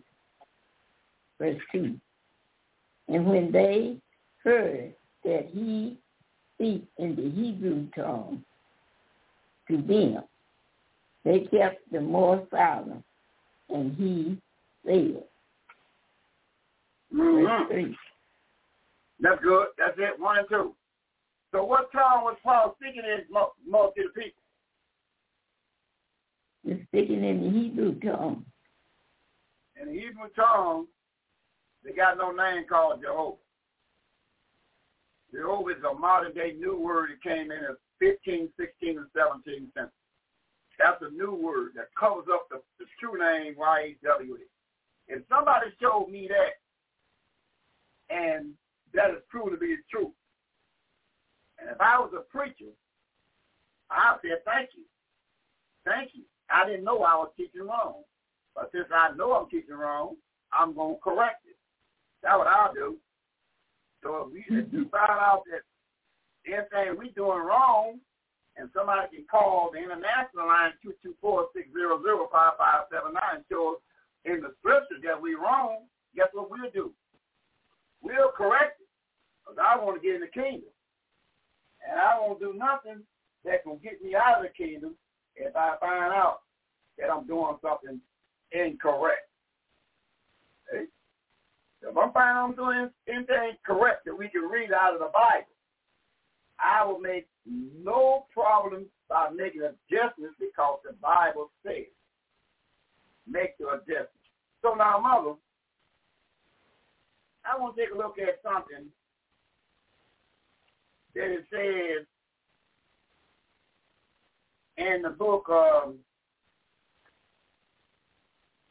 Verse 1.40 1.60
2. 1.72 1.96
And 3.08 3.26
when 3.26 3.52
they 3.52 3.98
heard 4.44 4.94
that 5.24 5.50
he 5.52 5.98
speak 6.60 6.84
in 6.98 7.16
the 7.16 7.30
Hebrew 7.30 7.88
tongue 7.96 8.44
to 9.70 9.78
them. 9.78 10.24
They 11.24 11.48
kept 11.52 11.90
the 11.92 12.02
more 12.02 12.46
silent, 12.52 13.04
and 13.70 13.96
he 13.96 14.38
said. 14.86 15.24
Mm-hmm. 17.16 17.92
That's 19.22 19.42
good. 19.42 19.68
That's 19.78 19.98
it. 19.98 20.20
One 20.20 20.38
and 20.38 20.48
two. 20.50 20.76
So 21.52 21.64
what 21.64 21.92
tongue 21.92 22.24
was 22.24 22.38
Paul 22.44 22.76
speaking 22.80 23.02
in 23.04 23.26
most 23.32 23.98
of 23.98 24.04
the 24.16 24.22
people? 24.22 24.42
He's 26.64 26.86
speaking 26.88 27.24
in 27.24 27.42
the 27.42 27.50
Hebrew 27.50 28.00
tongue. 28.00 28.46
In 29.82 29.88
the 29.88 29.94
Hebrew 29.94 30.30
tongue, 30.36 30.86
they 31.84 31.92
got 31.92 32.18
no 32.18 32.32
name 32.32 32.66
called 32.70 33.02
Jehovah. 33.02 33.38
Jehovah 35.34 35.72
is 35.72 35.84
a 35.84 35.94
modern 35.94 36.34
day 36.34 36.56
new 36.58 36.78
word 36.78 37.10
that 37.12 37.24
came 37.24 37.52
in 37.52 37.62
the 37.62 37.78
15, 38.00 38.50
16, 38.60 38.98
and 38.98 39.08
17th 39.16 39.74
century. 39.74 39.92
That's 40.80 41.02
a 41.02 41.12
new 41.12 41.36
word 41.36 41.72
that 41.76 41.92
covers 42.00 42.26
up 42.32 42.48
the, 42.50 42.62
the 42.80 42.86
true 43.00 43.20
name 43.20 43.56
Y-H-W-H. 43.58 44.42
If 45.08 45.24
somebody 45.28 45.68
showed 45.82 46.08
me 46.10 46.30
that, 46.30 46.56
and 48.16 48.54
that 48.94 49.12
is 49.12 49.22
true 49.30 49.50
to 49.50 49.58
be 49.58 49.76
true, 49.92 50.14
and 51.60 51.70
if 51.70 51.82
I 51.82 52.00
was 52.00 52.14
a 52.16 52.22
preacher, 52.32 52.72
I 53.92 54.16
said, 54.22 54.40
thank 54.46 54.70
you. 54.76 54.84
Thank 55.86 56.12
you. 56.14 56.24
I 56.50 56.66
didn't 56.66 56.86
know 56.86 57.04
I 57.04 57.16
was 57.16 57.32
teaching 57.36 57.68
wrong. 57.68 58.04
But 58.56 58.70
since 58.72 58.88
I 58.94 59.16
know 59.16 59.34
I'm 59.34 59.50
teaching 59.50 59.76
wrong, 59.76 60.16
I'm 60.54 60.74
going 60.74 60.96
to 60.96 61.02
correct 61.02 61.46
it. 61.46 61.58
That's 62.24 62.38
what 62.38 62.48
I'll 62.48 62.74
do. 62.74 62.98
So 64.04 64.32
if, 64.34 64.50
we, 64.50 64.84
find 64.90 65.20
out 65.20 65.44
that 65.52 65.62
anything 66.48 66.98
we're 66.98 67.12
doing 67.16 67.46
wrong, 67.46 68.00
and 68.58 68.70
somebody 68.76 69.16
can 69.16 69.26
call 69.30 69.70
the 69.72 69.80
international 69.80 70.48
line 70.48 70.74
224-600-5579 71.24 73.46
show 73.50 73.82
in 74.26 74.42
the 74.42 74.52
scriptures 74.60 75.02
that 75.04 75.22
we're 75.22 75.42
wrong, 75.42 75.86
guess 76.16 76.28
what 76.34 76.52
we'll 76.52 76.70
do? 76.72 76.92
We'll 78.02 78.32
correct 78.36 78.82
it. 78.82 78.88
Because 79.44 79.60
I 79.64 79.78
want 79.82 80.02
to 80.02 80.06
get 80.06 80.16
in 80.16 80.22
the 80.22 80.28
kingdom. 80.28 80.70
And 81.90 82.00
I 82.00 82.20
won't 82.20 82.40
do 82.40 82.54
nothing 82.54 83.04
that 83.46 83.64
can 83.64 83.78
get 83.82 84.04
me 84.04 84.16
out 84.16 84.40
of 84.40 84.44
the 84.44 84.50
kingdom 84.50 84.96
if 85.36 85.56
I 85.56 85.78
find 85.80 86.14
out 86.14 86.42
that 86.98 87.10
I'm 87.10 87.26
doing 87.26 87.58
something 87.62 88.02
incorrect. 88.52 89.30
Okay? 90.74 90.86
If 91.82 91.98
I'm 91.98 92.12
I'm 92.16 92.56
doing 92.56 92.90
anything 93.08 93.54
correct 93.66 94.06
that 94.06 94.18
we 94.18 94.30
can 94.30 94.42
read 94.44 94.72
out 94.74 94.94
of 94.94 95.00
the 95.00 95.12
Bible, 95.14 95.48
I 96.60 96.86
will 96.86 97.00
make 97.00 97.28
no 97.46 98.26
problem 98.34 98.86
by 99.08 99.30
making 99.34 99.62
adjustments 99.62 100.36
because 100.40 100.80
the 100.84 100.94
Bible 101.02 101.52
says 101.66 101.86
make 103.28 103.58
the 103.58 103.70
adjustments. 103.70 104.12
So 104.62 104.74
now, 104.74 105.00
mother, 105.00 105.36
I 107.46 107.58
want 107.60 107.76
to 107.76 107.82
take 107.82 107.94
a 107.94 107.98
look 107.98 108.18
at 108.20 108.42
something 108.44 108.88
that 111.16 111.32
it 111.32 111.46
says 111.52 112.06
in 114.78 115.02
the 115.02 115.10
book 115.10 115.46
of 115.50 115.96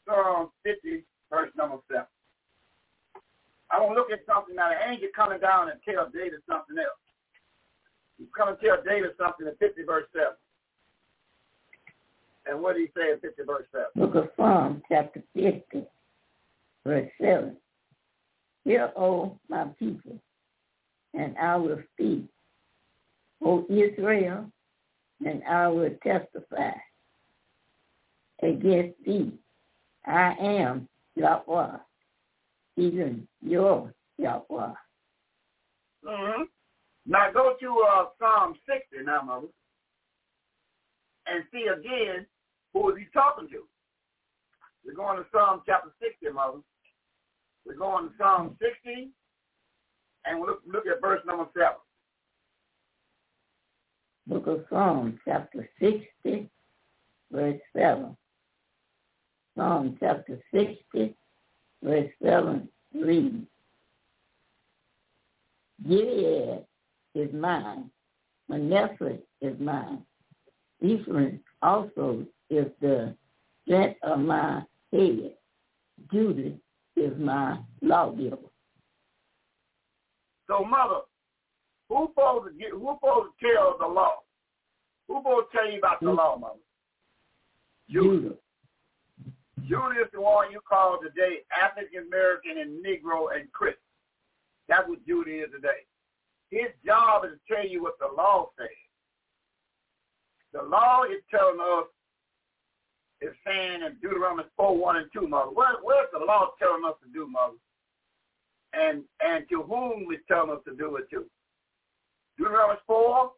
Psalm 0.06 0.50
50, 0.64 1.04
verse 1.30 1.50
number 1.56 1.78
7. 1.90 2.04
I 3.70 3.78
to 3.78 3.94
look 3.94 4.10
at 4.10 4.20
something 4.26 4.56
now. 4.56 4.70
The 4.70 4.90
angel 4.90 5.08
coming 5.14 5.40
down 5.40 5.70
and 5.70 5.80
tell 5.84 6.08
David 6.08 6.40
something 6.48 6.76
else. 6.78 6.98
He's 8.18 8.28
coming 8.36 8.56
to 8.56 8.66
tell 8.66 8.82
David 8.82 9.10
something 9.18 9.46
in 9.46 9.54
50, 9.56 9.82
verse 9.84 10.06
7. 10.12 10.26
And 12.46 12.62
what 12.62 12.76
did 12.76 12.88
he 12.88 12.92
say 12.96 13.12
in 13.12 13.20
50, 13.20 13.42
verse 13.46 13.66
7? 13.72 13.86
Book 13.94 14.14
of 14.14 14.30
Psalm, 14.36 14.82
chapter 14.88 15.22
50, 15.34 15.84
verse 16.84 17.10
7. 17.20 17.56
Hear, 18.64 18.90
O 18.96 19.38
my 19.48 19.64
people, 19.78 20.18
and 21.14 21.36
I 21.38 21.56
will 21.56 21.82
speak. 21.94 22.24
O 23.44 23.66
Israel, 23.70 24.50
and 25.24 25.42
I 25.44 25.68
will 25.68 25.90
testify 26.02 26.72
against 28.42 28.96
thee. 29.04 29.32
I 30.06 30.34
am 30.40 30.88
Yahweh, 31.16 31.76
even 32.78 33.26
your 33.42 33.92
Yahweh. 34.18 34.72
Mm-hmm. 36.04 36.42
Now 37.06 37.30
go 37.32 37.54
to 37.60 37.84
uh, 37.90 38.04
Psalm 38.18 38.54
60 38.66 39.04
now, 39.04 39.22
mother, 39.22 39.46
and 41.26 41.44
see 41.52 41.66
again 41.66 42.26
who 42.72 42.90
is 42.90 42.98
he 42.98 43.06
talking 43.12 43.48
to. 43.48 43.64
We're 44.84 44.94
going 44.94 45.18
to 45.18 45.24
Psalm 45.32 45.62
chapter 45.66 45.90
60, 46.00 46.34
mother. 46.34 46.58
We're 47.66 47.76
going 47.76 48.08
to 48.08 48.14
Psalm 48.18 48.56
60, 48.60 49.10
and 50.24 50.38
we'll 50.38 50.50
look, 50.50 50.62
look 50.66 50.86
at 50.86 51.00
verse 51.00 51.20
number 51.26 51.46
7 51.54 51.68
book 54.28 54.46
of 54.46 54.64
Psalms, 54.68 55.18
chapter 55.24 55.68
60, 55.80 56.50
verse 57.32 57.60
7. 57.74 58.16
Psalm 59.56 59.96
chapter 59.98 60.38
60, 60.54 61.16
verse 61.82 62.10
7 62.22 62.68
reads, 62.94 63.46
Gilead 65.86 66.64
is 67.14 67.32
mine, 67.32 67.90
Manasseh 68.48 69.18
is 69.40 69.58
mine, 69.60 70.02
Ephraim 70.80 71.40
also 71.62 72.24
is 72.50 72.66
the 72.80 73.14
strength 73.64 73.98
of 74.02 74.18
my 74.20 74.62
head, 74.92 75.34
Judah 76.12 76.54
is 76.96 77.12
my 77.18 77.58
lawgiver. 77.82 78.36
So, 80.48 80.64
mother, 80.64 81.00
who 81.88 82.08
supposed 82.08 82.52
to 82.52 82.58
get, 82.58 82.70
who 82.70 82.96
supposed 83.00 83.30
to 83.40 83.46
tell 83.54 83.76
the 83.78 83.86
law? 83.86 84.12
Who 85.08 85.18
supposed 85.18 85.46
to 85.52 85.56
tell 85.56 85.70
you 85.70 85.78
about 85.78 86.00
the 86.00 86.10
law, 86.10 86.36
mother? 86.38 86.54
Judah. 87.90 88.28
Judah 88.28 88.34
is 89.68 90.08
the 90.12 90.20
one 90.20 90.50
you 90.50 90.60
call 90.68 90.98
today 91.00 91.40
African 91.52 92.06
American 92.08 92.58
and 92.58 92.84
Negro 92.84 93.28
and 93.34 93.50
Christian. 93.52 93.82
That's 94.68 94.88
what 94.88 95.04
Judah 95.06 95.44
is 95.44 95.50
today. 95.52 95.84
His 96.50 96.68
job 96.84 97.24
is 97.24 97.32
to 97.32 97.54
tell 97.54 97.66
you 97.66 97.82
what 97.82 97.98
the 97.98 98.08
law 98.16 98.48
says. 98.58 98.68
The 100.52 100.62
law 100.62 101.04
is 101.04 101.22
telling 101.30 101.60
us, 101.60 101.86
is 103.20 103.34
saying 103.46 103.82
in 103.82 103.96
Deuteronomy 104.00 104.48
4, 104.56 104.76
1 104.76 104.96
and 104.96 105.06
2, 105.12 105.28
mother. 105.28 105.50
What, 105.50 105.82
where's 105.82 106.08
the 106.12 106.24
law 106.24 106.50
telling 106.58 106.84
us 106.86 106.94
to 107.04 107.12
do, 107.12 107.26
mother? 107.26 107.56
And 108.72 109.02
and 109.20 109.48
to 109.50 109.62
whom 109.62 110.12
is 110.12 110.20
telling 110.28 110.50
us 110.50 110.62
to 110.66 110.74
do 110.76 110.96
it 110.96 111.08
to? 111.10 111.24
Deuteronomy 112.38 112.78
4, 112.86 113.30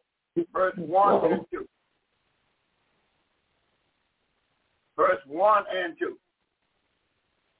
verse 0.53 0.73
1 0.77 1.31
and 1.31 1.45
2. 1.51 1.60
Verse 5.01 5.21
1 5.25 5.63
and 5.75 5.95
2. 5.97 6.15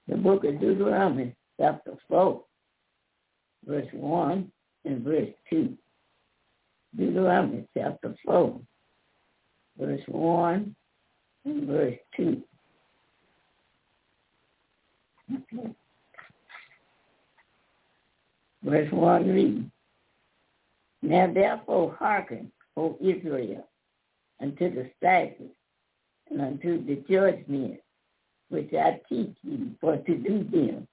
The 0.07 0.15
book 0.15 0.43
of 0.43 0.59
Deuteronomy, 0.59 1.35
chapter 1.59 1.93
4, 2.07 2.43
verse 3.65 3.87
1 3.93 4.51
and 4.85 5.03
verse 5.03 5.29
2. 5.49 5.75
Deuteronomy 6.95 7.65
chapter 7.75 8.13
4, 8.23 8.61
verse 9.79 10.01
1 10.07 10.75
and 11.45 11.67
verse 11.67 11.97
2. 12.15 12.43
Okay. 15.33 15.73
Verse 18.63 18.91
1 18.91 19.27
reads, 19.27 19.65
now 21.01 21.33
therefore 21.33 21.95
hearken, 21.97 22.51
O 22.77 22.99
Israel, 23.01 23.67
unto 24.39 24.75
the 24.75 24.91
statutes 24.99 25.55
unto 26.39 26.85
the 26.85 26.95
judgments 27.09 27.81
which 28.49 28.73
I 28.73 29.01
teach 29.07 29.35
you 29.43 29.71
for 29.79 29.97
to 29.97 30.17
do 30.17 30.43
them, 30.43 30.87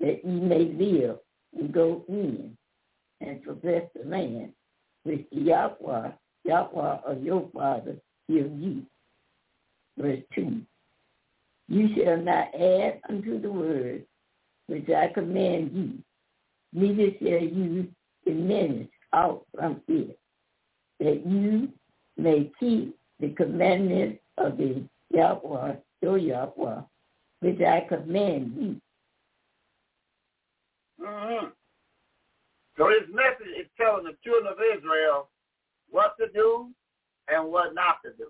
that 0.00 0.24
ye 0.24 0.40
may 0.40 0.64
live 0.64 1.18
and 1.58 1.72
go 1.72 2.04
in 2.08 2.56
and 3.20 3.42
possess 3.42 3.82
the 3.94 4.08
land 4.08 4.52
which 5.04 5.26
Yahweh, 5.30 6.10
Yahweh 6.44 6.98
of 7.04 7.22
your 7.22 7.48
father, 7.52 7.96
give 8.28 8.50
you. 8.58 8.82
Verse 9.98 10.20
2. 10.34 10.60
You 11.68 11.88
shall 11.96 12.18
not 12.18 12.54
add 12.54 13.00
unto 13.08 13.40
the 13.40 13.50
word 13.50 14.04
which 14.66 14.88
I 14.88 15.08
command 15.08 15.70
you, 15.74 15.98
neither 16.72 17.10
shall 17.18 17.42
you 17.42 17.88
diminish 18.24 18.88
out 19.12 19.44
from 19.54 19.80
it, 19.88 20.18
that 21.00 21.26
you 21.26 21.68
may 22.16 22.50
keep 22.60 22.96
the 23.18 23.30
commandments 23.30 24.20
of 24.40 24.56
the 24.56 24.82
Yahweh, 25.12 25.74
your 26.02 26.18
Yahweh, 26.18 26.80
which 27.40 27.60
I 27.60 27.86
command 27.88 28.54
you. 28.58 28.80
Mm-hmm. 31.04 31.46
So 32.76 32.88
his 32.88 33.14
message 33.14 33.54
is 33.60 33.66
telling 33.76 34.04
the 34.04 34.16
children 34.24 34.52
of 34.52 34.58
Israel 34.76 35.28
what 35.90 36.16
to 36.18 36.28
do 36.32 36.68
and 37.28 37.50
what 37.50 37.74
not 37.74 37.96
to 38.04 38.12
do. 38.16 38.28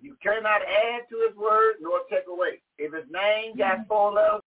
You 0.00 0.16
cannot 0.22 0.62
add 0.62 1.08
to 1.10 1.26
his 1.26 1.36
word 1.36 1.76
nor 1.80 2.00
take 2.10 2.28
away. 2.30 2.60
If 2.78 2.94
his 2.94 3.10
name 3.10 3.56
got 3.56 3.88
four 3.88 4.12
letters, 4.12 4.42